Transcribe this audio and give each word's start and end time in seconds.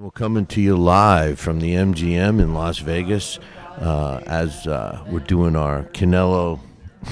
We're 0.00 0.10
coming 0.10 0.46
to 0.46 0.62
you 0.62 0.78
live 0.78 1.38
from 1.38 1.60
the 1.60 1.74
MGM 1.74 2.40
in 2.40 2.54
Las 2.54 2.78
Vegas 2.78 3.38
uh, 3.76 4.22
as 4.24 4.66
uh, 4.66 5.04
we're 5.10 5.20
doing 5.20 5.54
our 5.54 5.82
Canelo. 5.92 6.60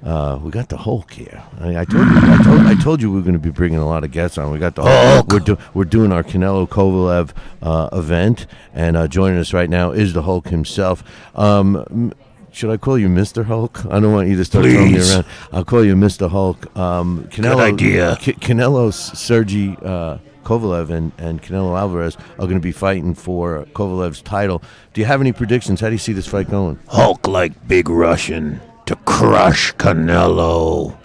Uh, 0.00 0.38
we 0.40 0.52
got 0.52 0.68
the 0.68 0.76
Hulk 0.76 1.12
here. 1.12 1.42
I, 1.58 1.78
I 1.78 1.84
told 1.84 2.06
you. 2.06 2.16
I 2.16 2.42
told, 2.44 2.60
I 2.60 2.74
told 2.76 3.02
you 3.02 3.10
we 3.10 3.16
were 3.16 3.22
going 3.22 3.32
to 3.32 3.40
be 3.40 3.50
bringing 3.50 3.80
a 3.80 3.86
lot 3.86 4.04
of 4.04 4.12
guests 4.12 4.38
on. 4.38 4.52
We 4.52 4.60
got 4.60 4.76
the 4.76 4.82
Hulk. 4.84 5.26
We're, 5.26 5.40
do, 5.40 5.58
we're 5.74 5.86
doing 5.86 6.12
our 6.12 6.22
Canelo 6.22 6.68
Kovalev 6.68 7.32
uh, 7.60 7.88
event, 7.92 8.46
and 8.72 8.96
uh, 8.96 9.08
joining 9.08 9.40
us 9.40 9.52
right 9.52 9.68
now 9.68 9.90
is 9.90 10.12
the 10.12 10.22
Hulk 10.22 10.48
himself. 10.48 11.02
Um, 11.36 12.14
should 12.52 12.70
I 12.70 12.76
call 12.76 12.96
you 12.96 13.08
Mr. 13.08 13.44
Hulk? 13.44 13.84
I 13.86 13.98
don't 13.98 14.12
want 14.12 14.28
you 14.28 14.36
to 14.36 14.44
start 14.44 14.66
throwing 14.66 14.92
me 14.92 15.00
around. 15.00 15.26
I'll 15.52 15.64
call 15.64 15.84
you 15.84 15.96
Mr. 15.96 16.30
Hulk. 16.30 16.76
Um, 16.76 17.24
Canelo, 17.32 17.60
idea. 17.60 18.16
K- 18.20 18.34
Canelo, 18.34 18.92
Sergey 18.92 19.76
uh, 19.82 20.18
Kovalev, 20.48 20.88
and, 20.88 21.12
and 21.18 21.42
Canelo 21.42 21.78
Alvarez 21.78 22.16
are 22.38 22.46
going 22.46 22.54
to 22.54 22.60
be 22.60 22.72
fighting 22.72 23.12
for 23.12 23.66
Kovalev's 23.74 24.22
title. 24.22 24.62
Do 24.94 25.02
you 25.02 25.06
have 25.06 25.20
any 25.20 25.32
predictions? 25.32 25.82
How 25.82 25.88
do 25.88 25.92
you 25.92 25.98
see 25.98 26.14
this 26.14 26.26
fight 26.26 26.48
going? 26.48 26.78
Hulk 26.88 27.28
like 27.28 27.68
Big 27.68 27.90
Russian 27.90 28.58
to 28.86 28.96
crush 28.96 29.74
Canelo 29.74 30.96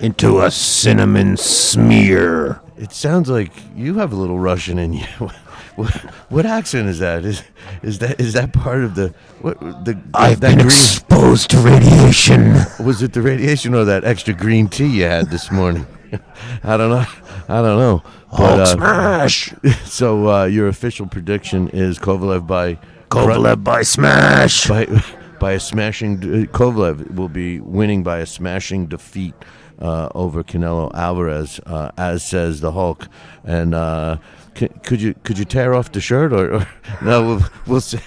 into 0.00 0.42
a 0.42 0.50
cinnamon 0.50 1.38
smear. 1.38 2.60
It 2.76 2.92
sounds 2.92 3.30
like 3.30 3.52
you 3.74 3.94
have 3.94 4.12
a 4.12 4.16
little 4.16 4.38
Russian 4.38 4.78
in 4.78 4.92
you. 4.92 5.06
what, 5.76 5.90
what 6.28 6.44
accent 6.44 6.88
is 6.90 6.98
that? 6.98 7.24
Is 7.24 7.42
is 7.82 7.98
that 8.00 8.20
is 8.20 8.34
that 8.34 8.52
part 8.52 8.84
of 8.84 8.94
the 8.94 9.14
what 9.40 9.58
the 9.86 9.98
I've 10.12 10.40
that 10.40 10.50
been 10.50 10.58
green? 10.58 10.66
exposed 10.66 11.50
to 11.52 11.58
radiation. 11.58 12.56
was 12.84 13.02
it 13.02 13.14
the 13.14 13.22
radiation 13.22 13.74
or 13.74 13.86
that 13.86 14.04
extra 14.04 14.34
green 14.34 14.68
tea 14.68 14.86
you 14.98 15.04
had 15.04 15.30
this 15.30 15.50
morning? 15.50 15.86
I 16.62 16.76
don't 16.76 16.90
know. 16.90 17.06
I 17.48 17.62
don't 17.62 17.78
know. 17.78 18.02
Hulk 18.32 18.60
uh, 18.60 18.64
smash. 18.66 19.54
so 19.84 20.28
uh, 20.28 20.44
your 20.44 20.68
official 20.68 21.06
prediction 21.06 21.68
is 21.68 21.98
Kovalev 21.98 22.46
by 22.46 22.78
Kovalev 23.10 23.62
by 23.62 23.82
smash. 23.82 24.68
by 24.68 24.86
by 25.38 25.52
a 25.52 25.60
smashing 25.60 26.16
uh, 26.18 26.46
Kovalev 26.56 27.14
will 27.14 27.28
be 27.28 27.60
winning 27.60 28.02
by 28.02 28.18
a 28.18 28.26
smashing 28.26 28.86
defeat 28.86 29.34
uh, 29.80 30.08
over 30.14 30.42
Canelo 30.42 30.94
Alvarez, 30.94 31.60
uh, 31.66 31.90
as 31.98 32.24
says 32.24 32.60
the 32.60 32.72
Hulk. 32.72 33.08
And 33.44 33.74
uh, 33.74 34.18
c- 34.54 34.70
could 34.84 35.02
you 35.02 35.14
could 35.24 35.38
you 35.38 35.44
tear 35.44 35.74
off 35.74 35.92
the 35.92 36.00
shirt 36.00 36.32
or, 36.32 36.54
or 36.54 36.68
no? 37.02 37.26
We'll, 37.26 37.44
we'll 37.66 37.80
see. 37.80 37.98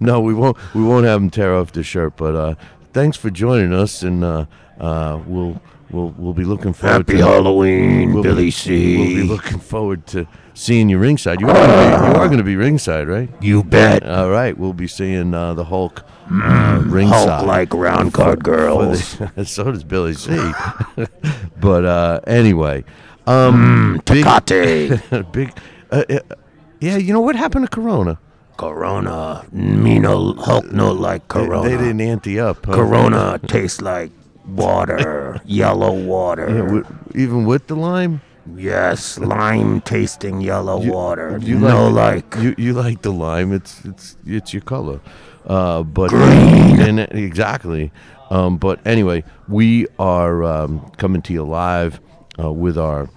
no, 0.00 0.20
we 0.20 0.34
won't. 0.34 0.56
We 0.74 0.82
won't 0.82 1.04
have 1.06 1.20
him 1.20 1.30
tear 1.30 1.54
off 1.54 1.72
the 1.72 1.82
shirt. 1.82 2.16
But 2.16 2.34
uh, 2.34 2.54
thanks 2.92 3.16
for 3.16 3.30
joining 3.30 3.72
us, 3.72 4.02
and 4.02 4.24
uh, 4.24 4.46
uh, 4.80 5.20
we'll 5.26 5.60
we'll 5.90 6.14
we'll 6.16 6.32
be 6.34 6.44
looking 6.44 6.72
forward 6.72 7.08
Happy 7.08 7.18
to 7.18 7.24
Halloween, 7.24 8.12
we'll 8.12 8.22
Billy 8.22 8.44
be, 8.46 8.50
C. 8.50 8.96
We'll 8.96 9.06
be 9.06 9.22
looking 9.22 9.58
forward 9.58 10.06
to 10.08 10.26
seeing 10.54 10.88
you 10.88 10.98
ringside. 10.98 11.40
You 11.40 11.48
are 11.48 11.54
gonna 11.54 11.72
be, 11.72 12.06
you 12.08 12.14
are 12.20 12.26
going 12.26 12.38
to 12.38 12.44
be 12.44 12.56
ringside, 12.56 13.08
right? 13.08 13.28
you 13.40 13.62
bet. 13.62 14.02
All 14.08 14.30
right, 14.30 14.56
we'll 14.56 14.72
be 14.72 14.86
seeing 14.88 15.32
uh, 15.34 15.54
the 15.54 15.64
Hulk 15.64 16.02
uh, 16.30 16.82
ringside. 16.84 17.28
Hulk 17.28 17.46
like 17.46 17.72
round 17.74 18.12
card 18.12 18.42
girls. 18.44 19.16
the- 19.18 19.44
so 19.46 19.64
does 19.70 19.84
Billy 19.84 20.14
C. 20.14 20.30
but 21.60 21.84
uh, 21.84 22.20
anyway, 22.26 22.84
um, 23.26 24.00
big, 24.04 24.24
big, 25.32 25.52
uh, 25.90 26.04
uh, 26.10 26.18
yeah. 26.80 26.96
You 26.96 27.12
know 27.12 27.20
what 27.20 27.36
happened 27.36 27.64
to 27.64 27.70
Corona? 27.70 28.18
Corona. 28.56 29.46
Me 29.52 30.00
no 30.00 30.32
Hulk 30.34 30.72
no 30.72 30.90
like 30.92 31.22
They- 31.28 31.40
Corona. 31.46 31.68
They, 31.68 31.76
didn't 31.76 32.00
ante 32.00 32.40
up. 32.40 32.66
huh? 32.66 32.72
Corona 32.74 33.38
tastes 33.46 33.80
like 33.80 34.10
water, 34.48 35.40
yellow 35.44 35.92
water. 35.92 36.48
Yeah, 36.48 36.62
wi- 36.62 36.84
even 37.14 37.44
with 37.44 37.66
the 37.66 37.76
lime. 37.76 38.20
Yes, 38.56 39.18
lime 39.18 39.80
tasting 39.82 40.40
yellow 40.40 40.78
water. 40.78 41.38
You 41.42 41.58
no 41.58 41.88
like, 41.88 42.34
like, 42.34 42.42
you 42.42 42.54
you 42.56 42.72
like 42.72 43.02
the 43.02 43.12
lime. 43.12 43.52
It's 43.52 43.84
it's 43.84 44.16
it's 44.24 44.52
your 44.54 44.62
color. 44.62 45.00
Uh, 45.46 45.82
but 45.82 46.10
Green. 46.10 46.80
and 46.80 47.00
exactly. 47.00 47.90
Um, 48.30 48.58
but 48.58 48.86
anyway, 48.86 49.24
we 49.48 49.86
are 49.98 50.44
um, 50.44 50.90
coming 50.98 51.22
to 51.22 51.32
you 51.32 51.44
live 51.44 52.00
uh, 52.38 52.52
with 52.52 52.76
our 52.78 53.08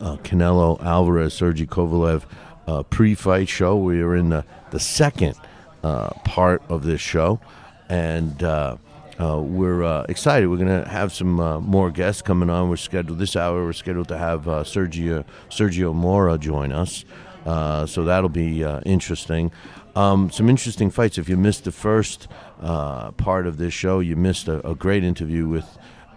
uh, 0.00 0.16
Canelo 0.18 0.80
Alvarez 0.84 1.34
Sergey 1.34 1.66
Kovalev 1.66 2.24
uh, 2.66 2.82
pre-fight 2.84 3.48
show. 3.48 3.76
We 3.76 4.00
are 4.00 4.14
in 4.16 4.28
the 4.30 4.44
the 4.70 4.80
second 4.80 5.34
uh, 5.82 6.10
part 6.24 6.62
of 6.68 6.84
this 6.84 7.00
show, 7.00 7.40
and 7.88 8.42
uh, 9.20 9.40
we're 9.40 9.82
uh, 9.82 10.04
excited. 10.08 10.48
We're 10.48 10.56
gonna 10.56 10.88
have 10.88 11.12
some 11.12 11.38
uh, 11.40 11.60
more 11.60 11.90
guests 11.90 12.22
coming 12.22 12.50
on. 12.50 12.68
We're 12.68 12.76
scheduled 12.76 13.18
this 13.18 13.36
hour. 13.36 13.64
We're 13.64 13.72
scheduled 13.72 14.08
to 14.08 14.18
have 14.18 14.48
uh, 14.48 14.64
Sergio 14.64 15.24
Sergio 15.50 15.94
Mora 15.94 16.38
join 16.38 16.72
us, 16.72 17.04
uh, 17.44 17.86
so 17.86 18.04
that'll 18.04 18.30
be 18.30 18.64
uh, 18.64 18.80
interesting. 18.86 19.52
Um, 19.94 20.30
some 20.30 20.48
interesting 20.48 20.90
fights. 20.90 21.18
If 21.18 21.28
you 21.28 21.36
missed 21.36 21.64
the 21.64 21.72
first 21.72 22.28
uh, 22.60 23.12
part 23.12 23.46
of 23.46 23.58
this 23.58 23.74
show, 23.74 24.00
you 24.00 24.16
missed 24.16 24.48
a, 24.48 24.66
a 24.66 24.74
great 24.74 25.04
interview 25.04 25.48
with. 25.48 25.66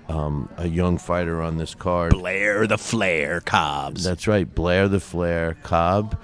Um, 0.08 0.50
a 0.58 0.68
young 0.68 1.00
fighter 1.00 1.42
on 1.42 1.58
this 1.58 1.74
card. 1.74 2.12
Blair 2.14 2.68
the 2.68 2.78
Flair 2.78 3.42
Cobbs. 3.42 4.04
That's 4.04 4.28
right, 4.28 4.46
Blair 4.54 4.88
the 4.88 5.00
Flair 5.00 5.56
Cobb, 5.64 6.22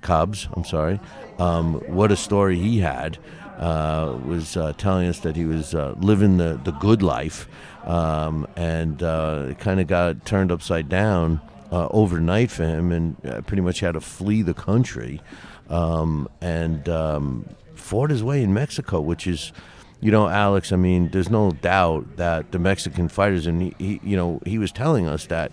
Cobbs. 0.00 0.48
I'm 0.52 0.64
sorry. 0.64 0.98
Um, 1.38 1.74
what 1.86 2.10
a 2.10 2.16
story 2.16 2.58
he 2.58 2.80
had. 2.80 3.18
Uh, 3.60 4.18
was 4.24 4.56
uh, 4.56 4.72
telling 4.78 5.06
us 5.06 5.18
that 5.18 5.36
he 5.36 5.44
was 5.44 5.74
uh, 5.74 5.94
living 5.98 6.38
the, 6.38 6.58
the 6.64 6.72
good 6.72 7.02
life, 7.02 7.46
um, 7.84 8.46
and 8.56 9.02
uh, 9.02 9.48
it 9.50 9.58
kind 9.58 9.78
of 9.78 9.86
got 9.86 10.24
turned 10.24 10.50
upside 10.50 10.88
down 10.88 11.38
uh, 11.70 11.86
overnight 11.90 12.50
for 12.50 12.64
him, 12.64 12.90
and 12.90 13.16
uh, 13.26 13.42
pretty 13.42 13.60
much 13.60 13.80
had 13.80 13.92
to 13.92 14.00
flee 14.00 14.40
the 14.40 14.54
country, 14.54 15.20
um, 15.68 16.26
and 16.40 16.88
um, 16.88 17.46
fought 17.74 18.08
his 18.08 18.24
way 18.24 18.42
in 18.42 18.54
Mexico, 18.54 18.98
which 18.98 19.26
is 19.26 19.52
you 20.00 20.10
know, 20.10 20.28
Alex, 20.28 20.72
I 20.72 20.76
mean, 20.76 21.10
there's 21.10 21.28
no 21.28 21.50
doubt 21.50 22.16
that 22.16 22.52
the 22.52 22.58
Mexican 22.58 23.08
fighters, 23.08 23.46
and 23.46 23.60
he, 23.60 23.74
he, 23.78 24.00
you 24.02 24.16
know, 24.16 24.40
he 24.46 24.56
was 24.56 24.72
telling 24.72 25.06
us 25.06 25.26
that, 25.26 25.52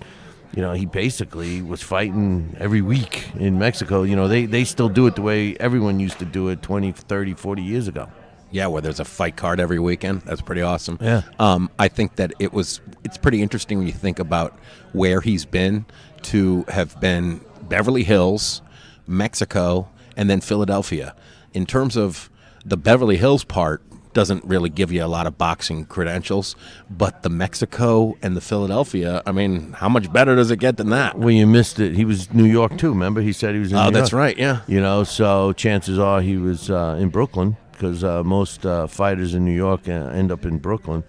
you 0.54 0.62
know, 0.62 0.74
he 0.74 0.86
basically 0.86 1.62
was 1.62 1.82
fighting 1.82 2.56
every 2.60 2.82
week 2.82 3.30
in 3.36 3.60
Mexico. 3.60 4.04
You 4.04 4.16
know, 4.16 4.28
they, 4.28 4.46
they 4.46 4.64
still 4.64 4.90
do 4.90 5.08
it 5.08 5.16
the 5.16 5.22
way 5.22 5.56
everyone 5.58 6.00
used 6.00 6.20
to 6.20 6.26
do 6.26 6.50
it 6.50 6.62
20, 6.62 6.92
30, 6.92 7.34
40 7.34 7.62
years 7.62 7.88
ago. 7.88 8.10
Yeah, 8.50 8.68
where 8.68 8.82
there's 8.82 9.00
a 9.02 9.06
fight 9.06 9.36
card 9.36 9.60
every 9.60 9.80
weekend. 9.80 10.22
That's 10.22 10.42
pretty 10.42 10.62
awesome. 10.62 10.98
Yeah. 11.02 11.24
Um, 11.38 11.70
I 11.78 11.90
think 11.90 12.16
that 12.16 12.32
it 12.40 12.54
was. 12.54 12.80
It's 13.04 13.18
pretty 13.18 13.42
interesting 13.42 13.78
when 13.78 13.88
you 13.88 13.94
think 13.94 14.20
about 14.20 14.58
where 14.94 15.20
he's 15.20 15.44
been 15.46 15.86
to 16.24 16.64
have 16.70 16.98
been 17.02 17.42
Beverly 17.64 18.04
Hills, 18.04 18.62
Mexico, 19.06 19.90
and 20.16 20.30
then 20.30 20.40
Philadelphia. 20.40 21.14
In 21.54 21.66
terms 21.66 21.98
of 21.98 22.30
the 22.64 22.78
Beverly 22.78 23.18
Hills 23.18 23.44
part, 23.44 23.82
doesn't 24.18 24.44
really 24.46 24.72
give 24.72 24.92
you 24.92 25.04
a 25.04 25.06
lot 25.06 25.28
of 25.28 25.38
boxing 25.38 25.86
credentials, 25.86 26.56
but 26.90 27.22
the 27.22 27.30
Mexico 27.30 28.18
and 28.24 28.36
the 28.36 28.42
Philadelphia. 28.42 29.22
I 29.28 29.32
mean, 29.32 29.74
how 29.74 29.90
much 29.90 30.12
better 30.12 30.36
does 30.36 30.50
it 30.50 30.58
get 30.58 30.78
than 30.78 30.90
that? 30.90 31.20
Well, 31.20 31.30
you 31.30 31.46
missed 31.46 31.80
it. 31.80 31.94
He 31.96 32.04
was 32.04 32.34
New 32.34 32.46
York 32.46 32.80
too. 32.80 32.90
Remember, 32.90 33.22
he 33.22 33.32
said 33.32 33.54
he 33.54 33.60
was 33.60 33.72
in. 33.72 33.78
Oh, 33.78 33.86
New 33.86 33.92
that's 33.92 34.12
York. 34.12 34.20
right. 34.20 34.36
Yeah. 34.36 34.62
You 34.68 34.82
know, 34.82 35.04
so 35.04 35.54
chances 35.54 36.00
are 36.00 36.20
he 36.22 36.36
was 36.36 36.72
uh, 36.72 36.98
in 37.00 37.10
Brooklyn 37.10 37.58
because 37.74 38.04
uh, 38.04 38.24
most 38.24 38.66
uh, 38.66 38.88
fighters 38.88 39.36
in 39.36 39.46
New 39.46 39.56
York 39.56 39.88
uh, 39.88 39.92
end 39.92 40.32
up 40.32 40.46
in 40.46 40.58
Brooklyn. 40.58 41.04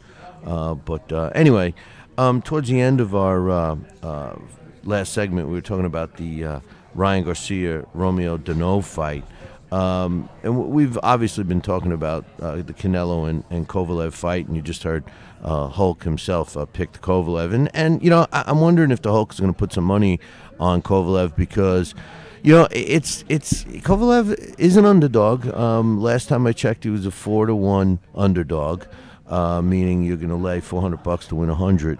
Uh, 0.44 0.74
but 0.74 1.10
uh, 1.10 1.30
anyway, 1.34 1.72
um, 2.18 2.42
towards 2.42 2.68
the 2.68 2.78
end 2.78 3.00
of 3.00 3.14
our 3.14 3.48
uh, 3.48 3.76
uh, 4.02 4.36
last 4.84 5.14
segment, 5.14 5.48
we 5.48 5.54
were 5.54 5.62
talking 5.62 5.86
about 5.86 6.18
the 6.18 6.44
uh, 6.44 6.60
Ryan 6.94 7.24
Garcia 7.24 7.86
Romero 7.94 8.36
Duno 8.36 8.84
fight. 8.84 9.24
Um, 9.70 10.28
and 10.42 10.70
we've 10.70 10.98
obviously 11.02 11.44
been 11.44 11.60
talking 11.60 11.92
about 11.92 12.24
uh, 12.40 12.56
the 12.56 12.72
Canelo 12.72 13.28
and, 13.28 13.44
and 13.50 13.68
Kovalev 13.68 14.12
fight, 14.14 14.46
and 14.46 14.56
you 14.56 14.62
just 14.62 14.82
heard 14.82 15.04
uh, 15.42 15.68
Hulk 15.68 16.04
himself 16.04 16.56
uh, 16.56 16.64
picked 16.64 17.02
Kovalev. 17.02 17.52
And, 17.52 17.70
and 17.74 18.02
you 18.02 18.08
know, 18.10 18.26
I- 18.32 18.44
I'm 18.46 18.60
wondering 18.60 18.90
if 18.90 19.02
the 19.02 19.12
Hulk 19.12 19.32
is 19.32 19.40
going 19.40 19.52
to 19.52 19.58
put 19.58 19.72
some 19.72 19.84
money 19.84 20.20
on 20.58 20.80
Kovalev 20.82 21.36
because 21.36 21.94
you 22.42 22.52
know, 22.54 22.68
it's 22.70 23.24
it's 23.28 23.64
Kovalev 23.64 24.58
is 24.58 24.76
an 24.76 24.84
underdog. 24.84 25.46
Um, 25.48 26.00
last 26.00 26.28
time 26.28 26.46
I 26.46 26.52
checked, 26.52 26.84
he 26.84 26.90
was 26.90 27.04
a 27.04 27.10
four 27.10 27.46
to 27.46 27.54
one 27.54 27.98
underdog, 28.14 28.84
uh, 29.26 29.60
meaning 29.60 30.04
you're 30.04 30.16
going 30.16 30.28
to 30.30 30.36
lay 30.36 30.60
four 30.60 30.80
hundred 30.80 31.02
bucks 31.02 31.26
to 31.28 31.34
win 31.34 31.48
hundred 31.50 31.98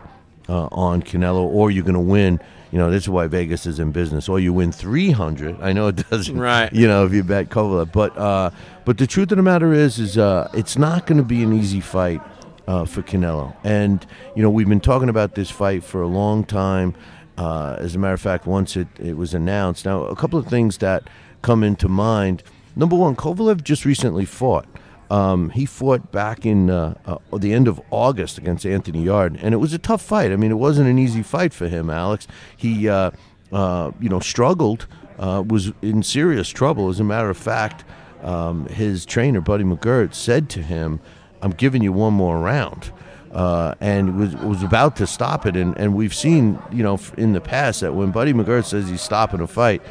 uh, 0.49 0.69
on 0.71 1.03
Canelo, 1.03 1.41
or 1.43 1.71
you're 1.71 1.85
going 1.85 1.95
to 1.95 2.01
win. 2.01 2.41
You 2.71 2.79
know, 2.79 2.91
this 2.91 3.05
is 3.05 3.09
why 3.09 3.27
Vegas 3.27 3.67
is 3.67 3.79
in 3.79 3.93
business. 3.93 4.29
Or 4.29 4.39
you 4.39 4.53
win 4.53 4.73
three 4.73 5.11
hundred. 5.11 5.61
I 5.61 5.73
know 5.73 5.89
it 5.89 6.09
doesn't, 6.11 6.39
Right. 6.39 6.73
You 6.73 6.87
know, 6.87 7.07
if 7.07 7.13
you 7.13 7.23
bet 7.25 7.49
Kovalev, 7.49 7.93
but 7.93 8.17
uh, 8.17 8.51
but 8.85 8.99
the 8.99 9.07
truth 9.07 9.31
of 9.33 9.37
the 9.37 9.43
matter 9.43 9.73
is, 9.73 9.99
is 9.99 10.19
uh, 10.19 10.51
it's 10.55 10.77
not 10.77 11.07
going 11.07 11.19
to 11.19 11.25
be 11.25 11.43
an 11.43 11.53
easy 11.53 11.81
fight 11.81 12.21
uh, 12.67 12.85
for 12.85 13.03
Canelo. 13.03 13.57
And 13.65 14.07
you 14.37 14.43
know, 14.43 14.51
we've 14.51 14.69
been 14.69 14.81
talking 14.81 15.09
about 15.09 15.35
this 15.35 15.51
fight 15.51 15.83
for 15.83 16.03
a 16.03 16.07
long 16.09 16.45
time. 16.45 16.95
Uh, 17.39 17.77
as 17.79 17.95
a 17.95 17.99
matter 17.99 18.15
of 18.15 18.21
fact, 18.21 18.47
once 18.47 18.77
it, 18.77 18.89
it 18.99 19.17
was 19.17 19.33
announced, 19.33 19.85
now 19.85 20.03
a 20.05 20.17
couple 20.17 20.39
of 20.39 20.47
things 20.47 20.79
that 20.79 21.09
come 21.41 21.63
into 21.63 21.89
mind. 21.89 22.43
Number 22.75 22.97
one, 22.97 23.17
Kovalev 23.17 23.63
just 23.63 23.85
recently 23.85 24.25
fought. 24.25 24.67
Um, 25.11 25.51
he 25.51 25.65
fought 25.65 26.13
back 26.13 26.45
in 26.45 26.69
uh, 26.69 26.95
uh, 27.07 27.39
the 27.39 27.55
end 27.55 27.67
of 27.67 27.81
August 27.91 28.37
against 28.37 28.67
Anthony 28.67 29.05
Yarde, 29.05 29.39
and 29.41 29.55
it 29.55 29.59
was 29.59 29.73
a 29.73 29.79
tough 29.79 30.03
fight. 30.03 30.33
I 30.33 30.37
mean, 30.37 30.51
it 30.51 30.59
wasn't 30.59 30.89
an 30.89 30.99
easy 30.99 31.23
fight 31.23 31.55
for 31.55 31.67
him, 31.67 31.89
Alex. 31.89 32.29
He, 32.57 32.89
uh, 32.89 33.13
uh, 33.51 33.93
you 34.01 34.09
know, 34.09 34.21
struggled 34.21 34.87
uh, 35.19 35.43
was 35.47 35.73
in 35.83 36.03
serious 36.03 36.49
trouble. 36.49 36.89
As 36.89 37.01
a 37.01 37.05
matter 37.05 37.31
of 37.31 37.39
fact, 37.39 37.85
um, 38.23 38.67
his 38.67 39.07
trainer, 39.07 39.41
Buddy 39.41 39.65
McGirt, 39.65 40.15
said 40.15 40.51
to 40.51 40.63
him, 40.63 41.01
I'm 41.41 41.53
giving 41.53 41.83
you 41.83 41.93
one 41.93 42.13
more 42.15 42.39
round. 42.39 42.93
Uh, 43.33 43.75
and 43.81 44.19
was 44.19 44.35
was 44.37 44.63
about 44.63 44.97
to 44.97 45.07
stop 45.07 45.45
it, 45.45 45.55
and, 45.55 45.79
and 45.79 45.95
we've 45.95 46.15
seen 46.15 46.59
you 46.73 46.83
know 46.83 46.99
in 47.19 47.35
the 47.35 47.43
past 47.43 47.83
that 47.83 47.93
when 47.93 48.11
Buddy 48.11 48.33
McGirt 48.33 48.65
says 48.65 48.89
he's 48.89 49.03
stopping 49.03 49.41
a 49.41 49.47
fight, 49.47 49.83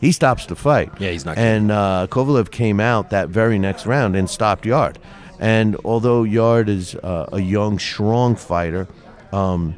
he 0.00 0.12
stops 0.12 0.46
the 0.46 0.56
fight. 0.56 0.90
Yeah, 0.98 1.10
he's 1.10 1.24
not 1.24 1.38
And 1.38 1.70
uh, 1.70 2.06
Kovalev 2.10 2.50
came 2.50 2.80
out 2.80 3.10
that 3.10 3.28
very 3.28 3.58
next 3.58 3.86
round 3.86 4.16
and 4.16 4.28
stopped 4.28 4.64
Yarde. 4.64 4.98
And 5.40 5.76
although 5.84 6.24
Yarde 6.24 6.68
is 6.68 6.94
uh, 6.96 7.28
a 7.32 7.40
young, 7.40 7.78
strong 7.78 8.36
fighter, 8.36 8.88
um, 9.32 9.76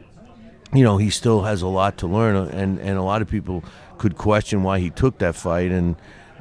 you 0.73 0.85
know, 0.85 0.97
he 0.97 1.11
still 1.11 1.43
has 1.43 1.63
a 1.63 1.67
lot 1.67 1.99
to 1.99 2.07
learn, 2.07 2.37
and, 2.49 2.79
and 2.79 2.99
a 2.99 3.03
lot 3.03 3.23
of 3.23 3.29
people 3.29 3.65
could 3.99 4.17
question 4.17 4.63
why 4.63 4.79
he 4.79 4.91
took 4.91 5.19
that 5.19 5.35
fight. 5.35 5.71
And, 5.71 5.97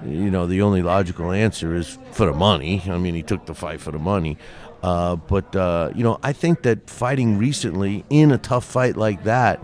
you 0.05 0.29
know, 0.31 0.45
the 0.45 0.61
only 0.61 0.81
logical 0.81 1.31
answer 1.31 1.75
is 1.75 1.97
for 2.11 2.27
the 2.27 2.33
money. 2.33 2.83
I 2.87 2.97
mean, 2.97 3.15
he 3.15 3.23
took 3.23 3.45
the 3.45 3.55
fight 3.55 3.81
for 3.81 3.91
the 3.91 3.99
money. 3.99 4.37
Uh, 4.81 5.17
but, 5.17 5.53
uh, 5.55 5.91
you 5.93 6.03
know, 6.03 6.19
I 6.23 6.31
think 6.31 6.61
that 6.61 6.89
fighting 6.89 7.37
recently 7.37 8.05
in 8.09 8.31
a 8.31 8.37
tough 8.37 8.63
fight 8.63 8.95
like 8.95 9.23
that 9.23 9.63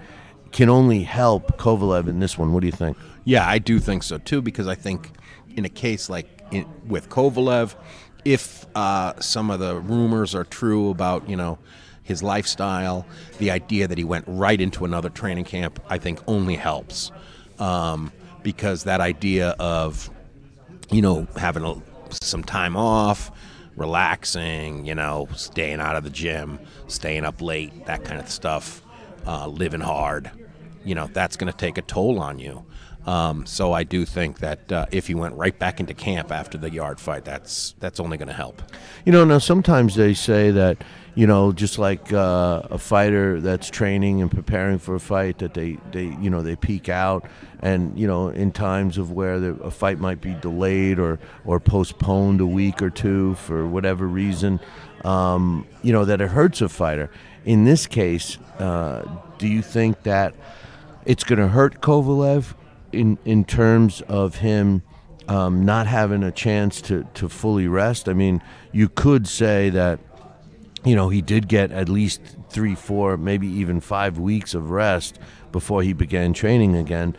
can 0.51 0.69
only 0.69 1.03
help 1.03 1.57
Kovalev 1.57 2.07
in 2.07 2.19
this 2.19 2.37
one. 2.37 2.51
What 2.51 2.61
do 2.61 2.67
you 2.67 2.73
think? 2.73 2.97
Yeah, 3.25 3.47
I 3.47 3.57
do 3.57 3.79
think 3.79 4.03
so 4.03 4.19
too, 4.19 4.41
because 4.41 4.67
I 4.67 4.75
think 4.75 5.11
in 5.55 5.65
a 5.65 5.69
case 5.69 6.09
like 6.09 6.27
in, 6.51 6.65
with 6.87 7.09
Kovalev, 7.09 7.75
if 8.23 8.65
uh, 8.75 9.19
some 9.19 9.51
of 9.51 9.59
the 9.59 9.79
rumors 9.79 10.33
are 10.33 10.43
true 10.43 10.89
about 10.89 11.27
you 11.27 11.35
know 11.35 11.57
his 12.03 12.21
lifestyle, 12.21 13.05
the 13.39 13.49
idea 13.51 13.87
that 13.87 13.97
he 13.97 14.03
went 14.03 14.25
right 14.27 14.61
into 14.61 14.85
another 14.85 15.09
training 15.09 15.45
camp, 15.45 15.79
I 15.89 15.97
think 15.97 16.19
only 16.27 16.55
helps, 16.55 17.11
um, 17.59 18.11
because 18.43 18.83
that 18.83 19.01
idea 19.01 19.49
of 19.59 20.09
you 20.91 21.01
know 21.01 21.27
having 21.35 21.63
a, 21.65 21.75
some 22.11 22.43
time 22.43 22.77
off, 22.77 23.31
relaxing, 23.75 24.85
you 24.85 24.93
know, 24.93 25.27
staying 25.35 25.79
out 25.79 25.95
of 25.95 26.03
the 26.03 26.11
gym, 26.11 26.59
staying 26.87 27.25
up 27.25 27.41
late, 27.41 27.85
that 27.87 28.03
kind 28.03 28.19
of 28.19 28.29
stuff, 28.29 28.83
uh, 29.25 29.47
living 29.47 29.81
hard, 29.81 30.29
you 30.83 30.93
know, 30.95 31.07
that's 31.11 31.35
going 31.35 31.51
to 31.51 31.57
take 31.57 31.77
a 31.77 31.81
toll 31.81 32.19
on 32.19 32.39
you. 32.39 32.63
Um, 33.05 33.45
so 33.45 33.71
I 33.71 33.83
do 33.83 34.03
think 34.03 34.39
that 34.39 34.71
uh, 34.71 34.85
if 34.91 35.07
he 35.07 35.13
went 35.13 35.35
right 35.35 35.57
back 35.57 35.79
into 35.79 35.93
camp 35.93 36.31
after 36.31 36.57
the 36.57 36.71
Yarde 36.71 36.99
fight, 36.99 37.23
that's 37.23 37.75
that's 37.79 37.99
only 37.99 38.17
going 38.17 38.29
to 38.29 38.33
help. 38.33 38.61
You 39.05 39.11
know, 39.11 39.23
now 39.23 39.37
sometimes 39.37 39.95
they 39.95 40.15
say 40.15 40.49
that, 40.51 40.83
you 41.13 41.27
know, 41.27 41.51
just 41.51 41.77
like 41.77 42.11
uh, 42.11 42.63
a 42.71 42.79
fighter 42.79 43.39
that's 43.39 43.69
training 43.69 44.21
and 44.21 44.31
preparing 44.31 44.79
for 44.79 44.95
a 44.95 44.99
fight, 44.99 45.37
that 45.37 45.53
they, 45.53 45.77
they 45.91 46.05
you 46.19 46.31
know, 46.31 46.41
they 46.41 46.55
peak 46.55 46.89
out, 46.89 47.27
and 47.61 47.97
you 47.97 48.07
know, 48.07 48.29
in 48.29 48.51
times 48.51 48.97
of 48.97 49.11
where 49.11 49.39
the, 49.39 49.51
a 49.61 49.69
fight 49.69 49.99
might 49.99 50.19
be 50.19 50.33
delayed 50.33 50.97
or 50.97 51.19
or 51.45 51.59
postponed 51.59 52.41
a 52.41 52.47
week 52.47 52.81
or 52.81 52.89
two 52.89 53.35
for 53.35 53.67
whatever 53.67 54.07
reason, 54.07 54.59
um, 55.03 55.67
you 55.83 55.93
know, 55.93 56.05
that 56.05 56.21
it 56.21 56.29
hurts 56.29 56.59
a 56.61 56.69
fighter. 56.69 57.11
In 57.45 57.65
this 57.65 57.85
case, 57.85 58.39
uh, 58.57 59.03
do 59.37 59.47
you 59.47 59.61
think 59.61 60.01
that 60.03 60.33
it's 61.05 61.23
going 61.23 61.37
to 61.37 61.47
hurt 61.47 61.81
Kovalev 61.81 62.55
in 62.95 63.17
in 63.25 63.45
terms 63.45 64.01
of 64.01 64.35
him? 64.35 64.83
um, 65.27 65.65
not 65.65 65.87
having 65.87 66.23
a 66.23 66.31
chance 66.31 66.81
to, 66.83 67.05
to 67.15 67.29
fully 67.29 67.67
rest. 67.67 68.07
I 68.07 68.13
mean, 68.13 68.41
you 68.71 68.89
could 68.89 69.27
say 69.27 69.69
that, 69.71 69.99
you 70.83 70.95
know, 70.95 71.09
he 71.09 71.21
did 71.21 71.47
get 71.47 71.71
at 71.71 71.89
least 71.89 72.21
three, 72.49 72.75
four, 72.75 73.17
maybe 73.17 73.47
even 73.47 73.79
five 73.79 74.19
weeks 74.19 74.53
of 74.53 74.69
rest 74.69 75.19
before 75.51 75.81
he 75.81 75.93
began 75.93 76.33
training 76.33 76.75
again. 76.75 77.15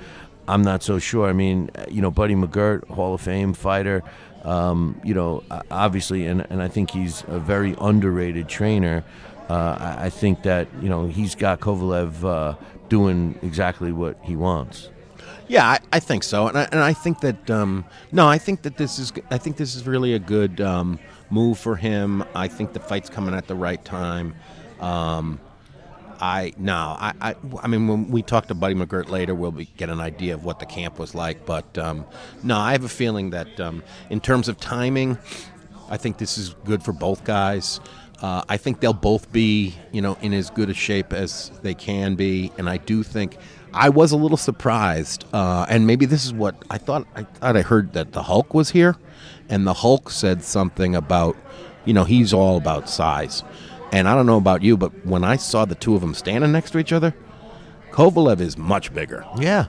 I'm 0.49 0.63
not 0.63 0.83
so 0.83 0.99
sure. 1.01 1.29
I 1.29 1.33
mean, 1.33 1.71
you 1.91 2.01
know, 2.01 2.11
Buddy 2.11 2.35
McGirt, 2.35 2.89
Hall 2.89 3.15
of 3.15 3.21
Fame 3.21 3.53
fighter, 3.53 4.05
um, 4.45 5.01
you 5.03 5.13
know, 5.13 5.43
obviously, 5.73 6.27
and, 6.27 6.47
and 6.51 6.63
I 6.63 6.69
think 6.69 6.91
he's 6.91 7.25
a 7.27 7.41
very 7.41 7.75
underrated 7.81 8.49
trainer. 8.49 9.03
Uh, 9.49 9.97
I, 9.99 10.11
think 10.11 10.43
that, 10.43 10.69
you 10.81 10.89
know, 10.89 11.07
he's 11.07 11.35
got 11.35 11.61
Kovalev 11.61 12.25
uh, 12.25 12.57
doing 12.89 13.39
exactly 13.43 13.91
what 13.91 14.19
he 14.23 14.37
wants. 14.37 14.91
Yeah, 15.49 15.67
I, 15.67 15.79
I 15.93 16.01
think 16.01 16.25
so, 16.25 16.49
and 16.49 16.59
I, 16.59 16.69
and 16.73 16.81
I 16.81 16.93
think 16.93 17.21
that 17.21 17.51
um, 17.51 17.85
no, 18.11 18.27
I 18.27 18.39
think 18.39 18.63
that 18.63 18.77
this 18.77 18.99
is 18.99 19.13
I 19.31 19.39
think 19.39 19.57
this 19.57 19.77
is 19.77 19.87
really 19.87 20.15
a 20.15 20.19
good 20.19 20.61
um, 20.61 20.99
move 21.31 21.59
for 21.59 21.77
him. 21.77 22.25
I 22.35 22.49
think 22.49 22.73
the 22.73 22.81
fight's 22.81 23.09
coming 23.09 23.35
at 23.35 23.47
the 23.47 23.55
right 23.55 23.83
time. 23.85 24.35
Um, 24.81 25.41
I 26.21 26.53
no, 26.59 26.97
I, 26.99 27.13
I 27.21 27.35
I 27.63 27.69
mean 27.69 27.87
when 27.87 28.11
we 28.11 28.23
talk 28.23 28.47
to 28.49 28.55
Buddy 28.55 28.75
McGirt 28.75 29.09
later, 29.09 29.35
we'll 29.35 29.53
be, 29.53 29.67
get 29.77 29.89
an 29.89 30.01
idea 30.01 30.35
of 30.35 30.45
what 30.45 30.59
the 30.59 30.67
camp 30.67 30.99
was 30.99 31.15
like. 31.15 31.47
But 31.47 31.79
um, 31.79 32.07
no, 32.43 32.59
I 32.59 32.73
have 32.73 32.85
a 32.85 32.89
feeling 32.89 33.31
that 33.31 33.61
um, 33.61 33.83
in 34.11 34.21
terms 34.21 34.49
of 34.49 34.59
timing, 34.59 35.19
I 35.89 35.97
think 35.97 36.19
this 36.19 36.39
is 36.39 36.55
good 36.65 36.83
for 36.83 36.93
both 36.93 37.25
guys. 37.25 37.81
Uh, 38.21 38.43
I 38.49 38.57
think 38.57 38.81
they'll 38.81 38.95
both 38.95 39.31
be, 39.31 39.75
you 39.93 40.01
know, 40.01 40.17
in 40.23 40.33
as 40.33 40.49
good 40.49 40.71
a 40.71 40.75
shape 40.75 41.13
as 41.13 41.51
they 41.63 41.75
can 41.75 42.15
be, 42.15 42.51
and 42.57 42.69
I 42.69 42.79
do 42.79 43.03
think 43.03 43.37
I 43.77 43.91
was 43.91 44.11
a 44.11 44.17
little 44.17 44.39
surprised, 44.39 45.27
uh, 45.35 45.67
and 45.69 45.87
maybe 45.87 46.07
this 46.07 46.25
is 46.25 46.33
what 46.33 46.65
I 46.71 46.79
thought. 46.79 47.07
I 47.15 47.25
thought 47.25 47.57
I 47.57 47.63
heard 47.63 47.93
that 47.93 48.13
the 48.13 48.23
Hulk 48.23 48.55
was 48.55 48.71
here, 48.71 48.97
and 49.49 49.67
the 49.67 49.75
Hulk 49.75 50.11
said 50.11 50.43
something 50.43 50.97
about, 50.97 51.37
you 51.85 51.93
know, 51.93 52.05
he's 52.05 52.33
all 52.33 52.57
about 52.57 52.89
size, 52.89 53.43
and 53.93 54.09
I 54.09 54.15
don't 54.15 54.27
know 54.27 54.39
about 54.39 54.63
you, 54.63 54.79
but 54.79 55.05
when 55.05 55.25
I 55.25 55.37
saw 55.37 55.67
the 55.67 55.75
two 55.75 55.95
of 55.95 56.01
them 56.01 56.15
standing 56.15 56.53
next 56.53 56.71
to 56.71 56.79
each 56.79 56.93
other, 56.93 57.15
Kovalev 57.91 58.41
is 58.41 58.57
much 58.57 58.95
bigger. 58.95 59.25
Yeah, 59.39 59.67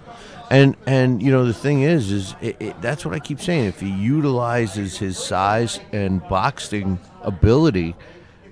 and 0.50 0.77
and 0.86 1.21
you 1.21 1.31
know 1.31 1.45
the 1.45 1.53
thing 1.53 1.81
is, 1.81 2.12
is 2.12 2.36
it, 2.42 2.56
it, 2.62 2.81
that's 2.81 3.06
what 3.06 3.13
I 3.13 3.19
keep 3.19 3.42
saying. 3.42 3.65
If 3.65 3.81
he 3.81 3.89
utilizes 3.89 4.98
his 4.98 5.18
size 5.18 5.81
and 5.92 6.25
boxing 6.30 7.00
ability, 7.24 7.95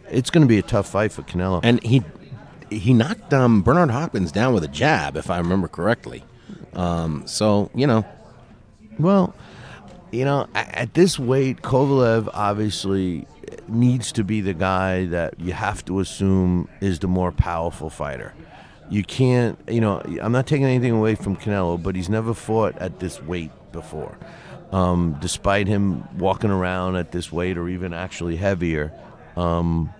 it's 0.09 0.29
going 0.29 0.43
to 0.43 0.47
be 0.47 0.57
a 0.57 0.63
tough 0.63 0.89
fight 0.89 1.11
for 1.11 1.23
Canelo. 1.23 1.61
and 1.63 1.81
he 1.83 2.03
he 2.77 2.93
knocked 2.93 3.33
um, 3.33 3.61
Bernard 3.61 3.91
Hopkins 3.91 4.31
down 4.31 4.53
with 4.53 4.63
a 4.63 4.67
jab, 4.67 5.15
if 5.15 5.29
I 5.29 5.37
remember 5.37 5.67
correctly. 5.67 6.23
Um, 6.73 7.25
so 7.25 7.69
you 7.73 7.87
know, 7.87 8.05
well, 8.99 9.35
you 10.11 10.25
know, 10.25 10.47
at 10.53 10.93
this 10.93 11.19
weight, 11.19 11.61
Kovalev 11.61 12.29
obviously 12.33 13.27
needs 13.67 14.11
to 14.13 14.23
be 14.23 14.41
the 14.41 14.53
guy 14.53 15.05
that 15.05 15.39
you 15.39 15.53
have 15.53 15.83
to 15.85 15.99
assume 15.99 16.69
is 16.81 16.99
the 16.99 17.07
more 17.07 17.31
powerful 17.31 17.89
fighter. 17.89 18.33
You 18.89 19.03
can't, 19.03 19.57
you 19.67 19.81
know, 19.81 20.01
I'm 20.21 20.31
not 20.31 20.45
taking 20.45 20.65
anything 20.65 20.91
away 20.91 21.15
from 21.15 21.35
Canelo, 21.35 21.81
but 21.81 21.95
he's 21.95 22.09
never 22.09 22.33
fought 22.33 22.77
at 22.77 22.99
this 22.99 23.21
weight 23.21 23.51
before. 23.71 24.17
Um, 24.71 25.17
despite 25.19 25.67
him 25.67 26.07
walking 26.17 26.49
around 26.51 26.95
at 26.95 27.11
this 27.11 27.31
weight 27.31 27.57
or 27.57 27.67
even 27.67 27.93
actually 27.93 28.35
heavier, 28.35 28.91
um, 29.35 29.93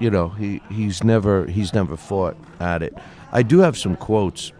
you 0.00 0.10
know, 0.10 0.28
he, 0.30 0.60
he's 0.70 1.04
never 1.04 1.46
he's 1.46 1.72
never 1.72 1.96
fought 1.96 2.36
at 2.60 2.82
it. 2.82 2.94
I 3.32 3.42
do 3.42 3.58
have 3.60 3.76
some 3.76 3.96
quotes 3.96 4.52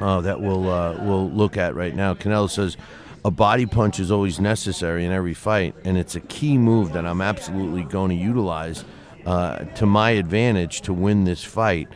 uh, 0.00 0.20
that 0.22 0.40
we'll 0.40 0.68
uh, 0.68 0.98
we'll 1.02 1.30
look 1.30 1.56
at 1.56 1.74
right 1.74 1.94
now. 1.94 2.14
Canelo 2.14 2.48
says, 2.50 2.76
"A 3.24 3.30
body 3.30 3.66
punch 3.66 4.00
is 4.00 4.10
always 4.10 4.40
necessary 4.40 5.04
in 5.04 5.12
every 5.12 5.34
fight, 5.34 5.74
and 5.84 5.96
it's 5.98 6.14
a 6.14 6.20
key 6.20 6.58
move 6.58 6.92
that 6.92 7.06
I'm 7.06 7.20
absolutely 7.20 7.84
going 7.84 8.10
to 8.10 8.16
utilize 8.16 8.84
uh, 9.26 9.58
to 9.76 9.86
my 9.86 10.10
advantage 10.10 10.82
to 10.82 10.92
win 10.92 11.24
this 11.24 11.44
fight." 11.44 11.88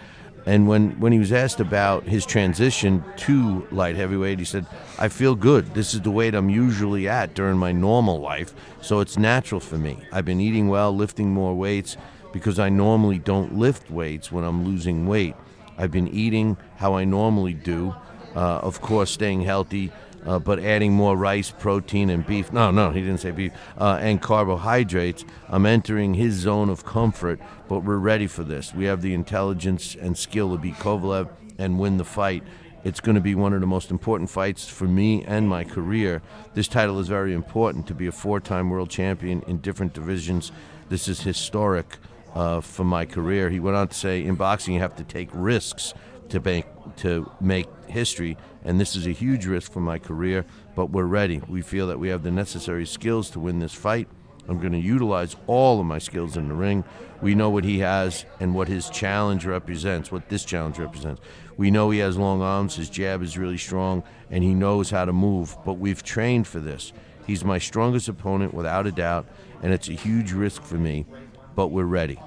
And 0.47 0.69
when, 0.69 1.01
when 1.01 1.13
he 1.13 1.19
was 1.19 1.33
asked 1.33 1.61
about 1.61 2.05
his 2.05 2.27
transition 2.27 3.03
to 3.17 3.67
light 3.71 3.97
heavyweight, 3.97 4.39
he 4.39 4.45
said, 4.45 4.67
I 4.99 5.09
feel 5.09 5.35
good. 5.35 5.73
This 5.73 5.95
is 5.95 6.03
the 6.03 6.11
weight 6.11 6.35
I'm 6.35 6.51
usually 6.51 7.09
at 7.09 7.35
during 7.35 7.57
my 7.57 7.73
normal 7.73 8.21
life, 8.21 8.55
so 8.83 9.01
it's 9.01 9.17
natural 9.17 9.61
for 9.61 9.79
me. 9.79 9.99
I've 10.13 10.27
been 10.27 10.41
eating 10.41 10.69
well, 10.69 10.95
lifting 10.95 11.31
more 11.31 11.55
weights, 11.55 11.97
because 12.35 12.59
I 12.59 12.69
normally 12.69 13.21
don't 13.21 13.57
lift 13.57 13.93
weights 13.93 14.33
when 14.33 14.43
I'm 14.43 14.64
losing 14.64 15.07
weight. 15.07 15.37
I've 15.79 15.93
been 15.93 16.09
eating 16.09 16.57
how 16.76 16.95
I 16.95 17.05
normally 17.05 17.55
do, 17.55 17.95
uh, 18.35 18.59
of 18.59 18.81
course, 18.81 19.12
staying 19.12 19.43
healthy, 19.43 19.93
uh, 20.26 20.41
but 20.41 20.59
adding 20.59 20.93
more 20.93 21.17
rice, 21.17 21.53
protein, 21.53 22.11
and 22.11 22.26
beef. 22.26 22.53
No, 22.53 22.73
no, 22.73 22.91
he 22.91 23.00
didn't 23.03 23.21
say 23.21 23.31
beef. 23.31 23.53
Uh, 23.79 23.99
and 24.00 24.21
carbohydrates. 24.21 25.25
I'm 25.49 25.64
entering 25.64 26.14
his 26.14 26.35
zone 26.35 26.71
of 26.71 26.85
comfort, 26.85 27.38
but 27.69 27.85
we're 27.85 27.99
ready 27.99 28.26
for 28.26 28.43
this. 28.43 28.75
We 28.75 28.87
have 28.87 29.00
the 29.00 29.14
intelligence 29.14 29.95
and 29.95 30.19
skill 30.19 30.50
to 30.50 30.59
beat 30.59 30.75
Kovalev 30.75 31.29
and 31.57 31.79
win 31.79 31.99
the 31.99 32.05
fight. 32.05 32.43
It's 32.83 32.99
going 32.99 33.14
to 33.14 33.21
be 33.21 33.37
one 33.37 33.53
of 33.53 33.61
the 33.61 33.69
most 33.69 33.93
important 33.93 34.29
fights 34.29 34.69
for 34.69 34.87
me 34.87 35.23
and 35.25 35.49
my 35.49 35.62
career. 35.62 36.21
This 36.55 36.67
title 36.67 36.99
is 36.99 37.07
very 37.07 37.33
important 37.33 37.87
to 37.87 37.95
be 37.95 38.09
a 38.09 38.12
four 38.12 38.41
time 38.41 38.71
world 38.71 38.91
champion 38.91 39.43
in 39.43 39.59
different 39.59 39.95
divisions. 39.95 40.50
This 40.88 41.07
is 41.07 41.21
historic 41.21 41.99
uh, 42.35 42.61
for 42.61 42.85
my 42.85 43.05
career. 43.05 43.50
He 43.50 43.61
went 43.61 43.76
on 43.76 43.88
to 43.88 43.95
say, 43.95 44.25
in 44.25 44.35
boxing, 44.35 44.75
you 44.75 44.81
have 44.81 44.97
to 44.97 45.05
take 45.05 45.29
risks 45.33 45.95
to 46.29 46.41
make 46.41 46.67
to 46.97 47.31
make 47.41 47.67
history, 47.87 48.37
and 48.64 48.79
this 48.79 48.95
is 48.95 49.07
a 49.07 49.11
huge 49.11 49.47
risk 49.47 49.73
for 49.73 49.81
my 49.81 49.99
career. 49.99 50.45
But 50.75 50.91
we're 50.91 51.05
ready. 51.05 51.41
We 51.49 51.62
feel 51.62 51.87
that 51.88 51.99
we 51.99 52.09
have 52.09 52.23
the 52.23 52.31
necessary 52.31 52.87
skills 52.87 53.31
to 53.31 53.41
win 53.41 53.59
this 53.59 53.75
fight. 53.75 54.09
I'm 54.49 54.59
going 54.59 54.73
to 54.73 54.79
utilize 54.79 55.37
all 55.47 55.81
of 55.81 55.87
my 55.87 55.99
skills 55.99 56.37
in 56.37 56.49
the 56.49 56.55
ring. 56.55 56.85
We 57.23 57.35
know 57.35 57.49
what 57.49 57.64
he 57.64 57.79
has 57.79 58.26
and 58.41 58.55
what 58.55 58.69
his 58.69 58.91
challenge 58.91 59.47
represents, 59.47 60.12
what 60.12 60.29
this 60.29 60.45
challenge 60.45 60.79
represents. 60.79 61.23
We 61.57 61.71
know 61.71 61.91
he 61.91 62.00
has 62.00 62.19
long 62.19 62.43
arms, 62.43 62.76
his 62.76 62.91
jab 62.91 63.23
is 63.23 63.38
really 63.38 63.57
strong, 63.57 64.03
and 64.31 64.45
he 64.45 64.53
knows 64.53 64.91
how 64.91 65.05
to 65.05 65.12
move, 65.12 65.57
but 65.64 65.75
we've 65.75 66.03
trained 66.03 66.47
for 66.47 66.61
this. 66.61 66.93
He's 67.26 67.45
my 67.45 67.59
strongest 67.59 68.09
opponent 68.09 68.53
without 68.53 68.87
a 68.87 68.93
doubt, 68.93 69.26
and 69.62 69.73
it's 69.73 69.88
a 69.88 69.93
huge 69.93 70.33
risk 70.33 70.62
for 70.62 70.76
me, 70.76 71.07
but 71.55 71.69
we're 71.69 71.85
ready. 71.85 72.19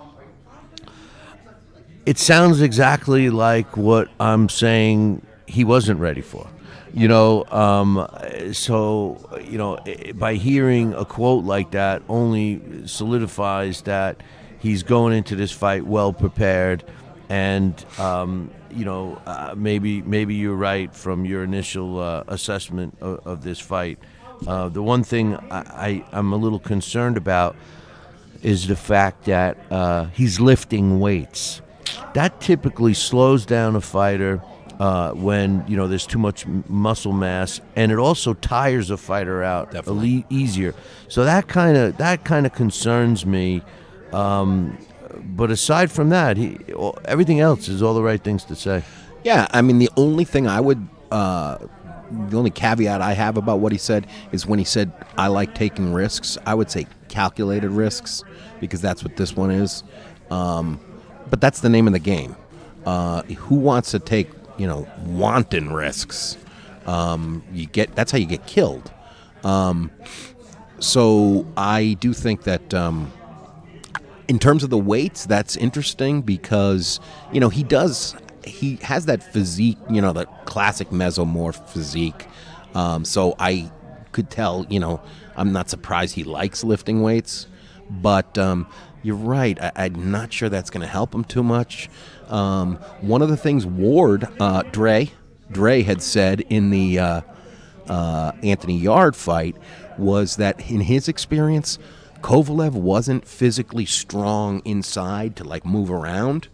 It 2.06 2.18
sounds 2.18 2.62
exactly 2.62 3.30
like 3.30 3.76
what 3.76 4.08
I'm 4.20 4.48
saying 4.48 5.22
he 5.46 5.64
wasn't 5.64 6.00
ready 6.00 6.22
for. 6.22 6.48
You 6.94 7.08
know, 7.08 7.46
um, 7.52 8.08
so, 8.54 9.30
you 9.44 9.58
know, 9.58 9.78
by 10.16 10.36
hearing 10.36 10.94
a 10.94 11.06
quote 11.06 11.44
like 11.44 11.72
that 11.72 12.02
only 12.08 12.88
solidifies 12.88 13.82
that 13.84 14.24
he's 14.60 14.84
going 14.84 15.16
into 15.16 15.36
this 15.36 15.52
fight 15.52 15.86
well 15.86 16.14
prepared. 16.14 16.84
And, 17.30 17.84
um, 18.00 18.52
you 18.72 18.86
know, 18.86 19.22
uh, 19.26 19.54
maybe 19.56 20.02
maybe 20.02 20.36
you're 20.36 20.56
right 20.56 20.94
from 20.96 21.26
your 21.26 21.44
initial 21.44 22.00
uh, 22.00 22.24
assessment 22.28 22.98
of, 23.02 23.26
of, 23.28 23.44
this 23.44 23.60
fight. 23.60 24.00
Uh, 24.48 24.70
the 24.70 24.82
one 24.82 25.04
thing 25.04 25.36
I, 25.52 26.04
I, 26.12 26.18
am 26.18 26.32
a 26.32 26.38
little 26.38 26.60
concerned 26.60 27.18
about 27.18 27.56
is 28.44 28.68
the 28.68 28.76
fact 28.76 29.26
that 29.26 29.58
uh, 29.72 30.06
he's 30.08 30.40
lifting 30.40 31.00
weights. 31.00 31.62
That 32.14 32.40
typically 32.42 32.94
slows 32.94 33.46
down 33.46 33.76
a 33.76 33.82
fighter 33.82 34.42
uh, 34.80 35.12
when 35.12 35.64
you 35.68 35.76
know 35.76 35.88
there's 35.88 36.06
too 36.06 36.20
much 36.20 36.46
muscle 36.46 37.14
mass, 37.14 37.62
and 37.76 37.92
it 37.92 37.98
also 37.98 38.34
tires 38.34 38.90
a 38.90 38.98
fighter 38.98 39.44
out 39.44 39.72
Definitely. 39.72 40.26
easier. 40.30 40.74
So 41.08 41.24
that 41.24 41.48
kind 41.48 41.78
of 41.78 41.98
that 41.98 42.24
kind 42.24 42.46
of 42.46 42.54
concerns 42.54 43.26
me. 43.26 43.64
Um, 44.14 44.78
but 45.36 45.52
aside 45.52 45.92
from 45.92 46.10
that, 46.10 46.38
he 46.38 46.58
everything 47.06 47.40
else 47.40 47.68
is 47.68 47.82
all 47.82 47.94
the 47.94 48.04
right 48.04 48.24
things 48.24 48.44
to 48.46 48.56
say. 48.56 48.84
Yeah, 49.24 49.48
I 49.52 49.62
mean 49.62 49.80
the 49.80 49.90
only 49.98 50.24
thing 50.26 50.48
I 50.48 50.62
would. 50.62 50.88
Uh, 51.12 51.58
the 52.30 52.38
only 52.38 52.50
caveat 52.52 53.02
I 53.02 53.12
have 53.14 53.36
about 53.36 53.60
what 53.60 53.74
he 53.74 53.78
said 53.78 54.08
is 54.32 54.46
when 54.46 54.60
he 54.60 54.66
said, 54.66 54.94
I 55.18 55.28
like 55.28 55.54
taking 55.56 55.94
risks, 55.94 56.38
I 56.46 56.54
would 56.54 56.72
say 56.72 56.88
calculated 57.10 57.70
risks 57.70 58.24
because 58.60 58.82
that's 58.82 59.04
what 59.04 59.16
this 59.16 59.36
one 59.36 59.52
is. 59.52 59.84
Um, 60.30 60.80
but 61.30 61.42
that's 61.42 61.62
the 61.62 61.70
name 61.70 61.88
of 61.88 61.94
the 61.94 62.00
game. 62.00 62.36
Uh, 62.86 63.22
who 63.24 63.56
wants 63.56 63.92
to 63.92 64.00
take 64.00 64.30
you 64.58 64.68
know 64.68 64.88
wanton 65.06 65.74
risks. 65.74 66.38
Um, 66.86 67.44
you 67.52 67.66
get 67.66 67.96
that's 67.96 68.12
how 68.12 68.18
you 68.18 68.26
get 68.26 68.46
killed. 68.48 68.92
Um, 69.44 69.92
so 70.80 71.46
I 71.58 71.98
do 72.00 72.14
think 72.14 72.44
that 72.44 72.74
um, 72.74 73.12
in 74.28 74.40
terms 74.40 74.64
of 74.64 74.70
the 74.70 74.78
weights, 74.78 75.26
that's 75.26 75.56
interesting 75.56 76.22
because 76.22 77.00
you 77.32 77.40
know 77.40 77.50
he 77.50 77.64
does 77.64 78.16
he 78.48 78.78
has 78.78 79.06
that 79.06 79.22
physique, 79.22 79.78
you 79.90 80.02
know, 80.02 80.14
the 80.14 80.26
classic 80.46 80.90
mesomorph 80.90 81.68
physique. 81.70 82.26
Um, 82.74 83.06
so 83.06 83.36
I 83.40 83.72
could 84.12 84.30
tell, 84.30 84.66
you 84.70 84.80
know, 84.80 85.02
I'm 85.38 85.54
not 85.54 85.70
surprised 85.70 86.16
he 86.16 86.24
likes 86.24 86.64
lifting 86.64 87.02
weights, 87.02 87.48
but 87.90 88.38
um, 88.38 88.68
you're 89.04 89.16
right. 89.16 89.58
I, 89.62 89.86
am 89.86 90.12
not 90.12 90.34
sure 90.34 90.50
that's 90.50 90.70
going 90.70 90.82
to 90.82 90.88
help 90.88 91.14
him 91.14 91.24
too 91.24 91.44
much. 91.44 91.90
Um, 92.28 92.76
one 93.00 93.22
of 93.22 93.30
the 93.30 93.38
things 93.38 93.66
Ward, 93.66 94.28
uh, 94.40 94.64
Dre, 94.64 95.12
Dre 95.52 95.84
had 95.84 96.02
said 96.02 96.42
in 96.42 96.72
the 96.72 97.00
uh, 97.00 97.22
uh, 97.88 98.32
Anthony 98.44 98.78
Yarde 98.78 99.16
fight 99.16 99.56
was 99.98 100.36
that 100.38 100.70
in 100.70 100.82
his 100.82 101.08
experience, 101.08 101.80
Kovalev 102.22 102.72
wasn't 102.72 103.28
physically 103.28 103.86
strong 103.86 104.62
inside 104.66 105.36
to 105.38 105.44
like 105.44 105.66
move 105.66 105.92
around. 105.92 106.48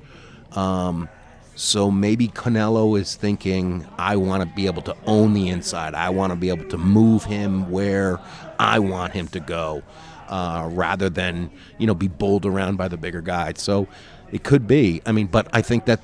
Um, 0.52 1.10
so 1.56 1.92
maybe 1.92 2.28
Canelo 2.28 3.00
is 3.00 3.16
thinking, 3.16 3.86
I 3.98 4.16
want 4.18 4.48
to 4.48 4.56
be 4.56 4.66
able 4.66 4.82
to 4.84 4.96
own 5.06 5.34
the 5.34 5.50
inside. 5.50 5.94
I 5.94 6.10
want 6.10 6.32
to 6.32 6.36
be 6.36 6.50
able 6.50 6.68
to 6.70 6.78
move 6.78 7.24
him 7.24 7.70
where 7.70 8.20
I 8.60 8.80
want 8.80 9.14
him 9.14 9.28
to 9.30 9.40
go, 9.40 9.84
uh, 10.28 10.68
rather 10.72 11.10
than 11.10 11.52
you 11.78 11.88
know 11.88 11.94
be 11.96 12.08
bowled 12.08 12.46
around 12.46 12.78
by 12.78 12.88
the 12.88 12.98
bigger 12.98 13.22
guy. 13.22 13.54
So 13.56 13.88
it 14.32 14.44
could 14.44 14.68
be. 14.68 15.02
I 15.06 15.12
mean, 15.12 15.28
but 15.28 15.48
I 15.54 15.62
think 15.62 15.86
that 15.86 16.02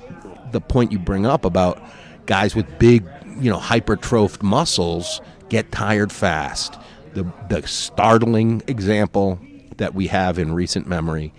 the 0.52 0.60
point 0.60 0.92
you 0.92 0.98
bring 0.98 1.26
up 1.26 1.44
about 1.44 1.82
guys 2.26 2.54
with 2.54 2.78
big, 2.78 3.04
you 3.38 3.50
know, 3.50 3.58
hypertrophed 3.58 4.42
muscles 4.42 5.20
get 5.48 5.72
tired 5.72 6.12
fast. 6.12 6.78
The 7.14 7.24
the 7.48 7.66
startling 7.66 8.62
example 8.66 9.38
that 9.78 9.94
we 9.94 10.06
have 10.08 10.38
in 10.38 10.52
recent 10.54 10.86
memory 10.86 11.32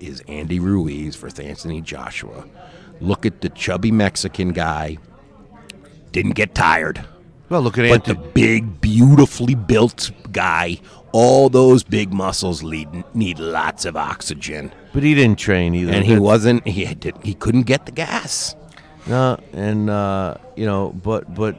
is 0.00 0.22
Andy 0.28 0.60
Ruiz 0.60 1.16
versus 1.16 1.40
Anthony 1.40 1.80
Joshua. 1.80 2.46
Look 3.00 3.24
at 3.24 3.40
the 3.40 3.48
chubby 3.48 3.90
Mexican 3.90 4.52
guy. 4.52 4.98
Didn't 6.12 6.32
get 6.32 6.54
tired. 6.54 7.04
Well, 7.48 7.62
look 7.62 7.78
at 7.78 7.88
but 7.88 8.08
Anthony. 8.08 8.14
the 8.14 8.32
big, 8.32 8.80
beautifully 8.80 9.54
built 9.54 10.10
guy. 10.34 10.78
All 11.12 11.48
those 11.48 11.82
big 11.84 12.12
muscles 12.12 12.62
need, 12.62 12.88
need 13.14 13.38
lots 13.38 13.84
of 13.84 13.96
oxygen. 13.96 14.72
But 14.92 15.02
he 15.04 15.14
didn't 15.14 15.38
train 15.38 15.74
either. 15.74 15.92
and 15.92 16.04
he 16.04 16.18
wasn't. 16.18 16.66
He 16.66 16.84
did, 16.94 17.16
he 17.22 17.34
couldn't 17.34 17.62
get 17.62 17.86
the 17.86 17.92
gas. 17.92 18.54
No, 19.06 19.38
and 19.52 19.88
uh, 19.90 20.36
you 20.56 20.66
know, 20.66 20.92
but 21.02 21.32
but 21.34 21.56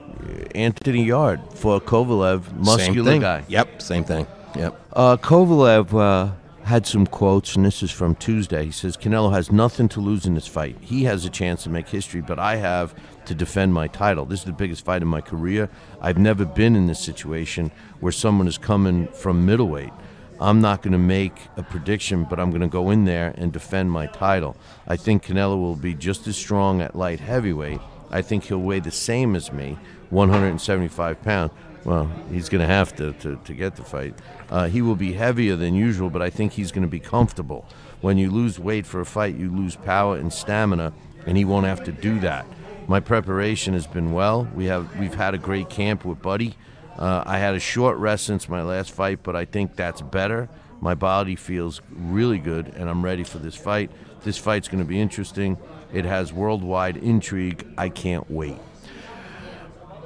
Anthony 0.56 1.04
Yarde 1.06 1.42
for 1.54 1.80
Kovalev, 1.80 2.52
muscular 2.54 2.96
same 2.96 3.06
thing. 3.06 3.22
guy. 3.22 3.44
Yep, 3.48 3.82
same 3.82 4.04
thing. 4.04 4.28
Yep. 4.56 4.80
Uh, 4.94 5.18
Kovalev 5.18 5.94
uh, 5.94 6.34
had 6.64 6.88
some 6.88 7.06
quotes, 7.06 7.56
and 7.56 7.64
this 7.66 7.84
is 7.84 7.92
from 7.92 8.16
Tuesday. 8.16 8.66
He 8.66 8.72
says 8.72 8.98
Canelo 8.98 9.32
has 9.32 9.52
nothing 9.52 9.88
to 9.90 10.00
lose 10.00 10.26
in 10.26 10.34
this 10.34 10.48
fight. 10.48 10.76
He 10.82 11.04
has 11.04 11.24
a 11.24 11.30
chance 11.30 11.64
to 11.64 11.70
make 11.70 11.88
history, 11.88 12.22
but 12.22 12.40
I 12.40 12.56
have 12.56 12.96
to 13.28 13.36
defend 13.36 13.74
my 13.74 13.88
title. 13.88 14.26
This 14.26 14.40
is 14.40 14.46
the 14.46 14.52
biggest 14.52 14.86
fight 14.86 15.02
in 15.02 15.08
my 15.08 15.22
career. 15.22 15.70
I've 16.02 16.18
never 16.18 16.46
been 16.46 16.76
in 16.76 16.88
this 16.88 17.00
situation 17.00 17.72
where 18.00 18.12
someone 18.12 18.48
is 18.48 18.58
coming 18.58 19.08
from 19.08 19.46
middleweight. 19.46 19.94
I'm 20.40 20.60
not 20.60 20.82
going 20.82 20.92
to 20.92 20.98
make 20.98 21.34
a 21.56 21.64
prediction, 21.64 22.26
but 22.26 22.40
I'm 22.40 22.50
going 22.50 22.62
to 22.62 22.68
go 22.68 22.90
in 22.90 23.06
there 23.06 23.34
and 23.38 23.54
defend 23.54 23.92
my 23.92 24.08
title. 24.08 24.58
I 24.88 24.98
think 24.98 25.24
Canelo 25.24 25.58
will 25.58 25.76
be 25.76 25.94
just 25.94 26.28
as 26.28 26.36
strong 26.36 26.82
at 26.82 26.96
light 26.96 27.22
heavyweight. 27.22 27.80
I 28.12 28.22
think 28.22 28.46
he'll 28.46 28.60
weigh 28.60 28.82
the 28.82 28.92
same 28.92 29.36
as 29.36 29.52
me, 29.52 29.78
175 30.10 31.22
pounds. 31.22 31.52
Well, 31.86 32.12
he's 32.32 32.50
going 32.50 32.62
to 32.62 32.68
have 32.68 32.96
to, 32.96 33.14
to, 33.14 33.40
to 33.46 33.54
get 33.54 33.76
the 33.76 33.84
fight. 33.84 34.16
Uh, 34.50 34.68
he 34.68 34.82
will 34.82 34.96
be 34.96 35.14
heavier 35.14 35.56
than 35.56 35.76
usual, 35.76 36.10
but 36.10 36.22
I 36.22 36.32
think 36.32 36.54
he's 36.54 36.72
going 36.72 36.82
to 36.82 36.90
be 36.90 37.00
comfortable. 37.00 37.66
When 38.02 38.18
you 38.18 38.32
lose 38.32 38.60
weight 38.60 38.86
for 38.86 39.00
a 39.00 39.06
fight, 39.06 39.36
you 39.36 39.56
lose 39.56 39.76
power 39.76 40.18
and 40.18 40.34
stamina, 40.34 40.94
and 41.26 41.38
he 41.38 41.46
won't 41.46 41.66
have 41.66 41.84
to 41.86 41.92
do 41.92 42.20
that. 42.20 42.46
My 42.88 43.00
preparation 43.00 43.74
has 43.74 43.88
been 43.88 44.12
well. 44.12 44.48
We 44.54 44.66
have 44.66 44.96
we've 45.00 45.16
had 45.16 45.34
a 45.34 45.40
great 45.40 45.70
camp 45.70 46.06
with 46.06 46.22
Buddy. 46.22 46.56
Uh, 46.98 47.24
I 47.26 47.40
had 47.40 47.56
a 47.56 47.60
short 47.60 47.98
rest 47.98 48.26
since 48.26 48.48
my 48.48 48.62
last 48.62 48.92
fight, 48.92 49.20
but 49.24 49.36
I 49.36 49.46
think 49.46 49.76
that's 49.76 50.02
better. 50.02 50.50
My 50.82 50.94
body 50.94 51.36
feels 51.36 51.82
really 51.90 52.38
good, 52.38 52.68
and 52.76 52.90
I'm 52.90 53.04
ready 53.04 53.24
for 53.24 53.40
this 53.40 53.56
fight. 53.56 53.92
This 54.24 54.38
fight's 54.38 54.68
going 54.68 54.84
to 54.84 54.88
be 54.88 55.00
interesting. 55.00 55.58
It 55.94 56.06
has 56.06 56.32
worldwide 56.32 56.98
intrigue. 56.98 57.66
I 57.78 57.90
can't 57.90 58.30
wait. 58.30 58.58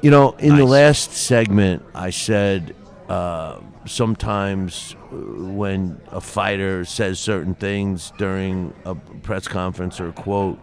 You 0.01 0.11
know, 0.11 0.31
in 0.39 0.55
the 0.55 0.65
last 0.65 1.11
segment, 1.11 1.83
I 1.93 2.11
said 2.11 2.75
uh, 3.09 3.59
sometimes 3.85 4.95
uh, 5.11 5.15
when 5.15 5.99
a 6.11 6.21
fighter 6.21 6.85
says 6.85 7.19
certain 7.19 7.55
things 7.55 8.13
during 8.17 8.73
a 8.85 8.95
press 8.95 9.47
conference 9.47 9.99
or 9.99 10.09
a 10.09 10.13
quote, 10.13 10.59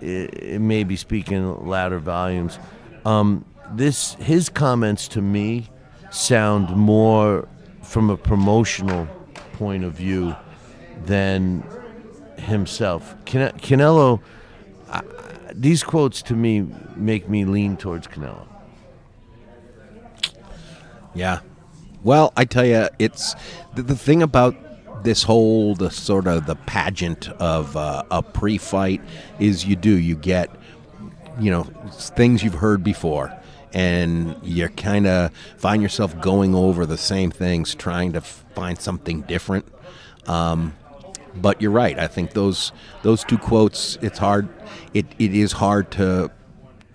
it, 0.00 0.34
it 0.34 0.60
may 0.60 0.84
be 0.84 0.96
speaking 0.96 1.66
louder 1.66 1.98
volumes. 1.98 2.58
Um, 3.04 3.44
this 3.72 4.14
his 4.14 4.48
comments 4.48 5.08
to 5.08 5.22
me 5.22 5.68
sound 6.10 6.74
more 6.76 7.48
from 7.82 8.10
a 8.10 8.16
promotional 8.16 9.06
point 9.52 9.84
of 9.84 9.92
view 9.92 10.34
than 11.04 11.64
himself. 12.38 13.14
Cane- 13.24 13.52
Canelo, 13.58 14.20
I, 14.90 15.02
these 15.52 15.82
quotes 15.82 16.22
to 16.22 16.34
me 16.34 16.66
make 16.96 17.28
me 17.28 17.44
lean 17.44 17.76
towards 17.76 18.06
Canelo. 18.06 18.46
Yeah. 21.14 21.40
Well, 22.04 22.32
I 22.36 22.44
tell 22.44 22.64
you, 22.64 22.88
it's 22.98 23.34
the, 23.74 23.82
the 23.82 23.96
thing 23.96 24.22
about 24.22 24.54
this 25.02 25.22
whole 25.22 25.74
the 25.74 25.90
sort 25.90 26.26
of 26.26 26.46
the 26.46 26.54
pageant 26.54 27.28
of 27.40 27.76
uh, 27.76 28.02
a 28.10 28.22
pre-fight 28.22 29.00
is 29.38 29.64
you 29.64 29.76
do 29.76 29.96
you 29.96 30.16
get 30.16 30.50
you 31.40 31.50
know 31.50 31.64
things 31.92 32.42
you've 32.42 32.54
heard 32.54 32.82
before 32.82 33.32
and 33.74 34.34
you 34.42 34.68
kind 34.70 35.06
of 35.06 35.30
find 35.56 35.82
yourself 35.82 36.18
going 36.20 36.54
over 36.54 36.86
the 36.86 36.96
same 36.96 37.30
things 37.30 37.74
trying 37.74 38.12
to 38.12 38.20
find 38.20 38.80
something 38.80 39.20
different 39.22 39.66
um, 40.26 40.74
but 41.36 41.60
you're 41.60 41.70
right 41.70 41.98
i 41.98 42.06
think 42.06 42.32
those 42.32 42.72
those 43.02 43.22
two 43.24 43.38
quotes 43.38 43.96
it's 44.02 44.18
hard 44.18 44.48
it, 44.94 45.06
it 45.18 45.34
is 45.34 45.52
hard 45.52 45.90
to 45.90 46.30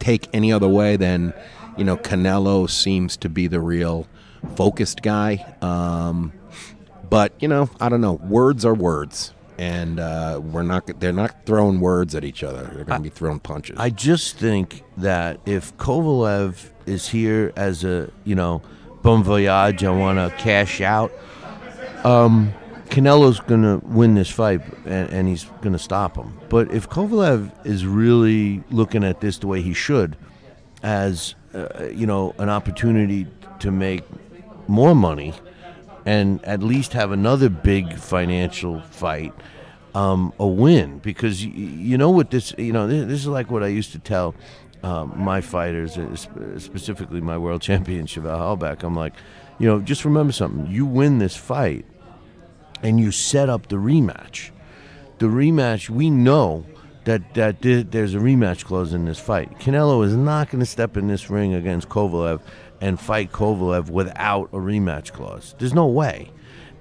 take 0.04 0.28
any 0.34 0.52
other 0.52 0.68
way 0.68 0.98
than 0.98 1.34
you 1.78 1.84
know 1.84 1.98
Canelo 1.98 2.70
seems 2.70 3.18
to 3.18 3.30
be 3.30 3.48
the 3.48 3.60
real 3.60 4.08
focused 4.56 5.02
guy. 5.02 5.56
Um, 5.62 6.34
But 7.14 7.34
you 7.40 7.48
know, 7.48 7.70
I 7.80 7.90
don't 7.90 8.02
know. 8.02 8.14
Words 8.14 8.66
are 8.66 8.74
words, 8.74 9.36
and 9.60 10.00
uh, 10.00 10.42
we're 10.44 10.64
not. 10.64 11.00
They're 11.00 11.14
not 11.14 11.46
throwing 11.46 11.80
words 11.80 12.16
at 12.16 12.24
each 12.24 12.44
other. 12.44 12.64
They're 12.64 12.86
going 12.86 13.04
to 13.04 13.04
be 13.04 13.10
throwing 13.10 13.40
punches. 13.40 13.78
I 13.78 13.92
just 13.92 14.38
think 14.38 14.84
that 14.98 15.40
if 15.46 15.78
Kovalev 15.78 16.72
is 16.88 17.08
here 17.08 17.54
as 17.56 17.84
a, 17.84 18.12
you 18.24 18.34
know, 18.34 18.64
bon 19.04 19.24
voyage, 19.24 19.84
I 19.84 19.92
want 19.92 20.18
to 20.18 20.36
cash 20.40 20.82
out, 20.82 21.12
um, 22.04 22.52
Canelo's 22.90 23.40
going 23.42 23.62
to 23.62 23.86
win 23.86 24.16
this 24.16 24.32
fight 24.32 24.62
and, 24.84 25.08
and 25.12 25.28
he's 25.28 25.44
going 25.62 25.74
to 25.74 25.80
stop 25.80 26.18
him. 26.18 26.40
But 26.50 26.72
if 26.72 26.90
Kovalev 26.90 27.52
is 27.64 27.86
really 27.86 28.64
looking 28.72 29.04
at 29.04 29.22
this 29.22 29.38
the 29.38 29.46
way 29.46 29.62
he 29.62 29.76
should, 29.76 30.18
as, 30.82 31.36
uh, 31.54 31.90
you 31.94 32.08
know, 32.08 32.34
an 32.40 32.50
opportunity 32.50 33.28
to 33.60 33.70
make 33.70 34.04
more 34.68 34.96
money 34.96 35.36
and 36.06 36.44
at 36.46 36.62
least 36.62 36.94
have 36.94 37.12
another 37.12 37.50
big 37.50 37.98
financial 37.98 38.82
fight, 38.82 39.34
um, 39.96 40.34
a 40.40 40.48
win 40.48 41.00
because 41.00 41.46
y- 41.46 41.52
you 41.52 41.98
know 41.98 42.10
what 42.10 42.32
this 42.32 42.54
you 42.58 42.74
know 42.74 42.88
this, 42.88 43.06
this 43.06 43.20
is 43.22 43.28
like 43.28 43.50
what 43.52 43.64
I 43.64 43.68
used 43.68 43.92
to 43.94 44.00
tell 44.00 44.36
um, 44.84 45.14
my 45.16 45.40
fighters, 45.42 45.98
uh, 45.98 46.16
specifically 46.60 47.22
my 47.22 47.38
world 47.38 47.62
champion 47.70 48.06
Chevelle 48.06 48.38
Hallback. 48.38 48.84
I'm 48.84 48.96
like, 48.96 49.14
you 49.60 49.68
know, 49.68 49.80
just 49.80 50.04
remember 50.06 50.34
something: 50.34 50.68
you 50.68 50.86
win 50.86 51.20
this 51.20 51.36
fight, 51.36 51.86
and 52.82 53.00
you 53.00 53.12
set 53.12 53.50
up 53.50 53.68
the 53.68 53.78
rematch. 53.78 54.50
The 55.20 55.28
rematch, 55.28 55.90
we 55.90 56.10
know 56.10 56.66
that 57.06 57.34
that 57.34 57.62
there's 57.62 58.14
a 58.14 58.20
rematch 58.20 58.66
clause 58.66 58.94
in 58.94 59.06
this 59.06 59.20
fight. 59.20 59.60
Canelo 59.60 60.06
is 60.06 60.16
not 60.16 60.50
going 60.50 60.60
to 60.60 60.66
step 60.66 60.98
in 60.98 61.08
this 61.08 61.30
ring 61.30 61.54
against 61.54 61.90
Kovalev 61.90 62.42
and 62.84 63.00
fight 63.00 63.32
Kovalev 63.32 63.90
without 63.90 64.50
a 64.52 64.58
rematch 64.58 65.14
clause. 65.14 65.56
There's 65.58 65.74
no 65.74 65.88
way. 65.88 66.30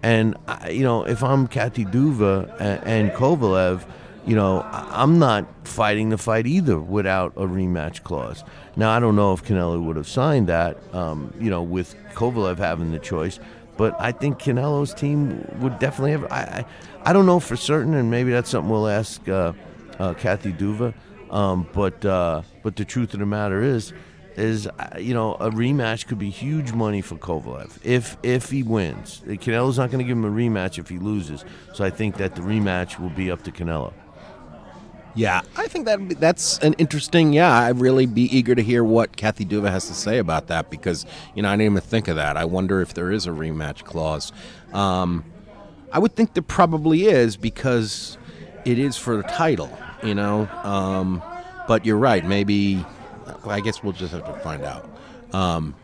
And 0.02 0.36
I, 0.48 0.70
you 0.70 0.82
know, 0.82 1.04
if 1.04 1.22
I'm 1.22 1.46
Kathy 1.46 1.84
Duva 1.84 2.52
and, 2.60 2.84
and 2.84 3.10
Kovalev, 3.12 3.84
you 4.26 4.34
know, 4.34 4.62
I'm 4.62 5.20
not 5.20 5.46
fighting 5.62 6.08
the 6.08 6.18
fight 6.18 6.44
either 6.48 6.76
without 6.76 7.32
a 7.36 7.46
rematch 7.46 8.02
clause. 8.02 8.42
Now 8.74 8.90
I 8.90 8.98
don't 8.98 9.14
know 9.14 9.32
if 9.32 9.44
Canelo 9.44 9.80
would 9.84 9.94
have 9.94 10.08
signed 10.08 10.48
that, 10.48 10.76
um, 10.92 11.32
you 11.38 11.50
know, 11.50 11.62
with 11.62 11.94
Kovalev 12.14 12.58
having 12.58 12.90
the 12.90 12.98
choice. 12.98 13.38
But 13.76 13.94
I 14.00 14.10
think 14.10 14.40
Canelo's 14.40 14.92
team 14.92 15.46
would 15.60 15.78
definitely 15.78 16.10
have. 16.12 16.24
I, 16.32 16.40
I, 16.40 16.64
I 17.04 17.12
don't 17.12 17.26
know 17.26 17.38
for 17.38 17.54
certain, 17.54 17.94
and 17.94 18.10
maybe 18.10 18.32
that's 18.32 18.50
something 18.50 18.70
we'll 18.70 18.88
ask 18.88 19.26
uh, 19.28 19.52
uh, 20.00 20.14
Kathy 20.14 20.52
Duva. 20.52 20.94
Um, 21.30 21.68
but 21.72 22.04
uh, 22.04 22.42
but 22.64 22.74
the 22.74 22.84
truth 22.84 23.14
of 23.14 23.20
the 23.20 23.26
matter 23.26 23.62
is, 23.62 23.92
is 24.36 24.66
uh, 24.66 24.96
you 24.98 25.14
know 25.14 25.34
a 25.34 25.50
rematch 25.50 26.06
could 26.06 26.18
be 26.18 26.30
huge 26.30 26.72
money 26.72 27.00
for 27.00 27.16
Kovalev 27.16 27.78
if 27.84 28.16
if 28.22 28.50
he 28.50 28.62
wins. 28.62 29.22
Canelo's 29.26 29.78
not 29.78 29.90
going 29.90 29.98
to 29.98 30.08
give 30.08 30.16
him 30.16 30.24
a 30.24 30.30
rematch 30.30 30.78
if 30.78 30.88
he 30.88 30.98
loses. 30.98 31.44
So 31.74 31.84
I 31.84 31.90
think 31.90 32.16
that 32.16 32.34
the 32.34 32.42
rematch 32.42 32.98
will 32.98 33.10
be 33.10 33.30
up 33.30 33.42
to 33.44 33.52
Canelo. 33.52 33.92
Yeah, 35.14 35.42
I 35.56 35.66
think 35.66 35.84
that 35.84 36.20
that's 36.20 36.58
an 36.58 36.72
interesting. 36.74 37.32
Yeah, 37.34 37.52
I'd 37.52 37.78
really 37.78 38.06
be 38.06 38.34
eager 38.34 38.54
to 38.54 38.62
hear 38.62 38.82
what 38.82 39.16
Kathy 39.16 39.44
Duva 39.44 39.70
has 39.70 39.86
to 39.88 39.94
say 39.94 40.18
about 40.18 40.46
that 40.46 40.70
because 40.70 41.04
you 41.34 41.42
know 41.42 41.50
I 41.50 41.52
didn't 41.52 41.72
even 41.72 41.80
think 41.82 42.08
of 42.08 42.16
that. 42.16 42.36
I 42.36 42.46
wonder 42.46 42.80
if 42.80 42.94
there 42.94 43.12
is 43.12 43.26
a 43.26 43.30
rematch 43.30 43.84
clause. 43.84 44.32
Um, 44.72 45.24
I 45.92 45.98
would 45.98 46.16
think 46.16 46.32
there 46.32 46.42
probably 46.42 47.04
is 47.04 47.36
because 47.36 48.16
it 48.64 48.78
is 48.78 48.96
for 48.96 49.18
the 49.18 49.22
title, 49.24 49.76
you 50.02 50.14
know. 50.14 50.48
Um, 50.62 51.22
but 51.68 51.84
you're 51.84 51.98
right. 51.98 52.24
Maybe 52.24 52.84
I 53.46 53.60
guess 53.60 53.82
we'll 53.82 53.92
just 53.92 54.12
have 54.12 54.24
to 54.24 54.34
find 54.40 54.64
out. 54.64 54.88
Um, 55.32 55.74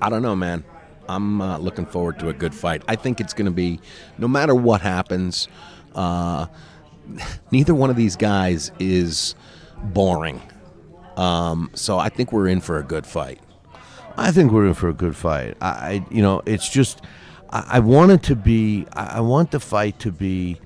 I 0.00 0.08
don't 0.08 0.22
know, 0.22 0.36
man. 0.36 0.64
I'm 1.08 1.40
uh, 1.40 1.58
looking 1.58 1.86
forward 1.86 2.18
to 2.20 2.28
a 2.28 2.32
good 2.32 2.54
fight. 2.54 2.82
I 2.86 2.96
think 2.96 3.20
it's 3.20 3.34
going 3.34 3.46
to 3.46 3.52
be, 3.52 3.80
no 4.18 4.28
matter 4.28 4.54
what 4.54 4.80
happens. 4.80 5.48
Uh, 5.94 6.46
neither 7.50 7.74
one 7.74 7.90
of 7.90 7.96
these 7.96 8.16
guys 8.16 8.70
is 8.78 9.34
boring. 9.82 10.40
Um, 11.16 11.70
so 11.74 11.98
I 11.98 12.08
think 12.08 12.32
we're 12.32 12.48
in 12.48 12.60
for 12.60 12.78
a 12.78 12.82
good 12.82 13.06
fight. 13.06 13.40
I 14.16 14.30
think 14.30 14.52
we're 14.52 14.66
in 14.66 14.74
for 14.74 14.88
a 14.88 14.94
good 14.94 15.16
fight. 15.16 15.56
I, 15.60 15.68
I 15.68 16.06
you 16.10 16.22
know, 16.22 16.42
it's 16.46 16.68
just 16.68 17.02
I, 17.50 17.64
I 17.68 17.80
want 17.80 18.12
it 18.12 18.22
to 18.24 18.36
be. 18.36 18.86
I, 18.92 19.18
I 19.18 19.20
want 19.20 19.50
the 19.50 19.60
fight 19.60 19.98
to 20.00 20.12
be 20.12 20.60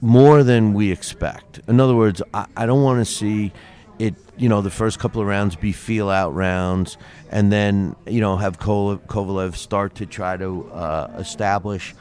more 0.00 0.42
than 0.42 0.74
we 0.74 0.90
expect. 0.90 1.60
In 1.68 1.80
other 1.80 1.94
words, 1.94 2.22
I, 2.34 2.46
I 2.56 2.66
don't 2.66 2.82
want 2.82 3.04
to 3.04 3.10
see. 3.10 3.52
You 4.36 4.48
know, 4.48 4.62
the 4.62 4.70
first 4.70 4.98
couple 4.98 5.20
of 5.20 5.26
rounds 5.28 5.56
be 5.56 5.72
feel 5.72 6.08
out 6.08 6.34
rounds, 6.34 6.96
and 7.30 7.52
then 7.52 7.96
you 8.06 8.20
know 8.20 8.36
have 8.36 8.58
Kovalev 8.58 9.56
start 9.56 9.96
to 9.96 10.06
try 10.06 10.36
to 10.36 10.70
uh, 10.72 11.14
establish, 11.18 11.94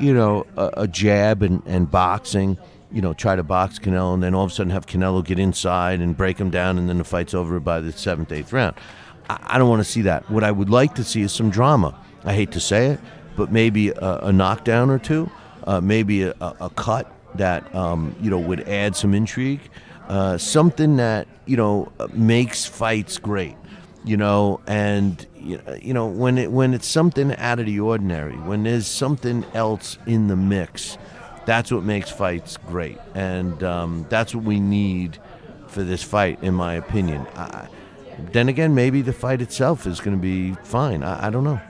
you 0.00 0.14
know, 0.14 0.46
a, 0.56 0.70
a 0.78 0.88
jab 0.88 1.42
and, 1.42 1.62
and 1.66 1.90
boxing. 1.90 2.56
You 2.90 3.02
know, 3.02 3.12
try 3.12 3.36
to 3.36 3.42
box 3.42 3.78
Canelo, 3.78 4.14
and 4.14 4.22
then 4.22 4.34
all 4.34 4.44
of 4.44 4.52
a 4.52 4.54
sudden 4.54 4.70
have 4.70 4.86
Canelo 4.86 5.24
get 5.24 5.38
inside 5.38 6.00
and 6.00 6.16
break 6.16 6.38
him 6.38 6.50
down, 6.50 6.78
and 6.78 6.88
then 6.88 6.98
the 6.98 7.04
fight's 7.04 7.34
over 7.34 7.60
by 7.60 7.80
the 7.80 7.92
seventh, 7.92 8.32
eighth 8.32 8.52
round. 8.52 8.74
I, 9.28 9.38
I 9.42 9.58
don't 9.58 9.68
want 9.68 9.80
to 9.80 9.90
see 9.90 10.02
that. 10.02 10.30
What 10.30 10.44
I 10.44 10.52
would 10.52 10.70
like 10.70 10.94
to 10.94 11.04
see 11.04 11.22
is 11.22 11.32
some 11.32 11.50
drama. 11.50 11.98
I 12.24 12.32
hate 12.32 12.52
to 12.52 12.60
say 12.60 12.86
it, 12.86 13.00
but 13.36 13.52
maybe 13.52 13.90
a, 13.90 14.18
a 14.22 14.32
knockdown 14.32 14.88
or 14.88 14.98
two, 14.98 15.30
uh, 15.64 15.80
maybe 15.80 16.22
a, 16.22 16.34
a 16.40 16.70
cut 16.70 17.12
that 17.34 17.74
um, 17.74 18.14
you 18.20 18.30
know 18.30 18.38
would 18.38 18.68
add 18.68 18.96
some 18.96 19.14
intrigue, 19.14 19.60
uh, 20.08 20.38
something 20.38 20.96
that 20.96 21.26
you 21.46 21.56
know 21.56 21.92
makes 22.12 22.64
fights 22.64 23.18
great. 23.18 23.56
You 24.04 24.16
know, 24.16 24.60
and 24.68 25.26
you 25.36 25.58
know, 25.58 25.74
you 25.74 25.92
know 25.92 26.06
when 26.06 26.38
it 26.38 26.52
when 26.52 26.74
it's 26.74 26.86
something 26.86 27.34
out 27.36 27.58
of 27.58 27.66
the 27.66 27.80
ordinary, 27.80 28.36
when 28.36 28.62
there's 28.62 28.86
something 28.86 29.44
else 29.52 29.98
in 30.06 30.28
the 30.28 30.36
mix, 30.36 30.96
that's 31.44 31.72
what 31.72 31.82
makes 31.82 32.10
fights 32.10 32.56
great, 32.56 32.98
and 33.14 33.62
um, 33.64 34.06
that's 34.08 34.34
what 34.34 34.44
we 34.44 34.60
need 34.60 35.18
for 35.66 35.82
this 35.82 36.02
fight, 36.02 36.42
in 36.42 36.54
my 36.54 36.74
opinion. 36.74 37.26
I, 37.34 37.68
then 38.32 38.48
again, 38.48 38.74
maybe 38.74 39.02
the 39.02 39.12
fight 39.12 39.42
itself 39.42 39.86
is 39.86 40.00
going 40.00 40.16
to 40.16 40.22
be 40.22 40.52
fine. 40.62 41.02
I, 41.02 41.26
I 41.26 41.30
don't 41.30 41.44
know. 41.44 41.60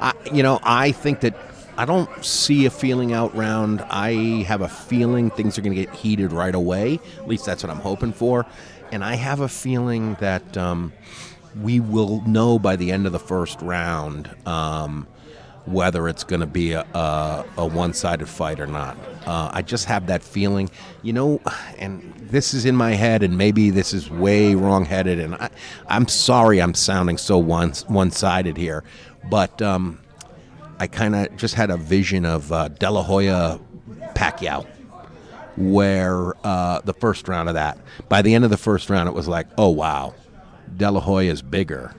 I, 0.00 0.12
you 0.32 0.42
know, 0.42 0.58
I 0.62 0.90
think 0.90 1.20
that 1.20 1.34
I 1.76 1.84
don't 1.84 2.24
see 2.24 2.66
a 2.66 2.70
feeling 2.70 3.12
out 3.12 3.34
round. 3.34 3.82
I 3.88 4.42
have 4.42 4.60
a 4.60 4.68
feeling 4.68 5.30
things 5.30 5.58
are 5.58 5.62
going 5.62 5.74
to 5.74 5.84
get 5.84 5.94
heated 5.94 6.32
right 6.32 6.54
away. 6.54 7.00
At 7.18 7.28
least 7.28 7.46
that's 7.46 7.62
what 7.62 7.70
I'm 7.70 7.80
hoping 7.80 8.12
for. 8.12 8.44
And 8.90 9.02
I 9.02 9.14
have 9.14 9.40
a 9.40 9.48
feeling 9.48 10.14
that 10.20 10.56
um, 10.56 10.92
we 11.60 11.80
will 11.80 12.20
know 12.26 12.58
by 12.58 12.76
the 12.76 12.92
end 12.92 13.06
of 13.06 13.12
the 13.12 13.18
first 13.18 13.60
round 13.62 14.30
um, 14.46 15.06
whether 15.64 16.08
it's 16.08 16.24
going 16.24 16.40
to 16.40 16.46
be 16.46 16.72
a, 16.72 16.82
a, 16.94 17.44
a 17.56 17.66
one 17.66 17.94
sided 17.94 18.28
fight 18.28 18.60
or 18.60 18.66
not. 18.66 18.96
Uh, 19.26 19.50
I 19.52 19.62
just 19.62 19.86
have 19.86 20.08
that 20.08 20.22
feeling, 20.22 20.70
you 21.02 21.12
know, 21.12 21.40
and 21.78 22.12
this 22.18 22.52
is 22.52 22.64
in 22.64 22.76
my 22.76 22.92
head, 22.92 23.22
and 23.22 23.38
maybe 23.38 23.70
this 23.70 23.94
is 23.94 24.10
way 24.10 24.54
wrong 24.54 24.84
headed. 24.84 25.18
And 25.20 25.36
I, 25.36 25.50
I'm 25.86 26.08
sorry 26.08 26.60
I'm 26.60 26.74
sounding 26.74 27.16
so 27.16 27.38
one 27.38 27.72
one 27.86 28.10
sided 28.10 28.56
here, 28.56 28.82
but 29.30 29.62
um, 29.62 30.01
I 30.82 30.88
kind 30.88 31.14
of 31.14 31.36
just 31.36 31.54
had 31.54 31.70
a 31.70 31.76
vision 31.76 32.26
of 32.26 32.50
uh, 32.50 32.66
De 32.66 32.90
La 32.90 33.04
Hoya 33.04 33.60
Pacquiao, 34.16 34.66
where 35.56 36.34
uh, 36.44 36.80
the 36.80 36.92
first 36.92 37.28
round 37.28 37.48
of 37.48 37.54
that, 37.54 37.78
by 38.08 38.20
the 38.20 38.34
end 38.34 38.42
of 38.42 38.50
the 38.50 38.56
first 38.56 38.90
round, 38.90 39.08
it 39.08 39.14
was 39.14 39.28
like, 39.28 39.46
oh 39.56 39.68
wow, 39.68 40.12
De 40.76 40.90
La 40.90 40.98
Hoya 40.98 41.30
is 41.30 41.40
bigger, 41.40 41.94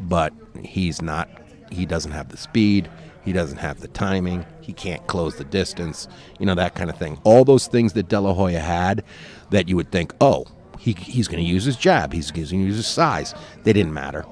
but 0.00 0.32
he's 0.64 1.02
not. 1.02 1.28
He 1.70 1.84
doesn't 1.84 2.12
have 2.12 2.30
the 2.30 2.38
speed. 2.38 2.88
He 3.22 3.34
doesn't 3.34 3.58
have 3.58 3.80
the 3.80 3.88
timing. 3.88 4.46
He 4.62 4.72
can't 4.72 5.06
close 5.06 5.36
the 5.36 5.44
distance. 5.44 6.08
You 6.38 6.46
know 6.46 6.54
that 6.54 6.74
kind 6.74 6.88
of 6.88 6.96
thing. 6.96 7.20
All 7.24 7.44
those 7.44 7.66
things 7.66 7.92
that 7.92 8.08
De 8.08 8.18
La 8.18 8.32
Hoya 8.32 8.60
had, 8.60 9.04
that 9.50 9.68
you 9.68 9.76
would 9.76 9.92
think, 9.92 10.14
oh, 10.22 10.46
he, 10.78 10.92
he's 10.92 11.28
going 11.28 11.44
to 11.44 11.50
use 11.50 11.64
his 11.64 11.76
jab. 11.76 12.14
He's, 12.14 12.30
going 12.30 12.46
to 12.46 12.56
use 12.56 12.76
his 12.76 12.86
size. 12.86 13.34
They 13.64 13.74
didn't 13.74 13.92
matter 13.92 14.24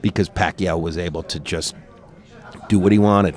because 0.00 0.28
Pacquiao 0.28 0.80
was 0.80 0.96
able 0.96 1.24
to 1.24 1.40
just 1.40 1.74
do 2.72 2.78
what 2.78 2.90
he 2.90 2.98
wanted. 2.98 3.36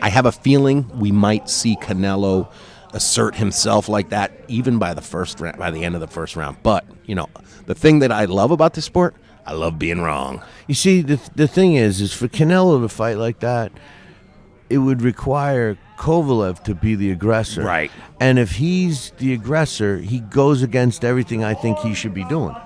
I 0.00 0.08
have 0.08 0.24
a 0.24 0.32
feeling 0.32 0.88
we 0.98 1.12
might 1.12 1.50
see 1.50 1.76
Canelo 1.76 2.50
assert 2.94 3.36
himself 3.36 3.88
like 3.88 4.08
that 4.08 4.32
even 4.48 4.78
by 4.78 4.94
the 4.94 5.02
first 5.02 5.40
round, 5.40 5.58
by 5.58 5.70
the 5.70 5.84
end 5.84 5.94
of 5.94 6.00
the 6.00 6.08
first 6.08 6.36
round. 6.36 6.56
But 6.62 6.84
you 7.04 7.14
know, 7.14 7.28
the 7.66 7.74
thing 7.74 7.98
that 7.98 8.10
I 8.10 8.24
love 8.24 8.50
about 8.50 8.72
this 8.72 8.86
sport, 8.86 9.14
I 9.46 9.52
love 9.52 9.78
being 9.78 10.00
wrong. 10.00 10.42
You 10.66 10.74
see, 10.74 11.02
the 11.02 11.20
the 11.34 11.46
thing 11.46 11.74
is, 11.74 12.00
is 12.00 12.14
for 12.14 12.28
Canelo 12.28 12.80
to 12.80 12.88
fight 12.88 13.18
like 13.18 13.40
that, 13.40 13.72
it 14.70 14.78
would 14.78 15.02
require 15.02 15.76
Kovalev 15.98 16.64
to 16.64 16.74
be 16.74 16.94
the 16.94 17.10
aggressor. 17.10 17.62
Right. 17.62 17.90
And 18.18 18.38
if 18.38 18.52
he's 18.52 19.10
the 19.18 19.34
aggressor, 19.34 19.98
he 19.98 20.20
goes 20.20 20.62
against 20.62 21.04
everything 21.04 21.44
I 21.44 21.52
think 21.54 21.78
he 21.80 21.92
should 21.94 22.14
be 22.14 22.24
doing. 22.24 22.56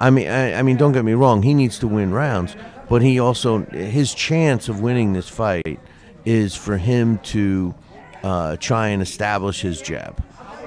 I 0.00 0.10
mean, 0.10 0.26
I, 0.28 0.54
I 0.58 0.62
mean, 0.62 0.76
don't 0.76 0.92
get 0.92 1.04
me 1.04 1.12
wrong. 1.12 1.42
He 1.42 1.54
needs 1.54 1.78
to 1.78 1.86
win 1.86 2.12
rounds, 2.12 2.56
but 2.92 3.00
he 3.00 3.18
also 3.18 3.60
his 3.70 4.12
chance 4.12 4.68
of 4.68 4.82
winning 4.82 5.14
this 5.14 5.26
fight 5.26 5.80
is 6.26 6.54
for 6.54 6.76
him 6.76 7.16
to 7.20 7.74
uh, 8.22 8.58
try 8.58 8.88
and 8.88 9.00
establish 9.00 9.62
his 9.62 9.80
jab, 9.80 10.22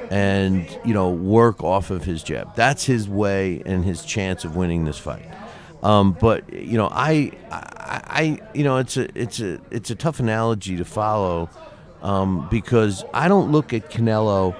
and 0.09 0.67
you 0.83 0.91
know 0.91 1.11
work 1.11 1.63
off 1.63 1.91
of 1.91 2.03
his 2.03 2.23
jab. 2.23 2.55
That's 2.55 2.83
his 2.83 3.07
way 3.07 3.61
and 3.67 3.85
his 3.85 4.03
chance 4.03 4.43
of 4.43 4.55
winning 4.55 4.85
this 4.85 4.97
fight. 4.97 5.29
Um, 5.83 6.13
but 6.13 6.51
you 6.51 6.79
know, 6.79 6.89
I, 6.91 7.31
I, 7.51 8.01
I, 8.07 8.39
you 8.55 8.63
know, 8.63 8.77
it's 8.77 8.97
a, 8.97 9.07
it's 9.13 9.39
a, 9.39 9.61
it's 9.69 9.91
a 9.91 9.95
tough 9.95 10.19
analogy 10.19 10.77
to 10.77 10.83
follow 10.83 11.47
um, 12.01 12.47
because 12.49 13.05
I 13.13 13.27
don't 13.27 13.51
look 13.51 13.71
at 13.71 13.91
Canelo 13.91 14.55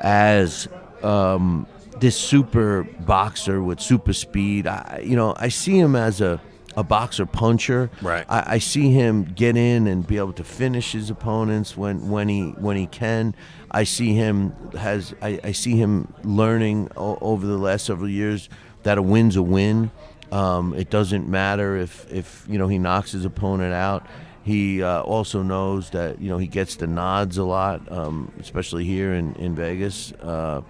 as 0.00 0.66
um, 1.02 1.66
this 2.00 2.16
super 2.16 2.84
boxer 2.84 3.62
with 3.62 3.82
super 3.82 4.14
speed. 4.14 4.66
I, 4.66 5.02
you 5.04 5.14
know, 5.14 5.34
I 5.36 5.48
see 5.48 5.78
him 5.78 5.94
as 5.94 6.22
a 6.22 6.40
a 6.76 6.84
boxer 6.84 7.26
puncher. 7.26 7.90
Right. 8.02 8.26
I, 8.28 8.54
I 8.54 8.58
see 8.58 8.90
him 8.90 9.24
get 9.24 9.56
in 9.56 9.86
and 9.86 10.06
be 10.06 10.18
able 10.18 10.34
to 10.34 10.44
finish 10.44 10.92
his 10.92 11.08
opponents 11.10 11.76
when, 11.76 12.10
when 12.10 12.28
he 12.28 12.50
when 12.50 12.76
he 12.76 12.86
can. 12.86 13.34
I 13.70 13.84
see 13.84 14.12
him 14.14 14.52
has 14.72 15.14
I, 15.22 15.40
I 15.42 15.52
see 15.52 15.76
him 15.76 16.12
learning 16.22 16.90
o- 16.96 17.18
over 17.20 17.46
the 17.46 17.56
last 17.58 17.86
several 17.86 18.08
years 18.10 18.48
that 18.82 18.98
a 18.98 19.02
win's 19.02 19.36
a 19.36 19.42
win. 19.42 19.90
Um, 20.30 20.74
it 20.74 20.90
doesn't 20.90 21.28
matter 21.28 21.76
if 21.76 22.12
if 22.12 22.44
you 22.48 22.58
know 22.58 22.68
he 22.68 22.78
knocks 22.78 23.12
his 23.12 23.24
opponent 23.24 23.72
out. 23.72 24.06
He 24.42 24.82
uh, 24.82 25.00
also 25.02 25.42
knows 25.42 25.90
that 25.90 26.20
you 26.20 26.28
know 26.28 26.38
he 26.38 26.46
gets 26.46 26.76
the 26.76 26.86
nods 26.86 27.38
a 27.38 27.44
lot, 27.44 27.90
um, 27.90 28.30
especially 28.38 28.84
here 28.84 29.12
in 29.14 29.34
in 29.36 29.54
Vegas. 29.54 30.12
Uh, 30.12 30.62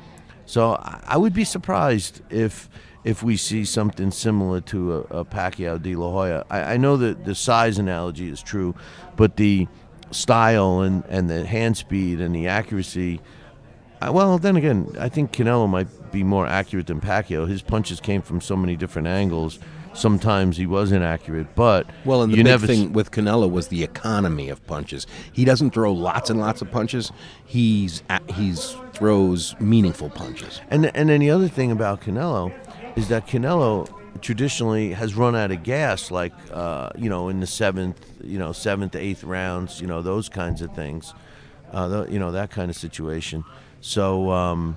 so 0.47 0.73
I 0.75 1.03
I 1.09 1.17
would 1.17 1.35
be 1.35 1.45
surprised 1.45 2.23
if 2.31 2.69
if 3.07 3.23
we 3.23 3.37
see 3.37 3.65
something 3.65 4.11
similar 4.11 4.61
to 4.61 4.95
a, 4.95 5.21
a 5.21 5.25
Pacquiao 5.25 5.81
De 5.81 5.95
La 5.95 6.11
Hoya. 6.11 6.45
I, 6.51 6.75
I 6.75 6.77
know 6.77 6.97
that 6.97 7.25
the 7.25 7.37
size 7.37 7.79
analogy 7.79 8.29
is 8.29 8.43
true, 8.43 8.75
but 9.15 9.37
the 9.37 9.69
style 10.11 10.81
and, 10.81 11.05
and 11.09 11.31
the 11.31 11.47
hand 11.47 11.77
speed 11.77 12.21
and 12.21 12.35
the 12.35 12.49
accuracy. 12.49 13.21
I, 14.03 14.11
well, 14.11 14.39
then 14.39 14.57
again, 14.57 14.97
I 14.99 15.09
think 15.09 15.31
Canelo 15.31 15.69
might 15.69 16.11
be 16.11 16.25
more 16.25 16.49
accurate 16.49 16.89
than 16.89 17.01
Pacquiao. 17.01 17.49
His 17.49 17.63
punches 17.63 18.01
came 18.01 18.23
from 18.23 18.41
so 18.41 18.57
many 18.57 18.75
different 18.75 19.07
angles. 19.07 19.61
Sometimes 19.95 20.57
he 20.57 20.67
was 20.67 20.91
inaccurate, 20.91 21.55
but 21.55 21.87
Well, 22.05 22.23
and 22.23 22.33
the 22.33 22.39
you 22.39 22.45
big 22.45 22.61
thing 22.61 22.93
with 22.93 23.13
Canelo 23.13 23.49
was 23.49 23.69
the 23.69 23.85
economy 23.85 24.49
of 24.49 24.67
punches. 24.67 25.07
He 25.33 25.45
doesn't 25.45 25.71
throw 25.71 25.93
lots 25.93 26.29
and 26.29 26.41
lots 26.41 26.61
of 26.61 26.71
punches. 26.73 27.13
He's 27.47 28.03
he's 28.35 28.77
throws 28.93 29.55
meaningful 29.61 30.11
punches. 30.11 30.61
And 30.71 30.95
and 30.95 31.09
then 31.09 31.21
the 31.21 31.31
other 31.31 31.49
thing 31.49 31.71
about 31.71 32.03
Canelo 32.03 32.53
is 32.97 33.09
that 33.09 33.27
Canelo 33.27 33.89
traditionally 34.23 34.93
has 34.93 35.15
run 35.15 35.37
out 35.37 35.51
of 35.51 35.63
gas, 35.63 36.11
like 36.11 36.33
uh, 36.53 36.91
you 36.97 37.09
know 37.09 37.29
in 37.29 37.41
the 37.41 37.47
seventh, 37.47 38.01
you 38.25 38.39
know 38.39 38.53
seventh, 38.53 38.97
eighth 38.97 39.25
rounds, 39.25 39.81
you 39.81 39.87
know 39.87 40.03
those 40.03 40.29
kinds 40.29 40.63
of 40.63 40.75
things, 40.75 41.15
uh, 41.73 41.89
tho- 41.89 42.07
you 42.09 42.19
know 42.19 42.33
that 42.33 42.51
kind 42.51 42.71
of 42.71 42.77
situation. 42.77 43.45
So 43.81 44.31
um, 44.31 44.77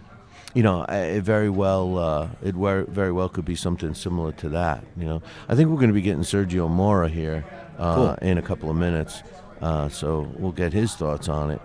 you 0.53 0.63
know 0.63 0.84
it 0.84 1.21
very 1.21 1.49
well 1.49 1.97
uh, 1.97 2.27
it 2.43 2.55
very 2.55 3.12
well 3.12 3.29
could 3.29 3.45
be 3.45 3.55
something 3.55 3.93
similar 3.93 4.32
to 4.34 4.49
that. 4.49 4.84
You 4.97 5.05
know 5.05 5.21
I 5.47 5.55
think 5.55 5.69
we're 5.69 5.77
going 5.77 5.88
to 5.89 5.93
be 5.93 6.01
getting 6.01 6.23
Sergio 6.23 6.69
Mora 6.69 7.08
here 7.10 7.45
uh, 7.77 7.95
Cool. 7.95 8.29
in 8.29 8.38
a 8.38 8.41
couple 8.41 8.69
of 8.69 8.75
minutes, 8.75 9.23
uh, 9.62 9.88
so 9.89 10.29
we'll 10.38 10.51
get 10.51 10.73
his 10.73 10.95
thoughts 10.95 11.29
on 11.29 11.51
it. 11.51 11.62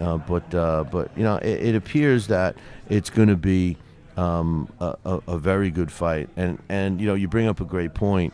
Uh, 0.00 0.18
but 0.18 0.54
uh, 0.54 0.84
but 0.84 1.10
you 1.16 1.24
know, 1.24 1.36
it, 1.38 1.68
it 1.68 1.74
appears 1.74 2.28
that 2.28 2.54
it's 2.88 3.10
going 3.10 3.28
to 3.28 3.36
be 3.36 3.76
um, 4.16 4.68
a, 4.80 4.96
a, 5.04 5.20
a 5.28 5.38
very 5.38 5.70
good 5.70 5.92
fight, 5.92 6.28
and 6.36 6.58
and 6.68 7.00
you 7.00 7.06
know, 7.06 7.14
you 7.14 7.28
bring 7.28 7.46
up 7.46 7.60
a 7.60 7.64
great 7.64 7.94
point. 7.94 8.32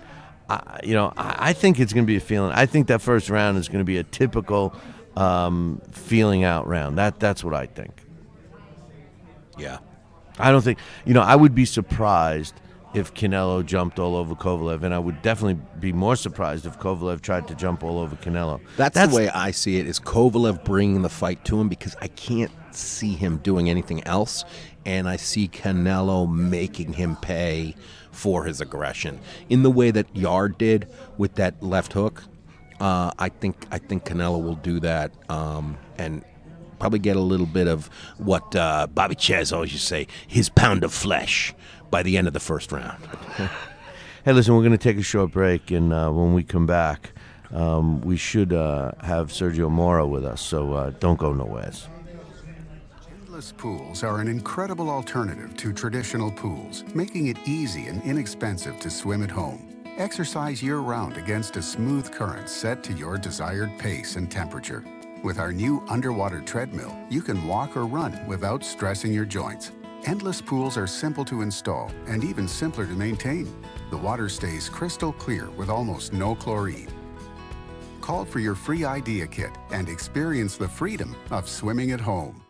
I, 0.48 0.80
you 0.82 0.94
know, 0.94 1.12
I, 1.16 1.36
I 1.38 1.52
think 1.52 1.80
it's 1.80 1.92
going 1.92 2.04
to 2.04 2.10
be 2.10 2.16
a 2.16 2.20
feeling. 2.20 2.52
I 2.52 2.66
think 2.66 2.88
that 2.88 3.00
first 3.00 3.30
round 3.30 3.58
is 3.58 3.68
going 3.68 3.80
to 3.80 3.84
be 3.84 3.98
a 3.98 4.04
typical 4.04 4.74
um, 5.16 5.80
feeling 5.90 6.44
out 6.44 6.66
round. 6.66 6.98
That 6.98 7.18
that's 7.20 7.42
what 7.44 7.54
I 7.54 7.66
think. 7.66 7.92
Yeah. 9.58 9.78
I 10.38 10.50
don't 10.50 10.62
think 10.62 10.78
you 11.04 11.14
know. 11.14 11.20
I 11.20 11.36
would 11.36 11.54
be 11.54 11.64
surprised 11.64 12.54
if 12.94 13.14
Canelo 13.14 13.64
jumped 13.64 13.98
all 13.98 14.16
over 14.16 14.34
Kovalev, 14.34 14.82
and 14.82 14.94
I 14.94 14.98
would 14.98 15.22
definitely 15.22 15.62
be 15.80 15.92
more 15.92 16.16
surprised 16.16 16.66
if 16.66 16.78
Kovalev 16.78 17.20
tried 17.20 17.48
to 17.48 17.54
jump 17.54 17.82
all 17.82 17.98
over 17.98 18.16
Canelo. 18.16 18.60
That's, 18.76 18.98
the 18.98 19.14
way 19.14 19.28
I 19.30 19.50
see 19.50 19.78
it. 19.78 19.86
Is 19.86 19.98
Kovalev 19.98 20.64
bringing 20.64 21.02
the 21.02 21.08
fight 21.08 21.44
to 21.46 21.60
him 21.60 21.68
because 21.68 21.96
I 22.00 22.08
can't 22.08 22.52
see 22.70 23.14
him 23.14 23.38
doing 23.38 23.70
anything 23.70 24.06
else, 24.06 24.44
and 24.84 25.08
I 25.08 25.16
see 25.16 25.48
Canelo 25.48 26.30
making 26.30 26.94
him 26.94 27.16
pay 27.16 27.74
for 28.10 28.44
his 28.44 28.60
aggression 28.60 29.20
in 29.48 29.62
the 29.62 29.70
way 29.70 29.90
that 29.90 30.14
Yarde 30.14 30.58
did 30.58 30.88
with 31.16 31.34
that 31.36 31.62
left 31.62 31.92
hook. 31.92 32.24
Uh, 32.80 33.12
I 33.18 33.28
think 33.28 33.56
I 33.70 33.78
think 33.78 34.04
Canelo 34.04 34.42
will 34.42 34.56
do 34.56 34.80
that, 34.80 35.12
um, 35.30 35.78
and 35.98 36.24
probably 36.78 36.98
get 36.98 37.16
a 37.16 37.20
little 37.20 37.46
bit 37.46 37.68
of 37.68 37.86
what 38.18 38.54
uh, 38.56 38.88
Bobby 38.88 39.14
Czyz 39.14 39.52
always 39.52 39.72
used 39.72 39.84
to 39.84 39.88
say: 39.88 40.06
his 40.26 40.48
pound 40.48 40.82
of 40.84 40.92
flesh 40.92 41.54
by 41.90 42.02
the 42.02 42.16
end 42.16 42.26
of 42.26 42.32
the 42.32 42.40
first 42.40 42.72
round. 42.72 43.02
Hey, 44.24 44.32
listen, 44.32 44.54
we're 44.54 44.60
going 44.60 44.70
to 44.70 44.78
take 44.78 44.98
a 44.98 45.02
short 45.02 45.32
break, 45.32 45.72
and 45.72 45.92
uh, 45.92 46.08
when 46.08 46.32
we 46.32 46.44
come 46.44 46.64
back, 46.64 47.10
um, 47.50 48.00
we 48.02 48.16
should 48.16 48.52
uh, 48.52 48.92
have 49.00 49.30
Sergio 49.30 49.68
Mora 49.68 50.06
with 50.06 50.24
us, 50.24 50.40
so 50.40 50.74
uh, 50.74 50.90
don't 51.00 51.18
go 51.18 51.32
nowhere. 51.32 51.72
Endless 53.42 53.60
pools 53.60 54.04
are 54.04 54.20
an 54.20 54.28
incredible 54.28 54.88
alternative 54.88 55.56
to 55.56 55.72
traditional 55.72 56.30
pools, 56.30 56.84
making 56.94 57.26
it 57.26 57.36
easy 57.44 57.88
and 57.88 58.00
inexpensive 58.04 58.78
to 58.78 58.88
swim 58.88 59.20
at 59.20 59.32
home. 59.32 59.82
Exercise 59.96 60.62
year 60.62 60.78
round 60.78 61.16
against 61.16 61.56
a 61.56 61.62
smooth 61.62 62.08
current 62.12 62.48
set 62.48 62.84
to 62.84 62.92
your 62.92 63.18
desired 63.18 63.76
pace 63.80 64.14
and 64.14 64.30
temperature. 64.30 64.84
With 65.24 65.40
our 65.40 65.52
new 65.52 65.82
underwater 65.88 66.40
treadmill, 66.40 66.96
you 67.10 67.20
can 67.20 67.44
walk 67.44 67.76
or 67.76 67.84
run 67.84 68.24
without 68.28 68.62
stressing 68.62 69.12
your 69.12 69.24
joints. 69.24 69.72
Endless 70.04 70.40
pools 70.40 70.76
are 70.76 70.86
simple 70.86 71.24
to 71.24 71.42
install 71.42 71.90
and 72.06 72.22
even 72.22 72.46
simpler 72.46 72.86
to 72.86 72.92
maintain. 72.92 73.52
The 73.90 73.98
water 73.98 74.28
stays 74.28 74.68
crystal 74.68 75.12
clear 75.14 75.50
with 75.50 75.68
almost 75.68 76.12
no 76.12 76.36
chlorine. 76.36 76.92
Call 78.00 78.24
for 78.24 78.38
your 78.38 78.54
free 78.54 78.84
idea 78.84 79.26
kit 79.26 79.50
and 79.72 79.88
experience 79.88 80.56
the 80.56 80.68
freedom 80.68 81.16
of 81.32 81.48
swimming 81.48 81.90
at 81.90 82.00
home. 82.00 82.41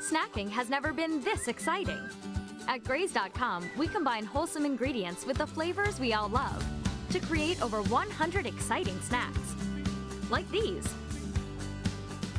Snacking 0.00 0.48
has 0.48 0.70
never 0.70 0.92
been 0.94 1.20
this 1.20 1.46
exciting. 1.46 2.00
At 2.66 2.82
Graze.com, 2.84 3.68
we 3.76 3.86
combine 3.86 4.24
wholesome 4.24 4.64
ingredients 4.64 5.26
with 5.26 5.36
the 5.36 5.46
flavors 5.46 6.00
we 6.00 6.14
all 6.14 6.28
love 6.28 6.64
to 7.10 7.20
create 7.20 7.62
over 7.62 7.82
100 7.82 8.46
exciting 8.46 8.98
snacks. 9.02 9.54
Like 10.30 10.50
these. 10.50 10.88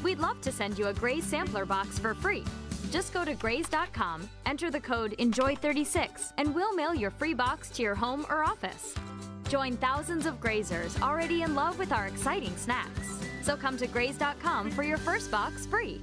We'd 0.02 0.20
love 0.20 0.42
to 0.42 0.52
send 0.52 0.80
you 0.80 0.88
a 0.88 0.94
Graze 0.94 1.26
sampler 1.26 1.66
box 1.66 2.00
for 2.00 2.16
free. 2.16 2.44
Just 2.90 3.14
go 3.14 3.24
to 3.24 3.36
Graze.com, 3.36 4.28
enter 4.48 4.72
the 4.72 4.80
code 4.80 5.16
ENJOY36, 5.20 6.34
and 6.38 6.56
we'll 6.56 6.74
mail 6.74 6.96
your 6.96 7.12
free 7.12 7.34
box 7.34 7.70
to 7.72 7.84
your 7.84 7.96
home 7.96 8.26
or 8.30 8.44
office. 8.44 8.96
Join 9.50 9.78
thousands 9.78 10.26
of 10.26 10.42
grazers 10.42 11.00
already 11.02 11.44
in 11.44 11.54
love 11.54 11.78
with 11.78 11.92
our 11.92 12.08
exciting 12.08 12.56
snacks. 12.58 13.20
So 13.44 13.56
come 13.56 13.78
to 13.78 13.88
Graze.com 13.88 14.72
for 14.72 14.84
your 14.84 14.98
first 14.98 15.30
box 15.30 15.68
free. 15.68 16.02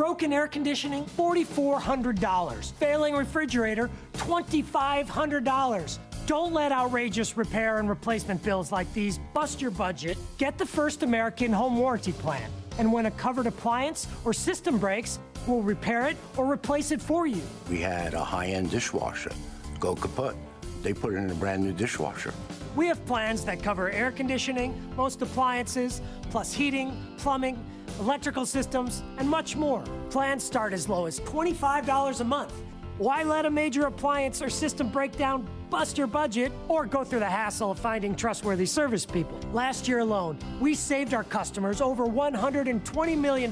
Broken 0.00 0.32
air 0.32 0.48
conditioning, 0.48 1.04
$4,400. 1.18 2.72
Failing 2.72 3.14
refrigerator, 3.14 3.90
$2,500. 4.14 5.98
Don't 6.24 6.54
let 6.54 6.72
outrageous 6.72 7.36
repair 7.36 7.76
and 7.76 7.86
replacement 7.86 8.42
bills 8.42 8.72
like 8.72 8.90
these 8.94 9.20
bust 9.34 9.60
your 9.60 9.70
budget. 9.70 10.16
Get 10.38 10.56
the 10.56 10.64
First 10.64 11.02
American 11.02 11.52
Home 11.52 11.76
Warranty 11.76 12.12
Plan. 12.12 12.50
And 12.78 12.90
when 12.90 13.04
a 13.04 13.10
covered 13.10 13.46
appliance 13.46 14.06
or 14.24 14.32
system 14.32 14.78
breaks, 14.78 15.18
we'll 15.46 15.60
repair 15.60 16.08
it 16.08 16.16
or 16.38 16.50
replace 16.50 16.92
it 16.92 17.02
for 17.02 17.26
you. 17.26 17.42
We 17.68 17.82
had 17.82 18.14
a 18.14 18.24
high-end 18.24 18.70
dishwasher 18.70 19.32
go 19.80 19.96
kaput. 19.96 20.34
They 20.82 20.94
put 20.94 21.12
in 21.12 21.30
a 21.30 21.34
brand 21.34 21.62
new 21.62 21.72
dishwasher. 21.72 22.32
We 22.76 22.86
have 22.86 23.04
plans 23.04 23.44
that 23.46 23.62
cover 23.62 23.90
air 23.90 24.12
conditioning, 24.12 24.80
most 24.96 25.20
appliances, 25.22 26.00
plus 26.30 26.52
heating, 26.52 26.96
plumbing, 27.18 27.62
electrical 27.98 28.46
systems, 28.46 29.02
and 29.18 29.28
much 29.28 29.56
more. 29.56 29.82
Plans 30.10 30.44
start 30.44 30.72
as 30.72 30.88
low 30.88 31.06
as 31.06 31.20
$25 31.20 32.20
a 32.20 32.24
month. 32.24 32.54
Why 32.98 33.22
let 33.22 33.46
a 33.46 33.50
major 33.50 33.86
appliance 33.86 34.42
or 34.42 34.50
system 34.50 34.88
breakdown 34.88 35.48
bust 35.70 35.96
your 35.96 36.06
budget 36.06 36.52
or 36.68 36.84
go 36.84 37.02
through 37.02 37.20
the 37.20 37.30
hassle 37.30 37.70
of 37.70 37.78
finding 37.78 38.14
trustworthy 38.14 38.66
service 38.66 39.06
people? 39.06 39.40
Last 39.52 39.88
year 39.88 40.00
alone, 40.00 40.38
we 40.60 40.74
saved 40.74 41.14
our 41.14 41.24
customers 41.24 41.80
over 41.80 42.04
$120 42.04 43.18
million. 43.18 43.50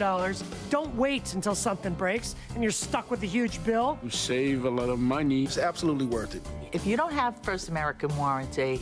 Don't 0.70 0.94
wait 0.96 1.34
until 1.34 1.54
something 1.54 1.94
breaks 1.94 2.36
and 2.54 2.62
you're 2.62 2.70
stuck 2.70 3.10
with 3.10 3.22
a 3.22 3.26
huge 3.26 3.64
bill. 3.64 3.98
You 4.04 4.10
save 4.10 4.64
a 4.64 4.70
lot 4.70 4.90
of 4.90 4.98
money. 4.98 5.44
It's 5.44 5.58
absolutely 5.58 6.06
worth 6.06 6.34
it. 6.34 6.42
If 6.72 6.86
you 6.86 6.96
don't 6.96 7.12
have 7.14 7.42
First 7.42 7.70
American 7.70 8.14
warranty, 8.18 8.80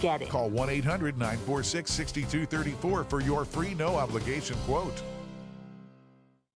get 0.00 0.22
it. 0.22 0.28
Call 0.28 0.48
1 0.50 0.70
800 0.70 1.18
946 1.18 1.90
6234 1.90 3.04
for 3.04 3.20
your 3.20 3.44
free 3.44 3.74
no 3.74 3.96
obligation 3.96 4.56
quote. 4.66 5.02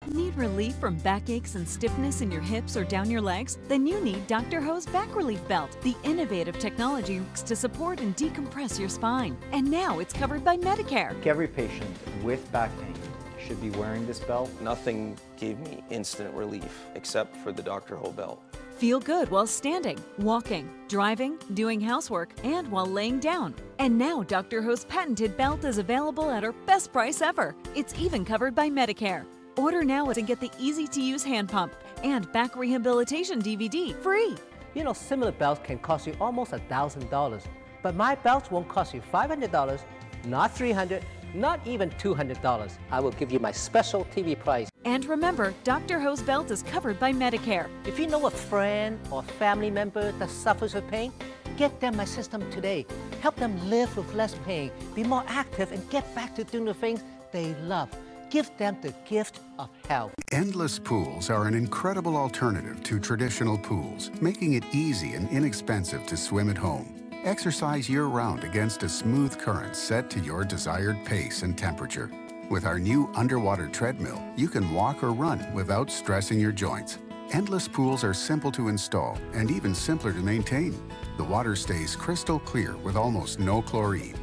Need 0.09 0.37
relief 0.37 0.75
from 0.77 0.97
backaches 0.99 1.55
and 1.55 1.67
stiffness 1.67 2.23
in 2.23 2.31
your 2.31 2.41
hips 2.41 2.77
or 2.77 2.85
down 2.85 3.09
your 3.09 3.21
legs? 3.21 3.59
Then 3.69 3.87
you 3.87 4.01
need 4.01 4.27
Dr. 4.27 4.61
Ho's 4.61 4.85
Back 4.85 5.15
Relief 5.15 5.47
Belt, 5.47 5.77
the 5.83 5.95
innovative 6.03 6.59
technology 6.59 7.21
works 7.21 7.43
to 7.43 7.55
support 7.55 8.01
and 8.01 8.17
decompress 8.17 8.79
your 8.81 8.89
spine. 8.89 9.37
And 9.53 9.71
now 9.71 10.01
it's 10.01 10.13
covered 10.13 10.45
by 10.45 10.57
Medicare. 10.57 11.15
Every 11.25 11.49
patient 11.49 11.89
with 12.23 12.51
back 12.51 12.71
pain 12.81 12.95
should 13.39 13.61
be 13.63 13.71
wearing 13.71 14.07
this 14.07 14.19
belt. 14.19 14.51
Nothing 14.61 15.17
gave 15.37 15.59
me 15.61 15.83
instant 15.89 16.35
relief 16.35 16.85
except 16.95 17.37
for 17.37 17.53
the 17.53 17.63
Dr. 17.63 17.97
Ho 17.97 18.11
belt. 18.11 18.43
Feel 18.83 18.99
good 18.99 19.31
while 19.31 19.47
standing, 19.47 19.97
walking, 20.19 20.69
driving, 20.89 21.39
doing 21.55 21.81
housework, 21.81 22.33
and 22.43 22.69
while 22.69 22.85
laying 22.85 23.21
down. 23.21 23.55
And 23.79 23.97
now 23.97 24.25
Dr. 24.25 24.61
Ho's 24.61 24.85
patented 24.87 25.37
belt 25.37 25.65
is 25.65 25.79
available 25.79 26.29
at 26.33 26.43
our 26.43 26.51
best 26.67 26.93
price 26.93 27.23
ever. 27.23 27.55
It's 27.77 27.95
even 27.97 28.25
covered 28.25 28.57
by 28.57 28.69
Medicare. 28.69 29.25
Order 29.57 29.85
now 29.85 30.11
and 30.11 30.27
get 30.27 30.41
the 30.41 30.51
easy 30.59 30.89
to 30.89 31.01
use 31.01 31.23
hand 31.23 31.49
pump 31.49 31.77
and 32.03 32.33
back 32.33 32.57
rehabilitation 32.57 33.41
DVD 33.41 33.95
free. 34.03 34.35
You 34.75 34.83
know, 34.83 34.95
similar 34.95 35.31
belts 35.31 35.61
can 35.63 35.79
cost 35.79 36.09
you 36.09 36.17
almost 36.21 36.51
$1,000, 36.51 37.45
but 37.85 37.95
my 37.95 38.17
belts 38.17 38.51
won't 38.51 38.69
cost 38.69 38.95
you 38.95 39.01
$500, 39.15 39.81
not 40.25 40.57
$300, 40.57 41.05
not 41.35 41.61
even 41.67 41.91
$200. 41.91 42.71
I 42.91 43.01
will 43.01 43.11
give 43.13 43.33
you 43.33 43.39
my 43.39 43.53
special 43.53 44.05
TV 44.07 44.39
price. 44.39 44.69
And 44.85 45.05
remember, 45.05 45.55
Dr. 45.65 46.01
Ho's 46.01 46.23
belt 46.23 46.51
is 46.51 46.63
covered 46.63 46.99
by 46.99 47.13
Medicare. 47.13 47.69
If 47.87 47.99
you 47.99 48.07
know 48.07 48.27
a 48.27 48.31
friend 48.31 48.99
or 49.11 49.23
family 49.23 49.71
member 49.71 50.13
that 50.13 50.31
suffers 50.31 50.75
with 50.75 50.89
pain, 50.89 51.13
get 51.57 51.81
them 51.81 51.97
my 51.97 52.05
system 52.05 52.51
today. 52.51 52.87
Help 53.21 53.37
them 53.37 53.71
live 53.71 53.97
with 53.97 54.13
less 54.15 54.35
pain, 54.45 54.71
be 54.95 55.05
more 55.05 55.25
active, 55.29 55.73
and 55.73 55.89
get 55.91 56.13
back 56.15 56.35
to 56.37 56.45
doing 56.45 56.65
the 56.65 56.75
things 56.75 57.03
they 57.33 57.55
love. 57.63 57.89
Give 58.31 58.51
them 58.57 58.79
the 58.81 58.95
gift 59.09 59.41
of 59.59 59.69
health. 59.89 60.13
Endless 60.33 60.79
pools 60.79 61.29
are 61.29 61.47
an 61.47 61.55
incredible 61.55 62.17
alternative 62.17 62.83
to 62.85 62.99
traditional 62.99 63.59
pools, 63.59 64.11
making 64.23 64.55
it 64.55 64.65
easy 64.73 65.13
and 65.15 65.29
inexpensive 65.31 66.07
to 66.07 66.17
swim 66.17 66.49
at 66.49 66.57
home. 66.57 67.02
Exercise 67.25 67.89
year 67.89 68.07
round 68.07 68.43
against 68.43 68.83
a 68.83 68.89
smooth 68.89 69.39
current 69.39 69.77
set 69.77 70.11
to 70.11 70.19
your 70.19 70.45
desired 70.45 71.05
pace 71.05 71.45
and 71.45 71.57
temperature. 71.57 72.11
With 72.51 72.67
our 72.67 72.81
new 72.81 73.13
underwater 73.15 73.69
treadmill, 73.69 74.21
you 74.37 74.49
can 74.49 74.75
walk 74.75 75.05
or 75.05 75.13
run 75.13 75.55
without 75.55 75.89
stressing 75.89 76.41
your 76.41 76.51
joints. 76.51 76.99
Endless 77.31 77.69
pools 77.69 78.03
are 78.03 78.13
simple 78.13 78.51
to 78.51 78.67
install 78.67 79.17
and 79.35 79.53
even 79.53 79.73
simpler 79.73 80.13
to 80.13 80.19
maintain. 80.19 80.77
The 81.17 81.23
water 81.23 81.55
stays 81.55 81.95
crystal 81.95 82.41
clear 82.41 82.77
with 82.79 82.97
almost 82.97 83.39
no 83.39 83.63
chlorine. 83.63 84.19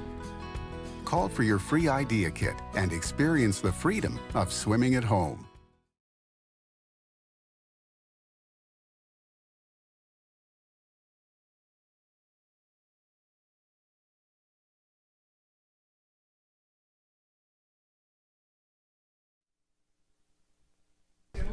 Call 1.05 1.29
for 1.29 1.43
your 1.43 1.57
free 1.57 1.87
idea 1.87 2.29
kit 2.29 2.55
and 2.75 2.91
experience 2.91 3.61
the 3.61 3.71
freedom 3.71 4.19
of 4.33 4.51
swimming 4.51 4.95
at 4.95 5.05
home. 5.05 5.48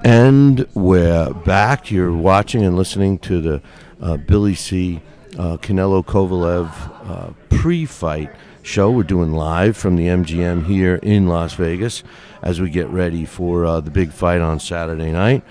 And 0.07 0.69
we're 0.73 1.35
back. 1.35 1.91
You're 1.91 2.15
watching 2.15 2.63
and 2.65 2.77
listening 2.77 3.19
to 3.19 3.41
the 3.41 3.63
uh, 4.01 4.17
Billy 4.17 4.55
C. 4.55 5.01
Uh, 5.37 5.57
Canelo 5.57 6.07
Kovalev 6.07 6.71
uh, 7.11 7.33
pre 7.49 7.87
fight 7.87 8.31
show. 8.63 8.89
We're 8.89 9.03
doing 9.03 9.33
live 9.33 9.77
from 9.77 9.97
the 9.97 10.07
MGM 10.07 10.67
here 10.67 11.01
in 11.03 11.27
Las 11.27 11.55
Vegas 11.55 12.05
as 12.41 12.61
we 12.61 12.71
get 12.71 12.87
ready 12.87 13.25
for 13.25 13.67
uh, 13.67 13.81
the 13.81 13.91
big 13.91 14.13
fight 14.13 14.41
on 14.41 14.61
Saturday 14.61 15.11
night. 15.11 15.43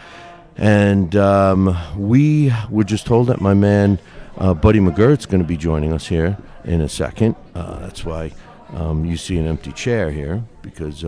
And 0.55 1.17
um, 1.17 1.77
we 1.97 2.53
were 2.69 2.85
just 2.85 3.05
told 3.05 3.27
that 3.27 3.41
my 3.41 3.53
man 3.53 3.99
uh, 4.37 4.53
Buddy 4.53 4.79
McGirt's 4.79 5.25
going 5.25 5.43
to 5.43 5.47
be 5.47 5.57
joining 5.57 5.91
us 5.91 6.07
here 6.07 6.37
in 6.63 6.79
a 6.79 6.87
second. 6.87 7.35
Uh, 7.53 7.79
that's 7.79 8.05
why 8.05 8.31
um, 8.69 9.03
you 9.03 9.17
see 9.17 9.37
an 9.37 9.47
empty 9.47 9.73
chair 9.73 10.11
here 10.11 10.45
because 10.61 11.03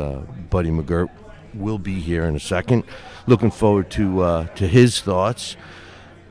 Buddy 0.49 0.69
McGirt 0.69 1.07
will 1.58 1.80
be 1.80 2.00
here 2.00 2.26
in 2.26 2.36
a 2.36 2.39
second. 2.39 2.84
Looking 3.26 3.52
forward 3.52 3.89
to 3.91 4.22
uh, 4.22 4.48
to 4.56 4.67
his 4.67 5.02
thoughts 5.02 5.58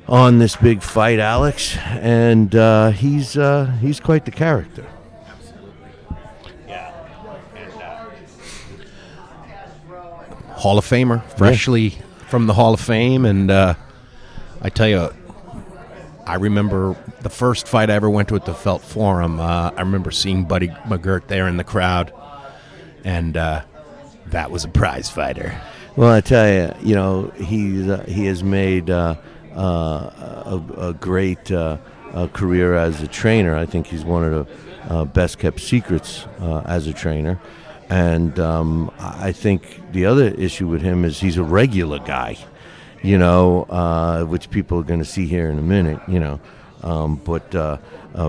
on 0.09 0.39
this 0.39 0.57
big 0.57 0.83
fight, 0.83 1.19
Alex. 1.19 1.77
And 1.77 2.55
uh, 2.55 2.91
he's 2.91 3.37
uh, 3.37 3.67
he's 3.81 4.01
quite 4.01 4.25
the 4.25 4.31
character. 4.31 4.87
Absolutely. 5.29 5.91
Yeah. 6.69 6.93
And, 7.55 7.73
Hall 10.53 10.79
of 10.79 10.87
Famer, 10.87 11.23
freshly 11.37 11.99
from 12.29 12.47
the 12.47 12.55
Hall 12.55 12.75
of 12.75 12.81
Fame, 12.81 13.25
and 13.25 13.51
uh, 13.51 13.75
I 14.63 14.71
tell 14.71 14.89
you, 14.89 15.11
I 16.27 16.37
remember 16.37 16.97
the 17.21 17.29
first 17.29 17.69
fight 17.69 17.91
I 17.91 17.95
ever 17.95 18.11
went 18.11 18.29
to 18.31 18.37
at 18.37 18.47
the 18.47 18.55
Felt 18.55 18.83
Forum. 18.83 19.39
Uh, 19.39 19.71
I 19.77 19.81
remember 19.81 20.11
seeing 20.11 20.45
Buddy 20.45 20.69
McGirt 20.69 21.29
there 21.29 21.47
in 21.47 21.57
the 21.57 21.65
crowd, 21.65 22.13
and 23.05 23.37
uh, 23.37 23.63
that 24.31 24.51
was 24.51 24.65
a 24.65 24.69
prize 24.69 25.11
fighter. 25.11 25.61
Well, 25.97 26.13
I 26.13 26.21
tell 26.21 26.47
you, 26.47 26.75
you 26.83 26.95
know, 26.95 27.33
he's 27.37 27.89
uh, 27.89 28.05
he 28.07 28.27
has 28.27 28.45
made 28.45 28.91
uh, 28.91 29.15
uh, 29.55 30.61
a, 30.77 30.89
a 30.89 30.93
great 30.93 31.51
uh, 31.51 31.79
career 32.35 32.75
as 32.75 33.01
a 33.03 33.09
trainer. 33.09 33.57
I 33.57 33.65
think 33.65 33.87
he's 33.87 34.05
one 34.05 34.25
of 34.25 34.47
the 34.47 34.95
uh, 34.95 35.05
best 35.07 35.39
kept 35.39 35.61
secrets 35.61 36.27
uh, 36.41 36.61
as 36.67 36.87
a 36.87 36.93
trainer. 36.93 37.41
And 37.89 38.39
um, 38.39 38.93
I 38.99 39.33
think 39.33 39.81
the 39.93 40.05
other 40.07 40.29
issue 40.29 40.67
with 40.67 40.83
him 40.83 41.05
is 41.05 41.21
he's 41.21 41.39
a 41.39 41.43
regular 41.43 42.01
guy, 42.01 42.37
you 43.03 43.17
know, 43.17 44.27
which 44.29 44.51
people 44.51 44.81
are 44.81 44.83
going 44.83 44.99
to 44.99 45.07
see 45.07 45.27
here 45.27 45.49
in 45.49 45.59
a 45.59 45.63
minute, 45.63 46.01
you 46.09 46.21
know. 46.21 46.41
Um, 46.83 47.17
but 47.17 47.51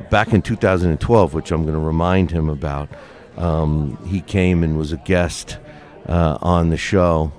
back 0.10 0.32
in 0.32 0.42
2012, 0.42 1.34
which 1.34 1.52
I'm 1.52 1.64
going 1.64 1.74
to 1.74 1.80
remind 1.80 2.32
him 2.32 2.50
about, 2.50 2.88
um, 3.36 3.98
he 4.08 4.22
came 4.22 4.64
and 4.64 4.78
was 4.78 4.92
a 4.92 4.98
guest 4.98 5.58
uh, 6.08 6.38
on 6.42 6.70
the 6.70 6.78
show. 6.78 7.32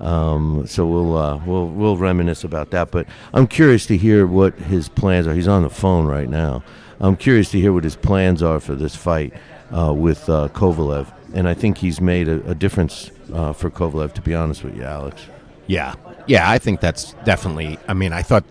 Um, 0.00 0.66
so 0.66 0.86
we'll 0.86 1.16
uh, 1.16 1.40
we'll 1.44 1.66
we'll 1.66 1.96
reminisce 1.96 2.44
about 2.44 2.70
that. 2.70 2.90
But 2.90 3.06
I'm 3.34 3.46
curious 3.46 3.86
to 3.86 3.96
hear 3.96 4.26
what 4.26 4.54
his 4.54 4.88
plans 4.88 5.26
are. 5.26 5.34
He's 5.34 5.48
on 5.48 5.62
the 5.62 5.70
phone 5.70 6.06
right 6.06 6.28
now. 6.28 6.62
I'm 7.00 7.16
curious 7.16 7.50
to 7.52 7.60
hear 7.60 7.72
what 7.72 7.84
his 7.84 7.96
plans 7.96 8.42
are 8.42 8.60
for 8.60 8.74
this 8.74 8.94
fight 8.94 9.32
uh, 9.76 9.92
with 9.96 10.28
uh, 10.28 10.48
Kovalev, 10.52 11.12
and 11.34 11.48
I 11.48 11.54
think 11.54 11.78
he's 11.78 12.00
made 12.00 12.28
a, 12.28 12.50
a 12.50 12.54
difference 12.54 13.10
uh, 13.32 13.52
for 13.52 13.70
Kovalev. 13.70 14.12
To 14.14 14.22
be 14.22 14.34
honest 14.34 14.62
with 14.62 14.76
you, 14.76 14.84
Alex. 14.84 15.22
Yeah, 15.66 15.94
yeah, 16.26 16.50
I 16.50 16.58
think 16.58 16.80
that's 16.80 17.14
definitely. 17.24 17.78
I 17.88 17.94
mean, 17.94 18.12
I 18.12 18.22
thought 18.22 18.44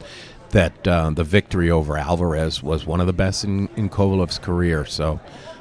that 0.51 0.87
uh, 0.87 1.09
the 1.09 1.23
victory 1.23 1.69
over 1.69 1.97
Alvarez 1.97 2.63
was 2.63 2.85
one 2.85 3.01
of 3.01 3.07
the 3.07 3.13
best 3.13 3.43
in, 3.43 3.69
in 3.75 3.89
Kovalev's 3.89 4.39
career. 4.39 4.85
So, 4.85 5.19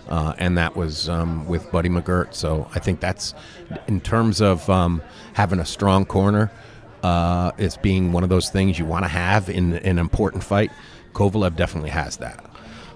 uh, 0.08 0.34
and 0.38 0.56
that 0.58 0.76
was 0.76 1.08
um, 1.08 1.46
with 1.46 1.70
Buddy 1.70 1.88
McGirt. 1.88 2.34
So 2.34 2.68
I 2.74 2.78
think 2.78 3.00
that's 3.00 3.34
in 3.86 4.00
terms 4.00 4.40
of 4.40 4.68
um, 4.70 5.02
having 5.34 5.58
a 5.58 5.66
strong 5.66 6.04
corner. 6.04 6.50
Uh, 7.02 7.52
it's 7.58 7.76
being 7.76 8.12
one 8.12 8.22
of 8.22 8.28
those 8.28 8.50
things 8.50 8.78
you 8.78 8.84
want 8.84 9.04
to 9.04 9.08
have 9.08 9.48
in, 9.48 9.74
in 9.74 9.86
an 9.92 9.98
important 9.98 10.42
fight. 10.42 10.72
Kovalev 11.12 11.56
definitely 11.56 11.90
has 11.90 12.16
that. 12.18 12.44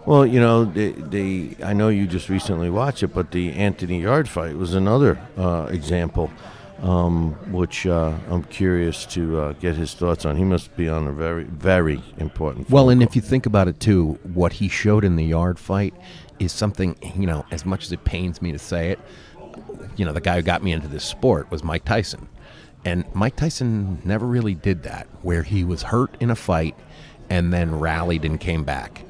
Well, 0.07 0.27
you 0.27 0.41
know, 0.41 0.65
the, 0.65 0.93
the 0.93 1.57
I 1.63 1.75
know 1.75 1.89
you 1.89 2.07
just 2.07 2.29
recently 2.29 2.71
watched 2.71 3.03
it, 3.03 3.09
but 3.09 3.31
the 3.31 3.53
Anthony 3.53 4.03
Yarde 4.03 4.29
fight 4.29 4.57
was 4.57 4.75
another 4.75 5.21
uh, 5.37 5.69
example, 5.71 6.31
um, 6.81 7.33
which 7.53 7.87
uh, 7.87 8.15
I'm 8.29 8.45
curious 8.45 9.05
to 9.07 9.39
uh, 9.39 9.53
get 9.55 9.77
his 9.77 9.93
thoughts 9.95 10.25
on. 10.25 10.37
He 10.37 10.45
must 10.45 10.75
be 10.75 10.89
on 10.89 11.07
a 11.07 11.13
very, 11.13 11.45
very 11.45 12.03
important. 12.17 12.71
Well, 12.71 12.89
and 12.89 13.03
if 13.03 13.15
you 13.15 13.21
think 13.21 13.45
about 13.45 13.69
it 13.69 13.79
too, 13.79 14.19
what 14.23 14.55
he 14.55 14.69
showed 14.69 15.05
in 15.05 15.17
the 15.17 15.25
Yarde 15.25 15.59
fight 15.59 15.95
is 16.41 16.53
something 16.53 16.97
you 17.15 17.27
know. 17.27 17.45
As 17.53 17.65
much 17.65 17.85
as 17.85 17.93
it 17.93 18.05
pains 18.05 18.43
me 18.43 18.51
to 18.51 18.59
say 18.59 18.91
it, 18.91 18.99
you 19.97 20.05
know, 20.05 20.13
the 20.13 20.21
guy 20.21 20.37
who 20.37 20.43
got 20.43 20.65
me 20.65 20.73
into 20.73 20.89
this 20.89 21.05
sport 21.05 21.51
was 21.51 21.63
Mike 21.63 21.85
Tyson, 21.85 22.29
and 22.85 23.05
Mike 23.15 23.37
Tyson 23.37 24.01
never 24.05 24.27
really 24.27 24.55
did 24.55 24.83
that, 24.83 25.07
where 25.23 25.43
he 25.43 25.63
was 25.63 25.83
hurt 25.83 26.17
in 26.19 26.31
a 26.31 26.37
fight 26.37 26.75
and 27.29 27.53
then 27.53 27.79
rallied 27.79 28.25
and 28.25 28.41
came 28.41 28.65
back. 28.65 29.05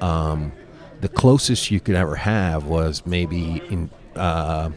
Um, 0.00 0.52
the 1.00 1.08
closest 1.08 1.70
you 1.70 1.80
could 1.80 1.96
ever 1.96 2.16
have 2.16 2.64
was 2.64 3.04
maybe 3.04 3.62
in 3.68 3.90
uh, 4.16 4.70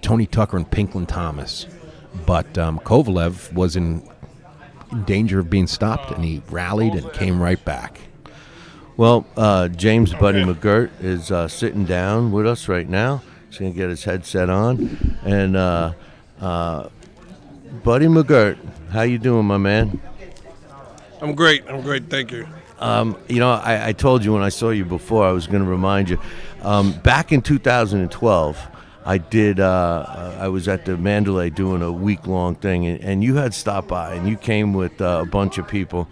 Tony 0.00 0.26
Tucker 0.26 0.56
and 0.56 0.70
Pinklon 0.70 1.06
Thomas, 1.06 1.66
but 2.26 2.56
um, 2.58 2.78
Kovalev 2.80 3.52
was 3.52 3.76
in, 3.76 4.08
in 4.90 5.04
danger 5.04 5.38
of 5.40 5.50
being 5.50 5.66
stopped, 5.66 6.10
and 6.10 6.24
he 6.24 6.42
rallied 6.50 6.94
and 6.94 7.12
came 7.12 7.40
right 7.40 7.62
back. 7.64 8.00
Well, 8.96 9.26
uh, 9.38 9.68
James 9.68 10.12
Buddy 10.12 10.44
McGirt 10.44 10.90
is 11.00 11.30
uh, 11.30 11.48
sitting 11.48 11.86
down 11.86 12.30
with 12.30 12.46
us 12.46 12.68
right 12.68 12.86
now. 12.86 13.22
He's 13.48 13.58
going 13.58 13.72
to 13.72 13.76
get 13.76 13.88
his 13.88 14.04
headset 14.04 14.50
on, 14.50 15.18
and 15.24 15.56
uh, 15.56 15.92
uh, 16.40 16.88
Buddy 17.82 18.06
McGirt, 18.06 18.58
how 18.90 19.02
you 19.02 19.18
doing, 19.18 19.46
my 19.46 19.56
man? 19.56 19.98
I'm 21.22 21.34
great. 21.34 21.64
I'm 21.68 21.80
great. 21.80 22.10
Thank 22.10 22.32
you. 22.32 22.46
Um, 22.80 23.16
you 23.28 23.38
know, 23.38 23.52
I, 23.52 23.88
I 23.88 23.92
told 23.92 24.24
you 24.24 24.32
when 24.34 24.42
I 24.42 24.50
saw 24.50 24.70
you 24.70 24.84
before, 24.84 25.24
I 25.24 25.32
was 25.32 25.46
going 25.46 25.62
to 25.62 25.70
remind 25.70 26.10
you. 26.10 26.20
Um, 26.60 26.92
back 27.00 27.32
in 27.32 27.40
2012, 27.40 28.58
I 29.06 29.18
did. 29.18 29.58
Uh, 29.58 30.36
I 30.38 30.48
was 30.48 30.68
at 30.68 30.84
the 30.84 30.98
Mandalay 30.98 31.48
doing 31.48 31.80
a 31.80 31.90
week 31.90 32.26
long 32.26 32.56
thing, 32.56 32.86
and, 32.86 33.00
and 33.00 33.24
you 33.24 33.36
had 33.36 33.54
stopped 33.54 33.88
by, 33.88 34.14
and 34.14 34.28
you 34.28 34.36
came 34.36 34.74
with 34.74 35.00
uh, 35.00 35.20
a 35.22 35.26
bunch 35.26 35.56
of 35.56 35.66
people, 35.66 36.08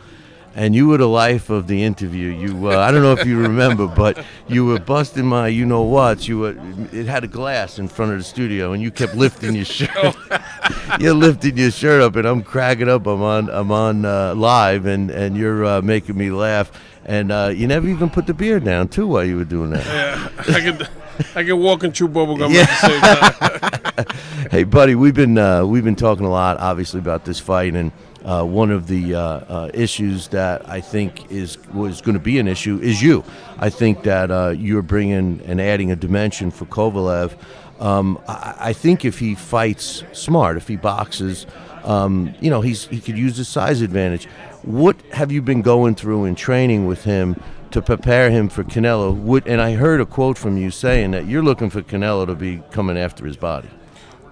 and 0.60 0.74
you 0.74 0.88
were 0.88 0.98
the 0.98 1.08
life 1.08 1.48
of 1.48 1.68
the 1.68 1.82
interview. 1.82 2.28
You, 2.28 2.70
uh, 2.70 2.76
I 2.76 2.90
don't 2.90 3.00
know 3.00 3.14
if 3.14 3.24
you 3.24 3.40
remember, 3.40 3.86
but 3.86 4.22
you 4.46 4.66
were 4.66 4.78
busting 4.78 5.24
my, 5.24 5.48
you 5.48 5.64
know 5.64 5.80
what? 5.80 6.28
You 6.28 6.40
were. 6.40 6.54
It 6.92 7.06
had 7.06 7.24
a 7.24 7.28
glass 7.28 7.78
in 7.78 7.88
front 7.88 8.12
of 8.12 8.18
the 8.18 8.24
studio, 8.24 8.74
and 8.74 8.82
you 8.82 8.90
kept 8.90 9.14
lifting 9.14 9.54
your 9.54 9.64
shirt. 9.64 10.14
you're 11.00 11.14
lifting 11.14 11.56
your 11.56 11.70
shirt 11.70 12.02
up, 12.02 12.14
and 12.16 12.28
I'm 12.28 12.42
cracking 12.42 12.90
up. 12.90 13.06
I'm 13.06 13.22
on. 13.22 13.48
I'm 13.48 13.72
on 13.72 14.04
uh, 14.04 14.34
live, 14.34 14.84
and 14.84 15.10
and 15.10 15.34
you're 15.34 15.64
uh, 15.64 15.80
making 15.80 16.18
me 16.18 16.30
laugh. 16.30 16.70
And 17.06 17.32
uh, 17.32 17.52
you 17.54 17.66
never 17.66 17.88
even 17.88 18.10
put 18.10 18.26
the 18.26 18.34
beer 18.34 18.60
down 18.60 18.88
too 18.88 19.06
while 19.06 19.24
you 19.24 19.38
were 19.38 19.46
doing 19.46 19.70
that. 19.70 19.86
Yeah, 19.86 20.28
I 20.54 20.60
can, 20.60 20.88
I 21.36 21.42
can 21.42 21.58
walk 21.58 21.84
and 21.84 21.94
chew 21.94 22.06
bubblegum 22.06 22.54
at 22.54 22.68
the 22.68 23.96
same 23.96 24.04
time. 24.04 24.50
hey, 24.50 24.64
buddy, 24.64 24.94
we've 24.94 25.14
been 25.14 25.38
uh, 25.38 25.64
we've 25.64 25.84
been 25.84 25.96
talking 25.96 26.26
a 26.26 26.30
lot, 26.30 26.58
obviously, 26.58 27.00
about 27.00 27.24
this 27.24 27.40
fight, 27.40 27.74
and 27.74 27.92
uh, 28.24 28.44
one 28.44 28.70
of 28.70 28.86
the 28.86 29.14
uh, 29.14 29.20
uh, 29.20 29.70
issues 29.72 30.28
that 30.28 30.68
I 30.68 30.80
think 30.80 31.30
is 31.30 31.58
was 31.68 32.00
going 32.00 32.14
to 32.14 32.20
be 32.20 32.38
an 32.38 32.48
issue 32.48 32.78
is 32.82 33.02
you. 33.02 33.24
I 33.58 33.70
think 33.70 34.02
that 34.04 34.30
uh, 34.30 34.54
you're 34.56 34.82
bringing 34.82 35.40
and 35.46 35.60
adding 35.60 35.90
a 35.90 35.96
dimension 35.96 36.50
for 36.50 36.66
Kovalev. 36.66 37.36
Um, 37.80 38.20
I, 38.28 38.54
I 38.58 38.72
think 38.72 39.04
if 39.04 39.18
he 39.18 39.34
fights 39.34 40.04
smart, 40.12 40.56
if 40.58 40.68
he 40.68 40.76
boxes, 40.76 41.46
um, 41.84 42.34
you 42.40 42.50
know, 42.50 42.60
he's 42.60 42.86
he 42.86 43.00
could 43.00 43.16
use 43.16 43.36
his 43.36 43.48
size 43.48 43.80
advantage. 43.80 44.26
What 44.62 45.00
have 45.12 45.32
you 45.32 45.40
been 45.40 45.62
going 45.62 45.94
through 45.94 46.26
in 46.26 46.34
training 46.34 46.86
with 46.86 47.04
him? 47.04 47.40
To 47.70 47.80
prepare 47.80 48.30
him 48.30 48.48
for 48.48 48.64
Canelo, 48.64 49.14
Would, 49.14 49.46
and 49.46 49.60
I 49.60 49.74
heard 49.74 50.00
a 50.00 50.04
quote 50.04 50.36
from 50.36 50.56
you 50.56 50.72
saying 50.72 51.12
that 51.12 51.26
you're 51.26 51.40
looking 51.40 51.70
for 51.70 51.82
Canelo 51.82 52.26
to 52.26 52.34
be 52.34 52.60
coming 52.72 52.98
after 52.98 53.24
his 53.24 53.36
body. 53.36 53.68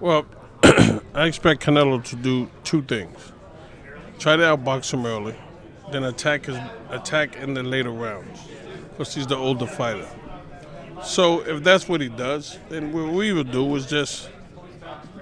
Well, 0.01 0.25
I 0.63 1.25
expect 1.25 1.63
Canelo 1.63 2.03
to 2.03 2.17
do 2.17 2.49
two 2.65 2.81
things: 2.81 3.31
try 4.19 4.35
to 4.35 4.43
outbox 4.43 4.93
him 4.93 5.05
early, 5.05 5.35
then 5.91 6.03
attack 6.03 6.45
his 6.45 6.57
attack 6.89 7.37
in 7.37 7.53
the 7.53 7.63
later 7.63 7.91
rounds, 7.91 8.41
because 8.91 9.15
he's 9.15 9.25
the 9.25 9.37
older 9.37 9.65
fighter. 9.65 10.07
So 11.03 11.39
if 11.41 11.63
that's 11.63 11.87
what 11.87 12.01
he 12.01 12.09
does, 12.09 12.59
then 12.69 12.91
what 12.91 13.13
we 13.13 13.31
would 13.31 13.51
do 13.51 13.75
is 13.75 13.85
just 13.85 14.29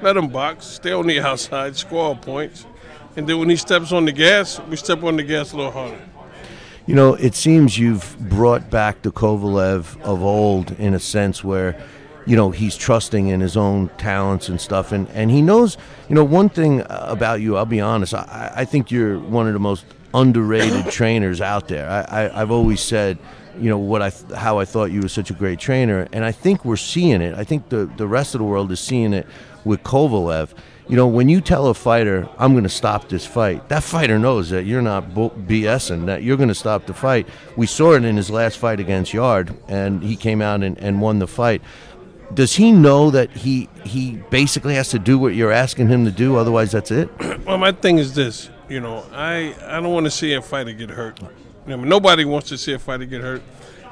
let 0.01 0.17
him 0.17 0.27
box, 0.27 0.65
stay 0.65 0.91
on 0.91 1.07
the 1.07 1.19
outside, 1.21 1.75
score 1.75 2.15
points, 2.15 2.65
and 3.15 3.27
then 3.27 3.39
when 3.39 3.49
he 3.49 3.55
steps 3.55 3.91
on 3.91 4.05
the 4.05 4.11
gas, 4.11 4.59
we 4.61 4.75
step 4.75 5.03
on 5.03 5.15
the 5.15 5.23
gas 5.23 5.53
a 5.53 5.57
little 5.57 5.71
harder. 5.71 5.99
You 6.87 6.95
know, 6.95 7.15
it 7.15 7.35
seems 7.35 7.77
you've 7.77 8.17
brought 8.17 8.69
back 8.69 9.01
the 9.01 9.11
Kovalev 9.11 9.99
of 10.01 10.23
old 10.23 10.71
in 10.79 10.93
a 10.93 10.99
sense 10.99 11.43
where, 11.43 11.79
you 12.27 12.35
know, 12.35 12.51
he's 12.51 12.75
trusting 12.75 13.29
in 13.29 13.39
his 13.39 13.55
own 13.55 13.87
talents 13.97 14.49
and 14.49 14.59
stuff. 14.59 14.91
And, 14.91 15.07
and 15.11 15.31
he 15.31 15.41
knows, 15.41 15.77
you 16.09 16.15
know, 16.15 16.25
one 16.25 16.49
thing 16.49 16.83
about 16.89 17.39
you, 17.39 17.55
I'll 17.55 17.65
be 17.65 17.79
honest, 17.79 18.13
I, 18.13 18.51
I 18.53 18.65
think 18.65 18.91
you're 18.91 19.17
one 19.17 19.47
of 19.47 19.53
the 19.53 19.59
most 19.59 19.85
underrated 20.13 20.85
trainers 20.91 21.39
out 21.39 21.69
there. 21.69 21.89
I, 21.89 22.01
I, 22.01 22.41
I've 22.41 22.51
always 22.51 22.81
said, 22.81 23.17
you 23.57 23.69
know, 23.69 23.77
what 23.77 24.01
I, 24.01 24.11
how 24.35 24.59
I 24.59 24.65
thought 24.65 24.91
you 24.91 25.01
were 25.01 25.07
such 25.07 25.31
a 25.31 25.33
great 25.33 25.57
trainer. 25.57 26.05
And 26.11 26.25
I 26.25 26.33
think 26.33 26.65
we're 26.65 26.75
seeing 26.75 27.21
it. 27.21 27.33
I 27.33 27.45
think 27.45 27.69
the, 27.69 27.89
the 27.95 28.07
rest 28.07 28.35
of 28.35 28.39
the 28.39 28.45
world 28.45 28.73
is 28.73 28.81
seeing 28.81 29.13
it 29.13 29.25
with 29.63 29.81
Kovalev 29.83 30.53
you 30.89 30.95
know, 30.95 31.07
when 31.07 31.27
you 31.27 31.41
tell 31.41 31.67
a 31.67 31.73
fighter, 31.73 32.29
I'm 32.37 32.53
going 32.53 32.63
to 32.63 32.69
stop 32.69 33.09
this 33.09 33.25
fight, 33.25 33.67
that 33.67 33.83
fighter 33.83 34.17
knows 34.17 34.51
that 34.51 34.63
you're 34.63 34.81
not 34.81 35.09
BSing, 35.09 36.05
that 36.05 36.23
you're 36.23 36.37
going 36.37 36.47
to 36.47 36.55
stop 36.55 36.85
the 36.85 36.93
fight. 36.93 37.27
We 37.57 37.67
saw 37.67 37.93
it 37.93 38.05
in 38.05 38.15
his 38.15 38.29
last 38.29 38.57
fight 38.57 38.79
against 38.79 39.13
Yarde, 39.13 39.53
and 39.67 40.01
he 40.01 40.15
came 40.15 40.41
out 40.41 40.63
and, 40.63 40.77
and 40.79 41.01
won 41.01 41.19
the 41.19 41.27
fight. 41.27 41.61
Does 42.33 42.55
he 42.55 42.71
know 42.71 43.09
that 43.11 43.31
he 43.31 43.69
he 43.85 44.17
basically 44.29 44.75
has 44.75 44.89
to 44.89 44.99
do 44.99 45.17
what 45.17 45.33
you're 45.33 45.51
asking 45.51 45.87
him 45.87 46.03
to 46.05 46.11
do? 46.11 46.35
Otherwise, 46.35 46.71
that's 46.71 46.91
it. 46.91 47.09
Well, 47.47 47.57
my 47.57 47.71
thing 47.71 47.97
is 47.97 48.13
this. 48.13 48.49
You 48.67 48.81
know, 48.81 49.05
I 49.13 49.55
I 49.65 49.79
don't 49.79 49.93
want 49.93 50.05
to 50.05 50.11
see 50.11 50.33
a 50.33 50.41
fighter 50.41 50.73
get 50.73 50.89
hurt. 50.89 51.21
You 51.21 51.77
know, 51.77 51.83
nobody 51.83 52.25
wants 52.25 52.49
to 52.49 52.57
see 52.57 52.73
a 52.73 52.79
fighter 52.79 53.05
get 53.05 53.21
hurt, 53.21 53.41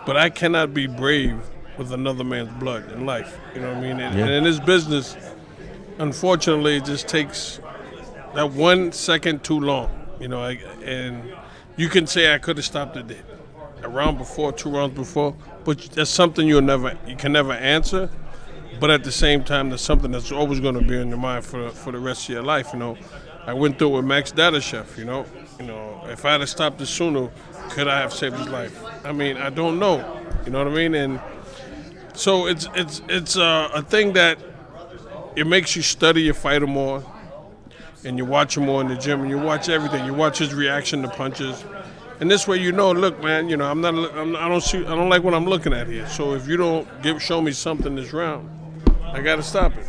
but 0.06 0.18
I 0.18 0.30
cannot 0.30 0.74
be 0.74 0.88
brave 0.88 1.38
with 1.78 1.94
another 1.94 2.26
man's 2.26 2.52
blood 2.60 2.92
in 2.92 3.06
life. 3.06 3.38
You 3.54 3.62
know 3.62 3.70
what 3.70 3.78
I 3.78 3.82
mean? 3.82 4.00
And, 4.02 4.18
Yeah. 4.18 4.26
and 4.26 4.32
in 4.34 4.44
this 4.44 4.60
business, 4.60 5.16
unfortunately, 6.00 6.78
it 6.78 6.86
just 6.86 7.08
takes 7.08 7.60
that 8.34 8.52
one 8.52 8.92
second 8.92 9.44
too 9.44 9.60
long. 9.60 9.90
You 10.20 10.28
know, 10.28 10.42
I, 10.42 10.52
and 10.84 11.24
you 11.78 11.88
can 11.90 12.08
say 12.08 12.34
I 12.34 12.38
could 12.38 12.58
have 12.58 12.66
stopped 12.66 12.98
it 12.98 13.18
a 13.84 13.90
round 13.90 14.18
before, 14.18 14.52
two 14.52 14.70
rounds 14.70 14.96
before, 14.96 15.36
but 15.64 15.80
that's 15.94 16.10
something 16.10 16.48
you'll 16.48 16.62
never, 16.62 16.98
you 17.08 17.16
can 17.16 17.32
never 17.32 17.54
answer. 17.54 18.10
But 18.80 18.92
at 18.92 19.04
the 19.04 19.12
same 19.12 19.44
time, 19.44 19.70
that's 19.70 19.82
something 19.82 20.12
that's 20.12 20.32
always 20.32 20.60
going 20.60 20.76
to 20.76 20.82
be 20.82 20.98
in 20.98 21.10
your 21.10 21.18
mind 21.18 21.46
for 21.46 21.70
for 21.70 21.92
the 21.92 22.00
rest 22.00 22.24
of 22.24 22.30
your 22.30 22.44
life. 22.44 22.74
You 22.74 22.80
know, 22.80 22.98
I 23.46 23.54
went 23.54 23.80
through 23.80 23.94
it 23.94 23.96
with 23.98 24.06
Max 24.06 24.32
Dadashev. 24.32 24.98
You 24.98 25.06
know, 25.06 25.26
you 25.60 25.66
know, 25.66 26.04
if 26.10 26.26
I 26.26 26.38
had 26.38 26.48
stopped 26.50 26.82
it 26.82 26.88
sooner, 26.88 27.30
could 27.70 27.88
I 27.88 28.00
have 28.00 28.14
saved 28.14 28.36
his 28.36 28.48
life? 28.48 28.84
I 29.06 29.12
mean, 29.12 29.38
I 29.38 29.50
don't 29.50 29.80
know. 29.80 29.98
You 30.46 30.52
know 30.52 30.60
what 30.60 30.68
I 30.68 30.76
mean? 30.76 30.96
And 30.96 31.22
so 32.14 32.48
it's 32.48 32.68
it's 32.76 33.02
it's 33.08 33.38
uh, 33.38 33.70
a 33.74 33.82
thing 33.82 34.14
that 34.14 34.38
it 35.36 35.48
makes 35.48 35.76
you 35.76 35.82
study 35.82 36.24
your 36.24 36.34
fighter 36.34 36.68
more, 36.68 37.04
and 38.04 38.18
you 38.18 38.26
watch 38.26 38.58
him 38.58 38.66
more 38.66 38.82
in 38.82 38.88
the 38.88 38.96
gym, 38.96 39.22
and 39.22 39.30
you 39.30 39.38
watch 39.38 39.70
everything. 39.70 40.06
You 40.06 40.14
watch 40.14 40.38
his 40.38 40.54
reaction 40.54 41.02
to 41.02 41.10
punches, 41.10 41.64
and 42.20 42.32
this 42.32 42.48
way 42.48 42.58
you 42.58 42.72
know, 42.72 42.92
look, 42.92 43.22
man, 43.22 43.50
you 43.50 43.58
know, 43.58 43.70
I'm 43.70 43.82
not, 43.82 43.94
I'm, 44.16 44.36
I 44.36 44.48
don't 44.48 44.62
see, 44.62 44.80
I 44.86 44.96
don't 44.96 45.10
like 45.10 45.24
what 45.24 45.34
I'm 45.34 45.46
looking 45.46 45.74
at 45.74 45.88
here. 45.88 46.08
So 46.08 46.34
if 46.34 46.48
you 46.48 46.56
don't 46.58 46.88
give, 47.02 47.22
show 47.22 47.42
me 47.42 47.52
something 47.52 47.96
this 47.96 48.14
round, 48.14 48.50
I 49.16 49.22
got 49.22 49.38
to 49.38 49.44
stop 49.44 49.78
it. 49.78 49.86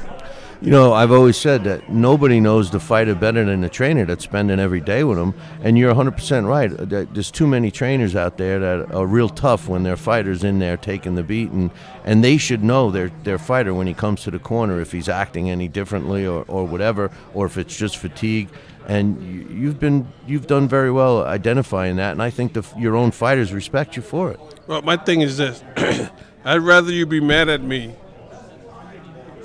You 0.61 0.71
know, 0.71 0.93
I've 0.93 1.11
always 1.11 1.37
said 1.37 1.65
that 1.65 1.91
nobody 1.91 2.39
knows 2.39 2.71
the 2.71 2.79
fighter 2.79 3.17
better 3.17 3.45
than 3.45 3.61
the 3.61 3.69
trainer 3.69 4.05
that's 4.05 4.23
spending 4.23 4.61
every 4.61 4.81
day 4.81 5.03
with 5.03 5.19
him. 5.19 5.35
And 5.63 5.77
you're 5.77 5.93
100% 5.93 6.47
right. 6.47 6.73
Uh, 6.73 7.07
there's 7.13 7.33
too 7.33 7.49
many 7.49 7.73
trainers 7.73 8.15
out 8.15 8.39
there 8.39 8.61
that 8.61 8.95
are 8.95 9.05
real 9.05 9.29
tough 9.29 9.67
when 9.67 9.83
their 9.83 9.97
fighter's 9.97 10.45
in 10.45 10.61
there 10.61 10.77
taking 10.77 11.17
the 11.17 11.25
beat, 11.25 11.51
and, 11.51 11.73
and 12.05 12.23
they 12.23 12.37
should 12.37 12.63
know 12.63 12.93
their 12.93 13.11
their 13.25 13.37
fighter 13.37 13.75
when 13.75 13.89
he 13.89 13.95
comes 13.95 14.23
to 14.23 14.31
the 14.31 14.39
corner 14.39 14.81
if 14.81 14.93
he's 14.93 15.09
acting 15.09 15.51
any 15.51 15.67
differently 15.67 16.25
or, 16.25 16.45
or 16.47 16.65
whatever, 16.65 17.11
or 17.35 17.47
if 17.47 17.59
it's 17.59 17.77
just 17.77 17.97
fatigue. 17.97 18.49
And 18.87 19.21
you, 19.21 19.57
you've 19.57 19.81
been 19.81 20.07
you've 20.25 20.47
done 20.47 20.69
very 20.69 20.93
well 20.93 21.25
identifying 21.27 21.97
that, 21.97 22.13
and 22.13 22.23
I 22.23 22.31
think 22.31 22.53
the, 22.53 22.65
your 22.79 22.95
own 22.95 23.11
fighters 23.11 23.53
respect 23.53 23.97
you 23.97 24.03
for 24.03 24.31
it. 24.31 24.41
Well, 24.69 24.83
my 24.83 24.97
thing 24.97 25.21
is 25.21 25.37
this: 25.37 25.65
I'd 26.45 26.63
rather 26.63 26.93
you 26.93 27.07
be 27.07 27.21
mad 27.21 27.49
at 27.49 27.61
me 27.61 27.97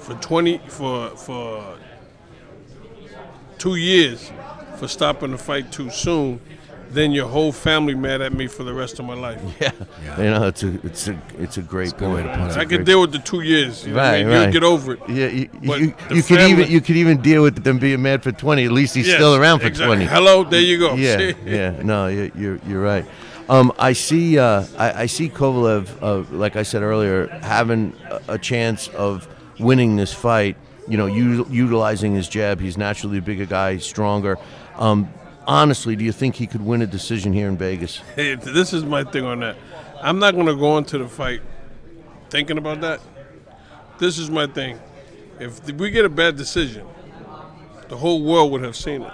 for 0.02 0.16
twenty 0.16 0.58
for 0.68 1.10
for 1.12 1.78
two 3.58 3.76
years 3.76 4.32
for 4.78 4.88
stopping 4.88 5.32
the 5.32 5.38
fight 5.38 5.72
too 5.72 5.90
soon, 5.92 6.40
then 6.90 7.12
your 7.12 7.28
whole 7.28 7.52
family 7.52 7.94
mad 7.94 8.20
at 8.22 8.34
me 8.34 8.48
for 8.48 8.64
the 8.64 8.74
rest 8.74 8.98
of 9.00 9.06
my 9.06 9.14
life. 9.14 9.40
Yeah, 9.62 9.72
you 10.18 10.24
know, 10.24 10.48
it's 10.48 10.64
a 10.64 10.86
it's 10.86 11.08
a 11.08 11.22
it's 11.38 11.58
a 11.58 11.62
great 11.62 11.96
point. 11.98 12.26
It's 12.28 12.56
a 12.56 12.60
I 12.60 12.66
could 12.66 12.84
deal 12.86 13.00
with 13.02 13.12
the 13.12 13.20
two 13.20 13.42
years. 13.42 13.86
You 13.86 13.94
know 13.94 13.98
what 13.98 14.06
I 14.06 14.12
Right, 14.12 14.18
mean? 14.26 14.28
right. 14.34 14.42
You'll 14.44 14.52
get 14.52 14.64
over 14.64 14.94
it. 14.94 15.00
Yeah, 15.08 15.28
you, 15.28 15.50
you, 15.62 15.94
you 16.12 16.24
could 16.24 16.42
even 16.42 16.70
you 16.72 16.82
could 16.82 16.98
even 16.98 17.22
deal 17.22 17.44
with 17.44 17.64
them 17.64 17.78
being 17.78 18.02
mad 18.02 18.24
for 18.24 18.32
twenty. 18.32 18.66
At 18.66 18.72
least 18.72 18.96
he's 18.96 19.08
Yes, 19.08 19.16
still 19.18 19.36
around 19.36 19.60
for 19.60 19.68
exactly. 19.68 19.98
twenty. 19.98 20.06
Hello, 20.10 20.44
there 20.44 20.62
you 20.62 20.80
go. 20.80 20.96
Yeah, 20.96 21.34
yeah. 21.46 21.82
No, 21.84 22.08
you're 22.08 22.32
you're, 22.36 22.60
you're 22.68 22.82
right. 22.82 23.06
Um, 23.48 23.72
I 23.78 23.94
see. 23.94 24.40
Uh, 24.40 24.66
I, 24.78 25.04
I 25.04 25.06
see 25.06 25.30
Kovalev, 25.30 25.90
uh, 26.02 26.36
like 26.36 26.56
I 26.56 26.64
said 26.64 26.82
earlier, 26.82 27.28
having 27.44 27.94
a, 28.10 28.22
a 28.30 28.38
chance 28.40 28.88
of 28.90 29.28
winning 29.62 29.96
this 29.96 30.14
fight. 30.14 30.58
You 30.88 30.98
know, 30.98 31.06
u- 31.06 31.48
utilizing 31.50 32.16
his 32.16 32.28
jab. 32.28 32.60
He's 32.60 32.78
naturally 32.78 33.20
a 33.20 33.22
bigger 33.22 33.46
guy, 33.46 33.78
stronger. 33.78 34.38
Um, 34.76 35.14
honestly, 35.48 35.96
do 35.96 36.04
you 36.04 36.12
think 36.12 36.36
he 36.36 36.48
could 36.48 36.66
win 36.66 36.82
a 36.82 36.88
decision 36.88 37.34
here 37.34 37.48
in 37.48 37.58
Vegas? 37.58 38.02
Hey, 38.16 38.36
this 38.36 38.74
is 38.74 38.84
my 38.84 39.04
thing 39.04 39.24
on 39.24 39.40
that. 39.42 39.56
I'm 40.02 40.20
not 40.20 40.34
going 40.34 40.48
to 40.48 40.56
go 40.56 40.78
into 40.78 40.98
the 40.98 41.08
fight 41.08 41.42
thinking 42.30 42.58
about 42.58 42.82
that. 42.82 43.00
This 44.00 44.18
is 44.18 44.32
my 44.32 44.48
thing. 44.48 44.80
If 45.40 45.64
we 45.74 45.92
get 45.92 46.06
a 46.06 46.10
bad 46.10 46.36
decision, 46.36 46.88
the 47.88 47.98
whole 47.98 48.24
world 48.24 48.52
would 48.52 48.64
have 48.64 48.76
seen 48.76 49.04
it. 49.04 49.14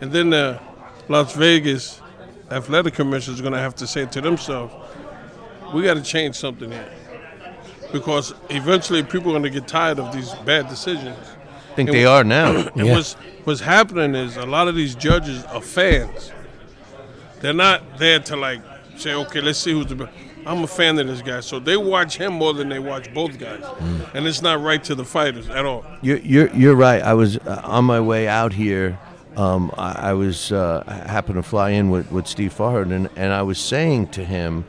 And 0.00 0.10
then 0.10 0.30
the 0.30 0.60
Las 1.08 1.34
Vegas 1.34 2.00
Athletic 2.50 2.94
Commission 2.94 3.34
is 3.34 3.40
going 3.40 3.52
to 3.52 3.58
have 3.58 3.74
to 3.76 3.86
say 3.86 4.06
to 4.06 4.20
themselves, 4.20 4.74
we 5.74 5.82
got 5.82 5.94
to 5.94 6.02
change 6.02 6.36
something 6.36 6.70
here. 6.70 6.92
Because 7.92 8.34
eventually 8.50 9.02
people 9.02 9.30
are 9.30 9.38
going 9.38 9.42
to 9.44 9.50
get 9.50 9.68
tired 9.68 9.98
of 9.98 10.12
these 10.14 10.32
bad 10.44 10.68
decisions. 10.68 11.16
I 11.72 11.74
think 11.76 11.90
they 11.90 12.04
are 12.04 12.24
now. 12.24 12.50
And 12.76 12.86
Yeah. 12.86 12.92
what's, 12.94 13.14
what's 13.44 13.60
happening 13.60 14.14
is 14.14 14.36
a 14.36 14.46
lot 14.46 14.68
of 14.68 14.74
these 14.74 14.94
judges 14.94 15.44
are 15.44 15.60
fans. 15.62 16.32
They're 17.40 17.52
not 17.52 17.98
there 17.98 18.18
to 18.20 18.36
like 18.36 18.60
say, 18.96 19.14
okay, 19.14 19.40
let's 19.40 19.58
see 19.58 19.72
who's 19.72 19.86
the 19.86 19.94
best. 19.96 20.12
I'm 20.46 20.62
a 20.62 20.66
fan 20.68 20.96
of 20.98 21.06
this 21.08 21.22
guy, 21.22 21.40
so 21.40 21.58
they 21.58 21.76
watch 21.76 22.16
him 22.18 22.34
more 22.34 22.54
than 22.54 22.68
they 22.68 22.78
watch 22.78 23.12
both 23.12 23.36
guys, 23.36 23.62
Mm. 23.62 24.14
and 24.14 24.26
it's 24.28 24.42
not 24.42 24.62
right 24.62 24.82
to 24.84 24.94
the 24.94 25.04
fighters 25.04 25.48
at 25.48 25.64
all. 25.66 25.84
You're, 26.02 26.18
you're, 26.18 26.54
you're 26.54 26.74
right. 26.76 27.02
I 27.02 27.14
was 27.14 27.36
uh, 27.38 27.60
on 27.64 27.84
my 27.84 27.98
way 28.00 28.28
out 28.28 28.52
here. 28.52 28.96
um, 29.36 29.72
I, 29.76 30.10
I 30.10 30.12
was 30.12 30.52
uh, 30.52 30.84
happened 31.06 31.34
to 31.36 31.42
fly 31.42 31.70
in 31.70 31.90
with, 31.90 32.10
with 32.12 32.28
Steve 32.28 32.54
Farhood, 32.56 32.92
and, 32.94 33.08
and 33.16 33.32
I 33.32 33.42
was 33.42 33.58
saying 33.58 34.08
to 34.08 34.24
him 34.24 34.64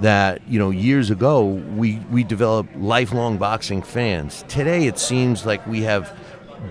that 0.00 0.40
you 0.48 0.58
know 0.58 0.70
years 0.70 1.10
ago 1.10 1.44
we 1.44 1.96
we 2.10 2.24
developed 2.24 2.76
lifelong 2.76 3.38
boxing 3.38 3.82
fans. 3.82 4.44
Today 4.48 4.86
it 4.86 4.98
seems 4.98 5.44
like 5.44 5.66
we 5.66 5.82
have 5.82 6.16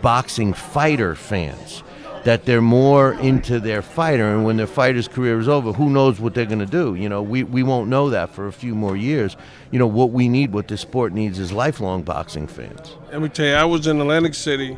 boxing 0.02 0.54
fighter 0.54 1.16
fans. 1.16 1.84
That 2.24 2.44
they're 2.44 2.62
more 2.62 3.14
into 3.14 3.58
their 3.62 3.82
fighter, 3.82 4.26
and 4.26 4.44
when 4.44 4.58
their 4.58 4.68
fighter's 4.68 5.08
career 5.08 5.40
is 5.40 5.48
over, 5.48 5.72
who 5.72 5.90
knows 5.90 6.20
what 6.20 6.34
they're 6.34 6.46
going 6.46 6.60
to 6.60 6.66
do? 6.66 6.94
You 6.94 7.08
know, 7.08 7.22
we, 7.22 7.44
we 7.44 7.64
won't 7.64 7.90
know 7.90 8.10
that 8.10 8.32
for 8.32 8.48
a 8.48 8.52
few 8.52 8.76
more 8.76 8.98
years. 8.98 9.38
You 9.72 9.80
know, 9.80 9.88
what 9.88 10.12
we 10.12 10.28
need, 10.28 10.52
what 10.52 10.68
the 10.68 10.76
sport 10.76 11.14
needs, 11.14 11.40
is 11.40 11.54
lifelong 11.54 12.04
boxing 12.04 12.48
fans. 12.48 12.98
Let 13.14 13.22
me 13.22 13.30
tell 13.30 13.46
you, 13.46 13.54
I 13.54 13.64
was 13.64 13.88
in 13.88 14.02
Atlantic 14.02 14.34
City, 14.34 14.76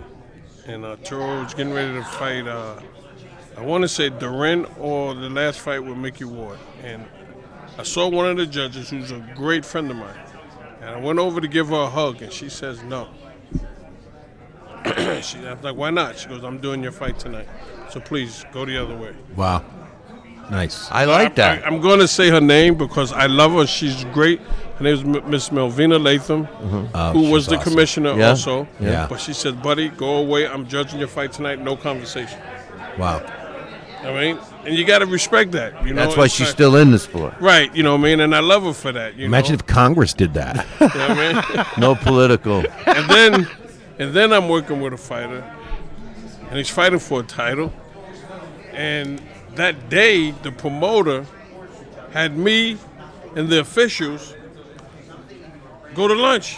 and 0.67 0.85
uh, 0.85 0.97
Turo 0.97 1.43
was 1.43 1.55
getting 1.55 1.73
ready 1.73 1.91
to 1.93 2.03
fight. 2.03 2.45
Uh, 2.45 2.81
I 3.57 3.61
want 3.61 3.81
to 3.81 3.87
say 3.87 4.09
Duran 4.09 4.65
or 4.77 5.15
the 5.15 5.29
last 5.29 5.59
fight 5.59 5.79
with 5.79 5.97
Micky 5.97 6.25
Ward, 6.25 6.59
and 6.83 7.03
I 7.79 7.83
saw 7.83 8.09
one 8.09 8.29
of 8.29 8.35
the 8.35 8.45
judges, 8.45 8.89
who's 8.89 9.09
a 9.11 9.25
great 9.35 9.63
friend 9.63 9.89
of 9.89 9.95
mine, 9.95 10.19
and 10.81 10.89
I 10.89 10.99
went 10.99 11.17
over 11.17 11.39
to 11.39 11.47
give 11.47 11.69
her 11.69 11.83
a 11.83 11.87
hug, 11.87 12.21
and 12.21 12.31
she 12.31 12.49
says 12.49 12.83
no. 12.83 13.07
she, 15.21 15.37
I 15.47 15.53
was 15.53 15.63
like, 15.63 15.77
why 15.77 15.89
not? 15.89 16.19
She 16.19 16.27
goes, 16.27 16.43
I'm 16.43 16.57
doing 16.57 16.83
your 16.83 16.91
fight 16.91 17.17
tonight, 17.17 17.47
so 17.89 18.01
please 18.01 18.45
go 18.51 18.65
the 18.65 18.77
other 18.77 18.97
way. 18.97 19.15
Wow. 19.33 19.63
Nice. 20.51 20.91
I 20.91 21.05
like 21.05 21.35
that. 21.35 21.63
I, 21.63 21.67
am 21.67 21.79
going 21.79 21.99
to 21.99 22.07
say 22.07 22.29
her 22.29 22.41
name 22.41 22.75
because 22.75 23.13
I 23.13 23.27
love 23.27 23.53
her. 23.53 23.65
She's 23.65 24.03
great. 24.05 24.41
Her 24.41 24.83
name 24.83 24.93
is 24.95 25.05
Miss 25.23 25.49
Melvina 25.49 25.97
Lathan, 25.97 26.51
mm-hmm. 26.51 26.87
Oh, 26.93 27.11
who 27.13 27.31
was 27.31 27.45
the 27.45 27.55
awesome. 27.55 27.71
commissioner 27.71 28.17
Yeah? 28.17 28.31
also. 28.31 28.67
Yeah. 28.81 29.07
But 29.07 29.21
she 29.21 29.31
said, 29.31 29.63
buddy, 29.63 29.87
go 29.87 30.17
away. 30.17 30.45
I'm 30.45 30.67
judging 30.67 30.99
your 30.99 31.07
fight 31.07 31.31
tonight. 31.31 31.61
No 31.61 31.77
conversation. 31.77 32.41
Wow. 32.97 33.23
I 34.01 34.11
mean, 34.11 34.39
and 34.65 34.75
you 34.75 34.85
got 34.85 34.99
to 34.99 35.05
respect 35.05 35.51
that. 35.53 35.85
You 35.85 35.93
know, 35.93 36.03
That's 36.05 36.17
why 36.17 36.25
It's 36.25 36.33
she's 36.33 36.47
not- 36.47 36.53
still 36.53 36.75
in 36.75 36.91
the 36.91 36.99
sport. 36.99 37.33
Right, 37.39 37.73
you 37.75 37.83
know 37.83 37.93
what 37.93 38.01
I 38.01 38.03
mean? 38.03 38.19
And 38.19 38.35
I 38.35 38.39
love 38.39 38.63
her 38.63 38.73
for 38.73 38.91
that. 38.91 39.15
You 39.15 39.25
Imagine 39.25 39.53
know? 39.53 39.59
if 39.59 39.65
Congress 39.67 40.13
did 40.13 40.33
that. 40.35 40.65
You 40.81 40.87
know 40.87 41.07
what 41.07 41.11
I 41.11 41.55
mean? 41.55 41.65
No 41.77 41.95
political. 41.95 42.63
and 42.85 43.09
then 43.09 43.47
and 43.99 44.13
then 44.13 44.31
I'm 44.33 44.47
working 44.49 44.79
with 44.81 44.93
a 44.93 44.97
fighter, 44.97 45.43
and 46.49 46.57
he's 46.57 46.69
fighting 46.69 46.99
for 46.99 47.19
a 47.21 47.23
title. 47.23 47.71
And 48.73 49.21
that 49.55 49.89
day, 49.89 50.31
the 50.31 50.51
promoter 50.53 51.25
had 52.11 52.37
me 52.37 52.77
and 53.35 53.49
the 53.49 53.59
officials 53.59 54.33
go 55.93 56.07
to 56.07 56.13
lunch. 56.13 56.57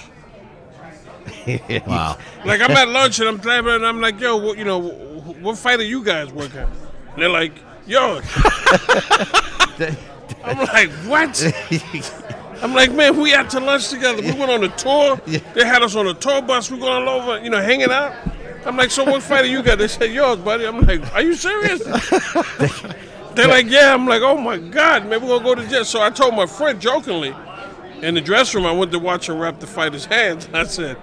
wow. 1.87 2.17
Like 2.45 2.61
I'm 2.61 2.71
at 2.71 2.89
lunch 2.89 3.19
and 3.19 3.27
I'm 3.27 3.37
driving 3.37 3.73
and 3.73 3.85
I'm 3.85 4.01
like, 4.01 4.19
yo, 4.19 4.37
what, 4.37 4.57
you 4.57 4.63
know, 4.63 4.79
what 4.79 5.57
fight 5.57 5.79
are 5.79 5.83
you 5.83 6.03
guys 6.03 6.31
working? 6.31 6.59
And 6.59 7.17
they're 7.21 7.29
like, 7.29 7.53
yo. 7.91 8.21
I'm 10.43 10.57
like, 10.57 10.89
what? 11.05 11.43
I'm 12.61 12.73
like, 12.73 12.93
man, 12.93 13.19
we 13.19 13.33
out 13.33 13.49
to 13.51 13.59
lunch 13.59 13.89
together. 13.89 14.21
We 14.21 14.31
went 14.31 14.51
on 14.51 14.63
a 14.63 14.69
tour. 14.69 15.17
They 15.25 15.65
had 15.65 15.81
us 15.81 15.95
on 15.95 16.07
a 16.07 16.13
tour 16.13 16.41
bus. 16.41 16.71
We 16.71 16.79
going 16.79 17.07
all 17.07 17.21
over, 17.21 17.43
you 17.43 17.49
know, 17.49 17.61
hanging 17.61 17.91
out. 17.91 18.13
I'm 18.65 18.77
like, 18.77 18.91
so 18.91 19.03
what 19.03 19.23
fight 19.23 19.43
are 19.43 19.47
you 19.47 19.63
got? 19.63 19.79
They 19.79 19.87
said 19.87 20.11
yours, 20.11 20.37
buddy. 20.37 20.65
I'm 20.65 20.79
like, 20.81 21.13
are 21.13 21.21
you 21.21 21.33
serious? 21.33 21.83
They're 23.33 23.47
like, 23.47 23.67
yeah. 23.67 23.93
I'm 23.93 24.07
like, 24.07 24.21
oh 24.21 24.37
my 24.37 24.57
god, 24.57 25.07
man, 25.07 25.21
we're 25.21 25.39
gonna 25.39 25.43
go 25.43 25.55
to 25.55 25.67
jail. 25.67 25.83
So 25.83 26.01
I 26.01 26.11
told 26.11 26.35
my 26.35 26.45
friend 26.45 26.79
jokingly 26.79 27.35
in 28.01 28.13
the 28.13 28.21
dressing 28.21 28.61
room, 28.61 28.67
I 28.67 28.71
went 28.71 28.91
to 28.91 28.99
watch 28.99 29.29
him 29.29 29.39
wrap 29.39 29.59
the 29.59 29.67
fighter's 29.67 30.05
hands. 30.05 30.47
I 30.53 30.63
said, 30.63 30.97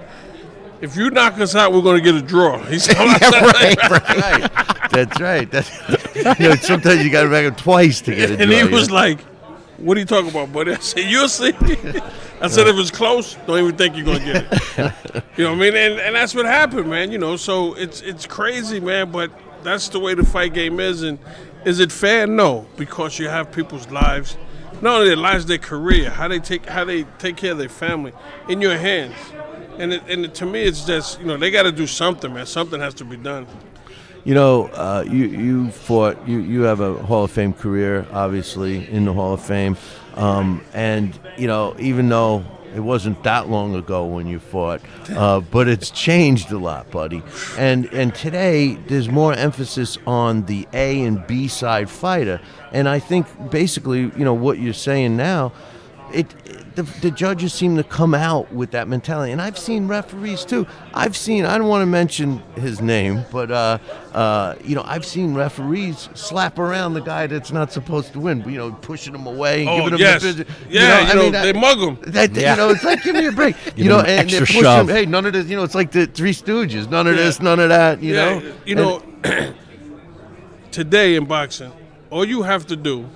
if 0.80 0.96
you 0.96 1.10
knock 1.10 1.38
us 1.40 1.56
out, 1.56 1.72
we're 1.72 1.82
gonna 1.82 2.00
get 2.00 2.14
a 2.14 2.22
draw. 2.22 2.58
He 2.64 2.78
said, 2.78 2.96
right, 2.96 3.76
right. 3.90 4.68
That's 4.90 5.20
right. 5.20 5.50
That's, 5.50 5.70
you 6.38 6.48
know, 6.48 6.54
sometimes 6.56 7.04
you 7.04 7.10
got 7.10 7.24
to 7.24 7.30
back 7.30 7.44
him 7.44 7.54
twice 7.54 8.00
to 8.02 8.14
get 8.14 8.30
it. 8.30 8.40
and 8.40 8.50
he 8.50 8.64
was 8.64 8.90
like, 8.90 9.20
"What 9.78 9.96
are 9.96 10.00
you 10.00 10.06
talking 10.06 10.30
about, 10.30 10.52
buddy?" 10.52 10.72
I 10.72 10.78
said, 10.78 11.04
"You'll 11.04 11.28
see." 11.28 11.52
I 12.40 12.48
said, 12.48 12.68
"If 12.68 12.76
it's 12.76 12.90
close, 12.90 13.34
don't 13.46 13.58
even 13.58 13.76
think 13.76 13.96
you're 13.96 14.06
gonna 14.06 14.24
get 14.24 14.46
it." 14.50 15.24
you 15.36 15.44
know 15.44 15.50
what 15.50 15.58
I 15.58 15.70
mean? 15.70 15.76
And, 15.76 16.00
and 16.00 16.14
that's 16.14 16.34
what 16.34 16.46
happened, 16.46 16.88
man. 16.88 17.10
You 17.12 17.18
know, 17.18 17.36
so 17.36 17.74
it's 17.74 18.00
it's 18.02 18.26
crazy, 18.26 18.80
man. 18.80 19.10
But 19.10 19.30
that's 19.62 19.88
the 19.88 20.00
way 20.00 20.14
the 20.14 20.24
fight 20.24 20.54
game 20.54 20.80
is. 20.80 21.02
And 21.02 21.18
is 21.64 21.80
it 21.80 21.92
fair? 21.92 22.26
No, 22.26 22.66
because 22.76 23.18
you 23.18 23.28
have 23.28 23.52
people's 23.52 23.88
lives, 23.90 24.36
not 24.80 24.96
only 24.96 25.08
their 25.08 25.16
lives, 25.16 25.46
their 25.46 25.58
career, 25.58 26.10
how 26.10 26.28
they 26.28 26.38
take 26.38 26.66
how 26.66 26.84
they 26.84 27.04
take 27.18 27.36
care 27.36 27.52
of 27.52 27.58
their 27.58 27.68
family 27.68 28.12
in 28.48 28.60
your 28.60 28.76
hands. 28.76 29.16
And 29.78 29.92
it, 29.92 30.02
and 30.08 30.24
it, 30.24 30.34
to 30.36 30.46
me, 30.46 30.62
it's 30.62 30.84
just 30.84 31.20
you 31.20 31.26
know 31.26 31.36
they 31.36 31.50
got 31.50 31.64
to 31.64 31.72
do 31.72 31.86
something, 31.86 32.32
man. 32.32 32.46
Something 32.46 32.80
has 32.80 32.94
to 32.94 33.04
be 33.04 33.16
done. 33.16 33.46
You 34.28 34.34
know, 34.34 34.66
uh, 34.66 35.06
you 35.08 35.24
you 35.24 35.70
fought. 35.70 36.28
You 36.28 36.40
you 36.40 36.60
have 36.64 36.80
a 36.80 36.92
Hall 36.96 37.24
of 37.24 37.30
Fame 37.30 37.54
career, 37.54 38.06
obviously 38.12 38.86
in 38.86 39.06
the 39.06 39.14
Hall 39.14 39.32
of 39.32 39.40
Fame, 39.40 39.78
um, 40.16 40.62
and 40.74 41.18
you 41.38 41.46
know 41.46 41.74
even 41.78 42.10
though 42.10 42.44
it 42.74 42.80
wasn't 42.80 43.22
that 43.22 43.48
long 43.48 43.74
ago 43.74 44.04
when 44.04 44.26
you 44.26 44.38
fought, 44.38 44.82
uh, 45.16 45.40
but 45.40 45.66
it's 45.66 45.90
changed 45.90 46.52
a 46.52 46.58
lot, 46.58 46.90
buddy. 46.90 47.22
And 47.56 47.86
and 47.86 48.14
today 48.14 48.74
there's 48.74 49.08
more 49.08 49.32
emphasis 49.32 49.96
on 50.06 50.44
the 50.44 50.68
A 50.74 51.02
and 51.04 51.26
B 51.26 51.48
side 51.48 51.88
fighter, 51.88 52.38
and 52.70 52.86
I 52.86 52.98
think 52.98 53.50
basically 53.50 54.12
you 54.14 54.24
know 54.26 54.34
what 54.34 54.58
you're 54.58 54.74
saying 54.74 55.16
now. 55.16 55.54
It, 56.12 56.34
the, 56.78 56.84
the 57.00 57.10
judges 57.10 57.52
seem 57.52 57.76
to 57.76 57.82
come 57.82 58.14
out 58.14 58.52
with 58.52 58.70
that 58.70 58.86
mentality, 58.86 59.32
and 59.32 59.42
I've 59.42 59.58
seen 59.58 59.88
referees 59.88 60.44
too. 60.44 60.64
I've 60.94 61.16
seen 61.16 61.44
I 61.44 61.58
don't 61.58 61.66
want 61.66 61.82
to 61.82 61.86
mention 61.86 62.38
his 62.54 62.80
name, 62.80 63.24
but 63.32 63.50
uh, 63.50 63.78
uh, 64.14 64.54
you 64.62 64.76
know 64.76 64.82
I've 64.86 65.04
seen 65.04 65.34
referees 65.34 66.08
slap 66.14 66.56
around 66.60 66.94
the 66.94 67.00
guy 67.00 67.26
that's 67.26 67.50
not 67.50 67.72
supposed 67.72 68.12
to 68.12 68.20
win. 68.20 68.48
You 68.48 68.58
know, 68.58 68.70
pushing 68.72 69.12
him 69.12 69.26
away, 69.26 69.62
and 69.62 69.68
Oh, 69.70 69.76
giving 69.78 69.94
him 69.94 69.98
yes. 69.98 70.22
the 70.22 70.28
visit. 70.28 70.48
Yeah, 70.70 71.08
you 71.08 71.14
know, 71.16 71.30
they 71.30 71.52
mug 71.52 71.78
mug 71.80 71.88
'em. 72.06 72.12
That, 72.12 72.32
Yeah. 72.34 72.52
You 72.52 72.56
know, 72.58 72.70
it's 72.70 72.84
like 72.84 73.02
give 73.02 73.16
me 73.16 73.26
a 73.26 73.32
break. 73.32 73.56
You 73.76 73.88
know, 73.88 73.98
and 73.98 74.06
they 74.06 74.18
extra 74.18 74.46
push 74.46 74.60
shove. 74.60 74.88
him. 74.88 74.94
Hey, 74.94 75.04
none 75.04 75.26
of 75.26 75.32
this. 75.32 75.46
You 75.48 75.56
know, 75.56 75.64
it's 75.64 75.74
like 75.74 75.90
the 75.90 76.06
Three 76.06 76.32
Stooges. 76.32 76.88
None 76.88 77.06
of 77.08 77.16
Yeah. 77.16 77.22
this, 77.24 77.40
none 77.40 77.58
of 77.58 77.70
that. 77.70 78.00
You 78.02 78.14
Yeah, 78.14 78.24
know, 78.38 78.52
you 78.64 78.76
And- 78.76 79.24
know, 79.24 79.52
today 80.70 81.16
in 81.16 81.24
boxing, 81.24 81.72
all 82.10 82.24
you 82.24 82.42
have 82.42 82.66
to 82.68 82.76
do 82.76 83.08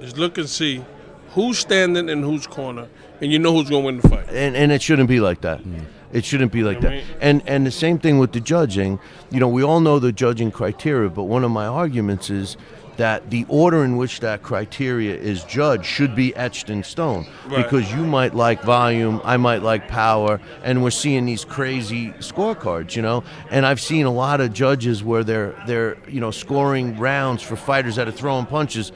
is 0.00 0.16
look 0.16 0.38
and 0.38 0.48
see 0.48 0.84
who's 1.30 1.58
standing 1.58 2.08
in 2.08 2.22
whose 2.22 2.46
corner, 2.46 2.88
and 3.20 3.32
you 3.32 3.38
know 3.38 3.52
who's 3.54 3.68
going 3.70 3.82
to 3.82 3.86
win 3.86 3.96
the 4.00 4.08
fight. 4.08 4.28
and 4.30 4.56
and 4.56 4.72
it 4.72 4.82
shouldn't 4.82 5.08
be 5.08 5.20
like 5.20 5.40
that. 5.42 5.60
Hmm. 5.60 5.78
It 6.12 6.24
shouldn't 6.24 6.52
be 6.52 6.62
like 6.62 6.80
that. 6.80 7.02
And 7.20 7.42
and 7.46 7.66
the 7.66 7.70
same 7.70 7.98
thing 7.98 8.18
with 8.18 8.32
the 8.32 8.40
judging. 8.40 8.98
You 9.30 9.40
know, 9.40 9.48
we 9.48 9.62
all 9.62 9.80
know 9.80 9.98
the 9.98 10.12
judging 10.12 10.50
criteria, 10.50 11.10
but 11.10 11.24
one 11.24 11.44
of 11.44 11.50
my 11.50 11.66
arguments 11.66 12.30
is 12.30 12.56
that 12.96 13.30
the 13.30 13.44
order 13.48 13.84
in 13.84 13.96
which 13.96 14.18
that 14.20 14.42
criteria 14.42 15.14
is 15.14 15.44
judged 15.44 15.84
should 15.84 16.16
be 16.16 16.34
etched 16.34 16.68
in 16.68 16.82
stone 16.82 17.24
Right. 17.46 17.62
because 17.62 17.92
you 17.92 18.04
might 18.04 18.34
like 18.34 18.60
volume, 18.64 19.20
I 19.22 19.36
might 19.36 19.62
like 19.62 19.86
power, 19.86 20.40
and 20.64 20.82
we're 20.82 20.90
seeing 20.90 21.24
these 21.24 21.44
crazy 21.44 22.10
scorecards, 22.18 22.96
you 22.96 23.02
know. 23.02 23.22
And 23.52 23.64
I've 23.64 23.80
seen 23.80 24.04
a 24.06 24.10
lot 24.10 24.40
of 24.40 24.52
judges 24.52 25.04
where 25.04 25.22
they're 25.22 25.54
they're 25.66 25.96
you 26.08 26.20
know 26.20 26.30
scoring 26.32 26.98
rounds 26.98 27.42
for 27.42 27.54
fighters 27.54 27.96
that 27.96 28.08
are 28.08 28.12
throwing 28.12 28.46
punches, 28.46 28.90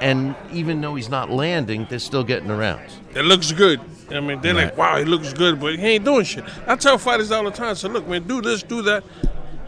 and 0.00 0.34
even 0.52 0.80
though 0.80 0.94
he's 0.94 1.08
not 1.08 1.30
landing, 1.30 1.86
they're 1.88 1.98
still 1.98 2.24
getting 2.24 2.48
the 2.48 2.56
rounds. 2.56 2.98
It 3.14 3.24
looks 3.24 3.52
good. 3.52 3.80
I 4.10 4.20
mean, 4.20 4.40
they're 4.40 4.54
like, 4.54 4.76
wow, 4.76 4.98
he 4.98 5.04
looks 5.04 5.32
good, 5.32 5.58
but 5.58 5.78
he 5.78 5.84
ain't 5.84 6.04
doing 6.04 6.24
shit. 6.24 6.44
I 6.66 6.76
tell 6.76 6.96
fighters 6.96 7.32
all 7.32 7.44
the 7.44 7.50
time, 7.50 7.74
so 7.74 7.88
look, 7.88 8.06
man, 8.06 8.22
do 8.22 8.40
this, 8.40 8.62
do 8.62 8.82
that. 8.82 9.02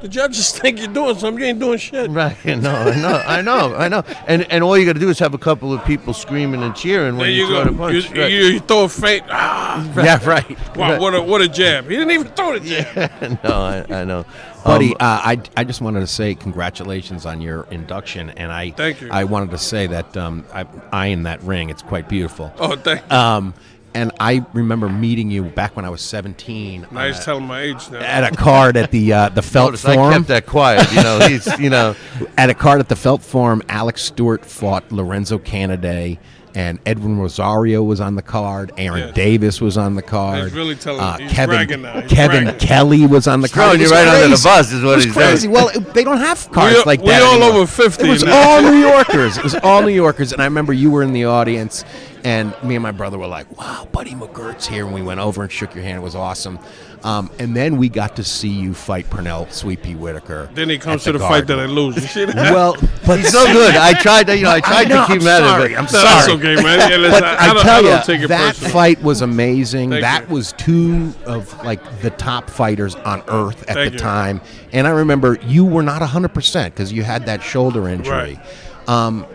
The 0.01 0.09
judges 0.09 0.53
think 0.59 0.79
you're 0.79 0.93
doing 0.93 1.17
something, 1.19 1.41
you 1.43 1.49
ain't 1.49 1.59
doing 1.59 1.79
shit. 1.79 2.11
Right, 2.11 2.37
no, 2.45 2.71
I 2.71 2.95
know, 3.01 3.23
I 3.27 3.43
know, 3.43 3.75
I 3.75 3.89
know. 3.89 4.05
And 4.27 4.51
and 4.53 4.63
all 4.63 4.79
you 4.79 4.87
got 4.87 4.93
to 4.93 5.01
do 5.01 5.09
is 5.11 5.19
have 5.19 5.35
a 5.35 5.39
couple 5.39 5.73
of 5.73 5.85
people 5.85 6.15
screaming 6.15 6.63
and 6.63 6.75
cheering 6.77 7.17
when 7.17 7.27
There 7.27 7.31
you, 7.31 7.47
you 7.47 7.49
throw 7.49 7.65
go. 7.65 7.71
the 7.71 7.77
punch. 7.77 8.11
You, 8.15 8.23
right. 8.23 8.31
you, 8.33 8.39
you 8.45 8.61
throw 8.61 8.85
a 8.85 8.89
feint. 8.89 9.25
Ah, 9.29 9.93
Yeah, 9.97 10.25
right. 10.25 10.77
Wow, 10.77 10.91
Right. 10.93 11.01
what 11.01 11.15
a 11.15 11.23
what 11.23 11.41
a 11.43 11.49
jab. 11.49 11.85
He 11.85 11.91
didn't 11.97 12.13
even 12.13 12.29
throw 12.29 12.59
the 12.59 12.61
jab. 12.69 13.39
no, 13.45 13.51
I, 13.51 13.85
I 14.01 14.05
know, 14.05 14.25
Buddy, 14.65 14.91
Um, 14.91 14.97
uh, 15.01 15.21
I, 15.25 15.43
I 15.57 15.65
just 15.65 15.81
wanted 15.81 16.01
to 16.01 16.07
say 16.07 16.35
congratulations 16.35 17.27
on 17.27 17.41
your 17.41 17.67
induction, 17.71 18.31
and 18.31 18.53
I 18.53 18.71
Thank 18.71 19.01
you. 19.01 19.09
I 19.11 19.25
wanted 19.25 19.51
to 19.51 19.59
say 19.59 19.89
that 19.89 20.17
um, 20.17 20.45
I, 20.55 20.65
I 20.93 21.07
in 21.07 21.25
that 21.25 21.43
ring, 21.43 21.71
it's 21.71 21.83
quite 21.83 22.09
beautiful. 22.09 22.53
Oh, 22.59 22.77
thank 22.77 23.03
you. 23.11 23.17
Um, 23.17 23.55
and 23.95 24.13
I 24.21 24.45
remember 24.53 24.89
meeting 24.89 25.31
you 25.31 25.45
back 25.45 25.77
when 25.77 25.85
I 25.85 25.91
was 25.91 26.01
17. 26.03 26.87
Now 26.91 27.07
he's 27.07 27.19
uh, 27.19 27.23
telling 27.23 27.47
my 27.47 27.63
age 27.63 27.91
now. 27.91 28.01
at 28.01 28.33
a 28.33 28.37
card 28.37 28.77
at 28.77 28.91
the 28.91 29.13
uh, 29.13 29.29
the 29.31 29.43
Felt 29.43 29.73
Notice 29.73 29.85
I 29.85 29.97
kept 30.13 30.29
that 30.29 30.47
quiet. 30.47 30.91
You 30.93 31.03
know, 31.03 31.21
he's 31.21 31.59
you 31.59 31.71
know. 31.71 31.95
at 32.37 32.51
a 32.51 32.55
card 32.55 32.81
at 32.81 32.89
the 32.89 32.97
Felt 32.97 33.23
Forum, 33.23 33.63
Alex 33.69 34.03
Stewart 34.03 34.45
fought 34.45 34.91
Lorenzo 34.93 35.39
Canaday, 35.39 36.19
and 36.59 36.81
Edwin 36.85 37.21
Rosario 37.21 37.85
was 37.85 38.01
on 38.01 38.17
the 38.17 38.23
card. 38.23 38.73
Aaron 38.77 38.99
Yes. 39.07 39.15
Davis 39.15 39.61
was 39.61 39.79
on 39.79 39.95
the 39.95 40.03
card. 40.03 40.43
He's 40.43 40.53
really 40.53 40.75
telling- 40.75 41.01
uh, 41.01 41.17
he's 41.19 41.31
Kevin 41.33 41.83
now. 41.83 42.01
He's 42.01 42.11
Kevin 42.11 42.45
bragging. 42.45 42.59
Kelly 42.69 43.07
was 43.07 43.29
on 43.29 43.41
the 43.43 43.47
He's 43.47 43.55
card. 43.55 43.65
throwing 43.69 43.79
you 43.79 43.85
was 43.85 43.93
right 43.93 44.09
under 44.09 44.37
the 44.37 44.43
bus 44.43 44.73
is 44.73 44.83
what 44.83 44.91
it 44.93 44.97
was 44.97 45.05
he's 45.05 45.13
crazy. 45.15 45.47
doing. 45.47 45.55
Well, 45.55 45.69
it- 45.69 45.95
they 45.95 46.03
don't 46.03 46.19
have 46.19 46.51
cards 46.51 46.77
We- 46.79 46.83
like 46.85 47.01
we 47.01 47.07
that. 47.11 47.23
all 47.23 47.35
anymore. 47.41 47.61
over 47.61 47.67
50 47.69 48.05
It 48.09 48.11
was 48.11 48.25
now. 48.25 48.37
all 48.37 48.61
New 48.63 48.77
Yorkers. 48.89 49.39
It 49.39 49.45
was 49.45 49.55
all 49.63 49.83
New 49.83 49.93
Yorkers, 49.95 50.33
and 50.33 50.43
I 50.43 50.47
remember 50.47 50.73
you 50.73 50.91
were 50.91 51.05
in 51.05 51.13
the 51.13 51.27
audience, 51.27 51.85
and 52.25 52.53
me 52.65 52.75
and 52.75 52.83
my 52.83 52.91
brother 52.91 53.19
were 53.19 53.29
like, 53.29 53.57
"Wow, 53.57 53.87
Buddy 53.93 54.17
McGirt's 54.17 54.67
here," 54.67 54.85
and 54.85 54.93
we 54.93 55.01
went 55.01 55.21
over 55.21 55.43
and 55.45 55.53
shook 55.53 55.77
your 55.77 55.85
hand. 55.85 55.99
It 55.99 56.03
was 56.03 56.17
awesome. 56.17 56.59
Um, 57.05 57.31
and 57.39 57.55
then 57.55 57.77
we 57.77 57.89
got 57.89 58.17
to 58.17 58.25
see 58.25 58.49
you 58.49 58.75
fight 58.75 59.09
Pernell 59.09 59.51
Sweet 59.53 59.83
Pea 59.83 59.95
Whitaker. 59.95 60.51
Then 60.55 60.69
he 60.69 60.79
comes 60.79 61.03
at 61.07 61.13
to 61.13 61.13
the, 61.13 61.19
the 61.19 61.25
fight 61.29 61.47
that 61.47 61.59
I 61.59 61.67
Garden. 61.67 61.75
lose. 61.77 61.97
You 61.97 62.01
see 62.03 62.25
that? 62.25 62.37
Well, 62.53 62.77
but 63.07 63.21
He's 63.21 63.31
so 63.33 63.45
good. 63.53 63.77
I 63.77 63.93
tried 64.01 64.27
to, 64.27 64.37
you 64.37 64.43
know, 64.45 64.51
I 64.51 64.61
tried 64.61 64.89
know, 64.89 65.03
to 65.03 65.07
keep 65.07 65.17
I'm 65.17 65.21
him 65.23 65.27
out 65.29 65.43
of 65.43 65.49
sorry, 65.49 65.73
it. 65.75 65.79
I'm 65.79 65.85
No, 65.85 65.91
that's 65.93 66.25
sorry. 66.27 66.39
okay, 66.39 66.63
man. 66.63 66.91
Yeah, 66.91 66.97
listen, 66.97 67.21
But 67.21 67.25
I, 67.25 67.51
I, 67.51 67.55
don't, 67.55 67.63
tell 67.63 67.83
you, 67.83 67.89
don't 67.91 68.05
take 68.05 68.21
it 68.23 68.29
that 68.29 68.49
personally. 68.55 68.73
fight 68.73 69.03
was 69.03 69.23
amazing. 69.23 69.91
Thank 69.91 70.03
that 70.03 70.29
you. 70.29 70.35
was 70.35 70.53
two 70.55 71.15
of 71.25 71.57
like 71.65 72.01
the 72.03 72.11
top 72.11 72.51
fighters 72.51 72.95
on 72.97 73.23
earth 73.29 73.63
at 73.69 73.75
Thank 73.75 73.91
the 73.91 73.93
you. 73.93 73.99
time. 73.99 74.41
And 74.73 74.87
I 74.87 74.91
remember 74.91 75.39
you 75.47 75.65
were 75.65 75.83
not 75.83 76.03
100% 76.03 76.65
because 76.65 76.93
you 76.93 77.03
had 77.05 77.27
that 77.27 77.43
shoulder 77.43 77.89
injury. 77.89 78.39
Um, 78.87 79.27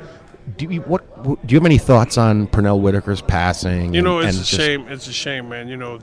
do 0.57 0.65
you 0.65 0.81
what? 0.81 1.23
Do 1.23 1.37
you 1.47 1.57
have 1.57 1.65
any 1.65 1.77
thoughts 1.77 2.17
on 2.17 2.47
Pernell 2.47 2.79
Whitaker's 2.81 3.21
passing? 3.21 3.93
You 3.93 4.01
know, 4.01 4.19
and- 4.19 4.29
it's 4.29 4.37
and 4.37 4.59
a 4.59 4.63
shame. 4.63 4.87
It's 4.89 5.07
a 5.07 5.13
shame, 5.13 5.49
man. 5.49 5.67
You 5.67 5.77
know, 5.77 5.99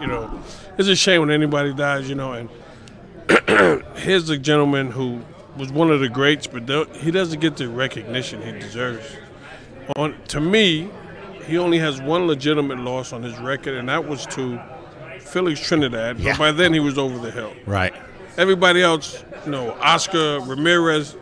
you 0.00 0.06
know, 0.06 0.42
it's 0.78 0.88
a 0.88 0.96
shame 0.96 1.20
when 1.20 1.30
anybody 1.30 1.72
dies. 1.74 2.08
You 2.08 2.14
know, 2.14 2.32
and 2.32 3.82
here's 3.96 4.28
a 4.30 4.38
gentleman 4.38 4.90
who 4.90 5.20
was 5.56 5.72
one 5.72 5.90
of 5.90 6.00
the 6.00 6.08
greats, 6.08 6.46
but 6.46 6.68
he 6.96 7.10
doesn't 7.10 7.40
get 7.40 7.56
the 7.56 7.68
recognition 7.68 8.42
he 8.42 8.52
deserves. 8.52 9.04
On 9.96 10.14
to 10.28 10.40
me, 10.40 10.90
he 11.46 11.58
only 11.58 11.78
has 11.78 12.00
one 12.00 12.26
legitimate 12.26 12.78
loss 12.78 13.12
on 13.12 13.22
his 13.22 13.38
record, 13.38 13.74
and 13.74 13.88
that 13.88 14.06
was 14.06 14.26
to 14.26 14.60
Felix 15.20 15.60
Trinidad. 15.60 16.18
Yeah. 16.18 16.32
But 16.32 16.38
by 16.38 16.52
then, 16.52 16.72
he 16.72 16.80
was 16.80 16.98
over 16.98 17.18
the 17.18 17.30
hill. 17.30 17.52
Right. 17.66 17.94
Everybody 18.36 18.82
else, 18.82 19.24
you 19.44 19.50
know, 19.52 19.72
Oscar 19.80 20.40
Ramirez, 20.40 21.16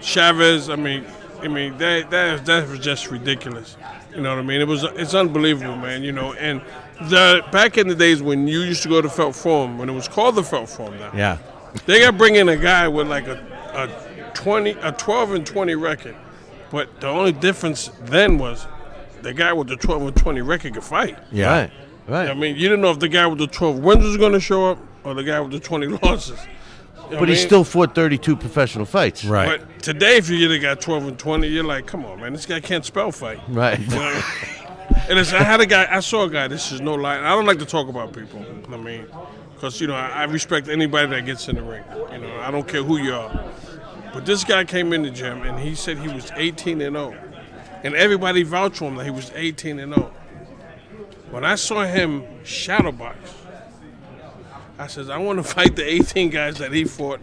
Chavez. 0.00 0.68
I 0.70 0.76
mean, 0.76 1.04
I 1.40 1.48
mean 1.48 1.76
that 1.78 2.10
that 2.10 2.46
that 2.46 2.68
was 2.68 2.78
just 2.80 3.10
ridiculous. 3.10 3.76
You 4.14 4.20
know 4.22 4.30
what 4.30 4.38
I 4.38 4.42
mean? 4.42 4.60
It 4.60 4.66
was 4.68 4.84
it's 4.84 5.14
unbelievable, 5.14 5.76
man. 5.76 6.02
You 6.02 6.12
know, 6.12 6.32
and 6.34 6.60
the 7.02 7.44
back 7.52 7.78
in 7.78 7.86
the 7.88 7.94
days 7.94 8.20
when 8.22 8.48
you 8.48 8.60
used 8.60 8.82
to 8.82 8.88
go 8.88 9.00
to 9.00 9.08
Felt 9.08 9.36
Forum, 9.36 9.78
when 9.78 9.88
it 9.88 9.92
was 9.92 10.08
called 10.08 10.34
the 10.34 10.42
Felt 10.42 10.68
Forum, 10.68 10.98
now 10.98 11.10
Yeah. 11.14 11.38
they 11.86 12.00
got 12.00 12.18
bring 12.18 12.34
in 12.36 12.48
a 12.48 12.56
guy 12.56 12.88
with 12.88 13.08
like 13.08 13.26
a, 13.28 13.34
a 13.74 14.32
twenty, 14.34 14.70
a 14.82 14.92
twelve 14.92 15.32
and 15.32 15.46
twenty 15.46 15.74
record, 15.76 16.16
but 16.70 17.00
the 17.00 17.06
only 17.08 17.32
difference 17.32 17.90
then 18.02 18.38
was 18.38 18.66
the 19.22 19.32
guy 19.32 19.52
with 19.52 19.68
the 19.68 19.76
twelve 19.76 20.02
and 20.02 20.16
twenty 20.16 20.40
record 20.42 20.74
could 20.74 20.84
fight. 20.84 21.16
Yeah. 21.30 21.46
Right, 21.60 21.70
right. 22.08 22.30
I 22.30 22.34
mean, 22.34 22.56
you 22.56 22.62
didn't 22.68 22.80
know 22.80 22.90
if 22.90 22.98
the 22.98 23.08
guy 23.08 23.26
with 23.26 23.38
the 23.38 23.46
12 23.46 23.78
wins 23.78 24.04
was 24.04 24.16
going 24.16 24.32
to 24.32 24.40
show 24.40 24.70
up 24.70 24.78
or 25.04 25.14
the 25.14 25.22
guy 25.24 25.38
with 25.40 25.52
the 25.52 25.60
20 25.60 25.86
losses. 26.02 26.38
You 27.08 27.14
know 27.14 27.20
But 27.20 27.28
he 27.28 27.34
I 27.34 27.38
mean? 27.38 27.46
still 27.46 27.64
fought 27.64 27.94
32 27.94 28.36
professional 28.36 28.84
fights. 28.84 29.24
Right. 29.24 29.60
But 29.60 29.82
today, 29.82 30.16
if 30.16 30.28
you 30.28 30.38
get 30.38 30.50
a 30.50 30.58
guy 30.58 30.74
12 30.74 31.08
and 31.08 31.18
20, 31.18 31.48
you're 31.48 31.64
like, 31.64 31.86
come 31.86 32.04
on, 32.04 32.20
man, 32.20 32.32
this 32.32 32.46
guy 32.46 32.60
can't 32.60 32.84
spell 32.84 33.12
fight. 33.12 33.40
Right. 33.48 33.78
You 33.78 33.86
know 33.88 34.02
I 34.02 34.54
and 35.08 35.18
it's, 35.18 35.32
I 35.32 35.42
had 35.42 35.60
a 35.60 35.66
guy, 35.66 35.86
I 35.90 36.00
saw 36.00 36.24
a 36.24 36.30
guy, 36.30 36.48
this 36.48 36.70
is 36.72 36.80
no 36.80 36.94
lie. 36.94 37.18
I 37.18 37.30
don't 37.34 37.46
like 37.46 37.58
to 37.60 37.66
talk 37.66 37.88
about 37.88 38.12
people, 38.12 38.44
I 38.72 38.76
mean, 38.76 39.06
because, 39.54 39.80
you 39.80 39.86
know, 39.86 39.94
I, 39.94 40.08
I 40.08 40.24
respect 40.24 40.68
anybody 40.68 41.08
that 41.08 41.24
gets 41.24 41.48
in 41.48 41.56
the 41.56 41.62
ring. 41.62 41.84
You 42.12 42.18
know, 42.18 42.40
I 42.40 42.50
don't 42.50 42.66
care 42.66 42.82
who 42.82 42.98
you 42.98 43.14
are. 43.14 43.44
But 44.12 44.26
this 44.26 44.44
guy 44.44 44.64
came 44.64 44.92
in 44.92 45.02
the 45.02 45.10
gym 45.10 45.42
and 45.42 45.58
he 45.58 45.74
said 45.74 45.98
he 45.98 46.08
was 46.08 46.30
18 46.36 46.80
and 46.80 46.96
0. 46.96 47.16
And 47.84 47.94
everybody 47.94 48.42
vouched 48.42 48.78
for 48.78 48.84
him 48.86 48.96
that 48.96 49.04
he 49.04 49.10
was 49.10 49.30
18 49.34 49.78
and 49.78 49.94
0. 49.94 50.12
When 51.30 51.44
I 51.44 51.54
saw 51.56 51.84
him 51.84 52.22
shadowbox, 52.42 53.16
I 54.80 54.86
says, 54.86 55.10
I 55.10 55.18
want 55.18 55.38
to 55.38 55.42
fight 55.42 55.74
the 55.74 55.84
18 55.84 56.30
guys 56.30 56.58
that 56.58 56.72
he 56.72 56.84
fought 56.84 57.20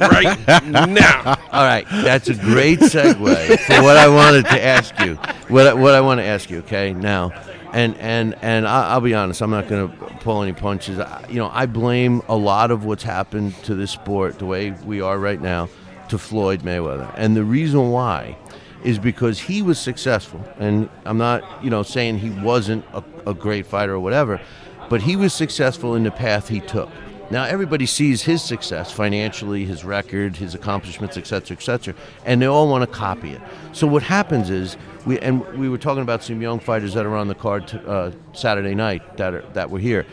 right 0.00 0.36
now. 0.66 1.36
All 1.52 1.64
right, 1.64 1.86
that's 1.88 2.28
a 2.28 2.34
great 2.34 2.80
segue 2.80 3.58
for 3.60 3.82
what 3.84 3.96
I 3.96 4.08
wanted 4.08 4.46
to 4.46 4.64
ask 4.64 4.98
you. 4.98 5.14
What 5.46 5.68
I, 5.68 5.74
what 5.74 5.94
I 5.94 6.00
want 6.00 6.18
to 6.18 6.24
ask 6.24 6.50
you, 6.50 6.58
okay? 6.58 6.92
Now, 6.92 7.30
and 7.72 7.96
and 7.98 8.34
and 8.42 8.66
I, 8.66 8.88
I'll 8.88 9.00
be 9.00 9.14
honest, 9.14 9.40
I'm 9.42 9.50
not 9.50 9.68
going 9.68 9.88
to 9.88 9.96
pull 10.16 10.42
any 10.42 10.52
punches. 10.52 10.98
I, 10.98 11.24
you 11.28 11.36
know, 11.36 11.50
I 11.52 11.66
blame 11.66 12.20
a 12.28 12.36
lot 12.36 12.72
of 12.72 12.84
what's 12.84 13.04
happened 13.04 13.54
to 13.62 13.76
this 13.76 13.92
sport, 13.92 14.40
the 14.40 14.46
way 14.46 14.72
we 14.84 15.00
are 15.00 15.20
right 15.20 15.40
now, 15.40 15.68
to 16.08 16.18
Floyd 16.18 16.62
Mayweather, 16.62 17.14
and 17.16 17.36
the 17.36 17.44
reason 17.44 17.92
why 17.92 18.36
is 18.82 18.98
because 18.98 19.38
he 19.38 19.62
was 19.62 19.78
successful, 19.78 20.44
and 20.58 20.88
I'm 21.04 21.18
not, 21.18 21.62
you 21.62 21.70
know, 21.70 21.84
saying 21.84 22.18
he 22.18 22.30
wasn't 22.30 22.84
a, 22.92 23.04
a 23.26 23.34
great 23.34 23.66
fighter 23.66 23.94
or 23.94 24.00
whatever, 24.00 24.40
but 24.88 25.02
he 25.02 25.16
was 25.16 25.34
successful 25.34 25.94
in 25.94 26.02
the 26.02 26.10
path 26.10 26.48
he 26.48 26.60
took. 26.60 26.88
Now 27.30 27.44
everybody 27.44 27.84
sees 27.84 28.22
his 28.22 28.42
success 28.42 28.90
financially, 28.90 29.66
his 29.66 29.84
record, 29.84 30.36
his 30.36 30.54
accomplishments, 30.54 31.18
et 31.18 31.26
cetera, 31.26 31.56
et 31.56 31.62
cetera, 31.62 31.94
and 32.24 32.40
they 32.40 32.46
all 32.46 32.68
want 32.68 32.90
to 32.90 32.98
copy 32.98 33.32
it. 33.32 33.42
So 33.72 33.86
what 33.86 34.02
happens 34.02 34.48
is 34.48 34.78
we 35.04 35.18
and 35.18 35.46
we 35.58 35.68
were 35.68 35.76
talking 35.76 36.02
about 36.02 36.22
some 36.22 36.40
young 36.40 36.58
fighters 36.58 36.94
that 36.94 37.04
are 37.04 37.14
on 37.16 37.28
the 37.28 37.34
card 37.34 37.68
t- 37.68 37.80
uh, 37.86 38.12
Saturday 38.32 38.74
night 38.74 39.18
that 39.18 39.34
are 39.34 39.42
that 39.52 39.68
were 39.70 39.78
here. 39.78 40.06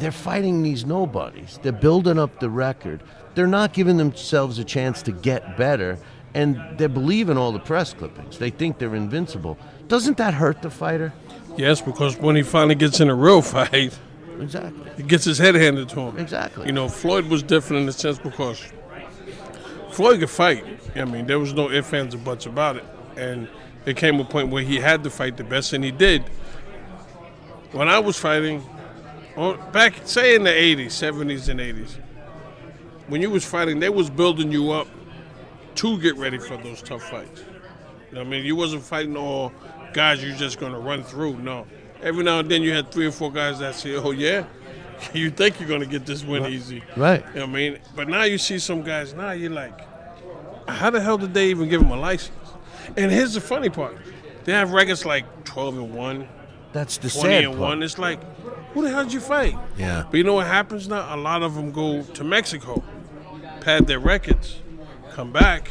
They're 0.00 0.10
fighting 0.10 0.64
these 0.64 0.84
nobodies. 0.84 1.60
They're 1.62 1.70
building 1.70 2.18
up 2.18 2.40
the 2.40 2.50
record. 2.50 3.00
They're 3.36 3.46
not 3.46 3.72
giving 3.72 3.96
themselves 3.96 4.58
a 4.58 4.64
chance 4.64 5.02
to 5.02 5.12
get 5.12 5.56
better, 5.56 5.98
and 6.34 6.60
they 6.78 6.88
believe 6.88 7.28
in 7.28 7.38
all 7.38 7.52
the 7.52 7.60
press 7.60 7.94
clippings. 7.94 8.38
They 8.38 8.50
think 8.50 8.78
they're 8.78 8.96
invincible. 8.96 9.56
Doesn't 9.86 10.16
that 10.16 10.34
hurt 10.34 10.62
the 10.62 10.70
fighter? 10.70 11.12
Yes, 11.56 11.80
because 11.80 12.16
when 12.18 12.36
he 12.36 12.42
finally 12.42 12.74
gets 12.74 13.00
in 13.00 13.08
a 13.08 13.14
real 13.14 13.42
fight, 13.42 13.96
Exactly. 14.40 14.90
he 14.96 15.02
gets 15.04 15.24
his 15.24 15.38
head 15.38 15.54
handed 15.54 15.88
to 15.90 16.00
him. 16.00 16.18
Exactly. 16.18 16.66
You 16.66 16.72
know, 16.72 16.88
Floyd 16.88 17.26
was 17.26 17.42
different 17.42 17.80
in 17.80 17.86
the 17.86 17.92
sense 17.92 18.18
because 18.18 18.60
Floyd 19.92 20.20
could 20.20 20.30
fight. 20.30 20.64
I 20.96 21.04
mean, 21.04 21.26
there 21.26 21.38
was 21.38 21.52
no 21.52 21.70
ifs, 21.70 21.92
ands, 21.92 22.14
or 22.14 22.18
buts 22.18 22.46
about 22.46 22.76
it. 22.76 22.84
And 23.16 23.48
it 23.86 23.96
came 23.96 24.18
a 24.18 24.24
point 24.24 24.48
where 24.50 24.62
he 24.62 24.76
had 24.76 25.04
to 25.04 25.10
fight 25.10 25.36
the 25.36 25.44
best, 25.44 25.72
and 25.72 25.84
he 25.84 25.90
did. 25.92 26.24
When 27.72 27.88
I 27.88 27.98
was 28.00 28.18
fighting, 28.18 28.62
back, 29.72 29.94
say 30.04 30.34
in 30.34 30.42
the 30.44 30.50
80s, 30.50 30.86
70s, 30.86 31.48
and 31.48 31.60
80s, 31.60 31.98
when 33.08 33.20
you 33.22 33.30
was 33.30 33.44
fighting, 33.44 33.78
they 33.80 33.88
was 33.88 34.10
building 34.10 34.50
you 34.50 34.72
up 34.72 34.88
to 35.76 35.98
get 36.00 36.16
ready 36.16 36.38
for 36.38 36.56
those 36.56 36.82
tough 36.82 37.02
fights. 37.10 37.40
You 38.08 38.14
know 38.16 38.20
what 38.20 38.26
I 38.28 38.30
mean, 38.30 38.44
you 38.44 38.56
wasn't 38.56 38.82
fighting 38.82 39.16
all 39.16 39.52
guys 39.94 40.22
you're 40.22 40.36
just 40.36 40.58
going 40.58 40.72
to 40.72 40.78
run 40.78 41.02
through. 41.02 41.38
No. 41.38 41.66
Every 42.02 42.22
now 42.22 42.40
and 42.40 42.50
then 42.50 42.62
you 42.62 42.72
had 42.72 42.90
three 42.92 43.06
or 43.06 43.12
four 43.12 43.32
guys 43.32 43.60
that 43.60 43.74
say, 43.74 43.94
oh, 43.96 44.10
yeah? 44.10 44.44
you 45.14 45.30
think 45.30 45.58
you're 45.58 45.68
going 45.68 45.80
to 45.80 45.86
get 45.86 46.04
this 46.04 46.22
win 46.22 46.44
easy. 46.46 46.82
Right. 46.96 47.24
You 47.28 47.40
know 47.40 47.40
what 47.46 47.48
I 47.48 47.52
mean? 47.52 47.78
But 47.96 48.08
now 48.08 48.24
you 48.24 48.36
see 48.36 48.58
some 48.58 48.82
guys, 48.82 49.14
now 49.14 49.30
you're 49.30 49.50
like, 49.50 49.80
how 50.68 50.90
the 50.90 51.00
hell 51.00 51.16
did 51.16 51.32
they 51.32 51.48
even 51.48 51.68
give 51.68 51.80
him 51.80 51.90
a 51.90 51.96
license? 51.96 52.36
And 52.96 53.10
here's 53.10 53.34
the 53.34 53.40
funny 53.40 53.70
part. 53.70 53.96
They 54.44 54.52
have 54.52 54.72
records 54.72 55.06
like 55.06 55.44
12 55.44 55.78
and 55.78 55.94
1, 55.94 56.28
That's 56.72 56.98
the 56.98 57.08
20 57.08 57.10
sad 57.10 57.44
and 57.44 57.52
part. 57.52 57.60
1. 57.60 57.82
It's 57.82 57.98
like, 57.98 58.20
who 58.72 58.82
the 58.82 58.90
hell 58.90 59.04
did 59.04 59.12
you 59.12 59.20
fight? 59.20 59.56
Yeah. 59.78 60.04
But 60.10 60.18
you 60.18 60.24
know 60.24 60.34
what 60.34 60.46
happens 60.46 60.88
now? 60.88 61.14
A 61.14 61.16
lot 61.16 61.42
of 61.42 61.54
them 61.54 61.72
go 61.72 62.02
to 62.02 62.24
Mexico, 62.24 62.82
pad 63.60 63.86
their 63.86 64.00
records, 64.00 64.60
come 65.12 65.32
back, 65.32 65.70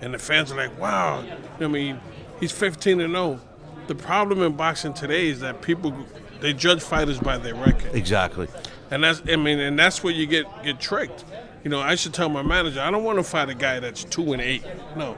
and 0.00 0.14
the 0.14 0.18
fans 0.18 0.52
are 0.52 0.56
like, 0.56 0.78
wow. 0.80 1.24
I 1.60 1.66
mean, 1.66 2.00
he's 2.40 2.52
15 2.52 3.00
and 3.00 3.12
0. 3.12 3.40
The 3.86 3.94
problem 3.94 4.42
in 4.42 4.52
boxing 4.56 4.94
today 4.94 5.28
is 5.28 5.40
that 5.40 5.62
people 5.62 5.94
they 6.40 6.52
judge 6.52 6.82
fighters 6.82 7.18
by 7.18 7.38
their 7.38 7.54
record, 7.54 7.94
Exactly. 7.94 8.48
and 8.90 9.02
that's 9.04 9.22
I 9.30 9.36
mean, 9.36 9.58
and 9.60 9.78
that's 9.78 10.02
where 10.02 10.12
you 10.12 10.26
get 10.26 10.46
get 10.64 10.80
tricked. 10.80 11.24
You 11.64 11.70
know, 11.70 11.80
I 11.80 11.94
should 11.96 12.14
tell 12.14 12.28
my 12.28 12.42
manager, 12.42 12.80
I 12.80 12.90
don't 12.90 13.04
want 13.04 13.18
to 13.18 13.24
fight 13.24 13.48
a 13.48 13.54
guy 13.54 13.80
that's 13.80 14.04
two 14.04 14.32
and 14.32 14.42
eight. 14.42 14.64
No, 14.96 15.16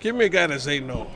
give 0.00 0.14
me 0.14 0.26
a 0.26 0.28
guy 0.28 0.46
that's 0.46 0.66
eight 0.66 0.82
and 0.82 0.90
zero. 0.92 1.10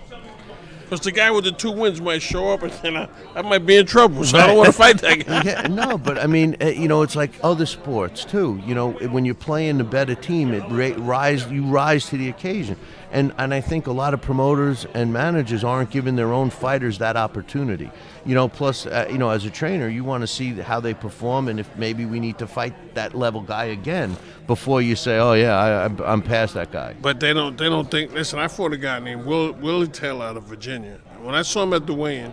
Because 0.82 1.00
the 1.00 1.10
guy 1.10 1.32
with 1.32 1.42
the 1.42 1.50
two 1.50 1.72
wins 1.72 2.00
might 2.00 2.22
show 2.22 2.50
up, 2.50 2.62
and 2.62 2.70
then 2.74 2.96
I, 2.96 3.08
I 3.34 3.42
might 3.42 3.66
be 3.66 3.76
in 3.76 3.86
trouble. 3.86 4.22
So 4.22 4.38
I 4.38 4.46
don't 4.46 4.56
want 4.56 4.68
to 4.68 4.72
fight 4.72 4.98
that 4.98 5.18
guy. 5.26 5.42
yeah, 5.42 5.62
no, 5.62 5.98
but 5.98 6.16
I 6.16 6.28
mean, 6.28 6.56
uh, 6.62 6.66
you 6.66 6.86
know, 6.86 7.02
it's 7.02 7.16
like 7.16 7.32
other 7.42 7.66
sports 7.66 8.24
too. 8.24 8.62
You 8.64 8.74
know, 8.76 8.92
when 8.92 9.24
you're 9.24 9.34
playing 9.34 9.78
the 9.78 9.84
better 9.84 10.14
team, 10.14 10.52
it 10.54 10.62
rise 10.98 11.44
you 11.50 11.64
rise 11.64 12.06
to 12.10 12.16
the 12.16 12.28
occasion, 12.28 12.76
and 13.12 13.32
and 13.38 13.54
I 13.54 13.60
think 13.60 13.86
a 13.86 13.92
lot 13.92 14.14
of 14.14 14.20
promoters 14.20 14.86
and 14.94 15.12
managers 15.12 15.64
aren't 15.64 15.90
giving 15.90 16.16
their 16.16 16.32
own 16.32 16.50
fighters 16.50 16.98
that 16.98 17.16
opportunity. 17.16 17.90
You 18.24 18.34
know, 18.34 18.48
plus, 18.48 18.86
uh, 18.86 19.06
you 19.10 19.18
know, 19.18 19.30
as 19.30 19.44
a 19.44 19.50
trainer, 19.50 19.88
you 19.88 20.02
want 20.04 20.22
to 20.22 20.26
see 20.26 20.52
how 20.52 20.80
they 20.80 20.94
perform, 20.94 21.48
and 21.48 21.60
if 21.60 21.76
maybe 21.76 22.04
we 22.04 22.18
need 22.18 22.38
to 22.38 22.46
fight 22.46 22.74
that 22.94 23.14
level 23.14 23.40
guy 23.40 23.66
again 23.66 24.16
before 24.46 24.82
you 24.82 24.96
say, 24.96 25.18
oh 25.18 25.34
yeah, 25.34 25.56
I, 25.56 25.84
I'm, 25.84 26.00
I'm 26.00 26.22
past 26.22 26.54
that 26.54 26.72
guy. 26.72 26.94
But 27.00 27.20
they 27.20 27.32
don't. 27.32 27.56
They 27.56 27.68
don't 27.68 27.90
think. 27.90 28.12
Listen, 28.12 28.38
I 28.38 28.48
fought 28.48 28.72
a 28.72 28.76
guy 28.76 28.98
named 28.98 29.24
Will 29.24 29.52
Willie 29.52 29.88
Taylor 29.88 30.26
out 30.26 30.36
of 30.36 30.44
Virginia. 30.44 30.98
When 31.20 31.34
I 31.34 31.42
saw 31.42 31.62
him 31.62 31.72
at 31.72 31.86
the 31.86 31.94
weigh-in, 31.94 32.32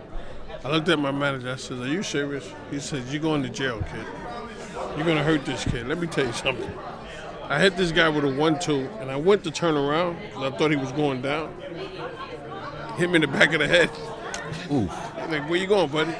I 0.64 0.70
looked 0.70 0.88
at 0.88 0.98
my 0.98 1.10
manager. 1.10 1.50
I 1.50 1.56
said, 1.56 1.78
"Are 1.78 1.88
you 1.88 2.02
serious?" 2.02 2.50
He 2.70 2.80
said, 2.80 3.04
"You're 3.08 3.22
going 3.22 3.42
to 3.42 3.48
jail, 3.48 3.82
kid. 3.92 4.06
You're 4.96 5.06
gonna 5.06 5.22
hurt 5.22 5.44
this 5.44 5.64
kid. 5.64 5.86
Let 5.86 5.98
me 5.98 6.06
tell 6.06 6.26
you 6.26 6.32
something." 6.32 6.72
I 7.48 7.60
hit 7.60 7.76
this 7.76 7.92
guy 7.92 8.08
with 8.08 8.24
a 8.24 8.28
one-two, 8.28 8.88
and 9.00 9.10
I 9.10 9.16
went 9.16 9.44
to 9.44 9.50
turn 9.50 9.76
around 9.76 10.18
because 10.20 10.52
I 10.52 10.56
thought 10.56 10.70
he 10.70 10.76
was 10.76 10.92
going 10.92 11.22
down. 11.22 11.54
Hit 12.96 13.10
me 13.10 13.16
in 13.16 13.20
the 13.22 13.26
back 13.26 13.52
of 13.52 13.60
the 13.60 13.68
head. 13.68 13.90
Ooh. 14.70 14.88
Like, 15.30 15.48
"Where 15.48 15.58
you 15.58 15.66
going, 15.66 15.90
buddy?" 15.90 16.14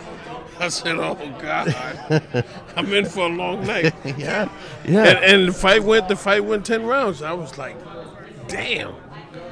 I 0.59 0.69
said, 0.69 0.97
"Oh 0.99 1.15
God, 1.41 1.75
I'm 2.77 2.93
in 2.93 3.07
for 3.07 3.27
a 3.27 3.29
long 3.29 3.67
night." 3.67 3.95
yeah, 4.19 4.51
yeah. 4.87 5.05
And, 5.05 5.25
and 5.25 5.49
the 5.49 5.53
fight 5.53 5.83
went. 5.83 6.09
The 6.09 6.17
fight 6.17 6.45
went 6.45 6.67
ten 6.67 6.85
rounds. 6.85 7.23
I 7.23 7.33
was 7.33 7.57
like, 7.59 7.77
"Damn," 8.49 8.95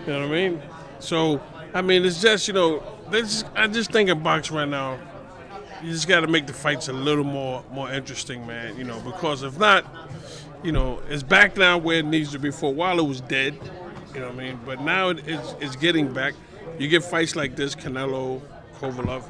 you 0.07 0.13
know 0.13 0.21
what 0.21 0.29
I 0.29 0.29
mean? 0.29 0.63
So, 0.99 1.41
I 1.75 1.83
mean, 1.83 2.05
it's 2.05 2.21
just 2.21 2.49
you 2.49 2.55
know, 2.55 2.83
this. 3.11 3.45
I 3.55 3.67
just 3.67 3.93
think 3.93 4.09
in 4.09 4.23
boxing 4.23 4.57
right 4.57 4.69
now, 4.69 4.99
you 5.83 5.93
just 5.93 6.09
got 6.09 6.21
to 6.21 6.27
make 6.27 6.47
the 6.47 6.53
fights 6.53 6.89
a 6.89 6.93
little 6.93 7.25
more 7.25 7.65
more 7.73 7.91
interesting, 7.91 8.47
man. 8.47 8.77
You 8.77 8.85
know, 8.85 9.01
because 9.01 9.43
if 9.43 9.59
not, 9.59 9.85
you 10.63 10.73
know, 10.73 11.01
it's 11.09 11.23
back 11.23 11.57
now 11.57 11.79
where 11.79 11.99
it 11.99 12.05
needs 12.07 12.33
to 12.33 12.39
be. 12.39 12.51
For 12.51 12.67
a 12.67 12.75
while, 12.75 12.99
it 12.99 13.07
was 13.07 13.21
dead. 13.21 13.57
You 14.15 14.21
know 14.21 14.27
what 14.29 14.37
I 14.37 14.39
mean? 14.39 14.61
But 14.65 14.81
now 14.83 15.09
it, 15.11 15.27
it's 15.27 15.55
it's 15.61 15.77
getting 15.77 16.13
back. 16.13 16.35
You 16.79 16.89
get 16.89 17.05
fights 17.05 17.35
like 17.37 17.57
this, 17.57 17.75
Canelo, 17.75 18.41
Kovalev, 18.79 19.23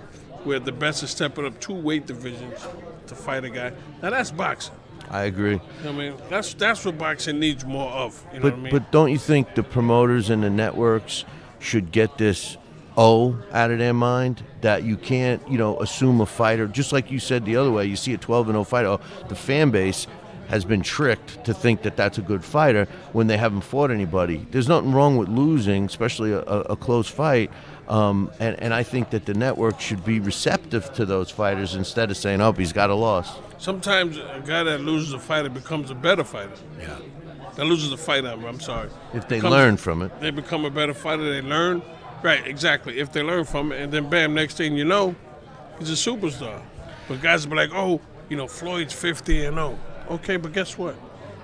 where 0.45 0.59
the 0.59 0.73
best 0.73 1.03
is 1.03 1.11
stepping 1.11 1.45
up 1.47 1.59
two 1.61 1.75
weight 1.75 2.07
divisions 2.07 2.67
to 3.07 3.15
fight 3.15 3.45
a 3.45 3.51
guy. 3.51 3.73
Now 4.03 4.11
that's 4.11 4.31
boxing. 4.31 4.75
I 5.11 5.25
agree. 5.25 5.53
You 5.53 5.59
know 5.85 5.93
what 5.93 6.05
I 6.05 6.11
mean, 6.11 6.15
that's 6.29 6.55
that's 6.55 6.85
what 6.85 6.99
boxing 6.99 7.39
needs 7.39 7.65
more 7.65 7.91
of. 7.91 8.25
You 8.33 8.41
know 8.41 8.43
But 8.43 8.53
what 8.53 8.59
I 8.59 8.63
mean? 8.63 8.71
but 8.73 8.93
don't 8.93 9.11
you 9.11 9.19
think 9.19 9.55
the 9.55 9.63
promoters 9.63 10.31
and 10.31 10.43
the 10.43 10.51
networks 10.51 11.25
should 11.59 11.93
get 11.93 12.19
this 12.19 12.57
O 12.97 13.39
out 13.53 13.71
of 13.71 13.79
their 13.79 13.95
mind 13.95 14.43
that 14.61 14.85
you 14.85 14.97
can't 14.97 15.47
you 15.49 15.59
know 15.59 15.79
assume 15.81 16.21
a 16.21 16.27
fighter 16.27 16.67
just 16.67 16.93
like 16.93 17.11
you 17.11 17.19
said 17.19 17.45
the 17.45 17.57
other 17.57 17.71
way. 17.71 17.85
You 17.87 17.97
see 17.97 18.15
a 18.15 18.19
12 18.19 18.49
and 18.49 18.55
0 18.55 18.65
fighter, 18.65 18.89
oh, 18.89 19.01
the 19.29 19.35
fan 19.35 19.71
base 19.71 20.07
has 20.53 20.67
been 20.67 20.83
tricked 20.83 21.43
to 21.47 21.55
think 21.55 21.81
that 21.81 21.97
that's 21.97 22.19
a 22.19 22.21
good 22.21 22.45
fighter 22.45 22.87
when 23.15 23.27
they 23.27 23.39
haven't 23.39 23.63
fought 23.63 23.91
anybody. 23.91 24.47
There's 24.51 24.69
nothing 24.69 24.93
wrong 24.93 25.17
with 25.17 25.31
losing, 25.31 25.87
especially 25.87 26.33
a, 26.33 26.41
a, 26.41 26.77
close 26.77 27.09
fight. 27.09 27.51
Um, 27.89 28.31
and, 28.39 28.61
and 28.61 28.75
I 28.75 28.83
think 28.83 29.09
that 29.11 29.25
the 29.25 29.33
network 29.33 29.81
should 29.81 30.05
be 30.05 30.21
receptive 30.21 30.93
to 30.93 31.07
those 31.07 31.31
fighters 31.31 31.75
instead 31.75 32.11
of 32.11 32.19
saying, 32.19 32.43
"Oh, 32.43 32.53
he's 32.53 32.75
got 32.75 32.91
a 32.91 32.95
loss." 32.95 33.35
Sometimes 33.57 34.19
a 34.19 34.43
guy 34.45 34.63
that 34.63 34.83
loses 34.83 35.15
a 35.15 35.19
fighter 35.19 35.49
becomes 35.49 35.91
a 35.91 35.95
better 35.95 36.23
fighter. 36.23 36.53
Yeah. 36.79 36.99
That 37.55 37.65
loses 37.65 37.91
a 37.91 37.97
fight, 37.97 38.27
I'm, 38.27 38.45
I'm 38.45 38.61
sorry. 38.61 38.91
If 39.15 39.29
they 39.29 39.37
Becomes- 39.37 39.53
learn 39.53 39.77
from 39.79 40.03
it. 40.03 40.21
They 40.21 40.31
become 40.31 40.67
a 40.67 40.71
better 40.71 40.95
fighter. 40.95 41.33
They 41.33 41.41
learn. 41.41 41.81
Right, 42.23 42.47
exactly. 42.47 42.99
If 43.01 43.13
they 43.13 43.23
learn 43.23 43.45
from 43.47 43.73
it, 43.73 43.81
and 43.81 43.91
then 43.93 44.11
bam, 44.11 44.35
next 44.35 44.59
thing 44.59 44.77
you 44.77 44.85
know, 44.85 45.15
he's 45.79 45.91
a 45.91 46.11
superstar. 46.11 46.61
But 47.09 47.23
guys 47.23 47.47
will 47.47 47.53
be 47.53 47.57
like, 47.57 47.71
oh, 47.73 48.01
you 48.29 48.37
know, 48.37 48.47
Floyd's 48.47 48.93
50 48.93 49.47
and 49.47 49.57
0. 49.57 49.79
Okay, 50.11 50.37
but 50.37 50.53
guess 50.53 50.77
what? 50.79 50.95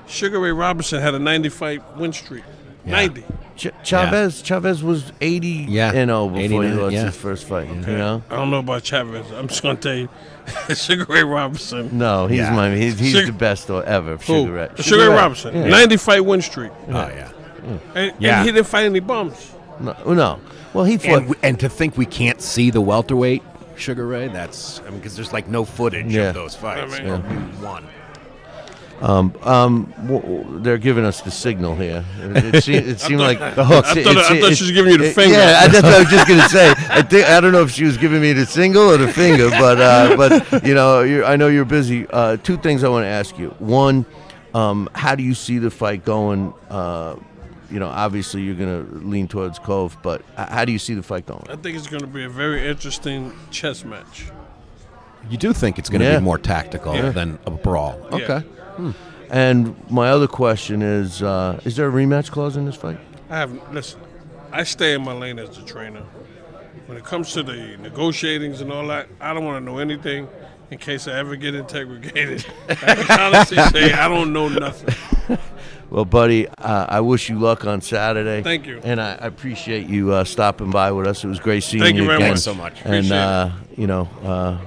Sugar 0.06 0.40
Ray 0.40 0.52
Robinson 0.52 1.00
had 1.00 1.14
a 1.14 1.18
90 1.18 1.48
fight 1.50 1.96
win 1.96 2.12
streak. 2.12 2.44
90. 2.84 3.24
Ch- 3.56 3.66
Chavez 3.82 4.40
Chavez 4.40 4.82
was 4.82 5.12
80 5.20 5.48
Yeah, 5.68 5.88
and 5.92 6.08
0 6.08 6.28
before 6.28 6.62
he 6.62 6.70
lost 6.70 6.94
yeah. 6.94 7.06
his 7.06 7.16
first 7.16 7.44
fight. 7.46 7.68
Okay. 7.68 7.92
You 7.92 7.98
know. 7.98 8.22
I 8.30 8.36
don't 8.36 8.50
know 8.50 8.60
about 8.60 8.84
Chavez. 8.84 9.30
I'm 9.32 9.48
just 9.48 9.62
gonna 9.62 9.76
tell 9.76 9.94
you, 9.96 10.08
Sugar 10.74 11.04
Ray 11.12 11.24
Robinson. 11.24 11.98
No, 11.98 12.26
he's 12.28 12.38
Yeah. 12.38 12.54
my 12.54 12.74
he's, 12.74 12.98
he's 12.98 13.12
Sugar- 13.12 13.26
the 13.26 13.32
best 13.32 13.68
ever. 13.68 14.16
Who? 14.16 14.22
Sugar 14.22 14.52
Ray. 14.52 14.68
Sugar 14.82 15.10
Ray 15.10 15.14
Robinson. 15.16 15.54
Yeah. 15.56 15.68
90 15.68 15.96
fight 15.98 16.24
win 16.24 16.40
streak. 16.40 16.70
Oh 16.88 16.92
yeah. 16.92 17.30
And, 17.94 18.14
Yeah. 18.18 18.38
and 18.38 18.46
he 18.46 18.52
didn't 18.52 18.66
fight 18.68 18.84
any 18.86 19.00
bums. 19.00 19.52
No, 19.80 19.94
oh, 20.06 20.14
no. 20.14 20.40
Well, 20.72 20.84
he 20.84 20.96
fought. 20.96 21.22
And, 21.24 21.34
and 21.42 21.60
to 21.60 21.68
think 21.68 21.96
we 21.98 22.06
can't 22.06 22.40
see 22.40 22.70
the 22.70 22.80
welterweight 22.80 23.42
Sugar 23.76 24.06
Ray, 24.06 24.28
that's 24.28 24.80
I 24.80 24.90
mean 24.90 24.98
because 24.98 25.14
there's 25.16 25.32
like 25.32 25.48
no 25.48 25.64
footage 25.64 26.06
Yeah. 26.06 26.28
of 26.30 26.34
those 26.34 26.54
fights. 26.54 26.94
I 26.94 27.02
mean- 27.02 27.10
or 27.10 27.18
one. 27.64 27.84
Um, 29.00 29.32
um, 29.42 29.92
w- 30.06 30.20
w- 30.20 30.60
they're 30.60 30.76
giving 30.78 31.04
us 31.04 31.20
the 31.20 31.30
signal 31.30 31.76
here. 31.76 32.04
It, 32.20 32.54
it, 32.56 32.64
seemed, 32.64 32.86
it 32.88 32.98
seemed 33.00 33.20
like 33.20 33.38
the 33.54 33.64
hooks. 33.64 33.90
I 33.90 34.02
thought- 34.02 34.16
I 34.16 34.40
thought 34.40 34.54
she 34.56 34.64
was 34.64 34.72
giving 34.72 34.92
you 34.92 34.98
the 34.98 35.10
finger. 35.12 35.36
Yeah, 35.36 35.60
I- 35.62 35.68
that's 35.68 35.82
what 35.84 35.94
I 35.94 35.98
was 36.00 36.08
just 36.08 36.26
gonna 36.28 36.48
say. 36.48 36.70
I 36.90 37.02
think 37.02 37.28
I 37.28 37.40
don't 37.40 37.52
know 37.52 37.62
if 37.62 37.70
she 37.70 37.84
was 37.84 37.96
giving 37.96 38.20
me 38.20 38.32
the 38.32 38.44
single 38.44 38.90
or 38.90 38.96
the 38.96 39.12
finger, 39.12 39.50
but 39.50 39.80
uh, 39.80 40.16
but 40.16 40.66
you 40.66 40.74
know, 40.74 41.02
you're, 41.02 41.24
I 41.24 41.36
know 41.36 41.46
you're 41.48 41.64
busy. 41.64 42.06
Uh, 42.10 42.36
two 42.38 42.56
things 42.56 42.82
I 42.82 42.88
want 42.88 43.04
to 43.04 43.08
ask 43.08 43.38
you. 43.38 43.50
One, 43.60 44.04
um, 44.54 44.88
how 44.94 45.14
do 45.14 45.22
you 45.22 45.34
see 45.34 45.58
the 45.58 45.70
fight 45.70 46.04
going? 46.04 46.52
Uh, 46.68 47.16
you 47.70 47.78
know, 47.78 47.86
obviously 47.88 48.40
you're 48.42 48.54
gonna 48.56 48.80
lean 49.06 49.28
towards 49.28 49.58
Cove, 49.60 49.96
but 50.02 50.22
h- 50.38 50.48
how 50.48 50.64
do 50.64 50.72
you 50.72 50.78
see 50.80 50.94
the 50.94 51.02
fight 51.04 51.24
going? 51.26 51.44
I 51.48 51.54
think 51.56 51.76
it's 51.76 51.86
going 51.86 52.00
to 52.00 52.06
be 52.06 52.24
a 52.24 52.28
very 52.30 52.66
interesting 52.66 53.32
chess 53.50 53.84
match. 53.84 54.30
You 55.30 55.36
do 55.36 55.52
think 55.52 55.78
it's 55.78 55.90
going 55.90 56.00
to 56.00 56.06
Yeah. 56.06 56.18
be 56.18 56.24
more 56.24 56.38
tactical 56.38 56.94
Yeah. 56.94 57.10
than 57.10 57.38
a 57.44 57.50
brawl? 57.50 58.00
Yeah. 58.12 58.40
Okay. 58.78 58.96
And 59.30 59.76
my 59.90 60.08
other 60.10 60.26
question 60.28 60.82
is: 60.82 61.22
uh, 61.22 61.60
Is 61.64 61.76
there 61.76 61.88
a 61.88 61.92
rematch 61.92 62.30
clause 62.30 62.56
in 62.56 62.64
this 62.64 62.76
fight? 62.76 62.98
I 63.30 63.36
have 63.36 63.72
listen. 63.74 64.00
I 64.52 64.64
stay 64.64 64.94
in 64.94 65.02
my 65.02 65.12
lane 65.12 65.38
as 65.38 65.56
the 65.56 65.62
trainer. 65.62 66.02
When 66.86 66.96
it 66.96 67.04
comes 67.04 67.32
to 67.34 67.42
the 67.42 67.76
negotiatings 67.82 68.62
and 68.62 68.72
all 68.72 68.86
that, 68.86 69.08
I 69.20 69.34
don't 69.34 69.44
want 69.44 69.62
to 69.62 69.64
know 69.72 69.78
anything 69.78 70.26
in 70.70 70.78
case 70.78 71.06
I 71.06 71.18
ever 71.18 71.36
get 71.36 71.54
interrogated. 71.54 72.46
I 72.70 72.74
can 72.94 73.20
honestly 73.20 73.58
say 73.64 73.92
I 73.92 74.08
don't 74.08 74.32
know 74.32 74.48
nothing. 74.48 75.38
Well, 75.90 76.04
buddy, 76.04 76.46
uh, 76.46 76.84
I 76.86 77.00
wish 77.00 77.30
you 77.30 77.38
luck 77.38 77.64
on 77.64 77.80
Saturday. 77.80 78.42
Thank 78.42 78.66
you. 78.66 78.78
And 78.84 79.00
I 79.00 79.12
I 79.12 79.26
appreciate 79.26 79.86
you 79.86 80.12
uh, 80.12 80.24
stopping 80.24 80.70
by 80.70 80.92
with 80.92 81.06
us. 81.06 81.24
It 81.24 81.28
was 81.28 81.40
great 81.40 81.62
seeing 81.62 81.80
you. 81.82 81.86
Thank 81.86 81.96
you 81.96 82.02
you 82.02 82.08
very 82.08 82.18
again. 82.18 82.30
much 82.32 82.40
so 82.40 82.52
much. 82.54 82.74
And 82.84 83.06
Appreciate 83.06 83.16
it. 83.16 83.22
uh, 83.22 83.50
you 83.74 83.86
know, 83.86 84.08
uh, 84.22 84.58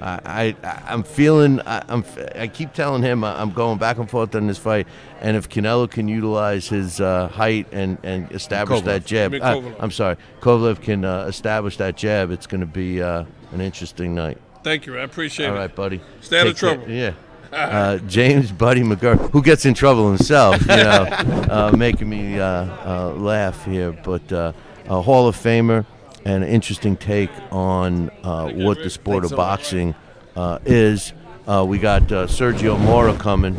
I, 0.00 0.54
I 0.62 0.82
I'm 0.86 1.02
feeling 1.02 1.60
I, 1.66 1.82
I'm 1.88 2.04
I 2.34 2.46
keep 2.48 2.72
telling 2.72 3.02
him 3.02 3.24
I- 3.24 3.40
I'm 3.40 3.50
going 3.52 3.78
back 3.78 3.98
and 3.98 4.08
forth 4.08 4.34
on 4.34 4.46
this 4.46 4.58
fight, 4.58 4.86
and 5.20 5.36
if 5.36 5.48
Canelo 5.48 5.90
can 5.90 6.08
utilize 6.08 6.68
his 6.68 7.00
uh, 7.00 7.28
height 7.28 7.66
and 7.72 7.98
and 8.02 8.30
establish 8.32 8.80
Kovalev. 8.80 8.84
that 8.84 9.04
jab, 9.06 9.34
I 9.42 9.54
mean, 9.60 9.72
uh, 9.72 9.74
I'm 9.80 9.90
sorry, 9.90 10.16
Kovalev 10.40 10.80
can 10.82 11.04
uh, 11.04 11.24
establish 11.24 11.76
that 11.78 11.96
jab. 11.96 12.30
It's 12.30 12.46
going 12.46 12.60
to 12.60 12.66
be 12.66 13.02
uh, 13.02 13.24
an 13.52 13.60
interesting 13.60 14.14
night. 14.14 14.38
Thank 14.64 14.86
you. 14.86 14.98
I 14.98 15.02
appreciate 15.02 15.46
All 15.46 15.52
it. 15.52 15.56
All 15.56 15.62
right, 15.62 15.74
buddy. 15.74 16.00
Stay 16.20 16.40
out 16.40 16.46
of 16.48 16.52
Take 16.54 16.60
care. 16.60 16.74
trouble. 16.76 16.92
Yeah. 16.92 17.12
Uh, 17.50 17.96
James 18.00 18.52
Buddy 18.52 18.82
McGirt, 18.82 19.30
who 19.30 19.40
gets 19.42 19.64
in 19.64 19.72
trouble 19.72 20.06
himself, 20.08 20.60
you 20.60 20.66
know, 20.66 21.06
uh, 21.50 21.74
making 21.74 22.06
me 22.06 22.38
uh, 22.38 22.44
uh, 22.44 23.12
laugh 23.16 23.64
here, 23.64 23.90
but 23.92 24.30
uh, 24.30 24.52
a 24.86 25.00
Hall 25.00 25.26
of 25.26 25.34
Famer 25.34 25.86
an 26.24 26.42
interesting 26.42 26.96
take 26.96 27.30
on 27.50 28.10
uh, 28.22 28.50
what 28.50 28.78
the 28.78 28.90
sport 28.90 29.24
of 29.24 29.30
boxing 29.32 29.94
uh, 30.36 30.58
is. 30.64 31.12
Uh, 31.46 31.64
we 31.66 31.78
got 31.78 32.02
uh, 32.12 32.26
Sergio 32.26 32.78
Mora 32.78 33.14
coming 33.16 33.56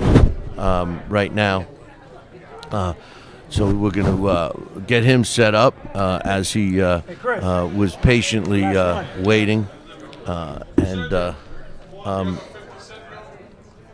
um, 0.57 1.01
right 1.10 1.34
now. 1.34 1.66
Uh, 2.72 2.93
so 3.49 3.74
we're 3.74 3.89
going 3.89 4.16
to 4.16 4.28
uh, 4.28 4.53
get 4.86 5.03
him 5.03 5.24
set 5.24 5.55
up 5.55 5.76
uh, 5.95 6.20
as 6.24 6.53
he 6.53 6.82
uh, 6.82 7.01
uh, 7.26 7.68
was 7.76 7.95
patiently 7.95 8.64
uh, 8.64 9.03
waiting. 9.24 9.68
Uh, 10.28 10.64
and 10.78 11.12
uh, 11.12 11.34
um, 12.05 12.39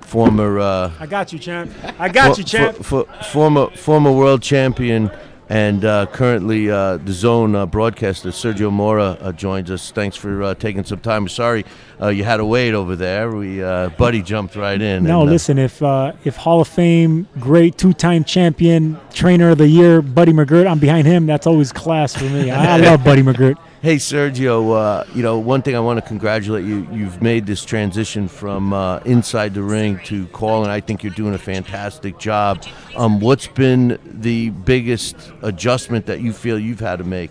former 0.01 0.59
uh, 0.59 0.91
I 0.99 1.05
got 1.05 1.32
you, 1.32 1.39
champ. 1.39 1.72
I 1.99 2.09
got 2.09 2.34
for- 2.36 2.41
you, 2.41 2.45
champ. 2.45 2.76
for- 2.78 3.05
for- 3.05 3.24
former 3.32 3.70
former 3.72 4.11
world 4.11 4.41
champion 4.41 5.09
and 5.50 5.86
uh, 5.86 6.06
currently 6.08 6.72
uh, 6.72 6.98
DAZN 7.00 7.56
uh, 7.56 7.66
broadcaster 7.66 8.30
Sergio 8.30 8.72
Mora 8.72 9.18
uh, 9.22 9.32
joins 9.32 9.70
us. 9.70 9.91
Thanks 9.91 10.16
for 10.16 10.41
uh, 10.41 10.56
taking 10.56 10.84
some 10.84 11.00
time. 11.00 11.28
Sorry 11.28 11.66
uh, 12.02 12.08
you 12.08 12.24
had 12.24 12.38
to 12.38 12.46
wait 12.46 12.74
over 12.74 12.96
there. 12.96 13.32
We 13.32 13.64
uh, 13.64 13.89
Buddy 13.89 14.22
jumped 14.22 14.56
right 14.56 14.82
in. 14.82 15.04
No, 15.04 15.22
and, 15.22 15.30
listen. 15.30 15.58
If 15.58 15.82
uh, 15.82 16.14
if 16.24 16.36
Hall 16.36 16.62
of 16.62 16.68
Fame, 16.68 17.28
great 17.39 17.78
two-time 17.78 18.24
champion, 18.24 19.00
trainer 19.14 19.50
of 19.52 19.58
the 19.58 19.68
year, 19.68 20.02
Buddy 20.02 20.34
McGirt, 20.34 20.70
I'm 20.70 20.80
behind 20.80 21.08
him. 21.08 21.26
That's 21.26 21.48
always 21.48 21.72
class 21.72 22.16
for 22.16 22.26
me. 22.26 22.52
I, 22.52 22.76
I 22.76 22.78
love 22.78 23.04
Buddy 23.04 23.22
McGirt. 23.22 23.56
Hey 23.86 23.98
Sergio, 23.98 24.76
uh, 24.76 25.04
you 25.14 25.22
know 25.22 25.38
one 25.38 25.62
thing 25.62 25.76
I 25.76 25.80
want 25.80 26.00
to 26.00 26.02
congratulate 26.02 26.66
you. 26.66 26.88
You've 26.92 27.22
made 27.22 27.46
this 27.46 27.64
transition 27.64 28.28
from 28.28 28.74
uh, 28.74 28.98
inside 29.06 29.54
the 29.54 29.62
ring 29.62 30.00
to 30.06 30.26
calling. 30.30 30.72
I 30.72 30.82
think 30.82 31.04
you're 31.04 31.14
doing 31.14 31.36
a 31.36 31.38
fantastic 31.38 32.18
job. 32.18 32.64
Um, 32.96 33.20
what's 33.20 33.46
been 33.46 34.00
the 34.04 34.50
biggest 34.50 35.16
adjustment 35.44 36.08
that 36.08 36.20
you 36.20 36.34
feel 36.34 36.58
you've 36.58 36.80
had 36.80 36.96
to 36.96 37.04
make? 37.04 37.30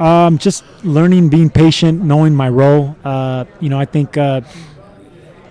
Um, 0.00 0.38
just 0.38 0.64
learning, 0.82 1.28
being 1.28 1.50
patient, 1.50 2.02
knowing 2.02 2.34
my 2.34 2.48
role. 2.48 2.96
Uh, 3.04 3.44
you 3.60 3.68
know, 3.68 3.78
I 3.78 3.84
think 3.84 4.16
uh, 4.16 4.40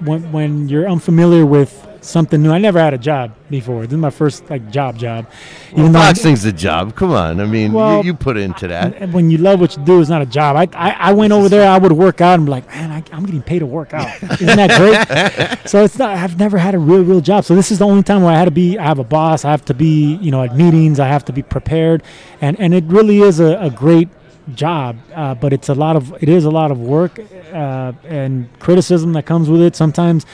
when 0.02 0.30
when 0.34 0.68
you're 0.68 0.90
unfamiliar 0.90 1.46
with 1.46 1.88
something 2.06 2.42
new, 2.42 2.52
I 2.52 2.58
never 2.58 2.80
had 2.80 2.94
a 2.94 2.98
job 2.98 3.34
before. 3.50 3.84
This 3.84 3.92
is 3.94 3.98
my 3.98 4.10
first 4.10 4.50
like 4.50 4.70
job 4.72 4.98
job. 4.98 5.26
Well, 5.74 5.92
though 5.92 6.00
I'm- 6.00 6.14
boxing's 6.14 6.44
the 6.44 6.52
job. 6.52 6.96
Come 6.96 7.12
on, 7.12 7.40
I 7.40 7.46
mean, 7.46 7.74
Well, 7.74 7.98
you, 8.00 8.12
you 8.12 8.14
put 8.14 8.38
into 8.38 8.68
that. 8.68 8.96
And 8.98 9.14
when 9.14 9.30
you 9.30 9.38
love 9.38 9.60
what 9.60 9.76
you 9.78 9.84
do, 9.84 10.00
it's 10.00 10.10
not 10.10 10.22
a 10.22 10.26
job. 10.26 10.56
I 10.56 10.68
I, 10.78 10.92
I 11.10 11.14
went 11.14 11.34
over 11.34 11.50
there. 11.50 11.68
I 11.70 11.78
would 11.78 11.92
work 11.92 12.22
out 12.22 12.36
and 12.36 12.46
be 12.46 12.52
like, 12.52 12.68
man, 12.68 12.92
I, 12.92 13.04
I'm 13.16 13.26
getting 13.26 13.42
paid 13.44 13.60
to 13.60 13.66
work 13.66 13.94
out. 13.94 14.08
Isn't 14.42 14.46
that 14.58 14.78
great? 14.80 15.70
so 15.70 15.84
it's 15.84 15.98
not. 15.98 16.16
I've 16.18 16.38
never 16.40 16.58
had 16.58 16.76
a 16.76 16.80
real 16.80 17.04
real 17.04 17.22
job. 17.22 17.46
So 17.46 17.56
this 17.56 17.72
is 17.72 17.80
the 17.80 17.86
only 17.86 18.04
time 18.04 18.22
where 18.24 18.34
I 18.34 18.38
had 18.38 18.46
to 18.46 18.52
be. 18.52 18.78
I 18.78 18.84
have 18.84 19.00
a 19.00 19.04
boss. 19.04 19.46
I 19.46 19.52
have 19.52 19.66
to 19.66 19.74
be. 19.74 20.16
You 20.16 20.32
know, 20.32 20.44
at 20.44 20.56
meetings. 20.56 21.00
I 21.00 21.08
have 21.08 21.26
to 21.26 21.34
be 21.34 21.42
prepared, 21.44 22.04
and 22.42 22.60
and 22.60 22.74
it 22.74 22.84
really 22.86 23.20
is 23.22 23.40
a, 23.40 23.58
a 23.60 23.70
great 23.70 24.10
job. 24.54 24.98
Uh, 25.14 25.34
but 25.36 25.54
it's 25.54 25.70
a 25.70 25.74
lot 25.74 25.96
of. 25.96 26.14
It 26.22 26.30
is 26.30 26.46
a 26.46 26.52
lot 26.52 26.72
of 26.72 26.80
work 26.80 27.20
uh, 27.52 27.94
and 28.08 28.48
criticism 28.60 29.14
that 29.14 29.26
comes 29.26 29.50
with 29.50 29.62
it. 29.62 29.76
Sometimes 29.76 30.26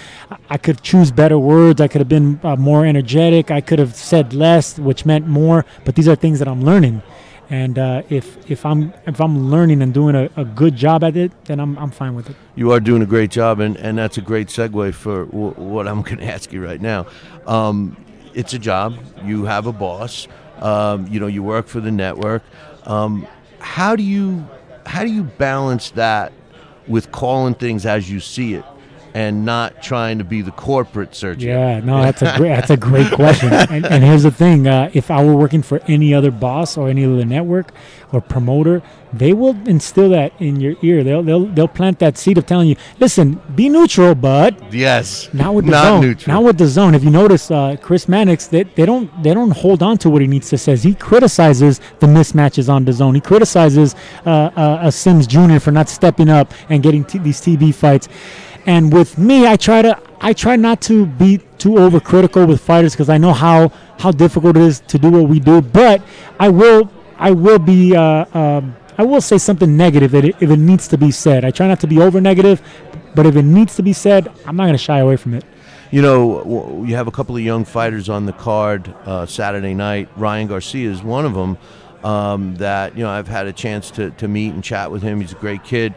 I- 0.49 0.57
could 0.57 0.82
choose 0.82 1.12
better 1.12 1.39
words. 1.39 1.82
I 1.82 1.88
could 1.88 2.01
have 2.01 2.09
been 2.09 2.39
uh, 2.43 2.55
more 2.55 2.86
energetic. 2.86 3.51
I 3.51 3.62
could 3.62 3.80
have 3.80 3.95
said 3.95 4.34
less, 4.34 4.78
which 4.78 5.05
meant 5.05 5.28
more. 5.28 5.66
But 5.86 5.95
these 5.95 6.07
are 6.07 6.16
things 6.16 6.39
that 6.39 6.47
I'm 6.47 6.64
learning. 6.64 7.01
And 7.49 7.78
uh, 7.78 8.03
if 8.09 8.49
if 8.49 8.66
I'm 8.66 8.93
if 9.05 9.20
I'm 9.20 9.51
learning 9.51 9.82
and 9.82 9.93
doing 9.93 10.16
a, 10.16 10.30
a 10.38 10.45
good 10.45 10.76
job 10.76 11.03
at 11.03 11.18
it, 11.18 11.32
then 11.45 11.59
I'm 11.59 11.78
I'm 11.78 11.91
fine 11.91 12.16
with 12.16 12.30
it. 12.30 12.36
You 12.55 12.72
are 12.72 12.80
doing 12.80 13.01
a 13.01 13.05
great 13.05 13.30
job, 13.30 13.59
and, 13.59 13.76
and 13.78 13.97
that's 13.97 14.18
a 14.18 14.22
great 14.22 14.47
segue 14.47 14.93
for 14.93 15.26
what 15.26 15.88
I'm 15.88 16.01
going 16.07 16.18
to 16.20 16.26
ask 16.26 16.53
you 16.53 16.64
right 16.64 16.80
now. 16.80 17.07
Um, 17.45 17.97
it's 18.34 18.53
a 18.53 18.59
job. 18.59 18.97
You 19.26 19.43
have 19.45 19.68
a 19.68 19.74
boss. 19.74 20.30
Um, 20.59 21.07
you 21.07 21.20
know, 21.20 21.28
you 21.28 21.43
work 21.43 21.68
for 21.68 21.82
the 21.82 21.91
network. 21.91 22.43
Um, 22.86 23.28
how 23.62 23.95
do 23.95 24.03
you 24.03 24.45
how 24.86 25.03
do 25.03 25.12
you 25.12 25.24
balance 25.24 25.91
that 25.91 26.34
with 26.88 27.12
calling 27.12 27.53
things 27.53 27.86
as 27.86 28.09
you 28.09 28.20
see 28.20 28.55
it 28.55 28.66
and 29.14 29.45
not 29.45 29.82
trying 29.84 30.18
to 30.18 30.24
be 30.24 30.41
the 30.41 30.51
corporate 30.51 31.16
surgeon. 31.16 31.49
Yeah, 31.49 31.80
no, 31.80 32.01
that's 32.01 32.22
a 32.22 32.34
great 32.38 32.49
that's 32.49 32.70
a 32.70 32.78
great 32.78 33.12
question. 33.12 33.49
And, 33.72 33.86
and 33.86 34.03
here's 34.03 34.24
the 34.24 34.32
thing: 34.32 34.68
uh, 34.68 34.89
if 34.93 35.09
I 35.12 35.24
were 35.24 35.36
working 35.36 35.62
for 35.62 35.80
any 35.88 36.14
other 36.14 36.32
boss 36.32 36.78
or 36.78 36.89
any 36.89 37.05
other 37.05 37.26
network 37.26 37.72
or 38.12 38.20
promoter, 38.22 38.82
they 39.14 39.32
will 39.34 39.55
instill 39.68 40.09
that 40.09 40.34
in 40.39 40.59
your 40.59 40.76
ear. 40.82 41.03
They'll 41.03 41.24
they'll 41.24 41.45
they'll 41.45 41.68
plant 41.68 41.99
that 41.99 42.18
seed 42.18 42.38
of 42.38 42.45
telling 42.45 42.68
you, 42.70 42.76
listen, 42.99 43.41
be 43.55 43.70
neutral, 43.70 44.16
bud. 44.16 44.74
Yes. 44.74 45.34
Not 45.34 45.53
with 45.55 45.66
the 45.66 45.72
Not 45.72 45.84
zone. 45.84 46.01
neutral. 46.01 46.34
Not 46.36 46.43
with 46.43 46.57
DAZN. 46.59 46.95
If 46.95 47.03
you 47.03 47.12
notice, 47.12 47.51
uh, 47.51 47.76
Chris 47.82 48.07
Mannix, 48.07 48.47
they, 48.47 48.64
they 48.64 48.86
don't 48.86 49.09
they 49.24 49.34
don't 49.34 49.51
hold 49.51 49.82
on 49.84 49.97
to 49.99 50.09
what 50.09 50.22
he 50.22 50.28
needs 50.28 50.49
to 50.49 50.57
say. 50.57 50.76
He 50.76 50.93
criticizes 50.95 51.80
the 51.99 52.07
mismatches 52.07 52.68
on 52.70 52.86
DAZN. 52.86 53.16
He 53.16 53.22
criticizes 53.22 53.95
uh, 54.26 54.30
uh, 54.55 54.80
a 54.82 54.91
Sims 54.91 55.28
Jr. 55.28 55.59
for 55.59 55.72
not 55.72 55.88
stepping 55.89 56.30
up 56.30 56.53
and 56.70 56.82
getting 56.84 57.03
t- 57.05 57.20
these 57.20 57.39
TB 57.41 57.76
fights. 57.76 58.07
And 58.66 58.93
with 58.93 59.18
me, 59.18 59.47
I 59.47 59.55
try 59.55 59.82
to 59.82 59.99
I 60.20 60.34
try 60.34 60.55
not 60.55 60.82
to 60.84 61.05
be 61.05 61.39
too 61.57 61.72
overcritical 61.72 62.47
with 62.47 62.62
fighters 62.62 62.93
because 62.93 63.09
I 63.09 63.18
know 63.18 63.34
how 63.34 63.70
how 63.99 64.12
difficult 64.12 64.57
it 64.57 64.64
is 64.64 64.82
to 64.82 64.97
do 64.97 65.09
what 65.09 65.30
we 65.30 65.39
do. 65.39 65.62
But 65.62 66.01
I 66.39 66.49
will 66.49 66.91
I 67.18 67.32
will 67.32 67.59
be 67.59 67.95
uh, 67.95 68.26
um, 68.38 68.76
I 68.97 69.03
will 69.03 69.22
say 69.22 69.38
something 69.38 69.76
negative 69.76 70.14
if 70.14 70.24
it, 70.24 70.36
if 70.41 70.49
it 70.49 70.59
needs 70.59 70.88
to 70.89 70.97
be 70.97 71.12
said. 71.12 71.43
I 71.43 71.51
try 71.51 71.68
not 71.68 71.80
to 71.80 71.88
be 71.88 71.99
over 71.99 72.22
negative, 72.22 72.62
but 73.16 73.26
if 73.26 73.36
it 73.36 73.43
needs 73.43 73.76
to 73.78 73.84
be 73.84 73.93
said, 73.93 74.32
I'm 74.45 74.55
not 74.55 74.66
going 74.66 74.74
to 74.74 74.78
shy 74.78 74.99
away 74.99 75.18
from 75.18 75.34
it. 75.34 75.43
You 75.91 76.01
know, 76.01 76.86
you 76.86 76.95
have 76.95 77.07
a 77.07 77.12
couple 77.12 77.36
of 77.36 77.41
young 77.41 77.66
fighters 77.66 78.09
on 78.09 78.26
the 78.26 78.34
card 78.34 78.93
uh, 79.05 79.26
Saturday 79.26 79.74
night. 79.74 80.07
Ryan 80.16 80.47
Garcia 80.47 80.89
is 80.89 81.03
one 81.03 81.26
of 81.26 81.34
them 81.34 81.57
um, 82.03 82.55
that, 82.55 82.95
you 82.95 83.03
know, 83.03 83.09
I've 83.09 83.28
had 83.28 83.47
a 83.47 83.53
chance 83.53 83.91
to, 83.91 84.12
to 84.12 84.28
meet 84.28 84.53
and 84.53 84.64
chat 84.64 84.91
with 84.91 85.01
him. 85.01 85.20
He's 85.20 85.34
a 85.34 85.36
great 85.36 85.64
kid. 85.64 85.93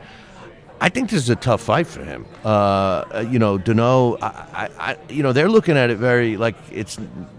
I 0.85 0.91
think 0.91 1.09
this 1.09 1.23
is 1.23 1.31
a 1.31 1.37
tough 1.37 1.63
fight 1.63 1.87
for 1.87 2.05
him. 2.05 2.27
Uh, 2.45 3.27
you 3.31 3.39
know, 3.39 3.59
Duno, 3.59 4.19
I, 4.21 4.27
I, 4.53 4.91
I, 4.91 4.97
you 5.09 5.23
know, 5.23 5.33
they're 5.33 5.49
looking 5.49 5.79
at 5.79 5.89
it 5.89 5.97
very 5.97 6.37
like 6.37 6.57
it's 6.71 6.99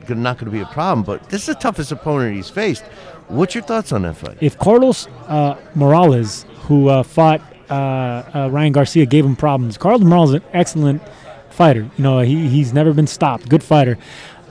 not 0.09 0.39
going 0.39 0.45
to 0.45 0.51
be 0.51 0.61
a 0.61 0.65
problem, 0.65 1.03
but 1.03 1.29
this 1.29 1.41
is 1.41 1.53
the 1.53 1.61
toughest 1.61 1.91
opponent 1.91 2.35
he's 2.35 2.49
faced. 2.49 2.83
What's 3.27 3.53
your 3.53 3.63
thoughts 3.63 3.91
on 3.91 4.01
that 4.01 4.17
fight? 4.17 4.39
If 4.41 4.57
Carlos 4.57 5.07
uh, 5.27 5.57
Morales, 5.75 6.47
who 6.61 6.89
uh, 6.89 7.03
fought 7.03 7.39
uh, 7.69 7.73
uh, 7.73 8.49
Ryan 8.51 8.71
Garcia, 8.71 9.05
gave 9.05 9.23
him 9.23 9.35
problems, 9.35 9.77
Carlos 9.77 10.01
Morales 10.01 10.31
is 10.31 10.35
an 10.37 10.43
excellent 10.53 11.03
fighter. 11.51 11.87
You 11.97 12.03
know, 12.03 12.21
he, 12.21 12.47
he's 12.47 12.73
never 12.73 12.93
been 12.93 13.05
stopped. 13.05 13.47
Good 13.47 13.61
fighter. 13.61 13.99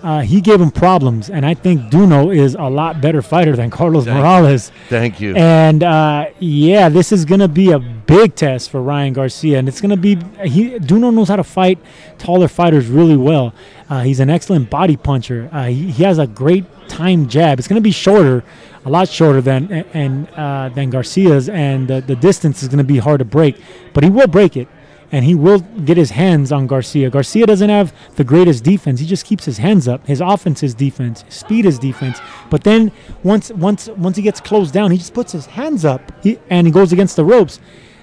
Uh, 0.04 0.20
he 0.20 0.42
gave 0.42 0.60
him 0.60 0.70
problems, 0.70 1.30
and 1.30 1.46
I 1.46 1.54
think 1.54 1.90
Duno 1.90 2.34
is 2.36 2.54
a 2.54 2.68
lot 2.68 3.00
better 3.00 3.22
fighter 3.22 3.56
than 3.56 3.70
Carlos 3.70 4.04
Thank 4.04 4.16
you. 4.16 4.22
Morales. 4.22 4.70
Thank 4.90 5.18
you. 5.18 5.34
And 5.34 5.82
uh, 5.82 6.26
yeah, 6.40 6.90
this 6.90 7.10
is 7.10 7.24
gonna 7.24 7.48
be 7.48 7.70
a 7.72 7.78
big 7.78 8.34
test 8.34 8.68
for 8.68 8.82
Ryan 8.82 9.14
Garcia, 9.14 9.58
and 9.58 9.66
it's 9.66 9.80
gonna 9.80 9.96
be 9.96 10.16
he. 10.44 10.78
Duno 10.78 11.12
knows 11.12 11.28
how 11.28 11.36
to 11.36 11.42
fight 11.42 11.78
taller 12.18 12.48
fighters 12.48 12.86
really 12.86 13.16
well. 13.16 13.54
Uh, 13.88 14.02
he's 14.02 14.20
an 14.20 14.28
excellent 14.28 14.68
body 14.68 14.98
puncher. 14.98 15.48
Uh, 15.50 15.68
he, 15.68 15.90
he 15.90 16.02
has 16.04 16.18
a 16.18 16.26
great 16.26 16.66
time 16.86 17.26
jab. 17.26 17.58
It's 17.58 17.66
gonna 17.66 17.80
be 17.80 17.90
shorter, 17.90 18.44
a 18.84 18.90
lot 18.90 19.08
shorter 19.08 19.40
than 19.40 19.72
and 19.72 20.28
uh, 20.36 20.68
than 20.68 20.90
Garcia's, 20.90 21.48
and 21.48 21.88
the, 21.88 22.02
the 22.02 22.14
distance 22.16 22.62
is 22.62 22.68
gonna 22.68 22.84
be 22.84 22.98
hard 22.98 23.20
to 23.20 23.24
break, 23.24 23.56
but 23.94 24.04
he 24.04 24.10
will 24.10 24.28
break 24.28 24.54
it. 24.54 24.68
And 25.14 25.24
he 25.24 25.36
will 25.36 25.60
get 25.60 25.96
his 25.96 26.10
hands 26.10 26.50
on 26.50 26.66
Garcia. 26.66 27.08
Garcia 27.08 27.46
doesn't 27.46 27.70
have 27.70 27.94
the 28.16 28.24
greatest 28.24 28.64
defense. 28.64 28.98
He 28.98 29.06
just 29.06 29.24
keeps 29.24 29.44
his 29.44 29.58
hands 29.58 29.86
up. 29.86 30.04
His 30.08 30.20
offense 30.20 30.64
is 30.64 30.74
defense. 30.74 31.22
His 31.22 31.34
speed 31.34 31.66
is 31.66 31.78
defense. 31.78 32.18
But 32.50 32.64
then 32.64 32.90
once 33.22 33.52
once 33.52 33.88
once 33.90 34.16
he 34.16 34.24
gets 34.24 34.40
closed 34.40 34.74
down, 34.74 34.90
he 34.90 34.98
just 34.98 35.14
puts 35.14 35.30
his 35.30 35.46
hands 35.46 35.84
up 35.84 36.00
he, 36.20 36.40
and 36.50 36.66
he 36.66 36.72
goes 36.72 36.92
against 36.92 37.14
the 37.14 37.24
ropes. 37.24 37.60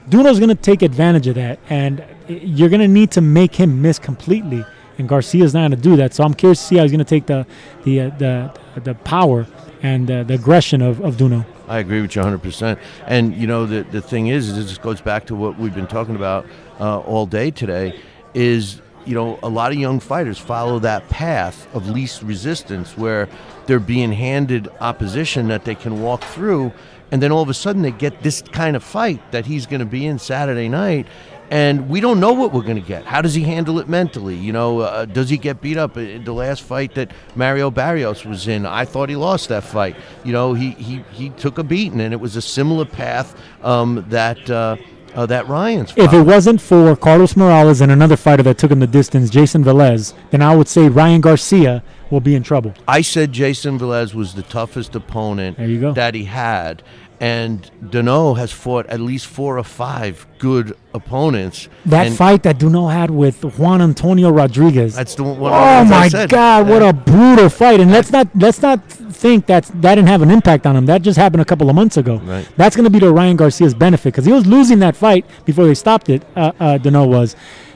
Duno's 0.09 0.39
going 0.39 0.55
to 0.55 0.63
take 0.69 0.83
advantage 0.83 1.27
of 1.27 1.35
that, 1.35 1.59
and 1.69 2.01
you're 2.29 2.69
going 2.69 2.79
to 2.79 2.87
need 2.87 3.11
to 3.11 3.19
make 3.21 3.55
him 3.55 3.81
miss 3.81 3.99
completely. 3.99 4.63
And 4.97 5.09
Garcia's 5.09 5.53
not 5.53 5.61
going 5.61 5.71
to 5.71 5.89
do 5.89 5.97
that. 5.97 6.13
So 6.13 6.23
I'm 6.23 6.33
curious 6.33 6.59
to 6.59 6.65
see 6.65 6.77
how 6.77 6.83
he's 6.83 6.91
going 6.93 6.99
to 6.99 7.13
take 7.15 7.25
the 7.25 7.45
the 7.83 7.99
uh, 7.99 8.09
the 8.19 8.53
the 8.85 8.95
power 8.95 9.47
and 9.83 10.09
uh, 10.09 10.23
the 10.23 10.35
aggression 10.35 10.81
of, 10.81 11.01
of 11.01 11.17
Duno. 11.17 11.45
I 11.67 11.79
agree 11.79 12.01
with 12.01 12.15
you 12.15 12.21
100%. 12.21 12.77
And, 13.07 13.33
you 13.33 13.47
know, 13.47 13.65
the, 13.65 13.83
the 13.83 14.01
thing 14.01 14.27
is, 14.27 14.49
is 14.49 14.67
this 14.67 14.77
goes 14.77 14.99
back 14.99 15.25
to 15.27 15.35
what 15.35 15.57
we've 15.57 15.73
been 15.73 15.87
talking 15.87 16.15
about 16.15 16.45
uh, 16.81 16.99
all 16.99 17.25
day 17.25 17.51
today, 17.51 17.97
is, 18.33 18.81
you 19.05 19.15
know, 19.15 19.39
a 19.43 19.49
lot 19.49 19.71
of 19.71 19.77
young 19.77 19.99
fighters 19.99 20.37
follow 20.37 20.79
that 20.79 21.07
path 21.07 21.73
of 21.73 21.87
least 21.89 22.23
resistance 22.23 22.97
where 22.97 23.29
they're 23.67 23.79
being 23.79 24.11
handed 24.11 24.67
opposition 24.81 25.47
that 25.47 25.63
they 25.63 25.75
can 25.75 26.01
walk 26.01 26.23
through. 26.23 26.73
And 27.11 27.21
then 27.21 27.31
all 27.31 27.41
of 27.41 27.49
a 27.49 27.53
sudden 27.53 27.81
they 27.81 27.91
get 27.91 28.23
this 28.23 28.41
kind 28.41 28.75
of 28.75 28.83
fight 28.83 29.31
that 29.31 29.45
he's 29.45 29.65
going 29.65 29.81
to 29.81 29.85
be 29.85 30.05
in 30.05 30.17
Saturday 30.17 30.69
night. 30.69 31.07
And 31.51 31.89
we 31.89 31.99
don't 31.99 32.21
know 32.21 32.31
what 32.31 32.53
we're 32.53 32.61
going 32.61 32.81
to 32.81 32.87
get. 32.87 33.03
How 33.03 33.21
does 33.21 33.33
he 33.33 33.43
handle 33.43 33.77
it 33.79 33.89
mentally? 33.89 34.37
You 34.37 34.53
know, 34.53 34.79
uh, 34.79 35.03
does 35.03 35.29
he 35.29 35.37
get 35.37 35.59
beat 35.59 35.75
up? 35.75 35.97
In 35.97 36.23
the 36.23 36.31
last 36.31 36.61
fight 36.61 36.95
that 36.95 37.11
Mario 37.35 37.69
Barrios 37.69 38.23
was 38.23 38.47
in, 38.47 38.65
I 38.65 38.85
thought 38.85 39.09
he 39.09 39.17
lost 39.17 39.49
that 39.49 39.65
fight. 39.65 39.97
You 40.23 40.31
know, 40.31 40.53
he 40.53 40.71
he, 40.71 41.03
he 41.11 41.29
took 41.31 41.57
a 41.57 41.63
beating, 41.63 41.99
and 41.99 42.13
it 42.13 42.21
was 42.21 42.37
a 42.37 42.41
similar 42.41 42.85
path 42.85 43.35
um, 43.63 44.05
that 44.07 44.49
uh, 44.49 44.77
uh, 45.15 45.25
that 45.27 45.47
Ryan's. 45.47 45.93
If 45.97 46.13
it 46.13 46.21
wasn't 46.21 46.61
for 46.61 46.95
Carlos 46.95 47.35
Morales 47.35 47.81
and 47.81 47.91
another 47.91 48.15
fighter 48.17 48.43
that 48.43 48.57
took 48.57 48.71
him 48.71 48.79
the 48.79 48.87
distance, 48.87 49.29
Jayson 49.29 49.63
Velez, 49.63 50.13
then 50.31 50.41
I 50.41 50.55
would 50.55 50.67
say 50.67 50.87
Ryan 50.89 51.21
Garcia 51.21 51.83
will 52.09 52.19
be 52.21 52.35
in 52.35 52.43
trouble. 52.43 52.73
I 52.87 53.01
said 53.01 53.31
Jayson 53.31 53.79
Velez 53.79 54.13
was 54.13 54.33
the 54.35 54.43
toughest 54.43 54.95
opponent 54.95 55.57
There 55.57 55.67
you 55.67 55.79
go. 55.79 55.93
that 55.93 56.13
he 56.15 56.25
had. 56.25 56.83
And 57.21 57.69
Duno 57.83 58.35
has 58.35 58.51
fought 58.51 58.87
at 58.87 58.99
least 58.99 59.27
four 59.27 59.59
or 59.59 59.63
five 59.63 60.25
good 60.39 60.75
opponents. 60.95 61.69
That 61.85 62.11
fight 62.13 62.41
that 62.43 62.57
Duno 62.57 62.91
had 62.91 63.11
with 63.11 63.43
Juan 63.59 63.79
Antonio 63.79 64.31
Rodriguez. 64.31 64.95
That's 64.95 65.13
the 65.13 65.23
one. 65.23 65.53
Oh 65.53 65.85
my. 65.85 66.09
God! 66.27 66.67
What 66.67 66.81
a 66.81 66.91
brutal 66.91 67.47
fight! 67.47 67.79
And 67.79 67.91
let's 67.91 68.11
not 68.11 68.27
let's 68.35 68.63
not 68.63 68.83
think 68.89 69.45
that 69.45 69.65
that 69.65 69.95
didn't 69.95 70.07
have 70.07 70.23
an 70.23 70.31
impact 70.31 70.65
on 70.65 70.75
him. 70.75 70.87
That 70.87 71.03
just 71.03 71.19
happened 71.19 71.41
a 71.41 71.45
couple 71.45 71.69
of 71.69 71.75
months 71.75 71.95
ago. 71.95 72.17
Right. 72.17 72.47
That's 72.57 72.75
going 72.75 72.85
to 72.85 72.89
be 72.89 72.99
to 73.01 73.11
Ryan 73.11 73.37
Garcia's 73.37 73.75
benefit 73.75 74.13
because 74.13 74.25
he 74.25 74.31
was 74.31 74.47
losing 74.47 74.79
that 74.79 74.95
fight 74.95 75.23
before 75.45 75.65
they 75.65 75.75
stopped 75.75 76.09
it. 76.09 76.23
Uh, 76.35 76.51
uh, 76.59 76.77
Duno 76.79 77.07
was. 77.07 77.35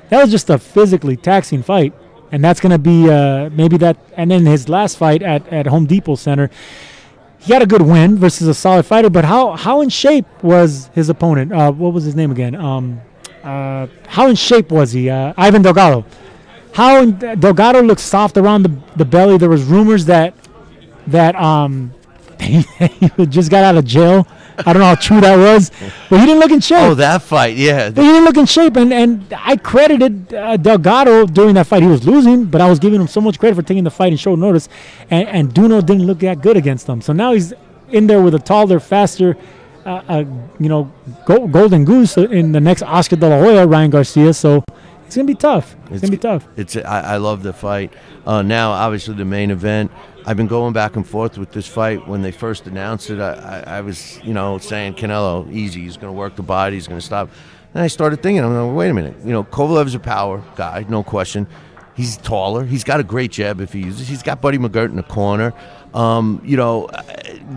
That 0.09 0.23
was 0.23 0.31
just 0.31 0.49
a 0.49 0.57
physically 0.57 1.17
taxing 1.17 1.61
fight, 1.61 1.93
and 2.31 2.43
that's 2.43 2.59
going 2.59 2.71
to 2.71 2.79
be 2.79 3.11
uh, 3.11 3.51
maybe 3.51 3.77
that. 3.77 3.97
And 4.17 4.31
then 4.31 4.47
his 4.47 4.67
last 4.69 4.97
fight 4.97 5.21
at, 5.21 5.47
at 5.49 5.67
Home 5.67 5.85
Depot 5.85 6.15
Center, 6.15 6.49
he 7.45 7.51
got 7.51 7.61
a 7.61 7.67
good 7.67 7.83
win 7.83 8.17
versus 8.17 8.47
a 8.47 8.55
solid 8.55 8.87
fighter. 8.87 9.09
But 9.09 9.23
how 9.23 9.51
how 9.51 9.81
in 9.81 9.89
shape 9.89 10.25
was 10.43 10.89
his 10.93 11.09
opponent? 11.09 11.53
Uh, 11.53 11.71
what 11.71 11.93
was 11.93 12.03
his 12.03 12.15
name 12.15 12.31
again? 12.31 12.55
Um, 12.55 13.01
uh, 13.43 13.85
how 14.07 14.27
in 14.27 14.35
shape 14.35 14.71
was 14.71 14.91
he? 14.91 15.11
Uh, 15.11 15.33
Ivan 15.37 15.61
Delgado. 15.61 16.05
How 16.73 17.03
in, 17.03 17.17
Delgado 17.39 17.83
looked 17.83 18.01
soft 18.01 18.37
around 18.37 18.63
the, 18.63 18.75
the 18.95 19.05
belly. 19.05 19.37
There 19.37 19.49
was 19.49 19.63
rumors 19.63 20.05
that 20.05 20.33
that 21.05 21.35
um 21.35 21.93
he 22.39 22.65
just 23.27 23.51
got 23.51 23.63
out 23.63 23.75
of 23.75 23.85
jail. 23.85 24.27
I 24.59 24.73
don't 24.73 24.79
know 24.79 24.85
how 24.85 24.95
true 24.95 25.21
that 25.21 25.35
was, 25.35 25.71
but 26.09 26.19
he 26.19 26.25
didn't 26.25 26.39
look 26.39 26.51
in 26.51 26.59
shape. 26.59 26.79
Oh, 26.79 26.95
that 26.95 27.21
fight, 27.21 27.57
yeah. 27.57 27.89
But 27.89 28.03
he 28.03 28.07
didn't 28.07 28.25
look 28.25 28.37
in 28.37 28.45
shape, 28.45 28.75
and, 28.77 28.93
and 28.93 29.33
I 29.37 29.57
credited 29.57 30.33
uh, 30.33 30.57
Delgado 30.57 31.25
during 31.25 31.55
that 31.55 31.67
fight. 31.67 31.83
He 31.83 31.89
was 31.89 32.05
losing, 32.05 32.45
but 32.45 32.61
I 32.61 32.69
was 32.69 32.79
giving 32.79 32.99
him 33.01 33.07
so 33.07 33.21
much 33.21 33.39
credit 33.39 33.55
for 33.55 33.61
taking 33.61 33.83
the 33.83 33.91
fight 33.91 34.11
and 34.11 34.19
showed 34.19 34.39
notice. 34.39 34.69
And, 35.09 35.27
and 35.27 35.53
Duno 35.53 35.85
didn't 35.85 36.05
look 36.05 36.19
that 36.19 36.41
good 36.41 36.57
against 36.57 36.87
him. 36.87 37.01
So 37.01 37.13
now 37.13 37.33
he's 37.33 37.53
in 37.89 38.07
there 38.07 38.21
with 38.21 38.35
a 38.35 38.39
taller, 38.39 38.79
faster, 38.79 39.37
uh, 39.85 40.01
uh, 40.07 40.23
you 40.59 40.69
know, 40.69 40.91
go, 41.25 41.47
golden 41.47 41.85
goose 41.85 42.17
in 42.17 42.51
the 42.51 42.59
next 42.59 42.81
Oscar 42.83 43.15
De 43.15 43.27
La 43.27 43.37
Hoya, 43.37 43.67
Ryan 43.67 43.91
Garcia. 43.91 44.33
So 44.33 44.63
it's 45.05 45.15
gonna 45.15 45.27
be 45.27 45.35
tough. 45.35 45.75
It's, 45.91 46.01
gonna 46.01 46.11
be 46.11 46.17
tough. 46.17 46.47
It's 46.57 46.75
I, 46.75 47.01
I 47.01 47.17
love 47.17 47.43
the 47.43 47.53
fight. 47.53 47.93
Uh, 48.25 48.41
now, 48.41 48.71
obviously, 48.71 49.13
the 49.13 49.25
main 49.25 49.51
event. 49.51 49.91
I've 50.27 50.37
been 50.37 50.47
going 50.47 50.73
back 50.73 50.95
and 50.95 51.07
forth 51.07 51.37
with 51.37 51.51
this 51.51 51.67
fight. 51.67 52.07
When 52.07 52.23
they 52.23 52.31
first 52.31 52.65
announced 52.65 53.11
it, 53.11 53.19
I, 53.19 53.33
I, 53.67 53.77
I 53.77 53.81
was, 53.81 54.19
you 54.23 54.33
know, 54.33 54.57
saying 54.57 54.95
Canelo 54.95 55.51
easy. 55.51 55.81
He's 55.81 55.97
going 55.97 56.11
to 56.11 56.17
work 56.17 56.35
the 56.35 56.43
body. 56.43 56.75
He's 56.75 56.87
going 56.87 56.99
to 56.99 57.05
stop. 57.05 57.29
And 57.75 57.83
I 57.83 57.87
started 57.87 58.23
thinking, 58.23 58.43
I'm 58.43 58.55
like, 58.55 58.75
wait 58.75 58.89
a 58.89 58.93
minute. 58.93 59.15
You 59.23 59.31
know, 59.31 59.43
Kovalev's 59.43 59.93
a 59.93 59.99
power 59.99 60.43
guy, 60.55 60.85
no 60.89 61.03
question. 61.03 61.45
He's 61.93 62.17
taller. 62.17 62.65
He's 62.65 62.83
got 62.83 62.99
a 62.99 63.03
great 63.03 63.31
jab 63.31 63.61
if 63.61 63.71
he 63.71 63.81
uses. 63.81 64.07
He's 64.07 64.23
got 64.23 64.41
Buddy 64.41 64.57
McGirt 64.57 64.89
in 64.89 64.95
the 64.95 65.03
corner. 65.03 65.53
Um, 65.93 66.41
you 66.43 66.57
know, 66.57 66.85
uh, 66.85 67.03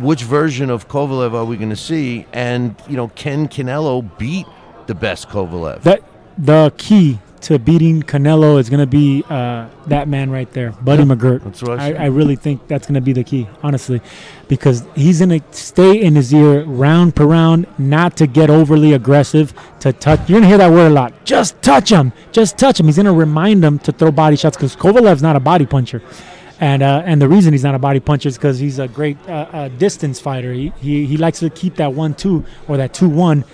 which 0.01 0.23
version 0.23 0.71
of 0.71 0.89
Kovalev 0.89 1.35
are 1.35 1.45
we 1.45 1.57
going 1.57 1.71
to 1.71 1.77
see? 1.77 2.27
And 2.33 2.77
you 2.89 2.97
know, 2.97 3.09
can 3.09 3.49
Canelo 3.49 4.17
beat 4.19 4.47
the 4.87 4.95
best 4.95 5.29
Kovalev? 5.29 5.83
That 5.83 6.03
the 6.37 6.73
key 6.77 7.19
to 7.43 7.59
beating 7.59 8.03
Canelo 8.03 8.59
is 8.59 8.69
going 8.71 8.81
to 8.81 8.87
be 8.87 9.25
uh, 9.29 9.69
that 9.87 10.09
man 10.09 10.31
right 10.31 10.51
there, 10.53 10.73
Buddy 10.73 11.03
Yeah, 11.03 11.15
McGirt. 11.15 11.45
that's 11.45 11.63
what 11.63 11.79
I 11.79 11.93
I. 11.95 12.05
I 12.05 12.07
really 12.07 12.37
think 12.37 12.67
that's 12.69 12.87
going 12.87 12.95
to 12.95 13.01
be 13.01 13.13
the 13.13 13.25
key, 13.25 13.47
honestly, 13.63 14.01
because 14.49 14.85
he's 14.95 15.19
going 15.21 15.41
to 15.41 15.43
stay 15.53 16.01
in 16.01 16.17
his 16.17 16.33
ear 16.35 16.65
round 16.65 17.15
per 17.17 17.25
round, 17.27 17.67
not 17.79 18.17
to 18.19 18.27
get 18.27 18.51
overly 18.51 18.93
aggressive, 18.93 19.53
to 19.81 19.93
touch. 19.93 20.21
You're 20.29 20.41
going 20.41 20.43
to 20.43 20.49
hear 20.49 20.59
that 20.59 20.71
word 20.71 20.89
a 20.91 20.95
lot. 20.95 21.25
Just 21.25 21.61
touch 21.63 21.91
him. 21.91 22.13
Just 22.33 22.59
touch 22.59 22.81
him. 22.81 22.87
He's 22.87 22.97
going 22.97 23.07
to 23.07 23.13
remind 23.13 23.65
him 23.65 23.79
to 23.81 23.93
throw 23.93 24.11
body 24.11 24.37
shots 24.37 24.57
because 24.57 24.75
Kovalev's 24.77 25.23
not 25.23 25.37
a 25.37 25.41
body 25.41 25.67
puncher. 25.67 26.03
And, 26.61 26.83
uh, 26.83 27.03
and 27.07 27.23
the 27.23 27.29
reason 27.29 27.53
he's 27.55 27.63
not 27.63 27.77
a 27.77 27.79
body 27.79 28.01
puncher 28.01 28.29
is 28.29 28.37
because 28.37 28.59
he's 28.59 28.81
a 28.81 28.89
great 28.89 29.17
uh, 29.29 29.47
uh, 29.53 29.69
distance 29.69 30.19
fighter. 30.21 30.53
He, 30.53 30.73
he, 30.81 31.07
he 31.07 31.17
likes 31.17 31.39
to 31.39 31.51
keep 31.51 31.77
that 31.77 31.93
1 31.93 32.15
2 32.15 32.45
or 32.67 32.77
that 32.79 32.93
2 32.95 33.09
1. 33.09 33.45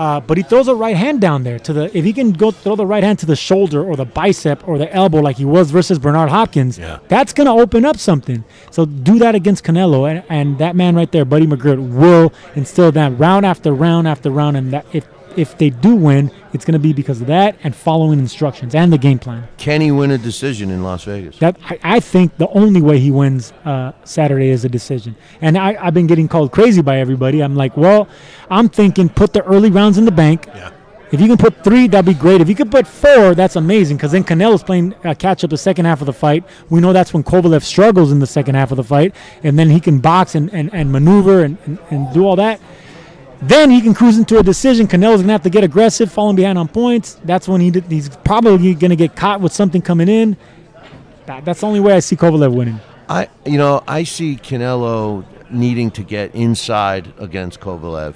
Uh, 0.00 0.18
but 0.18 0.38
he 0.38 0.42
throws 0.42 0.66
a 0.66 0.74
right 0.74 0.96
hand 0.96 1.20
down 1.20 1.42
there 1.42 1.58
to 1.58 1.72
the. 1.74 1.84
If 1.96 2.06
he 2.06 2.12
can 2.14 2.32
go 2.32 2.50
throw 2.50 2.74
the 2.74 2.86
right 2.86 3.04
hand 3.04 3.18
to 3.18 3.26
the 3.26 3.36
shoulder 3.36 3.84
or 3.84 3.96
the 3.96 4.06
bicep 4.06 4.66
or 4.66 4.78
the 4.78 4.90
elbow 4.94 5.18
like 5.20 5.36
he 5.36 5.44
was 5.44 5.70
versus 5.70 5.98
Bernard 5.98 6.30
Hopkins, 6.30 6.78
Yeah. 6.78 7.00
that's 7.08 7.34
gonna 7.34 7.54
open 7.54 7.84
up 7.84 7.98
something. 7.98 8.42
So 8.70 8.86
do 8.86 9.18
that 9.18 9.34
against 9.34 9.62
Canelo, 9.62 10.10
and, 10.10 10.22
and 10.30 10.56
that 10.56 10.74
man 10.74 10.96
right 10.96 11.10
there, 11.12 11.26
Buddy 11.26 11.46
McGirt, 11.46 11.80
will 12.02 12.32
instill 12.54 12.90
that 12.92 13.10
round 13.18 13.44
after 13.44 13.74
round 13.74 14.08
after 14.08 14.30
round. 14.30 14.56
And 14.56 14.72
that 14.72 14.86
if 14.94 15.04
if 15.36 15.56
they 15.58 15.70
do 15.70 15.94
win, 15.94 16.30
it's 16.52 16.64
gonna 16.64 16.78
be 16.78 16.92
because 16.92 17.20
of 17.20 17.26
that 17.28 17.56
and 17.62 17.74
following 17.74 18.18
instructions 18.18 18.74
and 18.74 18.92
the 18.92 18.98
game 18.98 19.18
plan. 19.18 19.46
Can 19.56 19.80
he 19.80 19.90
win 19.90 20.10
a 20.10 20.18
decision 20.18 20.70
in 20.70 20.82
Las 20.82 21.04
Vegas? 21.04 21.38
That 21.38 21.56
I, 21.64 21.78
I 21.82 22.00
think 22.00 22.36
the 22.38 22.48
only 22.48 22.82
way 22.82 22.98
he 22.98 23.10
wins 23.10 23.52
uh, 23.64 23.92
Saturday 24.04 24.48
is 24.48 24.64
a 24.64 24.68
decision. 24.68 25.16
And 25.40 25.56
I, 25.56 25.76
I've 25.80 25.94
been 25.94 26.06
getting 26.06 26.28
called 26.28 26.52
crazy 26.52 26.82
by 26.82 26.98
everybody. 26.98 27.42
I'm 27.42 27.56
like, 27.56 27.76
well, 27.76 28.08
I'm 28.50 28.68
thinking 28.68 29.08
put 29.08 29.32
the 29.32 29.42
early 29.44 29.70
rounds 29.70 29.98
in 29.98 30.04
the 30.04 30.12
bank. 30.12 30.46
Yeah. 30.46 30.72
If 31.12 31.20
you 31.20 31.26
can 31.26 31.38
put 31.38 31.64
three, 31.64 31.88
that'd 31.88 32.06
be 32.06 32.14
great. 32.14 32.40
If 32.40 32.48
you 32.48 32.54
could 32.54 32.70
put 32.70 32.86
four, 32.86 33.34
that's 33.34 33.56
amazing. 33.56 33.96
Because 33.96 34.12
then 34.12 34.22
Canelo's 34.22 34.62
playing 34.62 34.94
uh, 35.04 35.14
catch 35.14 35.42
up 35.42 35.50
the 35.50 35.58
second 35.58 35.86
half 35.86 36.00
of 36.00 36.06
the 36.06 36.12
fight. 36.12 36.44
We 36.68 36.80
know 36.80 36.92
that's 36.92 37.12
when 37.12 37.24
Kovalev 37.24 37.64
struggles 37.64 38.12
in 38.12 38.20
the 38.20 38.28
second 38.28 38.54
half 38.54 38.70
of 38.70 38.76
the 38.76 38.84
fight, 38.84 39.14
and 39.42 39.58
then 39.58 39.70
he 39.70 39.80
can 39.80 39.98
box 39.98 40.36
and, 40.36 40.52
and, 40.54 40.72
and 40.72 40.92
maneuver 40.92 41.42
and, 41.42 41.58
and, 41.66 41.78
and 41.90 42.14
do 42.14 42.24
all 42.24 42.36
that. 42.36 42.60
Then 43.42 43.70
he 43.70 43.80
can 43.80 43.94
cruise 43.94 44.18
into 44.18 44.38
a 44.38 44.42
decision. 44.42 44.86
Canelo's 44.86 45.20
gonna 45.22 45.32
have 45.32 45.42
to 45.44 45.50
get 45.50 45.64
aggressive, 45.64 46.12
falling 46.12 46.36
behind 46.36 46.58
on 46.58 46.68
points. 46.68 47.14
That's 47.24 47.48
when 47.48 47.60
he 47.60 47.70
did, 47.70 47.84
he's 47.84 48.08
probably 48.16 48.74
gonna 48.74 48.96
get 48.96 49.16
caught 49.16 49.40
with 49.40 49.52
something 49.52 49.80
coming 49.80 50.08
in. 50.08 50.36
That, 51.26 51.44
that's 51.44 51.60
the 51.60 51.66
only 51.66 51.80
way 51.80 51.94
I 51.94 52.00
see 52.00 52.16
Kovalev 52.16 52.54
winning. 52.54 52.80
I, 53.08 53.28
you 53.46 53.58
know, 53.58 53.82
I 53.88 54.04
see 54.04 54.36
Canelo 54.36 55.24
needing 55.50 55.90
to 55.92 56.02
get 56.02 56.34
inside 56.34 57.12
against 57.18 57.60
Kovalev, 57.60 58.14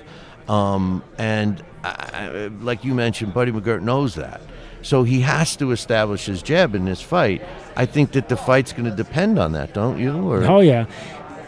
um, 0.48 1.02
and 1.18 1.62
I, 1.82 1.88
I- 2.12 2.46
like 2.60 2.84
you 2.84 2.94
mentioned, 2.94 3.32
Buddy 3.34 3.50
McGirt 3.50 3.82
knows 3.82 4.14
that, 4.16 4.40
so 4.82 5.02
he 5.04 5.20
has 5.22 5.56
to 5.56 5.72
establish 5.72 6.26
his 6.26 6.42
jab 6.42 6.74
in 6.74 6.84
this 6.84 7.00
fight. 7.00 7.42
I 7.76 7.86
think 7.86 8.12
that 8.12 8.28
the 8.28 8.36
fight's 8.36 8.72
going 8.72 8.84
to 8.88 8.94
depend 8.94 9.38
on 9.38 9.52
that, 9.52 9.72
don't 9.74 9.98
you? 9.98 10.12
Or 10.30 10.44
Oh 10.44 10.60
yeah, 10.60 10.84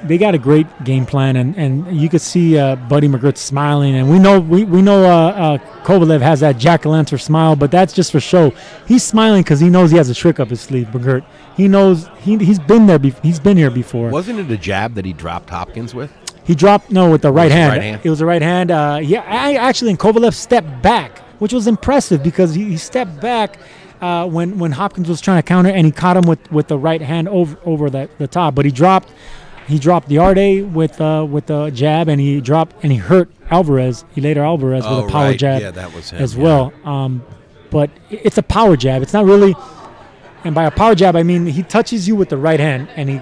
they 0.07 0.19
got 0.19 0.35
a 0.35 0.39
great 0.39 0.67
game 0.85 1.07
plan, 1.07 1.37
and, 1.37 1.57
and 1.57 1.97
you 1.97 2.09
could 2.09 2.21
see 2.21 2.59
uh, 2.59 2.77
Buddy 2.77 3.09
McGirt 3.09 3.37
smiling, 3.37 3.95
and 3.95 4.11
we 4.11 4.19
know 4.19 4.41
we, 4.41 4.65
we 4.65 4.83
know 4.83 5.05
uh, 5.05 5.31
uh, 5.31 5.59
Kovalev 5.85 6.21
has 6.21 6.41
that 6.41 6.59
jack 6.59 6.87
o' 6.87 6.91
lantern 6.91 7.19
smile, 7.19 7.57
but 7.57 7.71
that's 7.71 7.93
just 7.93 8.13
for 8.13 8.21
show. 8.21 8.53
He's 8.87 9.05
smiling 9.05 9.43
because 9.43 9.61
he 9.61 9.69
knows 9.69 9.91
he 9.91 9.97
has 9.97 10.11
a 10.11 10.15
trick 10.15 10.41
up 10.41 10.49
his 10.51 10.61
sleeve. 10.61 10.89
McGirt, 10.89 11.25
he 11.57 11.69
knows 11.69 12.09
he 12.21 12.37
he's 12.39 12.59
been 12.59 12.87
there. 12.87 12.99
Bef- 12.99 13.23
he's 13.23 13.41
been 13.41 13.57
here 13.57 13.71
before. 13.71 14.11
Wasn't 14.11 14.39
it 14.39 14.51
a 14.51 14.57
jab 14.57 14.95
that 14.95 15.05
he 15.05 15.13
dropped 15.13 15.51
Hopkins 15.51 15.95
with? 15.95 16.13
He 16.45 16.55
dropped 16.55 16.91
no 16.93 17.11
with 17.11 17.23
the 17.23 17.33
right 17.33 17.51
hand. 17.51 17.73
right 17.73 17.83
hand? 17.83 18.01
It 18.05 18.11
was 18.11 18.21
the 18.21 18.27
right 18.27 18.43
hand. 18.43 18.71
Uh, 18.71 19.01
yeah, 19.03 19.25
I 19.27 19.55
actually, 19.55 19.91
and 19.91 19.99
Kovalev 19.99 20.33
stepped 20.35 20.81
back, 20.81 21.19
which 21.41 21.53
was 21.53 21.67
impressive 21.67 22.23
because 22.23 22.55
he, 22.55 22.65
he 22.65 22.77
stepped 22.77 23.21
back 23.21 23.59
uh, 24.01 24.27
when 24.29 24.59
when 24.59 24.73
Hopkins 24.73 25.09
was 25.09 25.21
trying 25.21 25.39
to 25.39 25.43
counter, 25.43 25.71
and 25.71 25.87
he 25.87 25.93
caught 25.93 26.17
him 26.17 26.27
with, 26.29 26.51
with 26.53 26.69
the 26.69 26.79
right 26.79 27.03
hand 27.03 27.29
over 27.29 27.59
over 27.65 27.91
the, 27.91 28.09
the 28.19 28.29
top. 28.29 28.55
But 28.55 28.65
he 28.65 28.71
dropped 28.71 29.11
he 29.67 29.79
dropped 29.79 30.11
Yarde 30.11 30.63
with 30.73 31.01
uh, 31.01 31.27
with 31.29 31.51
a 31.51 31.71
jab, 31.71 32.09
and 32.09 32.21
he 32.21 32.41
dropped 32.41 32.77
and 32.83 32.93
he 32.93 32.99
hurt 32.99 33.31
Alvarez. 33.51 34.05
He 34.15 34.21
later 34.21 34.43
Alvarez 34.43 34.85
Oh, 34.87 35.03
with 35.03 35.09
a 35.09 35.13
power 35.13 35.25
right. 35.27 35.39
jab. 35.39 35.61
Yeah, 35.63 35.71
that 35.73 35.93
was 35.95 36.11
him, 36.11 36.23
as 36.23 36.35
yeah. 36.37 36.43
well. 36.43 36.73
Um, 36.85 37.25
but 37.71 37.91
it's 38.11 38.39
a 38.39 38.43
power 38.43 38.77
jab. 38.77 39.03
It's 39.03 39.13
not 39.13 39.25
really. 39.25 39.55
And 40.45 40.55
by 40.55 40.65
a 40.65 40.71
power 40.71 40.95
jab, 40.95 41.17
I 41.17 41.23
mean 41.25 41.47
he 41.47 41.63
touches 41.63 42.07
you 42.07 42.15
with 42.15 42.29
the 42.29 42.37
right 42.37 42.61
hand 42.61 42.89
and 42.95 43.09
he 43.09 43.21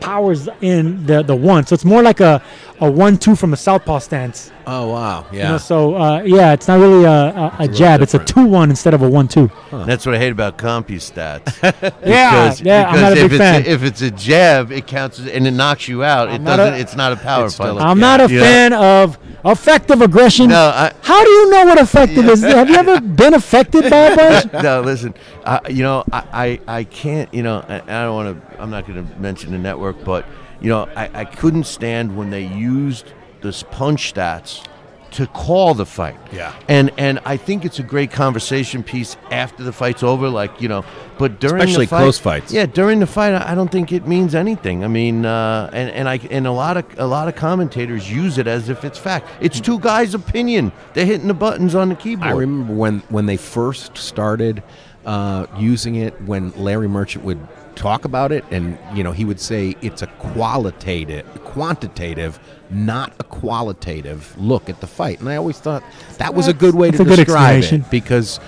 powers 0.00 0.48
in 0.60 1.06
the 1.06 1.22
the 1.22 1.36
one. 1.36 1.66
So 1.66 1.74
it's 1.74 1.84
more 1.84 2.02
like 2.02 2.20
a, 2.20 2.42
a 2.80 2.90
one 2.90 3.16
two 3.16 3.36
from 3.36 3.52
a 3.52 3.56
southpaw 3.56 4.00
stance. 4.00 4.50
Oh 4.66 4.88
wow, 4.88 5.26
You 5.30 5.38
yeah. 5.38 5.50
know, 5.52 5.58
so 5.58 5.94
uh, 5.94 6.22
yeah, 6.24 6.52
it's 6.52 6.66
not 6.68 6.80
really 6.80 7.04
a, 7.04 7.10
a, 7.10 7.56
a 7.58 7.60
little 7.62 7.74
jab. 7.76 8.00
It's 8.00 8.14
a 8.14 8.24
two 8.24 8.46
one 8.46 8.70
instead 8.70 8.94
of 8.94 9.02
a 9.02 9.08
one 9.08 9.28
two. 9.28 9.50
That's 9.70 10.06
what 10.06 10.14
I 10.14 10.18
hate 10.18 10.32
about 10.32 10.56
Compy 10.58 10.96
stats. 10.96 11.52
Yeah, 12.06 12.44
Because- 12.48 12.60
yeah, 12.62 12.88
I'm 12.88 13.00
not 13.00 13.12
a 13.12 13.14
because 13.16 13.30
big 13.30 13.32
if 13.32 13.38
fan. 13.38 13.60
it's 13.60 13.68
A, 13.68 13.72
if 13.72 13.82
it's 13.82 14.02
a 14.02 14.10
jab, 14.10 14.72
it 14.72 14.86
counts 14.86 15.18
as- 15.20 15.26
and 15.28 15.46
it 15.46 15.50
knocks 15.50 15.86
you 15.88 16.02
out. 16.02 16.30
it 16.30 16.42
doesn't. 16.44 16.74
a- 16.74 16.78
it's 16.78 16.96
not 16.96 17.12
a 17.12 17.16
power 17.16 17.44
It's 17.46 17.54
still 17.54 17.76
fight. 17.76 17.82
a- 17.84 17.86
I'm 17.86 17.98
not 18.00 18.20
a 18.20 18.32
Yeah. 18.32 18.40
fan 18.40 18.72
of 18.72 19.18
effective 19.44 20.00
aggression. 20.00 20.48
No, 20.48 20.56
I- 20.74 20.92
How 21.02 21.22
do 21.22 21.30
you 21.30 21.50
know 21.50 21.64
what 21.66 21.78
effective 21.78 22.26
is? 22.28 22.42
Have 22.42 22.70
you 22.70 22.76
ever 22.76 23.00
been 23.22 23.34
affected 23.34 23.90
by 23.90 23.96
a 23.96 24.16
bunch? 24.16 24.52
no, 24.62 24.80
listen. 24.80 25.12
Uh, 25.44 25.60
you 25.68 25.82
know, 25.82 26.04
I, 26.12 26.58
I, 26.66 26.78
I 26.78 26.84
can't. 26.84 27.32
You 27.34 27.42
know, 27.42 27.64
I, 27.68 27.76
I 27.82 28.04
don't 28.04 28.14
want 28.14 28.50
to. 28.50 28.62
I'm 28.62 28.70
not 28.70 28.86
going 28.86 29.06
to 29.06 29.20
mention 29.20 29.52
the 29.52 29.58
network, 29.58 30.02
but 30.04 30.24
you 30.60 30.70
know, 30.70 30.88
I, 30.96 31.10
I 31.12 31.24
couldn't 31.26 31.64
stand 31.64 32.16
when 32.16 32.30
they 32.30 32.46
used 32.46 33.12
this 33.44 33.62
punch 33.62 34.12
stats 34.12 34.66
to 35.12 35.28
call 35.28 35.74
the 35.74 35.86
fight. 35.86 36.16
Yeah. 36.32 36.52
And 36.68 36.90
and 36.98 37.20
I 37.24 37.36
think 37.36 37.64
it's 37.64 37.78
a 37.78 37.84
great 37.84 38.10
conversation 38.10 38.82
piece 38.82 39.16
after 39.30 39.62
the 39.62 39.72
fight's 39.72 40.02
over. 40.02 40.28
Like 40.28 40.60
you 40.60 40.68
know, 40.68 40.84
but 41.18 41.38
during 41.38 41.62
Especially 41.62 41.84
the 41.84 41.90
fight, 41.90 42.00
close 42.00 42.18
fights. 42.18 42.52
Yeah, 42.52 42.66
during 42.66 42.98
the 42.98 43.06
fight, 43.06 43.32
I 43.32 43.52
I 43.52 43.54
don't 43.54 43.70
think 43.70 43.92
it 43.92 44.08
means 44.08 44.34
anything. 44.34 44.82
I 44.82 44.88
mean, 44.88 45.24
uh, 45.24 45.70
and 45.72 45.90
and 45.90 46.08
I 46.08 46.16
and 46.30 46.48
a 46.48 46.50
lot 46.50 46.76
of 46.76 46.84
a 46.98 47.06
lot 47.06 47.28
of 47.28 47.36
commentators 47.36 48.10
use 48.10 48.38
it 48.38 48.48
as 48.48 48.68
if 48.68 48.84
it's 48.84 48.98
fact. 48.98 49.28
It's 49.40 49.60
two 49.60 49.78
guys' 49.78 50.14
opinion. 50.14 50.72
They're 50.94 51.06
hitting 51.06 51.28
the 51.28 51.34
buttons 51.34 51.76
on 51.76 51.90
the 51.90 51.94
keyboard. 51.94 52.30
I 52.30 52.32
remember 52.32 52.74
when 52.74 52.98
when 53.08 53.26
they 53.26 53.36
first 53.36 53.96
started 53.96 54.64
uh, 55.06 55.46
using 55.56 55.94
it 55.94 56.20
when 56.22 56.50
Larry 56.52 56.88
Merchant 56.88 57.24
would 57.24 57.38
talk 57.76 58.04
about 58.04 58.32
it, 58.32 58.44
and 58.50 58.78
you 58.94 59.04
know 59.04 59.12
he 59.12 59.24
would 59.24 59.40
say 59.40 59.76
it's 59.80 60.02
a 60.02 60.06
qualitative, 60.06 61.26
quantitative, 61.44 62.38
not 62.74 63.12
a 63.20 63.24
qualitative 63.24 64.34
look 64.38 64.68
at 64.68 64.80
the 64.80 64.86
fight. 64.86 65.20
And 65.20 65.28
I 65.28 65.36
always 65.36 65.58
thought 65.58 65.82
that 66.18 66.34
was 66.34 66.48
a 66.48 66.52
good 66.52 66.74
way 66.74 66.90
That's 66.90 67.08
to 67.08 67.16
describe 67.16 67.62
it 67.64 67.90
because 67.90 68.40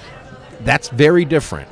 that's 0.60 0.88
very 0.88 1.24
different 1.24 1.68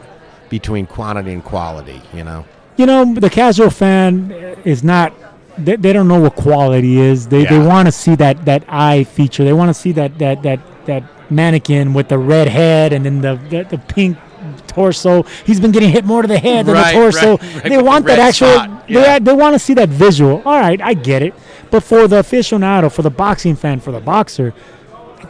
between 0.49 0.87
quantity 0.87 1.33
and 1.33 1.43
quality. 1.45 2.01
You 2.13 2.25
know. 2.25 2.47
You 2.77 2.87
know, 2.87 3.15
the 3.15 3.31
casual 3.31 3.71
fan 3.71 4.31
is 4.65 4.83
not. 4.83 5.13
They, 5.57 5.77
they 5.77 5.93
don't 5.93 6.09
know 6.09 6.21
what 6.21 6.35
quality 6.35 6.99
is. 6.99 7.29
They, 7.29 7.45
they 7.45 7.61
want 7.61 7.87
to 7.87 7.93
see 7.93 8.17
that, 8.17 8.45
that 8.45 8.65
eye 8.67 9.05
feature. 9.05 9.45
They 9.45 9.53
want 9.53 9.69
to 9.69 9.75
see 9.75 9.93
that, 9.93 10.19
that 10.19 10.43
that 10.43 10.59
that 10.87 11.05
mannequin 11.31 11.95
with 11.95 12.09
the 12.09 12.19
red 12.19 12.49
head 12.49 12.93
and 12.93 13.07
then 13.07 13.21
the, 13.21 13.37
the, 13.49 13.63
the 13.65 13.79
pink 13.79 14.19
torso. 14.67 15.23
He's 15.47 15.61
been 15.61 15.71
getting 15.71 15.91
hit 15.91 16.05
more 16.05 16.23
to 16.23 16.29
the 16.29 16.39
head 16.39 16.67
than 16.67 16.75
Right, 16.75 16.93
the 16.93 16.99
torso. 17.01 17.37
right, 17.39 17.55
right, 17.55 17.63
they 17.63 17.77
the 17.77 17.85
want 17.85 18.05
that 18.07 18.19
actual. 18.19 18.49
spot, 18.49 18.89
They, 18.89 19.19
they 19.21 19.33
want 19.33 19.55
to 19.55 19.59
see 19.59 19.75
that 19.75 19.89
visual. 19.89 20.43
All 20.45 20.59
right, 20.61 20.81
I 20.81 20.95
get 20.95 21.23
it. 21.23 21.35
But 21.75 21.83
for 21.83 22.07
the 22.07 22.21
aficionado, 22.23 22.89
for 22.93 23.03
the 23.03 23.11
boxing 23.11 23.57
fan, 23.57 23.81
for 23.81 23.91
the 23.91 23.99
boxer, 23.99 24.55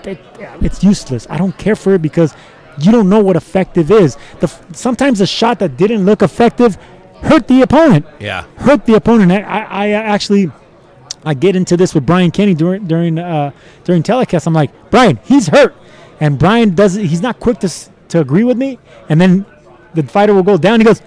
it- 0.04 0.20
it's 0.60 0.84
useless. 0.84 1.26
I 1.30 1.38
don't 1.38 1.56
care 1.56 1.74
for 1.74 1.94
it 1.94 2.02
because 2.02 2.34
you 2.78 2.92
don't 2.92 3.08
know 3.08 3.20
what 3.20 3.34
effective 3.34 3.90
is. 3.90 4.18
The 4.40 4.48
sometimes 4.72 5.22
a 5.22 5.26
shot 5.26 5.58
that 5.60 5.78
didn't 5.78 6.04
look 6.04 6.20
effective 6.20 6.76
hurt 7.22 7.48
the 7.48 7.62
opponent. 7.62 8.04
Yeah. 8.20 8.44
hurt 8.56 8.84
the 8.84 8.92
opponent. 8.92 9.32
I, 9.32 9.38
I, 9.40 9.64
I 9.84 9.88
actually 9.92 10.50
I 11.24 11.32
get 11.32 11.56
into 11.56 11.78
this 11.78 11.94
with 11.94 12.04
Brian 12.04 12.30
Kenny 12.30 12.52
during 12.52 12.84
during 12.84 13.18
uh, 13.18 13.52
during 13.84 14.02
telecast. 14.02 14.46
I'm 14.46 14.52
like, 14.52 14.70
Brian, 14.90 15.18
he's 15.24 15.46
hurt, 15.46 15.74
and 16.20 16.38
Brian 16.38 16.74
does 16.74 16.92
he's 16.92 17.22
not 17.22 17.40
quick 17.40 17.58
to 17.60 17.70
to 18.10 18.20
agree 18.20 18.44
with 18.44 18.58
me, 18.58 18.78
and 19.08 19.18
then 19.18 19.46
the 19.94 20.02
fighter 20.02 20.34
will 20.34 20.42
go 20.52 20.58
down. 20.58 20.80
He 20.80 20.84
goes. 20.84 21.00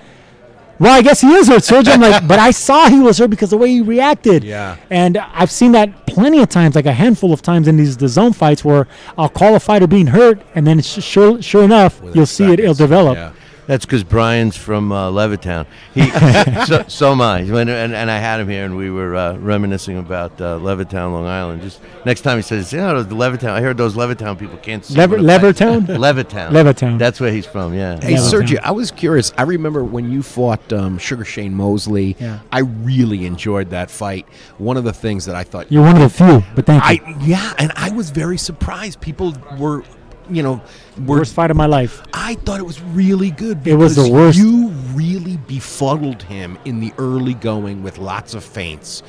Well, 0.79 0.95
I 0.95 1.01
guess 1.01 1.21
he 1.21 1.33
is 1.33 1.47
hurt, 1.47 1.63
Sergio. 1.63 1.93
I'm 1.93 2.01
like, 2.01 2.27
but 2.27 2.39
I 2.39 2.51
saw 2.51 2.87
he 2.87 2.99
was 2.99 3.17
hurt 3.17 3.29
because 3.29 3.51
of 3.51 3.59
the 3.59 3.63
way 3.63 3.69
he 3.69 3.81
reacted. 3.81 4.43
Yeah. 4.43 4.77
And 4.89 5.17
I've 5.17 5.51
seen 5.51 5.71
that 5.73 6.05
plenty 6.05 6.39
of 6.41 6.49
times, 6.49 6.75
like 6.75 6.85
a 6.85 6.93
handful 6.93 7.33
of 7.33 7.41
times 7.41 7.67
in 7.67 7.77
these 7.77 7.97
the 7.97 8.07
zone 8.07 8.33
fights 8.33 8.63
where 8.63 8.87
I'll 9.17 9.29
call 9.29 9.55
a 9.55 9.59
fighter 9.59 9.87
being 9.87 10.07
hurt, 10.07 10.41
and 10.55 10.65
then 10.65 10.81
sure, 10.81 11.41
sure 11.41 11.63
enough, 11.63 12.01
you'll 12.13 12.25
see 12.25 12.51
it. 12.51 12.59
It'll 12.59 12.73
develop. 12.73 13.15
Yeah. 13.15 13.31
That's 13.67 13.85
because 13.85 14.03
Brian's 14.03 14.55
from 14.57 14.91
uh, 14.91 15.11
Levittown. 15.11 15.67
He, 15.93 16.09
so, 16.65 16.85
so 16.87 17.11
am 17.11 17.21
I. 17.21 17.43
When, 17.43 17.67
and, 17.69 17.93
and 17.93 18.09
I 18.09 18.17
had 18.17 18.39
him 18.39 18.47
here, 18.49 18.63
and 18.65 18.77
we 18.77 18.89
were 18.89 19.15
uh, 19.15 19.35
reminiscing 19.37 19.97
about 19.97 20.39
uh, 20.41 20.57
Levittown, 20.59 21.11
Long 21.11 21.25
Island. 21.25 21.61
Just 21.61 21.81
next 22.05 22.21
time 22.21 22.37
he 22.37 22.41
says, 22.41 22.71
"You 22.71 22.79
know, 22.79 23.03
the 23.03 23.13
Levittown." 23.15 23.49
I 23.49 23.61
heard 23.61 23.77
those 23.77 23.95
Levittown 23.95 24.39
people 24.39 24.57
can't 24.57 24.83
see. 24.85 24.95
Lever- 24.95 25.17
what 25.17 25.25
Levertown? 25.25 25.85
Levittown. 25.87 26.49
Levittown. 26.51 26.97
That's 26.97 27.19
where 27.19 27.31
he's 27.31 27.45
from. 27.45 27.73
Yeah. 27.73 27.99
Hey, 28.01 28.11
Yeah. 28.11 28.17
Sergio, 28.19 28.59
I 28.59 28.71
was 28.71 28.89
curious. 28.91 29.33
I 29.37 29.43
remember 29.43 29.83
when 29.83 30.11
you 30.11 30.23
fought 30.23 30.71
um, 30.71 30.97
Sugar 30.97 31.25
Shane 31.25 31.53
Mosley. 31.53 32.15
Yeah. 32.19 32.39
I 32.51 32.59
really 32.59 33.25
enjoyed 33.25 33.69
that 33.71 33.91
fight. 33.91 34.25
One 34.57 34.77
of 34.77 34.85
the 34.85 34.93
things 34.93 35.25
that 35.25 35.35
I 35.35 35.43
thought 35.43 35.71
You're 35.71 35.83
one 35.83 35.95
of 35.95 36.01
the 36.01 36.09
few, 36.09 36.43
but 36.55 36.65
thank 36.65 36.83
you. 36.83 37.05
I 37.05 37.17
yeah, 37.25 37.53
and 37.59 37.71
I 37.75 37.91
was 37.91 38.11
very 38.11 38.37
surprised. 38.37 39.01
People 39.01 39.35
were, 39.57 39.83
you 40.29 40.43
know, 40.43 40.61
were. 41.05 41.19
Worst 41.19 41.33
fight 41.33 41.51
of 41.51 41.57
my 41.57 41.65
life. 41.65 42.01
I 42.13 42.35
thought 42.35 42.59
it 42.59 42.65
was 42.65 42.81
really 42.81 43.31
good. 43.31 43.65
It 43.67 43.75
was 43.75 43.95
the 43.95 44.09
worst. 44.09 44.37
You 44.37 44.69
really 44.93 45.37
befuddled 45.37 46.23
him 46.23 46.57
in 46.65 46.79
the 46.79 46.93
early 46.97 47.33
going 47.33 47.83
with 47.83 47.97
lots 47.97 48.33
of 48.33 48.43
feints. 48.43 49.03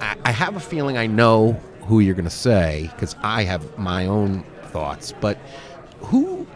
I, 0.00 0.16
I 0.24 0.30
have 0.32 0.56
a 0.56 0.60
feeling 0.60 0.96
I 0.96 1.06
know 1.06 1.52
who 1.82 2.00
you're 2.00 2.14
going 2.14 2.24
to 2.24 2.30
say 2.30 2.90
because 2.94 3.16
I 3.22 3.44
have 3.44 3.78
my 3.78 4.06
own 4.06 4.44
thoughts. 4.64 5.12
But 5.20 5.38
who 6.00 6.46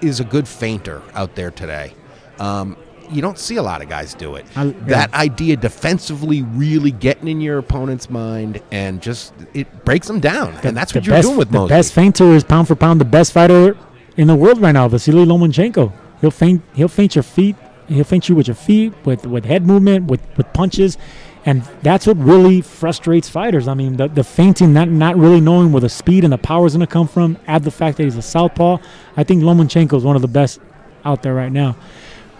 is 0.00 0.20
a 0.20 0.24
good 0.24 0.46
fainter 0.46 1.02
out 1.14 1.34
there 1.34 1.50
today? 1.50 1.94
Um, 2.38 2.76
you 3.10 3.20
don't 3.22 3.38
see 3.38 3.56
a 3.56 3.62
lot 3.62 3.82
of 3.82 3.88
guys 3.88 4.14
do 4.14 4.34
it. 4.36 4.44
I- 4.56 4.74
that 4.86 5.12
idea 5.14 5.56
defensively 5.56 6.42
really 6.42 6.90
getting 6.90 7.28
in 7.28 7.40
your 7.40 7.58
opponent's 7.58 8.08
mind 8.10 8.60
and 8.72 9.00
just 9.02 9.32
it 9.52 9.84
breaks 9.84 10.06
them 10.06 10.20
down, 10.20 10.54
and 10.62 10.76
that's 10.76 10.94
what 10.94 11.06
you're 11.06 11.16
best- 11.16 11.26
doing 11.28 11.38
with 11.38 11.50
the 11.50 11.58
Mosley. 11.58 11.68
best 11.76 11.92
fainter 11.92 12.32
is 12.34 12.44
pound 12.44 12.68
for 12.68 12.74
pound 12.76 13.00
the 13.00 13.04
best 13.04 13.32
fighter 13.32 13.76
in 14.16 14.28
the 14.28 14.34
world 14.36 14.60
right 14.60 14.72
now, 14.72 14.88
Vasily 14.88 15.24
Lomachenko. 15.24 15.92
He'll 16.20 16.30
faint 16.30 16.62
He'll 16.74 16.88
feint 16.88 17.14
your 17.16 17.22
feet. 17.22 17.56
He'll 17.88 18.04
faint 18.04 18.28
you 18.30 18.34
with 18.34 18.46
your 18.48 18.54
feet, 18.54 18.94
with 19.04 19.26
with 19.26 19.44
head 19.44 19.66
movement, 19.66 20.06
with 20.06 20.20
with 20.38 20.50
punches, 20.54 20.96
and 21.44 21.62
that's 21.82 22.06
what 22.06 22.16
really 22.16 22.62
frustrates 22.62 23.28
fighters. 23.28 23.68
I 23.68 23.74
mean, 23.74 23.96
the 23.98 24.08
the 24.08 24.24
feinting, 24.24 24.72
not 24.72 24.88
not 24.88 25.18
really 25.18 25.40
knowing 25.42 25.70
where 25.70 25.82
the 25.82 25.90
speed 25.90 26.24
and 26.24 26.32
the 26.32 26.38
power 26.38 26.64
is 26.66 26.72
going 26.74 26.86
to 26.86 26.90
come 26.92 27.06
from. 27.08 27.36
Add 27.46 27.64
the 27.64 27.70
fact 27.70 27.98
that 27.98 28.04
he's 28.04 28.16
a 28.16 28.22
southpaw. 28.22 28.78
I 29.18 29.24
think 29.24 29.42
Lomachenko 29.42 29.98
is 29.98 30.02
one 30.04 30.16
of 30.16 30.22
the 30.22 30.28
best 30.28 30.60
out 31.04 31.22
there 31.22 31.34
right 31.34 31.52
now. 31.52 31.76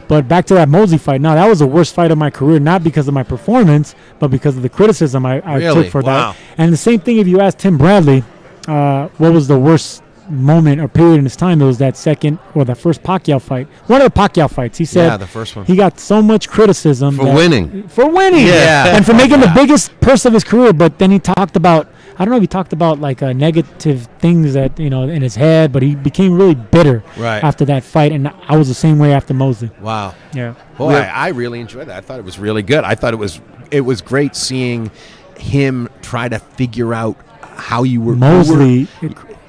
But 0.09 0.29
back 0.29 0.45
to 0.47 0.55
that 0.55 0.69
Mosley 0.69 0.99
fight. 0.99 1.21
Now 1.21 1.35
that 1.35 1.49
was 1.49 1.59
the 1.61 1.67
worst 1.67 1.95
fight 1.95 2.11
of 2.11 2.19
my 2.19 2.31
career, 2.31 2.59
not 2.61 2.85
because 2.85 3.09
of 3.09 3.15
my 3.15 3.23
performance, 3.23 3.95
but 4.19 4.29
because 4.31 4.57
of 4.57 4.63
the 4.63 4.69
criticism 4.69 5.25
I, 5.25 5.41
I 5.41 5.57
Really? 5.57 5.83
took 5.85 5.93
for 5.93 6.01
Wow. 6.03 6.33
that. 6.33 6.37
And 6.59 6.73
the 6.73 6.77
same 6.77 7.01
thing 7.01 7.19
if 7.19 7.27
you 7.27 7.41
ask 7.41 7.59
Tim 7.59 7.79
Bradley, 7.79 8.23
uh, 8.69 9.09
what 9.19 9.33
was 9.33 9.49
the 9.49 9.59
worst 9.59 10.03
moment 10.31 10.81
or 10.81 10.89
period 10.89 11.19
in 11.19 11.25
his 11.25 11.37
time? 11.37 11.61
It 11.61 11.67
was 11.67 11.79
that 11.79 11.97
second 11.97 12.39
or 12.55 12.65
the 12.65 12.75
first 12.75 13.03
Pacquiao 13.03 13.41
fight. 13.41 13.67
One 13.87 14.01
of 14.01 14.13
the 14.13 14.19
Pacquiao 14.21 14.51
fights. 14.51 14.79
He 14.79 14.85
said 14.87 15.07
Yeah, 15.07 15.17
the 15.17 15.27
first 15.27 15.55
one. 15.57 15.65
He 15.67 15.77
got 15.77 15.99
so 16.01 16.23
much 16.23 16.49
criticism 16.49 17.17
For 17.17 17.27
that- 17.27 17.35
winning. 17.37 17.85
For 17.89 18.07
winning, 18.09 18.47
Yeah. 18.47 18.97
and 18.97 19.05
for 19.05 19.13
making 19.15 19.41
the 19.41 19.53
biggest 19.55 19.99
purse 20.01 20.25
of 20.25 20.33
his 20.33 20.45
career. 20.45 20.73
But 20.73 20.99
then 20.99 21.11
he 21.11 21.19
talked 21.19 21.57
about. 21.57 21.89
I 22.19 22.25
don't 22.25 22.31
know 22.31 22.37
if 22.37 22.43
he 22.43 22.47
talked 22.47 22.73
about 22.73 23.01
like 23.01 23.23
uh, 23.23 23.33
negative 23.33 24.09
things 24.21 24.55
that 24.55 24.79
you 24.79 24.89
know 24.91 25.03
in 25.03 25.21
his 25.23 25.35
head, 25.35 25.73
but 25.73 25.83
he 25.83 25.95
became 25.97 26.35
really 26.37 26.55
bitter 26.55 27.03
Right. 27.17 27.43
after 27.43 27.65
that 27.67 27.83
fight, 27.85 28.13
and 28.13 28.29
I 28.49 28.57
was 28.57 28.69
the 28.69 28.75
same 28.75 28.99
way 28.99 29.13
after 29.13 29.35
Mosley. 29.35 29.71
Wow. 29.81 30.15
Yeah. 30.33 30.55
Boy, 30.79 30.93
Yeah. 30.93 31.13
I, 31.15 31.27
I 31.27 31.29
really 31.31 31.61
enjoyed 31.61 31.89
that. 31.89 31.97
I 31.97 32.01
thought 32.01 32.19
it 32.21 32.25
was 32.25 32.39
really 32.39 32.63
good. 32.63 32.85
I 32.85 32.95
thought 32.95 33.15
it 33.15 33.19
was 33.19 33.41
it 33.71 33.81
was 33.81 34.01
great 34.01 34.37
seeing 34.37 34.91
him 35.39 35.89
try 36.03 36.29
to 36.29 36.39
figure 36.39 36.95
out 36.95 37.17
how 37.43 37.83
you 37.83 38.01
were 38.01 38.15
you 38.15 38.21
were- 38.21 38.27
Mosley 38.27 38.89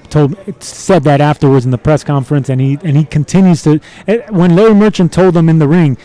told 0.10 0.36
said 0.64 1.04
that 1.04 1.20
afterwards 1.22 1.66
in 1.66 1.72
the 1.72 1.78
press 1.78 2.04
conference, 2.04 2.50
and 2.50 2.60
he 2.62 2.80
and 2.84 2.98
he 2.98 3.04
continues 3.06 3.62
to. 3.64 3.80
eh, 4.08 4.22
When 4.30 4.56
Larry 4.56 4.74
Merchant 4.74 5.12
told 5.14 5.36
him 5.38 5.50
in 5.50 5.60
the 5.60 5.68
ring, 5.68 5.98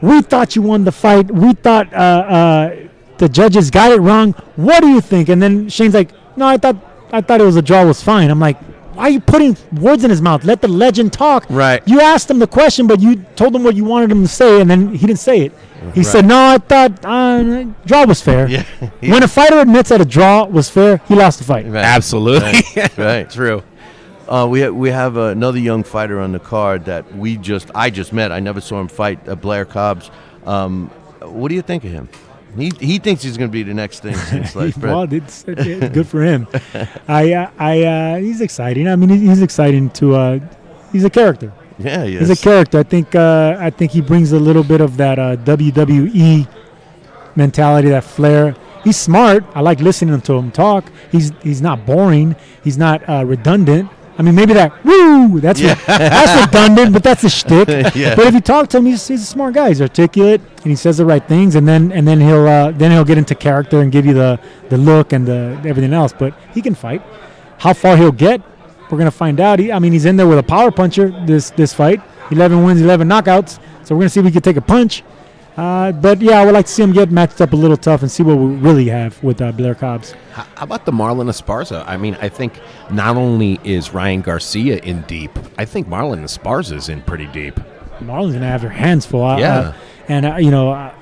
"We 0.00 0.20
thought 0.22 0.54
you 0.56 0.62
won 0.62 0.84
the 0.84 0.92
fight. 0.92 1.30
We 1.30 1.52
thought 1.54 1.92
uh, 1.92 1.96
uh, 1.96 2.76
the 3.18 3.28
judges 3.28 3.70
got 3.70 3.92
it 3.92 4.00
wrong. 4.00 4.32
What 4.56 4.80
do 4.82 4.88
you 4.88 5.00
think?" 5.00 5.28
And 5.28 5.42
then 5.42 5.68
Shane's 5.68 5.94
like, 5.94 6.10
"No, 6.36 6.46
I 6.46 6.56
thought 6.56 6.76
I 7.12 7.20
thought 7.20 7.40
it 7.40 7.44
was 7.44 7.56
a 7.56 7.62
draw 7.62 7.84
was 7.84 8.02
fine." 8.02 8.30
I'm 8.30 8.40
like. 8.40 8.58
Why 8.96 9.02
are 9.08 9.10
you 9.10 9.20
putting 9.20 9.58
words 9.78 10.04
in 10.04 10.08
his 10.10 10.22
mouth? 10.22 10.42
Let 10.42 10.62
the 10.62 10.68
legend 10.68 11.12
talk. 11.12 11.44
Right. 11.50 11.82
You 11.86 12.00
asked 12.00 12.30
him 12.30 12.38
the 12.38 12.46
question, 12.46 12.86
but 12.86 12.98
you 12.98 13.16
told 13.36 13.54
him 13.54 13.62
what 13.62 13.76
you 13.76 13.84
wanted 13.84 14.10
him 14.10 14.22
to 14.22 14.28
say, 14.28 14.58
and 14.62 14.70
then 14.70 14.94
he 14.94 15.06
didn't 15.06 15.18
say 15.18 15.40
it. 15.42 15.52
He 15.92 16.00
Right. 16.00 16.06
said, 16.06 16.24
"No, 16.24 16.34
I 16.54 16.56
thought 16.56 17.04
uh, 17.04 17.64
draw 17.84 18.06
was 18.06 18.22
fair." 18.22 18.48
Yeah. 18.48 18.64
When 19.02 19.22
a 19.22 19.28
fighter 19.28 19.58
admits 19.58 19.90
that 19.90 20.00
a 20.00 20.06
draw 20.06 20.46
was 20.46 20.70
fair, 20.70 21.02
he 21.08 21.14
lost 21.14 21.40
the 21.40 21.44
fight. 21.44 21.66
Right. 21.66 21.84
Absolutely. 21.84 22.62
Right. 22.74 22.96
right. 23.10 23.30
True. 23.30 23.62
Uh, 24.26 24.46
we 24.48 24.62
ha- 24.62 24.70
we 24.70 24.88
have 24.88 25.18
another 25.18 25.58
young 25.58 25.82
fighter 25.82 26.18
on 26.18 26.32
the 26.32 26.38
card 26.40 26.86
that 26.86 27.14
we 27.14 27.36
just 27.36 27.70
I 27.74 27.90
just 27.90 28.14
met. 28.14 28.32
I 28.32 28.40
never 28.40 28.62
saw 28.62 28.80
him 28.80 28.88
fight. 28.88 29.28
Uh, 29.28 29.34
Blair 29.34 29.66
Cobbs. 29.66 30.10
Um, 30.46 30.88
what 31.20 31.48
do 31.50 31.54
you 31.54 31.60
think 31.62 31.84
of 31.84 31.90
him? 31.90 32.08
He 32.56 32.72
he 32.80 32.98
thinks 32.98 33.22
he's 33.22 33.36
going 33.36 33.50
to 33.50 33.52
be 33.52 33.62
the 33.62 33.74
next 33.74 34.00
thing 34.00 34.14
since 34.14 34.52
sliced 34.52 34.80
bread. 34.80 34.94
well, 34.94 35.12
it's, 35.12 35.44
it's 35.46 35.94
good 35.94 36.08
for 36.08 36.22
him. 36.22 36.46
I, 37.08 37.32
uh, 37.32 37.50
I, 37.58 37.82
uh, 37.82 38.16
he's 38.18 38.40
exciting. 38.40 38.88
I 38.88 38.96
mean, 38.96 39.10
he's 39.10 39.42
exciting 39.42 39.90
to. 39.90 40.14
Uh, 40.14 40.38
he's 40.92 41.04
a 41.04 41.10
character. 41.10 41.52
Yeah, 41.78 42.04
he 42.04 42.16
He's 42.16 42.30
a 42.30 42.36
character. 42.36 42.78
I 42.78 42.82
think. 42.82 43.14
Uh, 43.14 43.56
I 43.58 43.70
think 43.70 43.92
he 43.92 44.00
brings 44.00 44.32
a 44.32 44.38
little 44.38 44.64
bit 44.64 44.80
of 44.80 44.96
that 44.96 45.18
uh, 45.18 45.36
WWE 45.36 46.48
mentality, 47.36 47.88
that 47.90 48.04
flair. 48.04 48.56
He's 48.82 48.96
smart. 48.96 49.44
I 49.54 49.60
like 49.60 49.80
listening 49.80 50.20
to 50.20 50.34
him 50.34 50.50
talk. 50.50 50.90
He's 51.12 51.32
he's 51.42 51.60
not 51.60 51.84
boring. 51.84 52.36
He's 52.64 52.78
not 52.78 53.06
uh, 53.08 53.24
redundant. 53.26 53.90
I 54.18 54.22
mean, 54.22 54.34
maybe 54.34 54.54
that 54.54 54.82
woo. 54.84 55.40
That's 55.40 55.60
Yeah. 55.60 55.74
re- 55.74 55.84
that's 55.86 56.46
redundant, 56.46 56.92
but 56.92 57.02
that's 57.02 57.22
a 57.24 57.28
shtick. 57.30 57.68
Yeah. 57.94 58.14
But 58.14 58.26
if 58.26 58.34
you 58.34 58.40
talk 58.40 58.68
to 58.70 58.78
him, 58.78 58.86
he's, 58.86 59.06
he's 59.06 59.22
a 59.22 59.26
smart 59.26 59.54
guy. 59.54 59.68
He's 59.68 59.80
articulate 59.82 60.40
and 60.40 60.66
he 60.66 60.74
says 60.76 60.96
the 60.96 61.04
right 61.04 61.26
things, 61.26 61.54
and 61.54 61.66
then 61.68 61.92
and 61.92 62.06
then 62.08 62.20
he'll 62.20 62.46
uh, 62.46 62.70
then 62.72 62.90
he'll 62.90 63.04
get 63.04 63.18
into 63.18 63.34
character 63.34 63.80
and 63.82 63.92
give 63.92 64.06
you 64.06 64.14
the 64.14 64.38
the 64.70 64.78
look 64.78 65.12
and 65.12 65.26
the 65.26 65.58
everything 65.66 65.92
else. 65.92 66.12
But 66.12 66.34
he 66.54 66.62
can 66.62 66.74
fight. 66.74 67.02
How 67.58 67.72
far 67.72 67.96
he'll 67.96 68.12
get, 68.12 68.40
we're 68.90 68.98
gonna 68.98 69.10
find 69.10 69.38
out. 69.40 69.58
He, 69.58 69.70
I 69.72 69.78
mean, 69.78 69.92
he's 69.92 70.04
in 70.04 70.16
there 70.16 70.26
with 70.26 70.38
a 70.38 70.42
power 70.42 70.70
puncher. 70.70 71.12
This 71.26 71.50
this 71.50 71.72
fight, 71.74 72.00
eleven 72.30 72.64
wins, 72.64 72.80
eleven 72.82 73.08
knockouts. 73.08 73.58
So 73.84 73.94
we're 73.94 74.00
gonna 74.02 74.08
see 74.10 74.20
if 74.20 74.26
we 74.26 74.32
can 74.32 74.42
take 74.42 74.56
a 74.56 74.60
punch. 74.62 75.02
Uh, 75.56 75.90
but 75.92 76.20
yeah, 76.20 76.38
I 76.40 76.44
would 76.44 76.52
like 76.52 76.66
to 76.66 76.72
see 76.72 76.82
him 76.82 76.92
get 76.92 77.10
matched 77.10 77.40
up 77.40 77.52
a 77.52 77.56
little 77.56 77.78
tough 77.78 78.02
and 78.02 78.10
see 78.10 78.22
what 78.22 78.36
we 78.36 78.54
really 78.56 78.88
have 78.88 79.22
with 79.22 79.40
uh, 79.40 79.52
Blair 79.52 79.74
Cobbs. 79.74 80.12
How 80.32 80.44
about 80.58 80.84
the 80.84 80.92
Marlen 80.92 81.28
Esparza? 81.30 81.82
I 81.86 81.96
mean, 81.96 82.14
I 82.20 82.28
think 82.28 82.60
not 82.90 83.16
only 83.16 83.58
is 83.64 83.94
Ryan 83.94 84.20
Garcia 84.20 84.76
in 84.78 85.00
deep, 85.02 85.30
I 85.56 85.64
think 85.64 85.88
Marlen 85.88 86.22
Esparza 86.22 86.72
is 86.74 86.88
in 86.90 87.00
pretty 87.02 87.26
deep. 87.28 87.58
Marlen's 88.00 88.34
gonna 88.34 88.46
have 88.46 88.60
her 88.60 88.68
hands 88.68 89.06
full. 89.06 89.24
Uh, 89.24 89.38
Yeah. 89.38 89.72
and 90.08 90.26
uh, 90.26 90.36
you 90.36 90.50
know, 90.50 90.72
uh, 90.72 90.92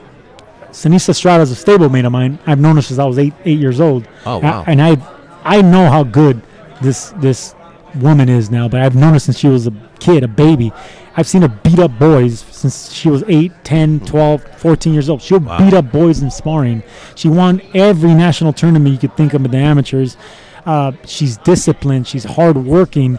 Seniesa 0.70 1.40
is 1.40 1.50
a 1.52 1.64
stablemate 1.64 2.06
of 2.06 2.12
mine. 2.12 2.38
I've 2.46 2.60
known 2.60 2.76
her 2.76 2.82
since 2.82 2.98
I 3.00 3.04
was 3.04 3.18
eight 3.18 3.34
eight 3.44 3.58
years 3.58 3.80
old. 3.80 4.06
Oh, 4.24 4.38
wow. 4.38 4.62
and 4.68 4.80
I 4.80 4.96
I 5.44 5.62
know 5.62 5.90
how 5.90 6.04
good 6.04 6.40
this 6.80 7.10
this 7.18 7.54
woman 7.96 8.28
is 8.28 8.50
now, 8.50 8.68
but 8.68 8.80
I've 8.80 8.94
known 8.94 9.14
her 9.14 9.18
since 9.18 9.38
she 9.38 9.48
was 9.48 9.66
a 9.66 9.72
kid, 9.98 10.22
a 10.22 10.28
baby. 10.28 10.72
I've 11.16 11.26
seen 11.28 11.42
her 11.42 11.48
beat 11.48 11.78
up 11.78 11.96
boys 11.98 12.40
since 12.50 12.92
she 12.92 13.08
was 13.08 13.22
8, 13.28 13.52
10, 13.62 14.00
12, 14.00 14.42
14 14.58 14.92
years 14.92 15.08
old. 15.08 15.22
She'll 15.22 15.38
Wow. 15.38 15.58
beat 15.58 15.72
up 15.74 15.92
boys 15.92 16.22
in 16.22 16.30
sparring. 16.30 16.82
She 17.14 17.28
won 17.28 17.60
every 17.74 18.14
national 18.14 18.52
tournament 18.52 18.92
you 18.92 18.98
could 18.98 19.16
think 19.16 19.32
of 19.34 19.44
in 19.44 19.50
the 19.50 19.58
amateurs. 19.58 20.16
Uh, 20.66 20.92
she's 21.06 21.36
disciplined. 21.38 22.06
She's 22.08 22.24
hardworking. 22.24 23.18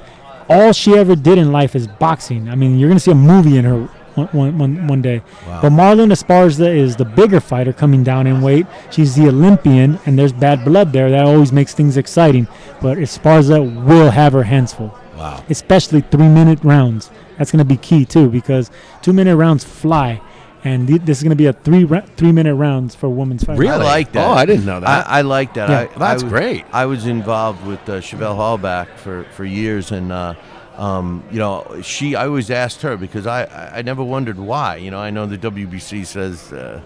All 0.49 0.73
she 0.73 0.95
ever 0.95 1.15
did 1.15 1.37
in 1.37 1.51
life 1.51 1.75
is 1.75 1.87
boxing. 1.87 2.49
I 2.49 2.55
mean, 2.55 2.77
you're 2.77 2.89
going 2.89 2.97
to 2.97 3.03
see 3.03 3.11
a 3.11 3.15
movie 3.15 3.57
in 3.57 3.65
her 3.65 3.87
one, 4.15 4.57
one, 4.57 4.87
one, 4.87 5.01
day. 5.01 5.21
Wow. 5.45 5.59
But 5.61 5.71
Marlen 5.73 6.09
Esparza 6.11 6.73
is 6.73 6.95
the 6.95 7.03
bigger 7.05 7.39
fighter 7.41 7.73
coming 7.73 8.01
down 8.03 8.27
in 8.27 8.41
weight. 8.41 8.65
She's 8.89 9.13
the 9.15 9.27
Olympian, 9.27 9.99
and 10.05 10.17
there's 10.17 10.31
bad 10.31 10.63
blood 10.63 10.93
there. 10.93 11.09
That 11.11 11.25
always 11.25 11.51
makes 11.51 11.73
things 11.73 11.97
exciting. 11.97 12.47
But 12.81 12.97
Esparza 12.97 13.59
will 13.85 14.11
have 14.11 14.31
her 14.33 14.43
hands 14.43 14.73
full. 14.73 14.97
Wow. 15.17 15.43
Especially 15.49 16.01
three 16.01 16.27
minute 16.27 16.63
rounds. 16.63 17.09
That's 17.37 17.51
going 17.51 17.59
to 17.59 17.65
be 17.65 17.77
key, 17.77 18.05
too, 18.05 18.29
because 18.29 18.71
two 19.01 19.13
minute 19.13 19.35
rounds 19.35 19.63
fly. 19.63 20.21
And 20.63 20.87
th- 20.87 21.01
this 21.03 21.17
is 21.17 21.23
going 21.23 21.29
to 21.29 21.35
be 21.35 21.45
a 21.45 21.53
three 21.53 21.83
ra- 21.83 22.05
three 22.17 22.31
minute 22.31 22.55
rounds 22.55 22.95
for 22.95 23.07
women's 23.07 23.43
fight. 23.43 23.59
I 23.59 23.75
like 23.75 24.11
that. 24.13 24.27
Oh, 24.27 24.31
I 24.31 24.45
didn't 24.45 24.65
know 24.65 24.79
that. 24.79 25.07
I, 25.07 25.19
I 25.19 25.21
like 25.21 25.53
that. 25.53 25.69
Yeah. 25.69 25.79
I, 25.79 25.85
Well, 25.85 25.99
that's 25.99 26.23
I 26.23 26.25
was, 26.25 26.33
great. 26.33 26.65
I 26.71 26.85
was 26.87 27.05
involved 27.05 27.65
with 27.67 27.87
uh, 27.87 28.01
Chevelle 28.01 28.35
Hallback 28.35 28.87
for, 28.97 29.25
for 29.25 29.45
years, 29.45 29.91
and 29.91 30.11
uh, 30.11 30.33
um, 30.75 31.23
you 31.31 31.37
know, 31.37 31.81
she. 31.83 32.15
I 32.15 32.25
always 32.25 32.49
asked 32.49 32.81
her 32.81 32.97
because 32.97 33.27
I, 33.27 33.43
I 33.43 33.77
I 33.77 33.81
never 33.83 34.03
wondered 34.03 34.39
why. 34.39 34.77
You 34.77 34.89
know, 34.89 34.97
I 34.99 35.11
know 35.11 35.27
the 35.27 35.37
WBC 35.37 36.05
says 36.05 36.51
uh, 36.51 36.81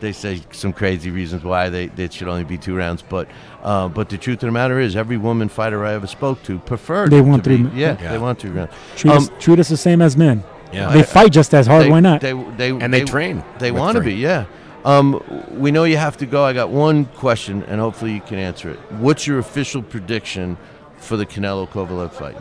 they 0.00 0.12
say 0.12 0.42
some 0.52 0.72
crazy 0.72 1.10
reasons 1.10 1.42
why 1.44 1.68
they 1.68 1.84
it 1.96 2.12
should 2.12 2.28
only 2.28 2.44
be 2.44 2.58
two 2.58 2.76
rounds, 2.76 3.02
but 3.02 3.28
uh, 3.62 3.88
but 3.88 4.08
the 4.08 4.18
truth 4.18 4.42
of 4.42 4.48
the 4.48 4.52
matter 4.52 4.78
is, 4.78 4.96
every 4.96 5.16
woman 5.16 5.48
fighter 5.48 5.84
I 5.84 5.94
ever 5.94 6.06
spoke 6.06 6.42
to 6.44 6.58
preferred. 6.58 7.10
They 7.10 7.20
want 7.20 7.44
to 7.44 7.50
be- 7.50 7.56
three 7.56 7.64
mi- 7.70 7.80
Yeah, 7.80 7.96
Yeah. 8.00 8.12
they 8.12 8.18
want 8.18 8.38
two 8.38 8.52
rounds. 8.52 8.72
Treat, 8.96 9.10
Um, 9.10 9.16
us, 9.18 9.30
treat 9.38 9.58
us 9.58 9.68
the 9.68 9.76
same 9.76 10.00
as 10.02 10.16
men. 10.16 10.42
Yeah. 10.72 10.90
They 10.90 11.02
fight 11.02 11.32
just 11.32 11.54
as 11.54 11.66
hard. 11.66 11.84
they, 11.84 11.90
Why 11.90 12.00
not? 12.00 12.20
They, 12.20 12.32
they, 12.56 12.70
And 12.70 12.92
they 12.92 13.04
train 13.04 13.42
They 13.58 13.70
want 13.70 13.96
to 13.96 14.02
be, 14.02 14.14
yeah. 14.14 14.44
Um, 14.84 15.20
we 15.50 15.70
know 15.72 15.84
you 15.84 15.96
have 15.96 16.16
to 16.18 16.26
go. 16.26 16.44
I 16.44 16.52
got 16.52 16.70
one 16.70 17.06
question, 17.06 17.64
and 17.68 17.80
hopefully 17.80 18.12
you 18.12 18.20
can 18.20 18.38
answer 18.38 18.70
it. 18.70 18.78
What's 18.92 19.26
your 19.26 19.38
official 19.40 19.82
prediction 19.82 20.56
for 20.98 21.16
the 21.16 21.26
Canelo 21.26 21.68
Kovalev 21.68 22.12
fight? 22.12 22.36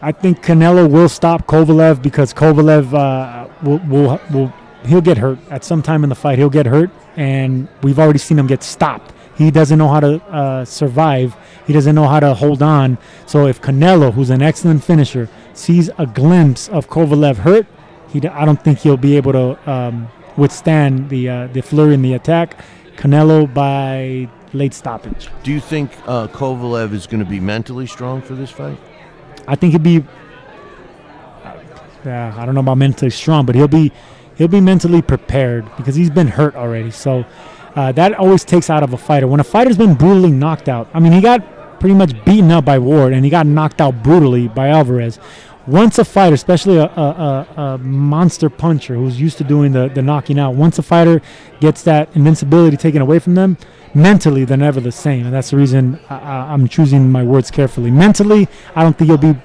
I 0.00 0.12
think 0.12 0.42
Canelo 0.42 0.88
will 0.88 1.08
stop 1.08 1.46
Kovalev 1.46 2.00
because 2.00 2.32
Kovalev 2.32 2.94
uh, 2.94 3.48
will, 3.62 3.78
will 3.88 4.20
will 4.30 4.52
he'll 4.88 5.00
get 5.00 5.18
hurt 5.18 5.38
at 5.50 5.64
some 5.64 5.82
time 5.82 6.02
in 6.02 6.08
the 6.08 6.14
fight. 6.14 6.38
He'll 6.38 6.50
get 6.50 6.66
hurt, 6.66 6.90
and 7.16 7.68
we've 7.82 7.98
already 7.98 8.18
seen 8.18 8.38
him 8.38 8.46
get 8.46 8.62
stopped. 8.62 9.12
He 9.36 9.50
doesn't 9.52 9.78
know 9.78 9.88
how 9.88 10.00
to 10.00 10.22
uh, 10.24 10.64
survive. 10.64 11.36
He 11.66 11.72
doesn't 11.72 11.94
know 11.94 12.08
how 12.08 12.18
to 12.20 12.34
hold 12.34 12.60
on. 12.62 12.98
So 13.26 13.46
if 13.46 13.60
Canelo, 13.62 14.12
who's 14.12 14.30
an 14.30 14.42
excellent 14.42 14.82
finisher, 14.82 15.28
sees 15.54 15.90
a 15.98 16.06
glimpse 16.06 16.68
of 16.68 16.88
Kovalev 16.88 17.36
hurt, 17.36 17.66
he 18.08 18.20
d- 18.20 18.28
I 18.28 18.44
don't 18.44 18.60
think 18.62 18.78
he'll 18.80 18.96
be 18.96 19.16
able 19.16 19.32
to 19.32 19.70
um, 19.70 20.08
withstand 20.36 21.08
the 21.10 21.28
uh, 21.28 21.46
the 21.48 21.60
flurry 21.62 21.94
and 21.94 22.04
the 22.04 22.14
attack. 22.14 22.64
Canelo 22.96 23.52
by 23.52 24.28
late 24.52 24.74
stoppage. 24.74 25.28
Do 25.44 25.52
you 25.52 25.60
think 25.60 25.92
uh, 26.06 26.26
Kovalev 26.28 26.92
is 26.92 27.06
going 27.06 27.22
to 27.22 27.30
be 27.30 27.38
mentally 27.38 27.86
strong 27.86 28.20
for 28.22 28.34
this 28.34 28.50
fight? 28.50 28.78
I 29.46 29.54
think 29.54 29.72
he'd 29.72 29.82
be. 29.82 30.04
Yeah, 32.04 32.34
I 32.36 32.46
don't 32.46 32.54
know 32.54 32.60
about 32.60 32.78
mentally 32.78 33.10
strong, 33.10 33.44
but 33.44 33.54
he'll 33.54 33.68
be 33.68 33.92
he'll 34.38 34.48
be 34.48 34.60
mentally 34.60 35.02
prepared 35.02 35.68
because 35.76 35.96
he's 35.96 36.10
been 36.10 36.28
hurt 36.28 36.54
already. 36.54 36.90
So 36.92 37.26
uh, 37.74 37.92
that 37.92 38.14
always 38.14 38.44
takes 38.44 38.70
out 38.70 38.82
of 38.82 38.94
a 38.94 38.96
fighter. 38.96 39.26
When 39.26 39.40
a 39.40 39.44
fighter's 39.44 39.76
been 39.76 39.94
brutally 39.94 40.30
knocked 40.30 40.68
out, 40.68 40.88
I 40.94 41.00
mean, 41.00 41.12
he 41.12 41.20
got 41.20 41.80
pretty 41.80 41.94
much 41.94 42.12
beaten 42.24 42.50
up 42.50 42.64
by 42.64 42.78
Ward, 42.78 43.12
and 43.12 43.24
he 43.24 43.30
got 43.30 43.46
knocked 43.46 43.80
out 43.80 44.02
brutally 44.02 44.48
by 44.48 44.68
Alvarez. 44.68 45.18
once 45.66 45.98
a 45.98 46.04
fighter, 46.04 46.34
especially 46.34 46.78
a, 46.78 46.84
a, 46.84 47.46
a, 47.56 47.60
a 47.60 47.78
monster 47.78 48.48
puncher 48.48 48.94
who's 48.94 49.20
used 49.20 49.38
to 49.38 49.44
doing 49.44 49.72
the, 49.72 49.88
the 49.88 50.02
knocking 50.02 50.38
out, 50.38 50.54
once 50.54 50.78
a 50.78 50.82
fighter 50.82 51.20
gets 51.60 51.82
that 51.82 52.08
invincibility 52.16 52.76
taken 52.76 53.02
away 53.02 53.18
from 53.18 53.34
them, 53.34 53.56
mentally 53.94 54.44
they're 54.44 54.56
never 54.56 54.80
the 54.80 54.92
same. 54.92 55.26
And 55.26 55.34
that's 55.34 55.50
the 55.50 55.56
reason 55.56 56.00
I, 56.08 56.52
I'm 56.52 56.68
choosing 56.68 57.12
my 57.12 57.22
words 57.22 57.50
carefully. 57.50 57.90
Mentally, 57.90 58.48
I 58.74 58.82
don't 58.82 58.96
think 58.96 59.08
he'll 59.08 59.18
be 59.18 59.38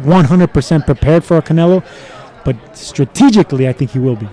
100% 0.00 0.86
prepared 0.86 1.24
for 1.24 1.38
a 1.38 1.42
Canelo, 1.42 1.84
but 2.44 2.76
strategically, 2.76 3.68
I 3.68 3.72
think 3.72 3.90
he 3.90 3.98
will 3.98 4.16
be. 4.16 4.28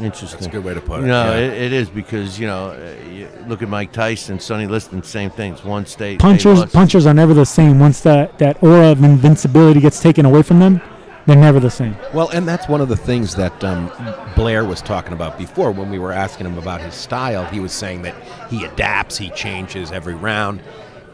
Interesting. 0.00 0.40
That's 0.40 0.46
a 0.46 0.50
good 0.50 0.64
way 0.64 0.72
to 0.72 0.80
put 0.80 1.00
it, 1.00 1.06
No, 1.06 1.24
yeah. 1.24 1.36
it, 1.36 1.62
it 1.62 1.72
is 1.74 1.90
because 1.90 2.38
you 2.38 2.46
know, 2.46 2.70
uh, 2.70 3.08
you 3.10 3.28
look 3.46 3.60
at 3.60 3.68
Mike 3.68 3.92
Tyson, 3.92 4.40
Sonny 4.40 4.66
Liston, 4.66 5.02
same 5.02 5.30
things. 5.30 5.62
One 5.62 5.84
state 5.84 6.12
they 6.12 6.22
Punchers, 6.22 6.64
punchers 6.66 7.06
are 7.06 7.12
never 7.12 7.34
the 7.34 7.44
same. 7.44 7.78
Once 7.78 8.00
that, 8.02 8.38
that 8.38 8.62
aura 8.62 8.92
of 8.92 9.04
invincibility 9.04 9.80
gets 9.80 10.00
taken 10.00 10.24
away 10.24 10.42
from 10.42 10.58
them, 10.58 10.80
they're 11.26 11.36
never 11.36 11.60
the 11.60 11.70
same. 11.70 11.96
Well, 12.14 12.30
and 12.30 12.48
that's 12.48 12.66
one 12.66 12.80
of 12.80 12.88
the 12.88 12.96
things 12.96 13.34
that 13.36 13.62
um, 13.62 13.92
Blair 14.34 14.64
was 14.64 14.80
talking 14.80 15.12
about 15.12 15.36
before 15.36 15.70
when 15.70 15.90
we 15.90 15.98
were 15.98 16.12
asking 16.12 16.46
him 16.46 16.56
about 16.56 16.80
his 16.80 16.94
style. 16.94 17.44
He 17.44 17.60
was 17.60 17.72
saying 17.72 18.02
that 18.02 18.14
he 18.48 18.64
adapts, 18.64 19.18
he 19.18 19.28
changes 19.30 19.92
every 19.92 20.14
round. 20.14 20.62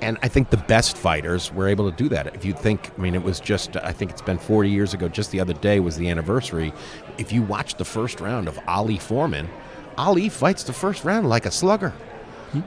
And 0.03 0.19
I 0.23 0.29
think 0.29 0.51
the 0.51 0.57
best 0.59 0.97
fighters 0.97 1.53
were 1.53 1.69
able 1.69 1.91
to 1.91 1.97
do 1.97 2.09
that. 2.11 2.35
If 2.35 2.45
you 2.45 2.53
think, 2.53 2.91
I 2.99 3.01
mean, 3.01 3.15
it 3.15 3.23
was 3.23 3.41
just, 3.41 3.77
I 3.79 3.93
think 3.93 4.11
it's 4.11 4.21
been 4.23 4.39
40 4.39 4.69
years 4.69 4.93
ago, 4.95 5.09
just 5.09 5.31
the 5.31 5.41
other 5.41 5.55
day 5.55 5.81
was 5.81 5.97
the 5.97 6.09
anniversary. 6.11 6.73
If 7.19 7.33
you 7.33 7.43
watch 7.43 7.77
the 7.77 7.85
first 7.85 8.21
round 8.21 8.47
of 8.47 8.59
Ali 8.69 8.99
Foreman, 8.99 9.49
Ali 9.97 10.29
fights 10.29 10.65
the 10.65 10.75
first 10.75 11.05
round 11.05 11.29
like 11.29 11.47
a 11.47 11.51
slugger. 11.51 11.95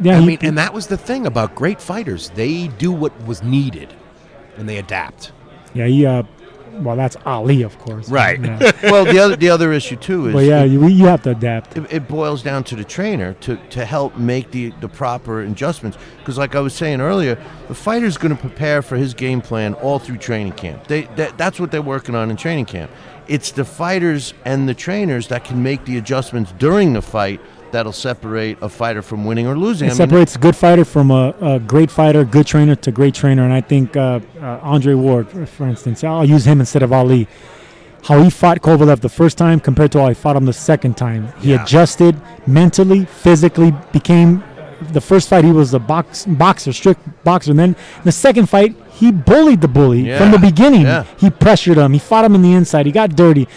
Yeah, 0.02 0.18
I 0.18 0.22
he- 0.22 0.26
mean, 0.26 0.38
and 0.42 0.58
that 0.58 0.74
was 0.74 0.88
the 0.88 0.98
thing 0.98 1.26
about 1.28 1.54
great 1.56 1.80
fighters. 1.80 2.32
They 2.32 2.68
do 2.68 2.92
what 2.92 3.14
was 3.26 3.44
needed 3.44 3.94
and 4.58 4.68
they 4.68 4.78
adapt. 4.78 5.32
Yeah, 5.76 5.86
he, 5.86 6.06
uh, 6.06 6.24
well, 6.84 6.96
that's 6.96 7.16
Ali, 7.26 7.62
of 7.62 7.78
course. 7.80 8.10
Right. 8.10 8.40
Yeah. 8.40 8.72
well, 8.84 9.06
the 9.06 9.20
other 9.20 9.36
the 9.36 9.50
other 9.50 9.72
issue 9.74 9.96
too 9.96 10.28
is 10.28 10.34
Well, 10.34 10.44
yeah, 10.44 10.64
it, 10.64 10.72
you, 10.72 10.88
you 10.88 11.06
have 11.06 11.24
to 11.24 11.32
adapt. 11.32 11.78
it, 11.78 11.92
it 11.94 12.08
boils 12.08 12.42
down 12.44 12.64
to 12.66 12.76
the 12.76 12.84
trainer 12.84 13.34
to, 13.42 13.58
to 13.72 13.86
help 13.86 14.18
make 14.18 14.52
the, 14.52 14.72
the 14.82 14.88
proper 14.90 15.42
adjustments. 15.42 15.98
Because, 16.18 16.38
like 16.38 16.56
I 16.56 16.60
was 16.60 16.74
saying 16.74 17.02
earlier, 17.02 17.36
the 17.68 17.76
fighter's 17.76 18.18
going 18.18 18.36
to 18.36 18.42
prepare 18.42 18.82
for 18.82 18.96
his 18.98 19.14
game 19.14 19.42
plan 19.42 19.74
all 19.76 20.00
through 20.00 20.18
training 20.18 20.54
camp. 20.54 20.88
They 20.88 21.04
that, 21.16 21.38
that's 21.38 21.60
what 21.60 21.72
they're 21.72 21.82
working 21.82 22.16
on 22.16 22.30
in 22.32 22.38
training 22.38 22.66
camp. 22.66 22.92
It's 23.28 23.52
the 23.52 23.66
fighters 23.66 24.34
and 24.44 24.68
the 24.68 24.74
trainers 24.74 25.28
that 25.28 25.44
can 25.44 25.62
make 25.62 25.86
the 25.86 25.98
adjustments 25.98 26.52
during 26.58 26.94
the 26.94 27.02
fight 27.02 27.40
that'll 27.72 27.92
separate 27.94 28.58
a 28.62 28.70
fighter 28.70 29.02
from 29.02 29.26
winning 29.26 29.48
or 29.48 29.56
losing. 29.58 29.88
It 29.88 29.92
I 29.92 29.94
mean, 29.94 29.98
separates 29.98 30.36
a 30.36 30.40
good 30.40 30.56
fighter 30.56 30.86
from 30.86 31.12
a, 31.12 31.34
a 31.42 31.60
great 31.60 31.92
fighter, 31.92 32.24
good 32.26 32.48
trainer 32.48 32.76
to 32.76 32.92
great 32.92 33.14
trainer. 33.16 33.44
And 33.44 33.54
I 33.54 33.62
think 33.62 33.96
uh, 33.98 34.20
uh, 34.42 34.60
Andre 34.62 34.94
Ward, 34.94 35.30
for, 35.30 35.46
for 35.46 35.68
instance, 35.68 36.04
I'll 36.04 36.26
use 36.26 36.46
him 36.46 36.60
instead 36.60 36.84
of 36.84 36.92
Ali. 36.94 37.28
How 38.04 38.22
he 38.24 38.30
fought 38.30 38.62
Kovalev 38.62 39.02
the 39.02 39.10
first 39.10 39.38
time 39.38 39.60
compared 39.60 39.92
to 39.92 40.00
how 40.02 40.08
he 40.08 40.14
fought 40.14 40.36
him 40.38 40.46
the 40.46 40.54
second 40.54 40.96
time. 40.96 41.34
He 41.42 41.52
Yeah. 41.52 41.64
adjusted 41.64 42.16
mentally, 42.48 43.06
physically, 43.06 43.74
became 43.92 44.42
the 44.94 45.02
first 45.02 45.28
fight 45.28 45.44
he 45.44 45.52
was 45.52 45.74
a 45.74 45.80
box, 45.80 46.26
boxer, 46.26 46.72
strict 46.72 47.02
boxer. 47.26 47.52
And 47.52 47.60
then 47.60 47.76
the 48.06 48.14
second 48.14 48.48
fight, 48.48 48.74
he 48.92 49.12
bullied 49.12 49.60
the 49.60 49.68
bully 49.68 50.16
from 50.18 50.32
the 50.32 50.40
beginning. 50.40 50.84
yeah. 50.84 51.04
He 51.18 51.30
pressured 51.30 51.78
him. 51.78 51.92
He 51.92 52.00
fought 52.00 52.24
him 52.24 52.34
in 52.36 52.42
the 52.42 52.54
inside. 52.54 52.86
He 52.86 52.94
got 52.94 53.16
dirty 53.18 53.48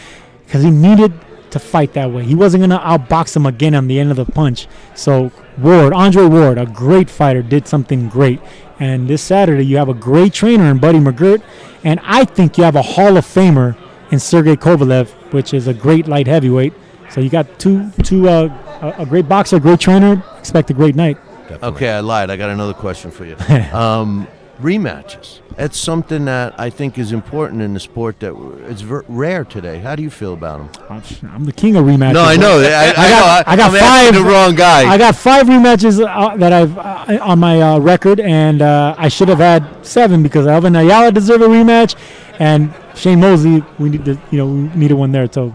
because 0.44 0.64
he 0.64 0.70
needed 0.72 1.12
to 1.52 1.58
fight 1.58 1.92
that 1.92 2.10
way. 2.10 2.24
He 2.24 2.34
wasn't 2.34 2.60
going 2.62 2.70
to 2.70 2.78
outbox 2.78 3.36
him 3.36 3.46
again 3.46 3.74
on 3.74 3.86
the 3.86 3.98
end 4.00 4.10
of 4.10 4.16
the 4.16 4.24
punch. 4.24 4.66
So 4.94 5.30
Ward, 5.58 5.92
Andre 5.92 6.26
Ward, 6.26 6.58
a 6.58 6.66
great 6.66 7.08
fighter, 7.08 7.42
did 7.42 7.68
something 7.68 8.08
great. 8.08 8.40
And 8.80 9.08
this 9.08 9.22
Saturday, 9.22 9.64
you 9.64 9.76
have 9.76 9.88
a 9.88 9.94
great 9.94 10.32
trainer 10.32 10.64
in 10.64 10.78
Buddy 10.78 10.98
McGirt, 10.98 11.42
and 11.84 12.00
I 12.02 12.24
think 12.24 12.58
you 12.58 12.64
have 12.64 12.74
a 12.74 12.82
Hall 12.82 13.16
of 13.16 13.24
Famer 13.24 13.76
in 14.10 14.18
Sergey 14.18 14.56
Kovalev, 14.56 15.08
which 15.32 15.54
is 15.54 15.68
a 15.68 15.74
great 15.74 16.08
light 16.08 16.26
heavyweight. 16.26 16.72
So 17.10 17.20
you 17.20 17.30
got 17.30 17.58
two, 17.58 17.90
two, 18.02 18.28
uh, 18.28 18.48
a, 18.80 19.02
a 19.02 19.06
great 19.06 19.28
boxer, 19.28 19.56
a 19.56 19.60
great 19.60 19.80
trainer. 19.80 20.22
Expect 20.38 20.70
a 20.70 20.74
great 20.74 20.96
night. 20.96 21.18
Okay, 21.62 21.90
I 21.90 22.00
lied. 22.00 22.30
I 22.30 22.36
got 22.36 22.50
another 22.50 22.74
question 22.74 23.10
for 23.10 23.26
you. 23.26 23.36
um, 23.72 24.26
rematches. 24.62 25.40
That's 25.56 25.78
something 25.78 26.24
that 26.24 26.54
I 26.58 26.70
think 26.70 26.96
is 26.96 27.12
important 27.12 27.60
in 27.60 27.74
the 27.74 27.80
sport 27.80 28.20
that 28.20 28.34
it's 28.68 28.80
ver- 28.80 29.04
rare 29.08 29.44
today. 29.44 29.80
How 29.80 29.94
do 29.94 30.02
you 30.02 30.08
feel 30.10 30.32
about 30.32 30.72
them? 30.74 31.00
I'm 31.30 31.44
the 31.44 31.52
king 31.52 31.76
of 31.76 31.84
rematches. 31.84 32.14
No, 32.14 32.22
I 32.22 32.36
know. 32.36 32.58
I- 32.58 32.90
I 32.96 33.10
got, 33.10 33.46
know. 33.46 33.52
I 33.52 33.56
got 33.56 33.70
I'm 33.74 33.80
five. 33.80 34.14
the 34.14 34.22
wrong 34.30 34.54
guy. 34.54 34.88
I 34.90 34.96
got 34.96 35.14
five 35.14 35.46
rematches 35.46 36.00
uh, 36.02 36.36
that 36.38 36.52
I've 36.52 36.78
uh, 36.78 37.18
on 37.22 37.38
my 37.38 37.60
uh, 37.60 37.78
record, 37.78 38.18
and 38.20 38.62
uh, 38.62 38.94
I 38.96 39.08
should 39.08 39.28
have 39.28 39.38
had 39.38 39.84
seven 39.84 40.22
because 40.22 40.46
Alvin 40.46 40.74
Ayala 40.74 41.12
deserved 41.12 41.42
a 41.42 41.48
rematch, 41.48 41.94
and 42.38 42.72
Shane 42.94 43.20
Mosley, 43.20 43.62
we 43.78 43.90
need 43.90 44.04
to, 44.06 44.18
you 44.30 44.38
know, 44.38 44.46
we 44.46 44.62
needed 44.78 44.94
one 44.94 45.12
there. 45.12 45.30
So 45.30 45.54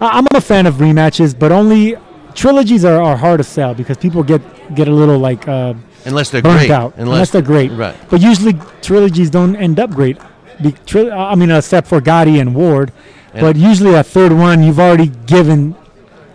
I- 0.00 0.18
I'm 0.18 0.26
a 0.34 0.40
fan 0.40 0.66
of 0.66 0.74
rematches, 0.76 1.38
but 1.38 1.52
only 1.52 1.96
trilogies 2.34 2.84
are, 2.84 3.00
are 3.00 3.16
hard 3.16 3.38
to 3.38 3.44
sell 3.44 3.72
because 3.74 3.96
people 3.96 4.22
get 4.24 4.42
get 4.74 4.88
a 4.88 4.92
little 4.92 5.18
like 5.18 5.46
uh, 5.46 5.74
Unless 6.04 6.30
they're 6.30 6.42
burnt 6.42 6.58
great. 6.60 6.70
out. 6.70 6.94
Unless- 6.96 7.30
they're 7.30 7.42
great, 7.42 7.70
right. 7.72 7.94
But 8.08 8.20
usually 8.20 8.54
trilogies 8.82 9.30
don't 9.30 9.56
end 9.56 9.78
up 9.80 9.90
great. 9.90 10.16
Be, 10.62 10.72
tri- 10.86 11.10
I 11.10 11.34
mean, 11.34 11.50
except 11.50 11.86
for 11.86 12.00
Gatti 12.00 12.38
and 12.40 12.54
Ward, 12.54 12.92
And- 13.34 13.42
but 13.42 13.56
usually 13.56 13.94
a 13.94 14.02
third 14.02 14.32
one 14.32 14.62
you've 14.62 14.80
already 14.80 15.08
given 15.26 15.74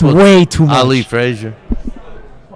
Well, 0.01 0.15
way 0.15 0.45
too 0.45 0.65
much. 0.65 0.75
Ali 0.77 1.01
Frazier. 1.01 1.53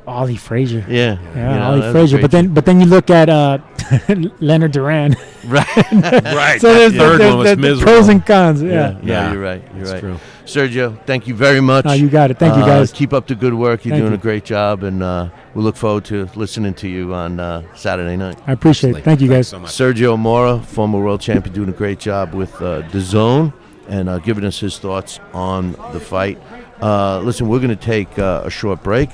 Ali 0.07 0.37
Frazier. 0.37 0.85
Yeah, 0.87 1.17
Yeah, 1.35 1.53
you 1.53 1.59
know, 1.59 1.65
Ali 1.65 1.79
that's 1.81 1.91
Frazier. 1.91 2.15
great 2.17 2.21
But 2.23 2.31
then, 2.31 2.47
but 2.53 2.65
then 2.65 2.79
you 2.79 2.85
look 2.87 3.09
at 3.09 3.27
uh, 3.29 3.57
Leonard 4.39 4.71
Duran. 4.71 5.15
Right. 5.47 5.65
Right. 5.93 6.59
So 6.59 6.73
there's, 6.73 6.91
That 6.91 6.97
the, 6.97 6.99
third 6.99 7.19
there's 7.21 7.29
one 7.29 7.37
was 7.39 7.49
the- 7.51 7.55
the 7.55 7.61
miserable. 7.61 7.93
pros 7.93 8.07
and 8.09 8.25
cons. 8.25 8.61
Yeah. 8.61 8.69
Yeah, 8.71 8.97
Yeah, 9.01 9.27
no, 9.27 9.31
you're 9.33 9.41
right. 9.41 9.61
You're 9.75 9.79
that's 9.85 9.91
right. 9.91 9.99
true. 10.01 10.19
Sergio, 10.45 11.05
thank 11.05 11.25
you 11.27 11.33
very 11.35 11.61
much. 11.61 11.85
No, 11.85 11.93
you 11.93 12.09
got 12.09 12.29
it. 12.31 12.37
Thank 12.39 12.55
you, 12.57 12.63
Uh, 12.63 12.67
guys. 12.67 12.91
Keep 12.91 13.13
up 13.13 13.27
the 13.27 13.35
good 13.35 13.53
work. 13.53 13.85
You're 13.85 13.93
Thank 13.93 14.01
doing 14.03 14.11
you. 14.13 14.17
a 14.17 14.21
great 14.21 14.43
job, 14.45 14.83
and 14.83 15.01
uh, 15.03 15.29
we 15.53 15.61
look 15.61 15.75
forward 15.77 16.03
to 16.05 16.27
listening 16.35 16.73
to 16.75 16.87
you 16.89 17.13
on 17.13 17.39
uh, 17.39 17.63
Saturday 17.75 18.15
night. 18.17 18.37
I 18.47 18.51
appreciate 18.53 18.95
it. 18.97 19.03
Thank 19.05 19.21
you, 19.21 19.27
guys. 19.29 19.47
So 19.49 19.59
Sergio 19.61 20.17
Mora, 20.19 20.59
former 20.59 20.99
world 21.01 21.21
champion, 21.21 21.53
doing 21.55 21.69
a 21.69 21.73
great 21.73 21.99
job 21.99 22.33
with 22.33 22.53
uh, 22.61 22.81
the 22.91 22.99
Zone 23.01 23.53
and 23.89 24.09
uh, 24.09 24.19
giving 24.19 24.43
us 24.43 24.59
his 24.59 24.77
thoughts 24.79 25.19
on 25.33 25.71
the 25.93 25.99
fight. 26.01 26.37
Uh, 26.81 27.19
listen, 27.21 27.47
we're 27.47 27.59
going 27.59 27.69
to 27.69 27.75
take 27.75 28.19
uh, 28.19 28.43
a 28.45 28.49
short 28.49 28.83
break, 28.83 29.09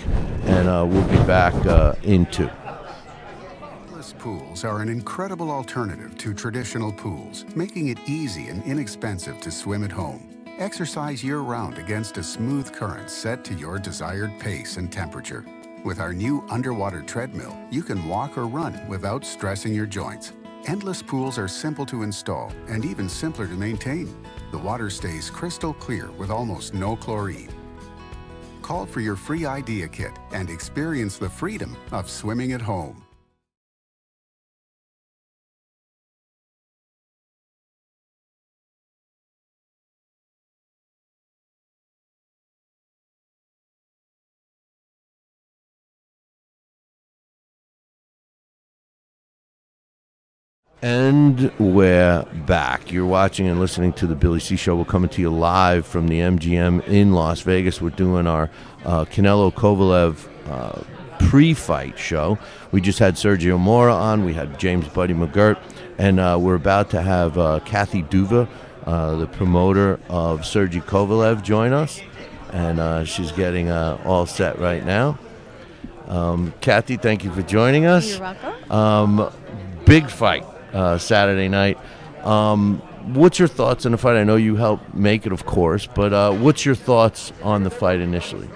and 0.46 0.68
uh, 0.68 0.86
we'll 0.86 1.08
be 1.08 1.24
back 1.26 1.54
uh, 1.66 1.94
in 2.04 2.26
two. 2.26 2.50
Endless 3.88 4.14
pools 4.20 4.66
are 4.66 4.82
an 4.82 4.90
incredible 4.90 5.50
alternative 5.50 6.18
to 6.18 6.34
traditional 6.34 6.92
pools, 6.92 7.46
making 7.56 7.88
it 7.88 7.98
easy 8.06 8.48
and 8.50 8.62
inexpensive 8.66 9.40
to 9.40 9.50
swim 9.50 9.86
at 9.86 9.92
home. 9.92 10.30
Exercise 10.58 11.24
year 11.24 11.40
round 11.40 11.78
against 11.78 12.18
a 12.18 12.24
smooth 12.24 12.72
current 12.74 13.10
set 13.10 13.46
to 13.46 13.54
your 13.54 13.80
desired 13.80 14.38
pace 14.40 14.76
and 14.76 14.92
temperature. 14.92 15.46
With 15.86 16.00
our 16.00 16.14
new 16.14 16.46
underwater 16.50 17.02
treadmill, 17.02 17.58
you 17.72 17.82
can 17.82 18.06
walk 18.08 18.38
or 18.38 18.46
run 18.46 18.86
without 18.90 19.24
stressing 19.24 19.74
your 19.74 19.86
joints. 19.86 20.34
Endless 20.66 21.02
pools 21.02 21.38
are 21.38 21.48
simple 21.48 21.86
to 21.86 22.04
install 22.04 22.52
and 22.68 22.84
even 22.84 23.08
simpler 23.08 23.48
to 23.48 23.54
maintain. 23.54 24.14
The 24.54 24.60
water 24.60 24.92
stays 24.92 25.32
crystal 25.32 25.74
clear 25.74 26.12
with 26.12 26.30
almost 26.30 26.76
no 26.76 26.96
chlorine. 26.96 27.50
Call 28.62 28.86
for 28.86 29.00
your 29.00 29.16
free 29.16 29.48
idea 29.48 29.88
kit 29.88 30.12
and 30.32 30.48
experience 30.48 31.18
the 31.18 31.28
freedom 31.28 31.76
of 31.92 32.08
swimming 32.08 32.54
at 32.54 32.62
home. 32.62 33.03
And 50.84 51.50
we're 51.60 52.26
back. 52.46 52.92
You're 52.92 53.06
watching 53.06 53.48
and 53.48 53.58
listening 53.58 53.94
to 53.94 54.06
the 54.06 54.16
Billy 54.16 54.42
C 54.42 54.58
Show. 54.58 54.76
We're 54.76 54.84
coming 54.84 55.10
to 55.12 55.22
you 55.22 55.30
live 55.30 55.88
from 55.88 56.10
the 56.10 56.20
MGM 56.20 56.86
in 56.90 57.14
Las 57.14 57.40
Vegas. 57.40 57.80
We're 57.82 57.92
doing 57.92 58.28
our 58.28 58.50
uh, 58.84 59.06
Canelo 59.06 59.54
Kovalev 59.54 60.28
uh, 60.50 60.84
pre-fight 61.26 61.98
show. 61.98 62.38
We 62.74 62.82
just 62.82 63.00
had 63.00 63.16
Sergio 63.16 63.58
Mora 63.58 63.96
on. 63.96 64.26
We 64.26 64.34
had 64.34 64.60
James 64.60 64.86
Buddy 64.90 65.14
McGirt, 65.14 65.58
and 65.98 66.20
uh, 66.20 66.38
we're 66.38 66.56
about 66.56 66.90
to 66.90 67.02
have 67.02 67.38
uh, 67.38 67.62
Kathy 67.62 68.04
Duva, 68.04 68.50
uh, 68.86 69.16
the 69.16 69.28
promoter 69.28 70.02
of 70.10 70.46
Sergey 70.46 70.82
Kovalev, 70.82 71.44
join 71.44 71.72
us, 71.72 72.02
and 72.52 72.82
uh, 72.82 73.06
she's 73.06 73.32
getting 73.32 73.70
uh, 73.70 74.02
all 74.04 74.26
set 74.26 74.60
right 74.60 74.86
now. 74.86 75.18
Um, 76.08 76.54
Kathy, 76.60 76.98
thank 76.98 77.24
you 77.24 77.32
for 77.32 77.42
joining 77.42 77.86
us. 77.86 78.10
You're 78.10 78.20
welcome. 78.20 78.70
Um, 78.70 79.32
big 79.86 80.10
fight 80.10 80.44
uh, 80.74 80.98
Saturday 80.98 81.48
night. 81.48 81.78
Um, 82.24 82.80
what's 83.14 83.40
your 83.40 83.48
thoughts 83.48 83.86
on 83.86 83.92
the 83.92 83.98
fight? 83.98 84.18
I 84.18 84.24
know 84.24 84.36
you 84.36 84.56
helped 84.56 84.94
make 84.94 85.26
it, 85.26 85.32
of 85.32 85.46
course, 85.46 85.86
but 85.86 86.14
uh, 86.14 86.32
what's 86.34 86.66
your 86.66 86.76
thoughts 86.76 87.32
on 87.42 87.64
the 87.64 87.70
fight 87.70 88.00
initially? 88.00 88.50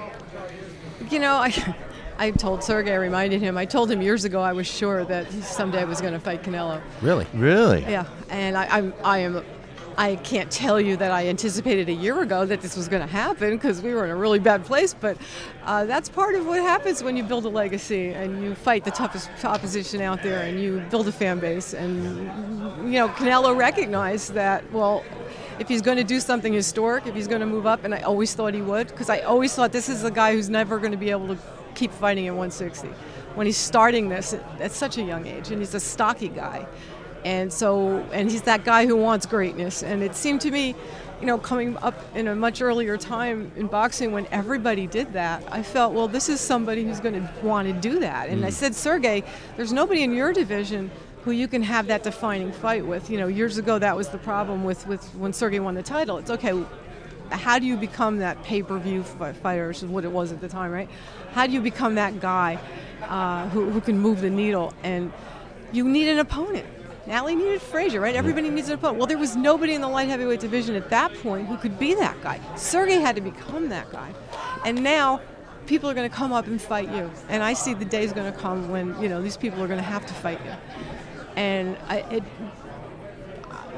You 1.10 1.20
know, 1.20 1.36
I, 1.36 1.76
I 2.18 2.32
told 2.32 2.64
Sergey, 2.64 2.92
I 2.92 2.96
reminded 2.96 3.42
him, 3.42 3.58
I 3.58 3.66
told 3.66 3.92
him 3.92 4.02
years 4.02 4.26
ago 4.26 4.42
I 4.42 4.54
was 4.54 4.68
sure 4.68 5.06
that 5.06 5.32
someday 5.32 5.82
I 5.82 5.86
was 5.86 6.02
going 6.02 6.14
to 6.14 6.20
fight 6.20 6.44
Canelo. 6.44 6.82
Really? 7.02 7.28
Really? 7.34 7.82
Yeah, 7.82 8.06
and 8.30 8.58
I, 8.58 8.66
I'm, 8.78 8.94
I 9.04 9.20
am 9.20 9.44
I 9.98 10.16
can't 10.18 10.52
tell 10.52 10.80
you 10.80 10.96
that 10.98 11.10
I 11.10 11.28
anticipated 11.28 11.90
a 11.90 11.94
year 11.94 12.22
ago 12.22 12.46
that 12.46 12.62
this 12.62 12.78
was 12.78 12.88
going 12.88 13.02
to 13.02 13.12
happen 13.12 13.56
because 13.56 13.82
we 13.82 13.96
were 13.96 14.06
in 14.06 14.12
a 14.12 14.16
really 14.16 14.38
bad 14.38 14.64
place, 14.64 14.94
but 14.94 15.18
uh, 15.64 15.86
that's 15.86 16.08
part 16.08 16.36
of 16.36 16.46
what 16.46 16.60
happens 16.62 17.02
when 17.02 17.18
you 17.18 17.24
build 17.24 17.46
a 17.46 17.50
legacy 17.50 18.10
and 18.10 18.44
you 18.44 18.54
fight 18.54 18.86
the 18.86 18.92
toughest 18.92 19.32
opposition 19.44 20.00
out 20.02 20.22
there 20.22 20.44
and 20.44 20.62
you 20.62 20.86
build 20.92 21.08
a 21.08 21.12
fan 21.12 21.40
base. 21.40 21.74
And, 21.74 21.98
you 22.86 23.00
know, 23.00 23.10
Canelo 23.10 23.58
recognized 23.58 24.34
that, 24.34 24.72
well, 24.72 25.04
if 25.58 25.68
he's 25.68 25.82
going 25.82 25.98
to 25.98 26.04
do 26.04 26.20
something 26.20 26.54
historic, 26.54 27.08
if 27.08 27.16
he's 27.16 27.28
going 27.28 27.42
to 27.42 27.48
move 27.48 27.66
up, 27.66 27.84
and 27.84 27.96
I 27.96 28.02
always 28.02 28.36
thought 28.36 28.54
he 28.54 28.62
would, 28.62 28.90
because 28.90 29.10
I 29.10 29.22
always 29.22 29.56
thought 29.56 29.72
this 29.72 29.90
is 29.90 30.04
a 30.04 30.12
guy 30.12 30.34
who's 30.34 30.50
never 30.50 30.78
going 30.78 30.92
to 30.92 30.98
be 30.98 31.10
able 31.10 31.28
to 31.30 31.38
keep 31.74 31.92
fighting 31.92 32.28
at 32.28 32.34
160. 32.34 32.88
When 33.34 33.48
he's 33.48 33.58
starting 33.58 34.10
this 34.10 34.34
at, 34.34 34.62
at 34.62 34.72
such 34.72 35.00
a 35.00 35.02
young 35.02 35.26
age, 35.26 35.50
and 35.50 35.60
he's 35.60 35.74
a 35.74 35.80
stocky 35.80 36.30
guy. 36.30 36.68
And 37.28 37.52
so, 37.52 37.98
and 38.14 38.32
he's 38.32 38.44
that 38.44 38.64
guy 38.64 38.86
who 38.86 38.96
wants 38.96 39.26
greatness. 39.26 39.84
And 39.84 40.02
it 40.02 40.16
seemed 40.16 40.40
to 40.42 40.52
me, 40.52 40.76
you 41.20 41.28
know, 41.28 41.38
coming 41.38 41.76
up 41.78 41.94
in 42.16 42.30
a 42.30 42.36
much 42.36 42.62
earlier 42.62 42.96
time 42.96 43.52
in 43.58 43.68
boxing 43.68 44.14
when 44.14 44.28
everybody 44.32 44.88
did 44.88 45.12
that, 45.12 45.44
I 45.52 45.62
felt, 45.62 45.94
well, 45.94 46.08
this 46.08 46.30
is 46.30 46.40
somebody 46.40 46.86
who's 46.86 47.02
going 47.02 47.16
to 47.16 47.30
want 47.44 47.68
to 47.68 47.74
do 47.74 48.00
that. 48.00 48.30
And 48.30 48.46
I 48.46 48.50
Mm. 48.50 48.54
said, 48.54 48.76
Sergey, 48.76 49.24
there's 49.58 49.74
nobody 49.74 50.04
in 50.04 50.14
your 50.14 50.32
division 50.32 50.90
who 51.26 51.32
you 51.32 51.50
can 51.50 51.64
have 51.64 51.88
that 51.88 52.02
defining 52.02 52.54
fight 52.54 52.86
with. 52.86 53.10
You 53.10 53.18
know, 53.18 53.28
years 53.28 53.58
ago 53.58 53.78
that 53.78 53.98
was 53.98 54.08
the 54.08 54.20
problem 54.20 54.64
with, 54.64 54.88
with 54.88 55.04
when 55.16 55.34
Sergey 55.34 55.60
won 55.60 55.76
the 55.76 55.84
title. 55.84 56.20
It's 56.20 56.30
okay, 56.30 56.54
how 57.30 57.60
do 57.60 57.66
you 57.66 57.76
become 57.76 58.20
that 58.20 58.42
pay-per-view 58.44 59.04
fighter, 59.44 59.68
which 59.68 59.84
is 59.84 59.90
what 59.90 60.06
it 60.06 60.14
was 60.14 60.32
at 60.32 60.40
the 60.40 60.48
time, 60.48 60.72
right? 60.72 60.90
How 61.34 61.46
do 61.46 61.52
you 61.52 61.60
become 61.60 61.96
that 61.96 62.22
guy 62.22 62.58
uh, 63.04 63.50
who, 63.50 63.70
who 63.70 63.82
can 63.82 64.00
move 64.00 64.22
the 64.22 64.30
needle? 64.30 64.74
And 64.82 65.12
you 65.74 65.84
need 65.90 66.08
an 66.08 66.20
opponent. 66.20 66.66
Natalie 67.08 67.36
needed 67.36 67.62
Frazier, 67.62 68.02
right? 68.02 68.16
Everybody 68.16 68.50
needs 68.50 68.68
an 68.68 68.76
opponent. 68.76 68.98
Well, 68.98 69.08
there 69.08 69.18
was 69.18 69.38
nobody 69.38 69.74
in 69.74 69.82
the 69.82 69.88
light 69.88 70.10
heavyweight 70.10 70.42
division 70.42 70.76
at 70.76 70.90
that 70.90 71.14
point 71.16 71.48
who 71.48 71.56
could 71.56 71.80
be 71.80 71.96
that 71.96 72.22
guy. 72.22 72.42
Sergey 72.58 72.96
had 73.00 73.16
to 73.16 73.22
become 73.22 73.70
that 73.70 73.90
guy. 73.92 74.14
And 74.66 74.84
now 74.84 75.22
people 75.68 75.90
are 75.90 75.94
going 75.94 76.10
to 76.10 76.16
come 76.16 76.34
up 76.34 76.48
and 76.48 76.62
fight 76.62 76.92
you. 76.92 77.10
And 77.30 77.42
I 77.44 77.54
see 77.54 77.74
the 77.74 77.86
day 77.86 78.04
is 78.04 78.12
going 78.12 78.32
to 78.32 78.38
come 78.38 78.70
when, 78.70 79.02
you 79.02 79.08
know, 79.08 79.22
these 79.22 79.38
people 79.38 79.64
are 79.64 79.68
going 79.68 79.80
to 79.80 79.86
have 79.86 80.06
to 80.06 80.14
fight 80.14 80.40
you. 80.44 80.52
And 81.38 81.78
I, 81.88 81.98
it, 82.12 82.24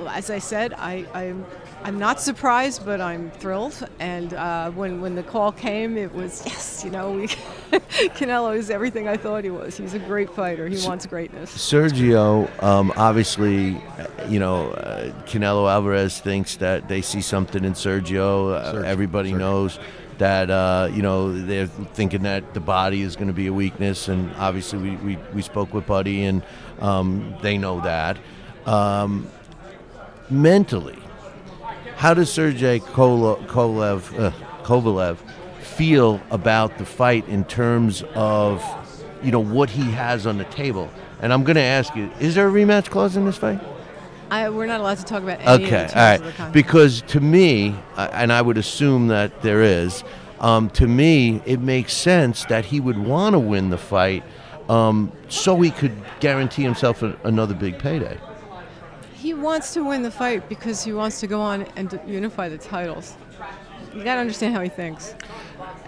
as 0.08 0.32
I 0.32 0.40
said, 0.40 0.74
I, 0.74 1.06
I'm, 1.14 1.46
I'm 1.84 1.98
not 1.98 2.20
surprised, 2.20 2.86
but 2.86 3.00
I'm 3.00 3.32
thrilled. 3.32 3.88
And 4.00 4.34
uh, 4.34 4.72
when, 4.72 5.02
when 5.02 5.16
the 5.16 5.24
call 5.24 5.52
came, 5.52 5.98
it 5.98 6.14
was, 6.14 6.44
yes, 6.46 6.84
you 6.84 6.92
know, 6.92 7.14
we, 7.14 7.28
Canelo 8.18 8.56
is 8.56 8.70
everything 8.70 9.08
I 9.08 9.16
thought 9.16 9.44
he 9.44 9.50
was. 9.50 9.78
He's 9.78 9.94
a 9.94 10.00
great 10.00 10.30
fighter. 10.30 10.68
He 10.68 10.86
wants 10.86 11.06
greatness. 11.06 11.52
Sergio, 11.56 12.52
um, 12.62 12.92
obviously, 12.98 13.78
uh, 13.98 14.08
you 14.28 14.40
know, 14.40 14.72
uh, 14.72 15.12
Canelo 15.24 15.72
Alvarez 15.72 16.20
thinks 16.20 16.58
that 16.58 16.90
they 16.90 17.02
see 17.02 17.22
something 17.22 17.64
in 17.64 17.74
Sergio. 17.74 18.56
Uh, 18.56 18.74
Sergio, 18.74 18.84
everybody 18.84 19.32
Sergio. 19.32 19.38
knows 19.40 19.80
that, 20.18 20.50
uh, 20.52 20.90
you 20.94 21.02
know, 21.02 21.34
they're 21.34 21.68
thinking 21.68 22.24
that 22.24 22.54
the 22.54 22.60
body 22.60 23.02
is 23.02 23.16
going 23.16 23.30
to 23.30 23.34
be 23.34 23.48
a 23.48 23.54
weakness. 23.54 24.10
And 24.10 24.32
obviously, 24.36 24.80
we, 24.80 24.96
we, 24.98 25.18
we 25.34 25.42
spoke 25.42 25.74
with 25.74 25.88
Buddy, 25.88 26.26
and 26.26 26.44
um, 26.80 27.36
they 27.42 27.58
know 27.58 27.80
that. 27.82 28.18
Um, 28.66 29.30
mentally, 30.30 31.00
how 32.00 32.14
does 32.14 32.32
Sergey 32.32 32.80
Kolev, 32.80 34.18
uh, 34.18 34.32
Kovalev 34.64 35.18
feel 35.60 36.22
about 36.32 36.78
the 36.78 36.86
fight 36.86 37.28
in 37.28 37.44
terms 37.44 38.04
of, 38.16 38.64
you 39.22 39.34
know, 39.34 39.42
what 39.42 39.70
he 39.70 39.84
has 39.92 40.26
on 40.26 40.38
the 40.38 40.46
table? 40.46 40.90
And 41.22 41.34
I'm 41.34 41.44
going 41.44 41.58
to 41.58 41.62
ask 41.62 41.94
you: 41.98 42.10
Is 42.22 42.36
there 42.36 42.48
a 42.48 42.52
rematch 42.52 42.90
clause 42.90 43.18
in 43.18 43.26
this 43.26 43.36
fight? 43.36 43.60
I, 44.32 44.48
we're 44.48 44.66
not 44.66 44.80
allowed 44.80 45.00
to 45.00 45.04
talk 45.04 45.24
about 45.24 45.42
any 45.42 45.66
Okay, 45.66 45.90
all 45.94 46.16
of 46.16 46.24
the 46.24 46.44
right. 46.44 46.54
Because 46.54 47.02
to 47.08 47.20
me, 47.20 47.76
and 47.98 48.32
I 48.32 48.42
would 48.42 48.58
assume 48.58 49.10
that 49.10 49.42
there 49.42 49.62
is, 49.62 50.06
um, 50.40 50.70
to 50.72 50.88
me, 50.88 51.42
it 51.46 51.60
makes 51.60 51.92
sense 51.92 52.46
that 52.46 52.64
he 52.64 52.80
would 52.80 52.98
want 52.98 53.34
to 53.34 53.40
win 53.40 53.72
the 53.72 53.78
fight, 53.78 54.24
um, 54.70 55.12
so 55.28 55.60
he 55.60 55.70
could 55.70 55.98
guarantee 56.22 56.64
himself 56.64 57.04
a, 57.04 57.18
another 57.26 57.56
big 57.56 57.78
payday. 57.78 58.18
He 59.20 59.34
wants 59.34 59.74
to 59.74 59.84
win 59.84 60.02
the 60.02 60.12
fight 60.12 60.48
because 60.48 60.82
he 60.82 60.94
wants 60.94 61.20
to 61.20 61.28
go 61.28 61.42
on 61.42 61.64
and 61.76 62.00
unify 62.08 62.48
the 62.48 62.58
titles. 62.58 63.18
You 63.94 64.02
got 64.02 64.16
to 64.16 64.22
understand 64.22 64.56
how 64.56 64.62
he 64.62 64.70
thinks. 64.70 65.14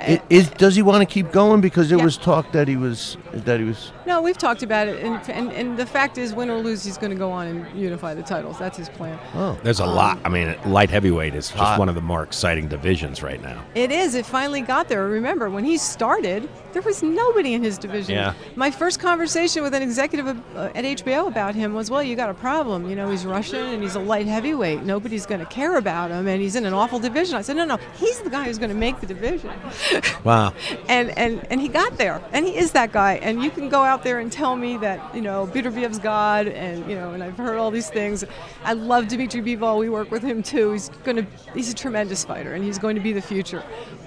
It, 0.02 0.22
is 0.30 0.50
does 0.50 0.76
he 0.76 0.82
want 0.82 1.02
to 1.02 1.06
keep 1.06 1.32
going? 1.32 1.62
Because 1.62 1.90
there 1.90 2.00
Yeah. 2.00 2.06
was 2.06 2.18
talk 2.18 2.52
that 2.54 2.68
he 2.68 2.76
was 2.76 3.18
that 3.34 3.60
he 3.60 3.66
was. 3.66 3.92
No, 4.08 4.22
we've 4.22 4.38
talked 4.38 4.64
about 4.64 4.88
it, 4.88 5.04
and, 5.04 5.22
and, 5.30 5.52
and 5.54 5.78
the 5.78 5.86
fact 5.86 6.18
is, 6.18 6.34
win 6.34 6.50
or 6.50 6.58
lose, 6.58 6.84
he's 6.84 6.98
going 6.98 7.12
to 7.12 7.18
go 7.18 7.32
on 7.32 7.48
and 7.48 7.80
unify 7.80 8.14
the 8.16 8.24
titles. 8.24 8.58
That's 8.58 8.78
his 8.78 8.90
plan. 8.90 9.18
Oh, 9.36 9.58
There's 9.64 9.80
a 9.80 9.86
lot. 9.86 10.18
I 10.26 10.30
mean, 10.30 10.56
light 10.66 10.90
heavyweight 10.90 11.34
is 11.36 11.48
just 11.50 11.60
Hot. 11.60 11.80
one 11.80 11.88
of 11.88 11.96
the 11.96 12.02
more 12.02 12.24
exciting 12.24 12.68
divisions 12.68 13.22
right 13.24 13.42
now. 13.42 13.64
It 13.76 13.92
is. 13.92 14.16
It 14.16 14.26
finally 14.26 14.62
got 14.62 14.90
there. 14.90 15.06
Remember, 15.08 15.50
when 15.50 15.64
he 15.64 15.78
started, 15.78 16.50
there 16.74 16.82
was 16.82 17.04
nobody 17.04 17.54
in 17.54 17.64
his 17.64 17.78
division. 17.78 18.16
Yeah. 18.16 18.34
My 18.56 18.72
first 18.72 19.00
conversation 19.00 19.62
with 19.64 19.74
an 19.76 19.82
executive 19.84 20.28
uh, 20.56 20.72
at 20.76 20.84
HBO 20.84 21.28
about 21.28 21.54
him 21.56 21.74
was, 21.74 21.90
well, 21.92 22.04
you 22.04 22.16
got 22.16 22.30
a 22.30 22.34
problem. 22.34 22.90
You 22.90 22.96
know, 22.96 23.10
he's 23.10 23.26
Russian 23.26 23.64
and 23.68 23.82
he's 23.84 23.96
a 23.96 24.00
light 24.00 24.26
heavyweight. 24.26 24.84
Nobody's 24.84 25.26
going 25.28 25.40
to 25.42 25.46
care 25.46 25.78
about 25.78 26.10
him, 26.12 26.28
and 26.28 26.42
he's 26.42 26.56
in 26.56 26.66
an 26.66 26.74
awful 26.74 27.00
division. 27.00 27.36
I 27.36 27.42
said, 27.44 27.56
no, 27.56 27.66
no, 27.66 27.78
he's 27.98 28.20
the 28.22 28.30
guy 28.30 28.46
who's 28.46 28.58
going 28.58 28.72
to 28.72 28.76
make 28.76 29.00
the 29.00 29.08
division. 29.08 29.52
Wow. 30.24 30.54
and, 30.88 31.18
and, 31.18 31.46
and 31.52 31.60
he 31.60 31.68
got 31.68 31.98
there, 31.98 32.22
and 32.32 32.46
he 32.46 32.56
is 32.56 32.74
that 32.74 32.92
guy. 32.92 33.14
And 33.16 33.42
you 33.42 33.50
can 33.50 33.70
go 33.70 33.82
out 33.82 34.04
there 34.04 34.20
and 34.20 34.32
tell 34.32 34.56
me 34.56 34.78
that, 34.78 35.16
you 35.16 35.22
know, 35.22 35.48
Beterbiev's 35.48 35.98
God, 35.98 36.48
and, 36.48 36.88
you 36.88 36.96
know, 36.96 37.12
and 37.12 37.24
I've 37.24 37.38
heard 37.38 37.58
all 37.58 37.72
these 37.72 37.90
things. 37.90 38.24
I 38.64 38.74
love 38.74 39.08
Dmitry 39.08 39.42
Bivol. 39.42 39.80
We 39.80 39.90
work 39.90 40.12
with 40.12 40.22
him 40.22 40.44
too. 40.44 40.74
He's 40.74 40.90
going 41.04 41.18
to, 41.18 41.26
he's 41.54 41.72
a 41.72 41.74
tremendous 41.76 42.24
fighter, 42.24 42.54
and 42.54 42.64
he's 42.64 42.78
going 42.78 42.96
to 42.96 43.02
be 43.02 43.14
the 43.14 43.22
future 43.22 43.64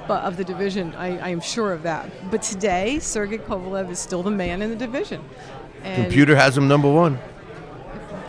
of 0.08 0.36
the 0.36 0.44
division. 0.44 0.94
I, 0.94 1.18
I 1.18 1.28
am 1.30 1.40
sure 1.40 1.72
of 1.72 1.82
that. 1.82 2.10
But 2.30 2.42
today, 2.42 2.98
Sergey 2.98 3.38
Kovalev 3.38 3.90
is 3.90 3.98
still 3.98 4.22
the 4.22 4.30
man 4.30 4.62
in 4.62 4.70
the 4.70 4.76
division. 4.76 5.22
And 5.82 6.04
Computer 6.04 6.36
has 6.36 6.56
him 6.56 6.68
number 6.68 6.90
one. 6.90 7.18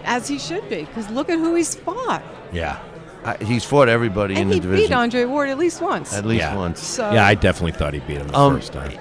As 0.03 0.27
he 0.27 0.37
should 0.37 0.67
be, 0.69 0.85
because 0.85 1.09
look 1.09 1.29
at 1.29 1.39
who 1.39 1.55
he's 1.55 1.75
fought. 1.75 2.23
Yeah. 2.51 2.81
I, 3.25 3.43
he's 3.43 3.63
fought 3.65 3.89
everybody 3.89 4.35
in 4.35 4.41
And 4.43 4.51
the 4.51 4.55
he 4.55 4.59
division. 4.61 4.87
beat 4.87 4.93
Andre 4.93 5.25
Ward 5.25 5.49
at 5.49 5.57
least 5.57 5.81
once. 5.81 6.13
At 6.13 6.25
least 6.25 6.41
Yeah. 6.41 6.55
once. 6.55 6.79
So- 6.79 7.11
yeah, 7.11 7.25
I 7.25 7.33
definitely 7.35 7.71
thought 7.71 7.93
he 7.93 7.99
beat 8.01 8.17
him 8.17 8.27
the 8.27 8.37
Um, 8.37 8.55
first 8.55 8.71
time. 8.71 8.91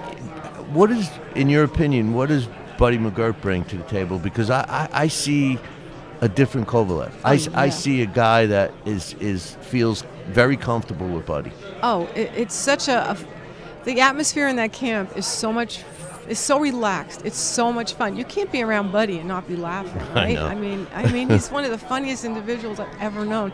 What 0.72 0.90
is, 0.90 1.08
in 1.34 1.48
your 1.50 1.64
opinion, 1.64 2.14
what 2.14 2.28
does 2.30 2.48
Buddy 2.78 2.98
McGirt 2.98 3.40
bring 3.40 3.64
to 3.66 3.76
the 3.76 3.82
table? 3.84 4.18
Because 4.18 4.50
I, 4.50 4.62
I, 4.68 4.88
I 5.04 5.08
see 5.08 5.58
a 6.20 6.28
different 6.28 6.66
Kovalev. 6.66 7.12
I, 7.22 7.34
s- 7.34 7.48
Oh, 7.48 7.52
I 7.54 7.64
yeah. 7.66 7.70
see 7.70 8.02
a 8.02 8.06
guy 8.06 8.46
that 8.46 8.72
is, 8.86 9.14
is 9.20 9.56
feels 9.60 10.02
very 10.28 10.56
comfortable 10.56 11.06
with 11.08 11.26
Buddy. 11.26 11.52
Oh, 11.82 12.08
it, 12.14 12.32
it's 12.34 12.54
such 12.54 12.88
a, 12.88 13.10
a- 13.12 13.84
The 13.84 14.00
atmosphere 14.00 14.48
in 14.48 14.56
that 14.56 14.72
camp 14.72 15.16
is 15.16 15.26
so 15.26 15.52
much. 15.52 15.84
Is 16.26 16.38
so 16.38 16.58
relaxed. 16.58 17.20
It's 17.26 17.36
so 17.36 17.70
much 17.70 17.92
fun. 17.92 18.16
You 18.16 18.24
can't 18.24 18.50
be 18.50 18.62
around 18.62 18.90
Buddy 18.92 19.18
and 19.18 19.28
not 19.28 19.46
be 19.46 19.56
laughing, 19.56 20.00
I 20.14 20.14
right? 20.14 20.34
know. 20.36 20.54
mean, 20.54 20.86
I 20.94 21.12
mean, 21.12 21.28
he's 21.28 21.48
one 21.56 21.64
of 21.66 21.70
the 21.70 21.76
funniest 21.76 22.24
individuals 22.24 22.80
I've 22.80 22.88
ever 22.98 23.26
known, 23.26 23.52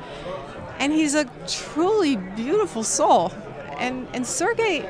and 0.81 0.93
he's 0.93 1.15
a 1.15 1.27
truly 1.47 2.17
beautiful 2.17 2.83
soul. 2.83 3.33
And 3.79 4.09
and 4.13 4.27
Sergey, 4.27 4.89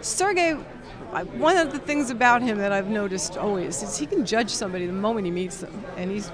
Sergey, 0.00 0.52
one 1.34 1.56
of 1.56 1.72
the 1.72 1.78
things 1.78 2.10
about 2.10 2.42
him 2.42 2.58
that 2.58 2.72
I've 2.72 2.88
noticed 2.88 3.36
always 3.36 3.82
is 3.82 3.98
he 3.98 4.06
can 4.06 4.24
judge 4.24 4.50
somebody 4.50 4.86
the 4.86 4.92
moment 4.92 5.26
he 5.26 5.30
meets 5.30 5.58
them, 5.58 5.84
and 5.96 6.10
he's 6.10 6.30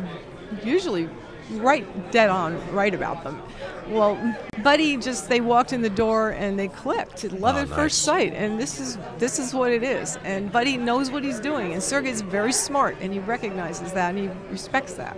usually 0.65 1.09
right 1.55 1.85
dead 2.13 2.31
on 2.31 2.57
right 2.73 2.95
about 2.95 3.25
them. 3.25 3.43
Well, 3.89 4.37
Buddy 4.63 4.97
just 4.97 5.29
they 5.29 5.41
walked 5.41 5.73
in 5.73 5.83
the 5.83 5.91
door 5.91 6.31
and 6.31 6.57
they 6.57 6.69
clicked. 6.69 7.25
Love 7.33 7.57
Oh, 7.57 7.61
at 7.61 7.69
nice. 7.69 7.77
first 7.77 8.03
sight, 8.03 8.33
and 8.35 8.59
this 8.59 8.79
is 8.79 8.97
this 9.19 9.39
is 9.39 9.53
what 9.53 9.73
it 9.73 9.83
is. 9.83 10.17
And 10.25 10.53
Buddy 10.53 10.77
knows 10.77 11.11
what 11.11 11.25
he's 11.25 11.41
doing, 11.41 11.73
and 11.73 11.83
Sergey's 11.83 12.21
very 12.21 12.53
smart, 12.53 12.97
and 13.01 13.13
he 13.13 13.19
recognizes 13.19 13.93
that 13.93 14.11
and 14.15 14.19
he 14.19 14.31
respects 14.51 14.95
that. 14.95 15.17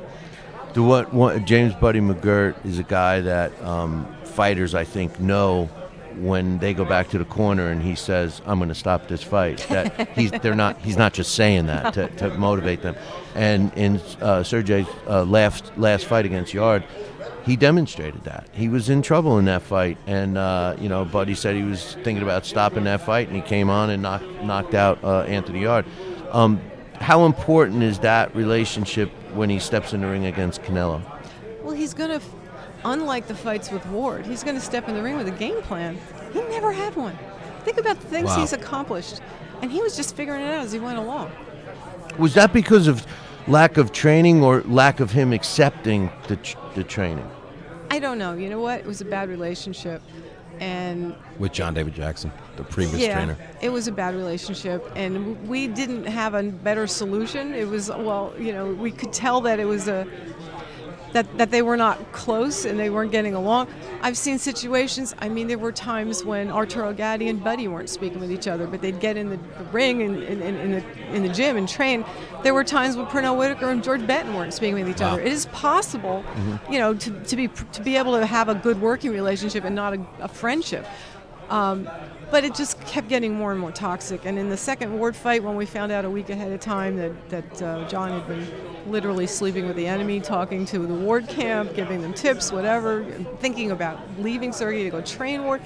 Do 0.75 0.83
what, 0.83 1.13
what 1.13 1.45
James 1.45 1.75
Buddy 1.75 2.01
McGirt 2.01 2.65
is 2.65 2.79
a 2.79 2.83
guy 2.83 3.21
that 3.21 3.61
um, 3.63 4.07
fighters 4.25 4.75
I 4.75 4.85
think 4.85 5.21
know 5.21 5.69
when 6.17 6.59
they 6.59 6.75
go 6.75 6.85
back 6.85 7.09
to 7.11 7.19
the 7.19 7.25
corner 7.25 7.71
and 7.71 7.83
he 7.83 7.95
says, 7.95 8.41
"I'm 8.47 8.59
going 8.59 8.69
to 8.69 8.75
stop 8.75 9.09
this 9.09 9.23
fight." 9.23 9.67
That 9.69 10.09
he's 10.15 10.31
they're 10.31 10.55
not 10.55 10.79
he's 10.79 10.97
not 10.97 11.13
just 11.13 11.35
saying 11.35 11.67
that 11.67 11.95
to, 11.95 12.09
to 12.17 12.31
motivate 12.39 12.83
them. 12.83 12.97
And 13.35 13.73
in 13.75 13.97
uh, 14.21 14.43
Sergey's 14.43 14.87
uh, 15.07 15.25
last 15.25 15.73
last 15.77 16.07
fight 16.07 16.25
against 16.25 16.55
Yarde, 16.55 16.85
he 17.45 17.57
demonstrated 17.57 18.25
that 18.25 18.49
he 18.53 18.69
was 18.69 18.89
in 18.89 19.03
trouble 19.03 19.39
in 19.39 19.45
that 19.47 19.63
fight, 19.63 19.99
and 20.07 20.39
uh, 20.39 20.77
you 20.79 20.89
know, 20.89 21.05
Buddy 21.05 21.35
said 21.35 21.57
he 21.57 21.65
was 21.65 21.95
thinking 22.03 22.23
about 22.23 22.47
stopping 22.47 22.85
that 22.85 23.01
fight, 23.03 23.29
and 23.29 23.37
he 23.37 23.43
came 23.43 23.71
on 23.71 23.91
and 23.91 24.03
knocked 24.03 24.43
knocked 24.43 24.75
out 24.75 25.03
uh, 25.05 25.23
Anthony 25.23 25.63
Yarde. 25.63 25.87
Um, 26.31 26.61
how 27.03 27.27
important 27.27 27.83
is 27.83 27.99
that 27.99 28.35
relationship 28.35 29.11
when 29.35 29.51
he 29.51 29.59
steps 29.59 29.93
in 29.93 30.01
the 30.01 30.07
ring 30.07 30.27
against 30.27 30.63
Canelo? 30.63 31.03
Well, 31.63 31.75
he's 31.75 31.95
going 31.95 32.19
to, 32.19 32.25
unlike 32.85 33.27
the 33.27 33.35
fights 33.35 33.71
with 33.71 33.85
Ward, 33.87 34.25
he's 34.25 34.43
going 34.45 34.55
to 34.55 34.61
step 34.63 34.89
in 34.89 34.95
the 34.95 35.03
ring 35.03 35.17
with 35.17 35.27
a 35.29 35.33
game 35.33 35.61
plan. 35.63 35.99
He 36.33 36.41
never 36.43 36.73
had 36.73 36.95
one. 36.97 37.19
Think 37.65 37.79
about 37.79 38.01
the 38.01 38.07
things 38.07 38.27
Wow. 38.29 38.41
he's 38.41 38.53
accomplished, 38.53 39.21
and 39.61 39.71
he 39.71 39.83
was 39.83 39.97
just 39.97 40.15
figuring 40.17 40.43
it 40.43 40.47
out 40.55 40.65
as 40.65 40.73
he 40.73 40.79
went 40.79 40.99
along. 40.99 41.31
Was 42.19 42.35
that 42.35 42.53
because 42.53 42.87
of 42.87 43.07
lack 43.49 43.77
of 43.77 43.91
training 43.93 44.43
or 44.43 44.63
lack 44.63 45.01
of 45.01 45.11
him 45.11 45.33
accepting 45.33 46.11
the, 46.29 46.37
tr- 46.37 46.57
the 46.75 46.85
training? 46.85 47.29
I 47.91 47.99
don't 47.99 48.19
know. 48.19 48.35
You 48.35 48.49
know 48.49 48.61
what? 48.61 48.81
It 48.81 48.87
was 48.87 49.01
a 49.01 49.05
bad 49.05 49.29
relationship, 49.29 50.03
and 50.63 51.15
With 51.39 51.53
John 51.53 51.75
David 51.75 51.95
Jackson, 51.95 52.31
the 52.57 52.63
previous 52.63 53.01
yeah, 53.01 53.15
trainer. 53.15 53.37
it 53.61 53.71
was 53.71 53.89
a 53.89 53.93
bad 53.93 54.15
relationship, 54.15 54.89
and 54.95 55.49
we 55.49 55.67
didn't 55.67 56.05
have 56.05 56.35
a 56.35 56.45
better 56.45 56.87
solution. 56.87 57.53
It 57.53 57.67
was 57.67 57.89
well, 57.89 58.33
you 58.39 58.53
know, 58.53 58.67
we 58.73 58.93
could 58.93 59.13
tell 59.13 59.41
that 59.41 59.59
it 59.59 59.65
was 59.65 59.89
a 59.89 60.07
that 61.13 61.39
that 61.39 61.51
they 61.51 61.63
were 61.63 61.77
not 61.77 62.13
close 62.13 62.65
and 62.65 62.79
they 62.79 62.91
weren't 62.91 63.13
getting 63.13 63.35
along. 63.35 63.69
I've 64.01 64.17
seen 64.17 64.39
situations. 64.39 65.15
I 65.19 65.29
mean, 65.29 65.47
there 65.47 65.59
were 65.59 65.73
times 65.73 66.25
when 66.25 66.51
Arturo 66.51 66.93
Gatti 66.93 67.29
and 67.29 67.43
Buddy 67.43 67.69
weren't 67.69 67.89
speaking 67.91 68.19
with 68.21 68.31
each 68.33 68.49
other, 68.49 68.67
but 68.67 68.81
they'd 68.81 68.99
get 69.01 69.17
in 69.17 69.31
the, 69.31 69.37
the 69.37 69.65
ring 69.73 70.03
and 70.03 70.23
in, 70.23 70.43
in, 70.43 70.57
in, 70.57 70.71
the 70.73 71.15
in 71.15 71.23
the 71.23 71.29
gym 71.29 71.57
and 71.57 71.69
train. 71.69 72.05
There 72.43 72.55
were 72.55 72.65
times 72.65 72.97
when 72.97 73.07
Pernell 73.07 73.37
Whitaker 73.37 73.71
and 73.71 73.85
George 73.85 74.07
Benton 74.07 74.35
weren't 74.35 74.55
speaking 74.55 74.75
with 74.75 74.89
each 74.89 75.01
Wow. 75.01 75.13
other. 75.13 75.23
It 75.23 75.33
is 75.33 75.47
possible, 75.47 76.25
Mhm. 76.35 76.73
you 76.73 76.79
know, 76.79 76.95
to, 76.95 77.11
to 77.25 77.37
be 77.37 77.49
to 77.49 77.83
be 77.83 77.97
able 77.97 78.19
to 78.19 78.27
have 78.27 78.49
a 78.49 78.55
good 78.55 78.81
working 78.81 79.13
relationship 79.13 79.65
and 79.65 79.75
not 79.75 79.95
a, 79.95 80.01
a 80.21 80.29
friendship. 80.29 80.87
Um, 81.51 81.89
but 82.33 82.45
it 82.45 82.55
just 82.55 82.81
kept 82.87 83.09
getting 83.09 83.35
more 83.35 83.53
and 83.53 83.61
more 83.61 83.71
toxic. 83.71 84.25
And 84.25 84.39
in 84.39 84.49
the 84.49 84.57
second 84.57 84.99
Ward 84.99 85.15
fight, 85.15 85.45
when 85.45 85.55
we 85.55 85.67
found 85.67 85.93
out 85.93 86.07
a 86.07 86.11
week 86.11 86.31
ahead 86.31 86.51
of 86.51 86.61
time 86.61 86.97
that, 86.97 87.29
that 87.29 87.63
uh, 87.63 87.89
John 87.89 88.11
had 88.11 88.27
been 88.27 88.47
literally 88.91 89.27
sleeping 89.27 89.67
with 89.67 89.77
the 89.77 89.87
enemy, 89.87 90.19
talking 90.19 90.65
to 90.67 90.79
the 90.79 90.95
Ward 90.95 91.29
camp, 91.29 91.75
giving 91.75 92.01
them 92.01 92.15
tips, 92.15 92.51
whatever, 92.51 93.05
thinking 93.41 93.71
about 93.71 94.01
leaving 94.19 94.51
Sergey 94.51 94.83
to 94.83 94.91
go 94.91 95.03
train 95.03 95.45
Ward. 95.45 95.61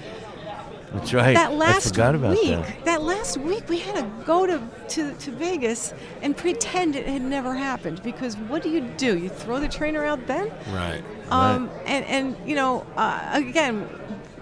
That's 0.93 1.15
right. 1.15 1.35
That 1.35 1.53
last 1.53 1.87
I 1.87 1.91
forgot 1.91 2.15
about 2.17 2.31
week, 2.31 2.85
that. 2.85 3.03
last 3.03 3.37
week, 3.37 3.69
we 3.69 3.79
had 3.79 3.95
to 3.97 4.25
go 4.25 4.47
to, 4.47 4.61
to, 4.89 5.13
to 5.13 5.31
Vegas 5.31 5.95
and 6.23 6.37
pretend 6.37 6.97
it 6.97 7.07
had 7.07 7.23
never 7.23 7.55
happened. 7.55 8.03
Because 8.03 8.37
what 8.37 8.63
do 8.63 8.71
you 8.71 8.81
do? 8.81 9.17
You 9.17 9.29
throw 9.29 9.61
the 9.61 9.69
trainer 9.69 10.05
out 10.05 10.27
then? 10.27 10.51
Right. 10.73 11.03
Um, 11.31 11.71
and, 11.87 12.05
and, 12.07 12.37
you 12.49 12.57
know, 12.57 12.87
uh, 12.97 13.31
again, 13.35 13.89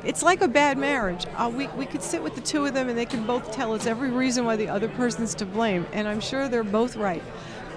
it's 0.04 0.22
like 0.22 0.42
a 0.42 0.48
bad 0.48 0.78
marriage. 0.78 1.26
Uh, 1.36 1.50
we, 1.54 1.68
we 1.68 1.86
could 1.86 2.02
sit 2.02 2.22
with 2.22 2.34
the 2.34 2.40
two 2.40 2.64
of 2.66 2.74
them 2.74 2.88
and 2.88 2.98
they 2.98 3.06
can 3.06 3.26
both 3.26 3.52
tell 3.52 3.72
us 3.72 3.86
every 3.86 4.10
reason 4.10 4.44
why 4.44 4.56
the 4.56 4.68
other 4.68 4.88
person's 4.88 5.34
to 5.36 5.46
blame. 5.46 5.86
And 5.92 6.06
I'm 6.06 6.20
sure 6.20 6.48
they're 6.48 6.64
both 6.64 6.96
right. 6.96 7.22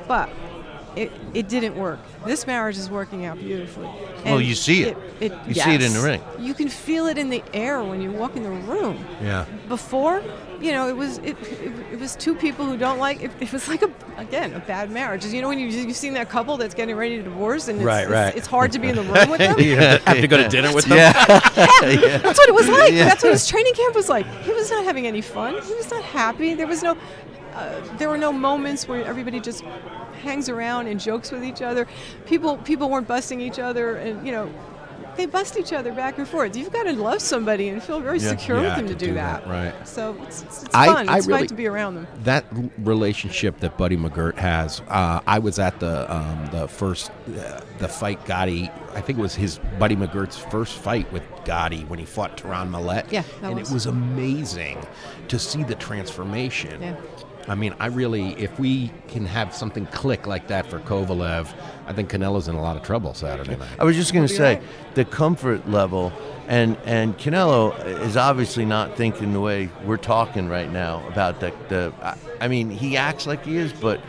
But 0.08 0.30
it, 0.96 1.12
it 1.34 1.48
didn't 1.48 1.76
work. 1.76 2.00
This 2.26 2.48
marriage 2.48 2.78
is 2.78 2.90
working 2.90 3.26
out 3.26 3.38
beautifully. 3.38 3.90
Well, 4.26 4.42
you 4.42 4.56
see 4.56 4.84
it. 4.84 4.98
You 5.22 5.54
see 5.54 5.76
it 5.76 5.82
in 5.82 5.94
the 5.94 6.02
ring. 6.02 6.22
You 6.40 6.54
can 6.54 6.70
feel 6.70 7.06
it 7.06 7.18
in 7.18 7.30
the 7.30 7.44
air 7.54 7.84
when 7.84 8.02
you 8.02 8.12
walk 8.12 8.36
in 8.36 8.44
the 8.44 8.50
room. 8.50 9.06
Yeah. 9.22 9.46
Before, 9.68 10.24
you 10.62 10.72
know, 10.72 10.88
it 10.88 10.96
was 10.96 11.18
it, 11.20 11.38
it, 11.42 11.72
it 11.94 12.00
was 12.00 12.16
two 12.16 12.34
people 12.36 12.66
who 12.66 12.78
don't 12.78 13.00
like. 13.00 13.22
It, 13.22 13.32
it 13.40 13.52
was 13.52 13.68
like 13.68 13.82
a 13.82 13.92
again 14.18 14.54
a 14.54 14.60
bad 14.60 14.90
marriage. 14.92 15.26
You 15.26 15.42
know 15.42 15.48
when 15.50 15.60
you 15.60 15.68
you've 15.68 15.96
seen 15.96 16.14
that 16.14 16.30
couple 16.30 16.58
that's 16.58 16.74
getting 16.76 16.96
ready 16.96 17.18
to 17.18 17.24
divorce 17.24 17.68
and 17.68 17.78
it's, 17.80 17.86
Right, 17.86 18.10
right. 18.10 18.36
it's 18.36 18.48
hard 18.48 18.72
to 18.74 18.80
be 18.80 18.90
in 18.90 18.96
the 18.96 19.02
room 19.14 19.30
with 19.30 19.40
them. 19.40 19.56
Yeah. 19.60 19.98
Have 20.06 20.18
to 20.22 20.28
go 20.28 20.38
to 20.38 20.48
dinner 20.50 20.74
with 20.74 20.86
them? 20.86 20.98
Yeah. 20.98 21.14
Yeah, 21.98 22.18
That's 22.18 22.38
what 22.40 22.50
it 22.50 22.56
was 22.56 22.68
like. 22.68 22.92
Yeah. 22.94 23.06
That's 23.06 23.24
what 23.24 23.32
his 23.32 23.48
training 23.48 23.74
camp 23.74 23.96
was 23.96 24.10
like. 24.10 24.26
He 24.44 24.52
was 24.52 24.70
not 24.72 24.84
having 24.84 25.08
any 25.08 25.22
fun. 25.22 25.54
He 25.54 25.74
was 25.74 25.90
not 25.92 26.04
happy. 26.04 26.54
There 26.54 26.68
was 26.68 26.82
no, 26.84 26.98
uh, 27.54 27.82
there 27.98 28.10
were 28.10 28.18
no 28.18 28.32
moments 28.34 28.88
where 28.88 29.04
everybody 29.06 29.40
just 29.40 29.64
hangs 30.22 30.50
around 30.50 30.88
and 30.88 31.00
jokes 31.00 31.32
with 31.32 31.44
each 31.44 31.62
other. 31.62 31.88
People, 32.26 32.58
people 32.58 32.90
weren't 32.90 33.08
busting 33.08 33.40
each 33.42 33.60
other, 33.60 33.96
and 33.98 34.26
you 34.26 34.32
know, 34.32 34.50
they 35.18 35.26
bust 35.26 35.58
each 35.58 35.74
other 35.74 35.92
back 35.92 36.18
and 36.18 36.28
forth. 36.28 36.56
You've 36.56 36.72
got 36.72 36.84
to 36.84 36.94
love 36.94 37.22
somebody 37.22 37.70
and 37.70 37.82
feel 37.84 38.00
very 38.00 38.20
Yeah. 38.20 38.30
secure 38.30 38.58
Yeah, 38.62 38.64
with 38.68 38.76
them 38.78 38.88
to, 38.88 38.94
to 38.94 39.00
do, 39.00 39.06
do 39.08 39.14
that. 39.16 39.44
that, 39.44 39.50
right. 39.50 39.88
So 39.88 40.16
it's, 40.24 40.44
it's, 40.44 40.64
it's 40.64 40.76
I- 40.76 40.86
fun. 40.88 41.10
I 41.10 41.18
it's 41.18 41.28
really- 41.28 41.40
fun 41.40 41.48
to 41.48 41.54
be 41.56 41.68
around 41.68 41.96
them. 41.96 42.08
That 42.24 42.46
relationship 42.80 43.60
that 43.60 43.78
Buddy 43.78 43.98
McGirt 43.98 44.36
has, 44.38 44.82
uh, 44.88 45.20
I 45.28 45.40
was 45.40 45.60
at 45.60 45.80
the 45.80 46.12
um, 46.14 46.48
the 46.52 46.68
first 46.68 47.12
uh, 47.38 47.60
the 47.80 47.88
fight 47.88 48.24
Gatti. 48.26 48.70
I 48.94 49.02
think 49.02 49.20
it 49.20 49.22
was 49.22 49.36
his 49.36 49.60
Buddy 49.80 49.96
McGirt's 49.96 50.38
first 50.38 50.78
fight 50.78 51.12
with 51.12 51.24
Gatti 51.46 51.82
when 51.86 52.00
he 52.00 52.06
fought 52.06 52.38
Terron 52.38 52.70
Millett. 52.72 53.12
Yeah, 53.12 53.24
that 53.42 53.52
and 53.52 53.60
was. 53.60 53.70
it 53.70 53.74
was 53.74 53.86
amazing 53.86 54.78
to 55.28 55.38
see 55.40 55.64
the 55.64 55.76
transformation. 55.76 56.82
Yeah. 56.82 56.96
I 57.50 57.56
mean, 57.56 57.74
I 57.80 57.86
really, 57.88 58.32
if 58.34 58.60
we 58.60 58.92
can 59.08 59.26
have 59.26 59.54
something 59.56 59.86
click 59.88 60.28
like 60.28 60.48
that 60.48 60.66
for 60.66 60.80
Kovalev, 60.80 61.48
I 61.88 61.94
think 61.94 62.10
Canelo's 62.10 62.48
in 62.48 62.56
a 62.56 62.62
lot 62.62 62.76
of 62.76 62.84
trouble 62.84 63.14
Saturday 63.14 63.56
night. 63.56 63.70
I 63.80 63.84
was 63.86 63.96
just 63.96 64.14
going 64.14 64.28
to 64.28 64.34
say 64.34 64.62
the 64.96 65.06
comfort 65.06 65.70
level, 65.70 66.12
and 66.48 66.78
and 66.86 67.18
Canelo 67.18 67.78
is 68.02 68.18
obviously 68.18 68.66
not 68.66 68.98
thinking 68.98 69.32
the 69.34 69.40
way 69.40 69.70
we're 69.86 69.98
talking 69.98 70.50
right 70.50 70.72
now 70.72 71.08
about 71.08 71.40
the 71.40 71.54
the. 71.70 71.94
I, 72.02 72.18
I 72.42 72.48
mean, 72.50 72.70
he 72.70 72.98
acts 72.98 73.26
like 73.26 73.46
he 73.46 73.58
is, 73.58 73.72
but 73.74 74.02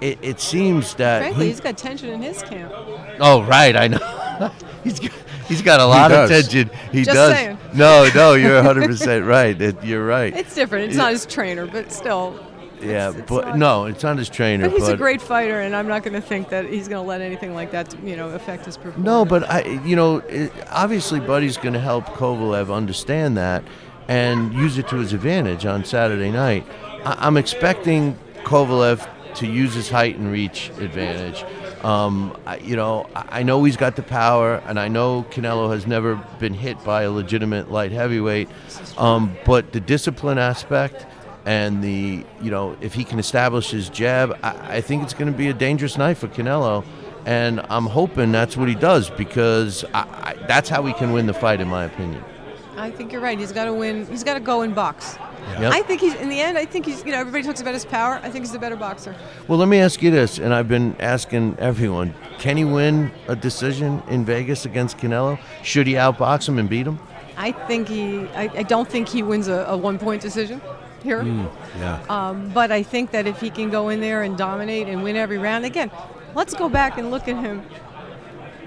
it, 0.00 0.18
it 0.22 0.40
seems 0.40 0.94
that 0.94 1.20
Frankly, 1.22 1.44
he- 1.46 1.50
he's 1.52 1.60
got 1.60 1.76
tension 1.78 2.08
in 2.10 2.20
his 2.22 2.42
camp. 2.42 2.72
Oh 3.20 3.42
right, 3.44 3.76
I 3.76 3.86
know. 3.88 4.50
he's 4.84 4.98
got, 4.98 5.10
he's 5.46 5.62
got 5.62 5.78
a 5.80 5.86
lot 5.86 6.10
of 6.10 6.28
tension. 6.28 6.70
He 6.90 7.04
Just 7.04 7.14
does. 7.14 7.34
saying. 7.34 7.58
No, 7.74 8.08
no, 8.14 8.34
you're 8.34 8.54
100 8.62 8.86
percent 8.86 9.26
right. 9.26 9.60
It, 9.60 9.82
you're 9.84 10.04
right. 10.04 10.36
It's 10.36 10.54
different. 10.54 10.86
It's 10.86 10.96
Yeah. 10.96 11.02
not 11.02 11.12
his 11.12 11.24
trainer, 11.26 11.66
but 11.66 11.92
still. 11.92 12.44
Yeah, 12.82 13.10
it's 13.10 13.30
but 13.30 13.56
no, 13.56 13.84
it's 13.86 14.02
not 14.02 14.18
his 14.18 14.28
trainer. 14.28 14.68
But 14.68 14.78
he's 14.78 14.88
a 14.88 14.96
great 14.96 15.20
fighter, 15.20 15.60
and 15.60 15.74
I'm 15.74 15.88
not 15.88 16.02
going 16.02 16.14
to 16.14 16.20
think 16.20 16.48
that 16.50 16.66
he's 16.66 16.88
going 16.88 17.02
to 17.02 17.08
let 17.08 17.20
anything 17.20 17.54
like 17.54 17.70
that, 17.72 17.94
you 18.04 18.16
know, 18.16 18.30
affect 18.30 18.66
his 18.66 18.76
performance. 18.76 19.04
No, 19.04 19.24
but 19.24 19.48
I, 19.50 19.62
you 19.84 19.96
know, 19.96 20.18
it, 20.18 20.52
obviously, 20.70 21.20
Buddy's 21.20 21.56
going 21.56 21.74
to 21.74 21.80
help 21.80 22.06
Kovalev 22.06 22.74
understand 22.74 23.36
that 23.36 23.64
and 24.08 24.52
use 24.54 24.78
it 24.78 24.88
to 24.88 24.96
his 24.96 25.12
advantage 25.12 25.66
on 25.66 25.84
Saturday 25.84 26.30
night. 26.30 26.66
I, 27.04 27.26
I'm 27.26 27.36
expecting 27.36 28.18
Kovalev 28.44 29.08
to 29.34 29.46
use 29.46 29.74
his 29.74 29.88
height 29.88 30.16
and 30.16 30.30
reach 30.30 30.70
advantage. 30.78 31.44
Um, 31.84 32.36
I, 32.46 32.58
you 32.58 32.76
know, 32.76 33.08
I 33.14 33.40
I 33.40 33.42
know 33.42 33.64
he's 33.64 33.76
got 33.76 33.96
the 33.96 34.02
power, 34.02 34.56
and 34.66 34.78
I 34.78 34.88
know 34.88 35.24
Canelo 35.30 35.72
has 35.72 35.86
never 35.86 36.16
been 36.38 36.52
hit 36.52 36.82
by 36.84 37.02
a 37.02 37.10
legitimate 37.10 37.70
light 37.70 37.92
heavyweight. 37.92 38.48
Um, 38.98 39.36
but 39.46 39.72
the 39.72 39.80
discipline 39.80 40.36
aspect 40.36 41.06
and 41.44 41.82
the, 41.82 42.24
you 42.42 42.50
know, 42.50 42.76
if 42.80 42.94
he 42.94 43.04
can 43.04 43.18
establish 43.18 43.70
his 43.70 43.88
jab, 43.88 44.38
I, 44.42 44.76
I 44.76 44.80
think 44.80 45.02
it's 45.02 45.14
going 45.14 45.30
to 45.30 45.36
be 45.36 45.48
a 45.48 45.54
dangerous 45.54 45.96
night 45.96 46.14
for 46.18 46.28
Canelo. 46.28 46.84
And 47.26 47.60
I'm 47.68 47.86
hoping 47.86 48.32
that's 48.32 48.56
what 48.56 48.68
he 48.68 48.74
does 48.74 49.10
because 49.10 49.84
I, 49.92 50.00
I, 50.00 50.46
that's 50.46 50.68
how 50.68 50.84
he 50.84 50.92
can 50.94 51.12
win 51.12 51.26
the 51.26 51.34
fight, 51.34 51.60
in 51.60 51.68
my 51.68 51.84
opinion. 51.84 52.24
I 52.76 52.90
think 52.90 53.12
you're 53.12 53.20
right. 53.20 53.38
He's 53.38 53.52
got 53.52 53.66
to 53.66 53.74
win. 53.74 54.06
He's 54.06 54.24
got 54.24 54.34
to 54.34 54.40
go 54.40 54.62
in 54.62 54.72
box. 54.72 55.18
Yep. 55.58 55.72
I 55.72 55.82
think 55.82 56.00
he's 56.00 56.14
in 56.14 56.28
the 56.28 56.40
end. 56.40 56.56
I 56.56 56.64
think 56.64 56.86
he's. 56.86 57.04
You 57.04 57.12
know, 57.12 57.18
everybody 57.18 57.44
talks 57.44 57.60
about 57.60 57.74
his 57.74 57.84
power. 57.84 58.20
I 58.22 58.30
think 58.30 58.44
he's 58.44 58.52
the 58.52 58.58
better 58.58 58.76
boxer. 58.76 59.14
Well, 59.48 59.58
let 59.58 59.68
me 59.68 59.78
ask 59.80 60.00
you 60.02 60.10
this, 60.10 60.38
and 60.38 60.54
I've 60.54 60.68
been 60.68 60.96
asking 60.98 61.56
everyone: 61.58 62.14
Can 62.38 62.56
he 62.56 62.64
win 62.64 63.10
a 63.28 63.36
decision 63.36 64.02
in 64.08 64.24
Vegas 64.24 64.64
against 64.64 64.96
Canelo? 64.98 65.38
Should 65.62 65.86
he 65.86 65.94
outbox 65.94 66.48
him 66.48 66.58
and 66.58 66.70
beat 66.70 66.86
him? 66.86 66.98
I 67.36 67.52
think 67.52 67.88
he. 67.88 68.28
I, 68.28 68.50
I 68.54 68.62
don't 68.62 68.88
think 68.88 69.08
he 69.08 69.22
wins 69.22 69.48
a, 69.48 69.64
a 69.64 69.76
one 69.76 69.98
point 69.98 70.22
decision 70.22 70.60
here. 71.02 71.22
yeah. 71.78 72.02
Um, 72.08 72.50
but 72.50 72.70
I 72.70 72.82
think 72.82 73.10
that 73.12 73.26
if 73.26 73.40
he 73.40 73.50
can 73.50 73.70
go 73.70 73.88
in 73.88 74.00
there 74.00 74.22
and 74.22 74.36
dominate 74.36 74.88
and 74.88 75.02
win 75.02 75.16
every 75.16 75.38
round, 75.38 75.64
again, 75.64 75.90
let's 76.34 76.54
go 76.54 76.68
back 76.68 76.98
and 76.98 77.10
look 77.10 77.28
at 77.28 77.36
him 77.36 77.64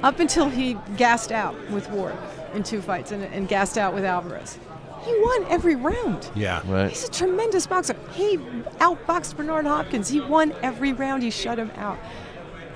up 0.01 0.19
until 0.19 0.49
he 0.49 0.77
gassed 0.97 1.31
out 1.31 1.55
with 1.69 1.89
Ward 1.89 2.15
in 2.53 2.63
two 2.63 2.81
fights 2.81 3.11
and, 3.11 3.23
and 3.23 3.47
gassed 3.47 3.77
out 3.77 3.93
with 3.93 4.05
Alvarez. 4.05 4.57
He 5.03 5.13
won 5.19 5.45
every 5.49 5.75
round. 5.75 6.29
Yeah. 6.33 6.61
Right. 6.65 6.89
He's 6.89 7.03
a 7.03 7.11
tremendous 7.11 7.67
boxer. 7.67 7.95
He 8.13 8.37
outboxed 8.37 9.35
Bernard 9.35 9.65
Hopkins. 9.65 10.07
He 10.07 10.21
won 10.21 10.53
every 10.61 10.93
round. 10.93 11.23
He 11.23 11.29
shut 11.29 11.59
him 11.59 11.71
out. 11.75 11.97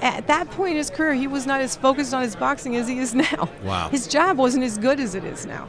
At 0.01 0.27
that 0.27 0.51
point 0.51 0.71
in 0.71 0.77
his 0.77 0.89
career, 0.89 1.13
he 1.13 1.27
was 1.27 1.47
not 1.47 1.61
as 1.61 1.75
focused 1.75 2.13
on 2.13 2.21
his 2.21 2.35
boxing 2.35 2.75
as 2.75 2.87
he 2.87 2.99
is 2.99 3.15
now. 3.15 3.49
Wow. 3.63 3.89
His 3.89 4.07
job 4.07 4.37
wasn't 4.37 4.63
as 4.65 4.77
good 4.77 4.99
as 4.99 5.15
it 5.15 5.23
is 5.23 5.45
now. 5.45 5.67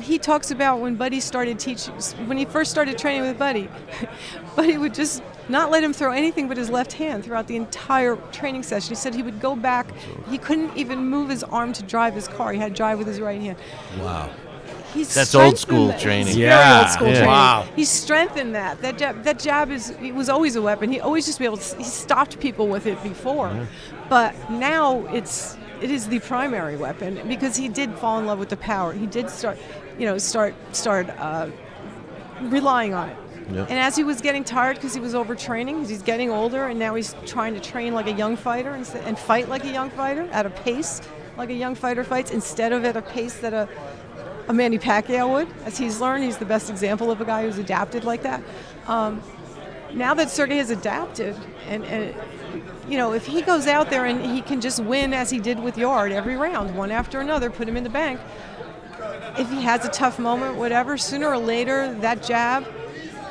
He 0.00 0.18
talks 0.18 0.50
about 0.50 0.80
when 0.80 0.96
Buddy 0.96 1.20
started 1.20 1.58
teaching, 1.58 1.94
when 2.26 2.36
he 2.36 2.44
first 2.44 2.70
started 2.70 2.98
training 2.98 3.22
with 3.22 3.38
Buddy, 3.38 3.68
Buddy 4.56 4.76
would 4.76 4.94
just 4.94 5.22
not 5.48 5.70
let 5.70 5.84
him 5.84 5.92
throw 5.92 6.12
anything 6.12 6.48
but 6.48 6.56
his 6.56 6.70
left 6.70 6.94
hand 6.94 7.24
throughout 7.24 7.46
the 7.46 7.56
entire 7.56 8.16
training 8.32 8.62
session. 8.62 8.90
He 8.90 8.94
said 8.94 9.14
he 9.14 9.22
would 9.22 9.40
go 9.40 9.54
back, 9.54 9.86
he 10.28 10.38
couldn't 10.38 10.76
even 10.76 11.06
move 11.06 11.28
his 11.30 11.44
arm 11.44 11.72
to 11.74 11.82
drive 11.82 12.14
his 12.14 12.28
car. 12.28 12.52
He 12.52 12.58
had 12.58 12.72
to 12.72 12.76
drive 12.76 12.98
with 12.98 13.06
his 13.06 13.20
right 13.20 13.40
hand. 13.40 13.58
Wow. 14.00 14.30
He's 14.94 15.12
That's 15.12 15.34
old 15.34 15.58
school 15.58 15.88
that. 15.88 16.00
training. 16.00 16.28
He's 16.28 16.36
Yeah, 16.36 16.82
old 16.82 16.90
school 16.90 17.08
yeah. 17.08 17.14
training. 17.14 17.30
Wow. 17.30 17.66
He's 17.74 17.88
strengthened 17.90 18.54
that. 18.54 18.80
That 18.80 18.96
jab, 18.96 19.24
that 19.24 19.40
jab 19.40 19.70
is 19.72 19.90
it 19.90 20.14
was 20.14 20.28
always 20.28 20.54
a 20.54 20.62
weapon. 20.62 20.90
He 20.92 21.00
always 21.00 21.26
just 21.26 21.40
be 21.40 21.44
able 21.44 21.56
to. 21.56 21.76
He 21.76 21.82
stopped 21.82 22.38
people 22.38 22.68
with 22.68 22.86
it 22.86 23.02
before, 23.02 23.66
but 24.08 24.34
now 24.50 25.04
it's 25.06 25.56
it 25.82 25.90
is 25.90 26.06
the 26.06 26.20
primary 26.20 26.76
weapon 26.76 27.20
because 27.26 27.56
he 27.56 27.68
did 27.68 27.92
fall 27.98 28.20
in 28.20 28.26
love 28.26 28.38
with 28.38 28.50
the 28.50 28.56
power. 28.56 28.92
He 28.92 29.06
did 29.06 29.28
start, 29.28 29.58
you 29.98 30.06
know, 30.06 30.18
start 30.18 30.54
start 30.72 31.08
uh, 31.10 31.50
relying 32.42 32.94
on 32.94 33.10
it. 33.10 33.16
Yep. 33.50 33.70
And 33.70 33.78
as 33.78 33.94
he 33.94 34.04
was 34.04 34.20
getting 34.22 34.42
tired 34.42 34.76
because 34.76 34.94
he 34.94 35.00
was 35.00 35.12
overtraining, 35.12 35.86
he's 35.86 36.02
getting 36.02 36.30
older, 36.30 36.64
and 36.66 36.78
now 36.78 36.94
he's 36.94 37.14
trying 37.26 37.54
to 37.54 37.60
train 37.60 37.92
like 37.92 38.06
a 38.06 38.12
young 38.12 38.36
fighter 38.36 38.70
and, 38.70 38.88
and 39.04 39.18
fight 39.18 39.48
like 39.48 39.64
a 39.64 39.70
young 39.70 39.90
fighter 39.90 40.28
at 40.32 40.46
a 40.46 40.50
pace 40.50 41.02
like 41.36 41.50
a 41.50 41.54
young 41.54 41.74
fighter 41.74 42.04
fights 42.04 42.30
instead 42.30 42.72
of 42.72 42.84
at 42.84 42.96
a 42.96 43.02
pace 43.02 43.38
that 43.38 43.52
a 43.52 43.68
a 44.48 44.52
Manny 44.52 44.78
Pacquiao 44.78 45.30
would. 45.30 45.48
As 45.64 45.78
he's 45.78 46.00
learned, 46.00 46.24
he's 46.24 46.38
the 46.38 46.44
best 46.44 46.70
example 46.70 47.10
of 47.10 47.20
a 47.20 47.24
guy 47.24 47.44
who's 47.44 47.58
adapted 47.58 48.04
like 48.04 48.22
that. 48.22 48.42
Um, 48.86 49.22
now 49.92 50.14
that 50.14 50.30
Sergey 50.30 50.56
has 50.56 50.70
adapted 50.70 51.36
and, 51.68 51.84
and 51.84 52.14
you 52.88 52.98
know, 52.98 53.14
if 53.14 53.24
he 53.24 53.40
goes 53.40 53.66
out 53.66 53.88
there 53.88 54.04
and 54.04 54.22
he 54.22 54.42
can 54.42 54.60
just 54.60 54.80
win 54.80 55.14
as 55.14 55.30
he 55.30 55.38
did 55.38 55.58
with 55.58 55.78
Yarde 55.78 56.12
every 56.12 56.36
round, 56.36 56.76
one 56.76 56.90
after 56.90 57.20
another, 57.20 57.48
put 57.48 57.68
him 57.68 57.76
in 57.76 57.84
the 57.84 57.90
bank. 57.90 58.20
If 59.38 59.50
he 59.50 59.62
has 59.62 59.84
a 59.84 59.88
tough 59.90 60.18
moment, 60.18 60.56
whatever, 60.56 60.96
sooner 60.96 61.28
or 61.28 61.38
later 61.38 61.94
that 62.00 62.22
jab 62.22 62.66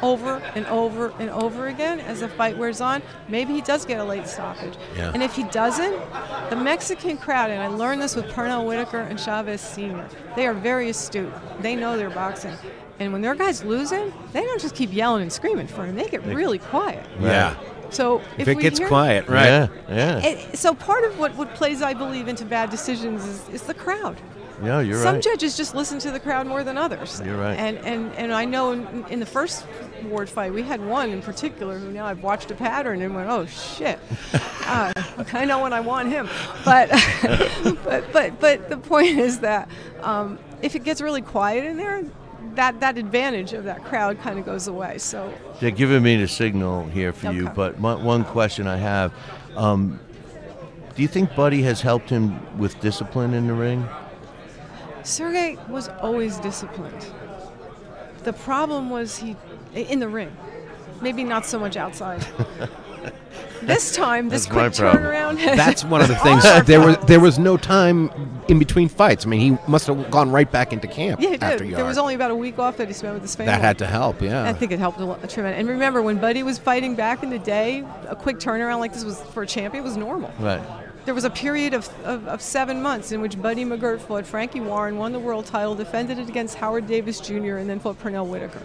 over 0.01 0.41
and 0.53 0.65
over 0.65 1.13
and 1.19 1.29
over 1.29 1.67
again 1.67 2.01
as 2.01 2.19
the 2.19 2.27
fight 2.27 2.57
wears 2.57 2.81
on, 2.81 3.01
maybe 3.29 3.53
he 3.53 3.61
does 3.61 3.85
get 3.85 3.99
a 3.99 4.03
late 4.03 4.27
stoppage. 4.27 4.75
Yeah. 4.97 5.11
And 5.13 5.23
if 5.23 5.33
he 5.33 5.43
doesn't, 5.45 5.97
the 6.49 6.57
Mexican 6.57 7.17
crowd, 7.17 7.51
and 7.51 7.61
I 7.61 7.67
learned 7.67 8.01
this 8.01 8.15
with 8.15 8.25
Pernell 8.25 8.65
Whitaker 8.67 8.99
and 8.99 9.17
Chavez 9.19 9.61
Sr., 9.61 10.05
they 10.35 10.45
are 10.45 10.53
very 10.53 10.89
astute. 10.89 11.31
They 11.61 11.75
know 11.75 11.95
their 11.95 12.09
boxing. 12.09 12.53
And 12.99 13.13
when 13.13 13.21
their 13.21 13.33
guy's 13.33 13.63
losing, 13.63 14.13
they 14.33 14.41
don't 14.43 14.61
just 14.61 14.75
keep 14.75 14.93
yelling 14.93 15.21
and 15.21 15.31
screaming 15.31 15.67
for 15.67 15.85
him. 15.85 15.95
They 15.95 16.07
get 16.09 16.23
really 16.25 16.59
quiet. 16.59 17.05
Yeah. 17.21 17.55
So 17.89 18.19
if, 18.37 18.39
If 18.39 18.47
it 18.49 18.59
gets 18.59 18.79
hear- 18.79 18.87
quiet, 18.89 19.27
right? 19.29 19.45
Yeah, 19.45 19.67
yeah. 19.87 20.19
It- 20.19 20.57
so 20.57 20.73
part 20.73 21.03
of 21.05 21.17
what, 21.17 21.33
what 21.35 21.53
plays, 21.55 21.81
I 21.81 21.93
believe, 21.93 22.27
into 22.27 22.43
bad 22.43 22.69
decisions 22.71 23.25
is, 23.25 23.49
is 23.49 23.61
the 23.63 23.73
crowd. 23.73 24.17
Yeah, 24.63 24.79
you're 24.79 25.01
Some 25.01 25.15
right. 25.15 25.23
judges 25.23 25.57
just 25.57 25.75
listen 25.75 25.99
to 25.99 26.11
the 26.11 26.19
crowd 26.19 26.47
more 26.47 26.63
than 26.63 26.77
others. 26.77 27.21
You're 27.23 27.37
right. 27.37 27.57
And 27.57 27.77
and, 27.79 28.13
and 28.15 28.33
I 28.33 28.45
know 28.45 28.71
in, 28.71 29.05
in 29.09 29.19
the 29.19 29.25
first 29.25 29.65
Ward 30.05 30.29
fight, 30.29 30.53
we 30.53 30.63
had 30.63 30.85
one 30.85 31.09
in 31.09 31.21
particular 31.21 31.77
who 31.77 31.91
now 31.91 32.05
I've 32.05 32.23
watched 32.23 32.51
a 32.51 32.55
pattern 32.55 33.01
and 33.01 33.15
went, 33.15 33.29
oh 33.29 33.45
shit, 33.45 33.99
uh, 34.65 34.93
I 35.33 35.45
know 35.45 35.61
when 35.61 35.73
I 35.73 35.79
want 35.79 36.09
him. 36.09 36.29
But 36.63 36.89
but 37.83 38.11
but 38.13 38.39
but 38.39 38.69
the 38.69 38.77
point 38.77 39.17
is 39.17 39.39
that 39.39 39.69
um, 40.01 40.39
if 40.61 40.75
it 40.75 40.83
gets 40.83 41.01
really 41.01 41.21
quiet 41.21 41.65
in 41.65 41.77
there, 41.77 42.03
that 42.55 42.79
that 42.79 42.97
advantage 42.97 43.53
of 43.53 43.65
that 43.65 43.83
crowd 43.83 44.19
kind 44.21 44.39
of 44.39 44.45
goes 44.45 44.67
away. 44.67 44.97
So 44.97 45.33
They're 45.59 45.71
giving 45.71 46.03
me 46.03 46.17
the 46.17 46.27
signal 46.27 46.85
here 46.87 47.11
for 47.13 47.31
you, 47.31 47.49
but 47.49 47.79
one, 47.79 48.03
one 48.03 48.23
question 48.23 48.67
I 48.67 48.77
have: 48.77 49.13
um, 49.55 49.99
Do 50.95 51.01
you 51.01 51.07
think 51.07 51.35
Buddy 51.35 51.61
has 51.63 51.81
helped 51.81 52.09
him 52.09 52.57
with 52.57 52.79
discipline 52.79 53.33
in 53.33 53.47
the 53.47 53.53
ring? 53.53 53.87
Sergey 55.03 55.57
was 55.69 55.89
always 56.01 56.37
disciplined. 56.37 57.05
The 58.23 58.33
problem 58.33 58.89
was 58.89 59.17
he 59.17 59.35
in 59.75 59.99
the 59.99 60.07
ring, 60.07 60.35
maybe 61.01 61.23
not 61.23 61.45
so 61.45 61.59
much 61.59 61.75
outside. 61.75 62.25
this 63.61 63.95
time, 63.95 64.29
this 64.29 64.45
That's 64.45 64.79
quick 64.79 64.89
turnaround. 64.89 65.43
That's 65.55 65.83
one 65.83 66.01
of 66.01 66.07
the 66.07 66.15
things. 66.15 66.43
There 66.65 66.79
was 66.79 66.97
there 67.05 67.19
was 67.19 67.37
no 67.37 67.57
time 67.57 68.09
in 68.47 68.59
between 68.59 68.87
fights. 68.87 69.25
I 69.25 69.29
mean, 69.29 69.39
he 69.41 69.57
must 69.67 69.87
have 69.87 70.09
gone 70.09 70.31
right 70.31 70.49
back 70.49 70.71
into 70.71 70.87
camp 70.87 71.19
Yeah, 71.21 71.29
he 71.29 71.35
after 71.35 71.57
did. 71.59 71.67
Yarde. 71.71 71.77
There 71.79 71.85
was 71.85 71.97
only 71.97 72.13
about 72.15 72.31
a 72.31 72.35
week 72.35 72.57
off 72.59 72.77
that 72.77 72.87
he 72.87 72.93
spent 72.93 73.13
with 73.13 73.23
his 73.23 73.35
family. 73.35 73.51
that 73.51 73.61
had 73.61 73.77
to 73.79 73.85
help. 73.85 74.21
Yeah. 74.21 74.43
I 74.43 74.53
think 74.53 74.71
it 74.71 74.79
helped 74.79 74.99
a 74.99 75.05
lot, 75.05 75.29
tremendous. 75.29 75.59
And 75.59 75.67
remember, 75.67 76.01
when 76.01 76.17
Buddy 76.19 76.43
was 76.43 76.57
fighting 76.57 76.95
back 76.95 77.23
in 77.23 77.29
the 77.29 77.39
day, 77.39 77.85
a 78.07 78.15
quick 78.15 78.37
turnaround 78.37 78.79
like 78.79 78.93
this 78.93 79.03
was 79.03 79.21
for 79.33 79.43
a 79.43 79.47
champion 79.47 79.83
was 79.83 79.97
normal. 79.97 80.31
Right. 80.39 80.61
There 81.05 81.13
was 81.13 81.25
a 81.25 81.29
period 81.29 81.73
of, 81.73 81.89
of, 82.05 82.27
of 82.27 82.41
seven 82.41 82.81
months 82.81 83.11
in 83.11 83.19
which 83.19 83.41
Buddy 83.41 83.65
McGirt 83.65 83.99
fought 83.99 84.25
Frankie 84.25 84.61
Warren, 84.61 84.97
won 84.97 85.11
the 85.11 85.19
world 85.19 85.45
title, 85.45 85.75
defended 85.75 86.17
it 86.17 86.29
against 86.29 86.55
Howard 86.55 86.87
Davis 86.87 87.19
Jr., 87.19 87.57
and 87.57 87.69
then 87.69 87.79
fought 87.79 87.99
Pernell 87.99 88.27
Whitaker. 88.27 88.61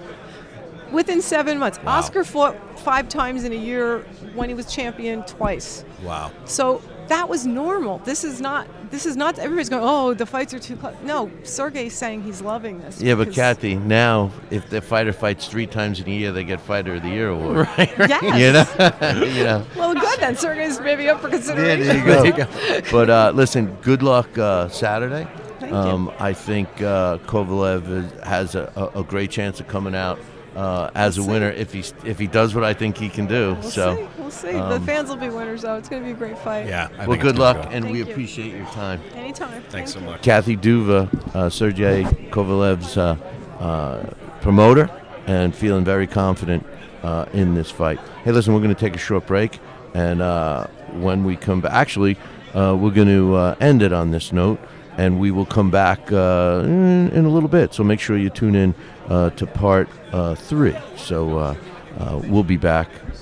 Within 0.93 1.21
seven 1.21 1.59
months, 1.59 1.79
Oscar 1.85 2.25
fought 2.25 2.57
five 2.79 3.09
times 3.09 3.45
in 3.45 3.53
a 3.53 3.57
year 3.57 4.01
when 4.35 4.49
he 4.49 4.55
was 4.55 4.73
champion 4.73 5.23
twice. 5.25 5.85
Wow. 6.03 6.31
So 6.45 6.81
that 7.09 7.29
was 7.29 7.47
normal. 7.47 7.99
This 7.99 8.25
is 8.25 8.41
not. 8.41 8.67
This 8.91 9.05
is 9.07 9.17
not. 9.17 9.39
Everybody's 9.39 9.69
going. 9.69 9.83
Oh, 9.85 10.15
the 10.15 10.27
fights 10.27 10.55
are 10.55 10.59
too 10.59 10.77
close. 10.77 10.95
No, 11.03 11.31
Sergey's 11.43 11.95
saying 11.95 12.23
he's 12.23 12.41
loving 12.41 12.81
this. 12.81 13.01
Yeah, 13.01 13.15
but 13.17 13.33
Kathy, 13.33 13.75
now 13.77 14.31
if 14.51 14.69
the 14.71 14.81
fighter 14.81 15.13
fights 15.13 15.49
three 15.49 15.67
times 15.67 16.01
in 16.01 16.09
a 16.09 16.11
year, 16.13 16.33
they 16.33 16.45
get 16.45 16.61
Fighter 16.61 16.95
of 16.95 17.03
the 17.03 17.09
Year 17.11 17.29
award. 17.31 17.69
Right. 17.79 17.91
Yes. 17.99 18.23
You 18.23 18.53
know. 18.53 19.25
you 19.25 19.45
know. 19.45 19.67
Well, 19.77 19.95
good 19.95 20.21
then. 20.21 20.37
Sergey's 20.37 20.81
maybe 20.81 21.09
up 21.09 21.21
for 21.21 21.29
consideration. 21.29 21.87
Yeah, 21.87 22.23
consideration. 22.23 22.49
there 22.49 22.77
you 22.77 22.83
go. 22.83 22.91
but 22.93 23.11
uh, 23.11 23.33
listen, 23.35 23.75
good 23.83 24.03
luck 24.03 24.37
uh, 24.39 24.69
Saturday. 24.69 25.27
Thank 25.61 25.73
you. 25.73 25.79
um, 25.79 26.13
I 26.19 26.33
think 26.33 26.69
uh, 26.81 27.19
Kovalev 27.19 27.89
is, 27.91 28.23
has 28.23 28.55
a, 28.55 28.73
a, 28.95 29.01
a 29.01 29.05
great 29.05 29.31
chance 29.31 29.59
of 29.61 29.67
coming 29.67 29.95
out 29.95 30.19
uh, 30.55 30.91
as 30.95 31.19
We'll 31.19 31.25
a 31.25 31.29
see. 31.29 31.33
winner 31.33 31.51
if 31.51 31.73
he 31.73 31.81
if 32.09 32.19
he 32.19 32.27
does 32.27 32.55
what 32.55 32.65
I 32.65 32.75
think 32.75 32.97
he 32.97 33.09
can 33.09 33.27
do. 33.27 33.55
We'll 33.55 33.63
so 33.71 33.97
see. 33.97 34.18
We'll 34.29 34.37
see. 34.37 34.53
the 34.53 34.75
um, 34.75 34.85
fans 34.85 35.09
will 35.09 35.17
be 35.17 35.31
winners, 35.31 35.63
though. 35.63 35.77
It's 35.77 35.89
going 35.89 36.03
to 36.03 36.07
be 36.07 36.13
a 36.13 36.15
great 36.15 36.37
fight. 36.37 36.67
Yeah. 36.67 36.89
I 36.99 37.07
well, 37.07 37.19
good 37.19 37.39
luck, 37.39 37.69
and 37.71 37.91
we 37.91 37.99
you. 37.99 38.05
appreciate 38.05 38.55
your 38.55 38.67
time. 38.67 39.01
Anytime. 39.15 39.63
Thanks 39.71 39.93
so 39.93 40.01
Thank 40.01 40.07
you. 40.07 40.13
much. 40.13 40.23
Kathy 40.23 40.55
Duva, 40.55 41.35
uh, 41.35 41.49
Sergey 41.49 42.05
Kovalev's 42.31 42.99
uh, 42.99 43.17
uh, 43.59 44.11
promoter, 44.43 44.91
and 45.27 45.55
feeling 45.55 45.83
very 45.83 46.07
confident 46.07 46.67
uh, 47.03 47.25
in 47.33 47.55
this 47.55 47.71
fight. 47.71 47.99
Hey, 48.23 48.33
listen, 48.33 48.53
we're 48.53 48.61
going 48.61 48.75
to 48.75 48.79
take 48.79 48.95
a 48.95 48.99
short 48.99 49.27
break, 49.27 49.61
and 49.95 50.21
uh, 50.21 50.67
when 50.93 51.25
we 51.25 51.35
come 51.35 51.63
back, 51.63 51.73
actually, 51.73 52.19
uh, 52.53 52.77
we're 52.79 52.91
going 52.91 53.09
to 53.09 53.35
uh, 53.35 53.57
end 53.63 53.81
it 53.81 53.95
on 53.95 54.11
this 54.11 54.31
note, 54.31 54.61
and 54.99 55.19
we 55.19 55.31
will 55.31 55.47
come 55.47 55.71
back 55.71 56.13
uh, 56.13 56.61
in, 56.65 57.09
in 57.13 57.25
a 57.25 57.31
little 57.31 57.49
bit. 57.49 57.73
So 57.73 57.83
make 57.83 57.99
sure 57.99 58.19
you 58.19 58.29
tune 58.29 58.57
in 58.57 58.75
uh, 59.09 59.31
to 59.31 59.47
part 59.47 59.89
uh, 60.13 60.35
three. 60.35 60.77
So 60.97 61.39
uh, 61.39 61.55
uh, 61.99 62.21
we'll 62.27 62.45
be 62.45 62.59
back 62.59 62.91
short. 62.91 63.18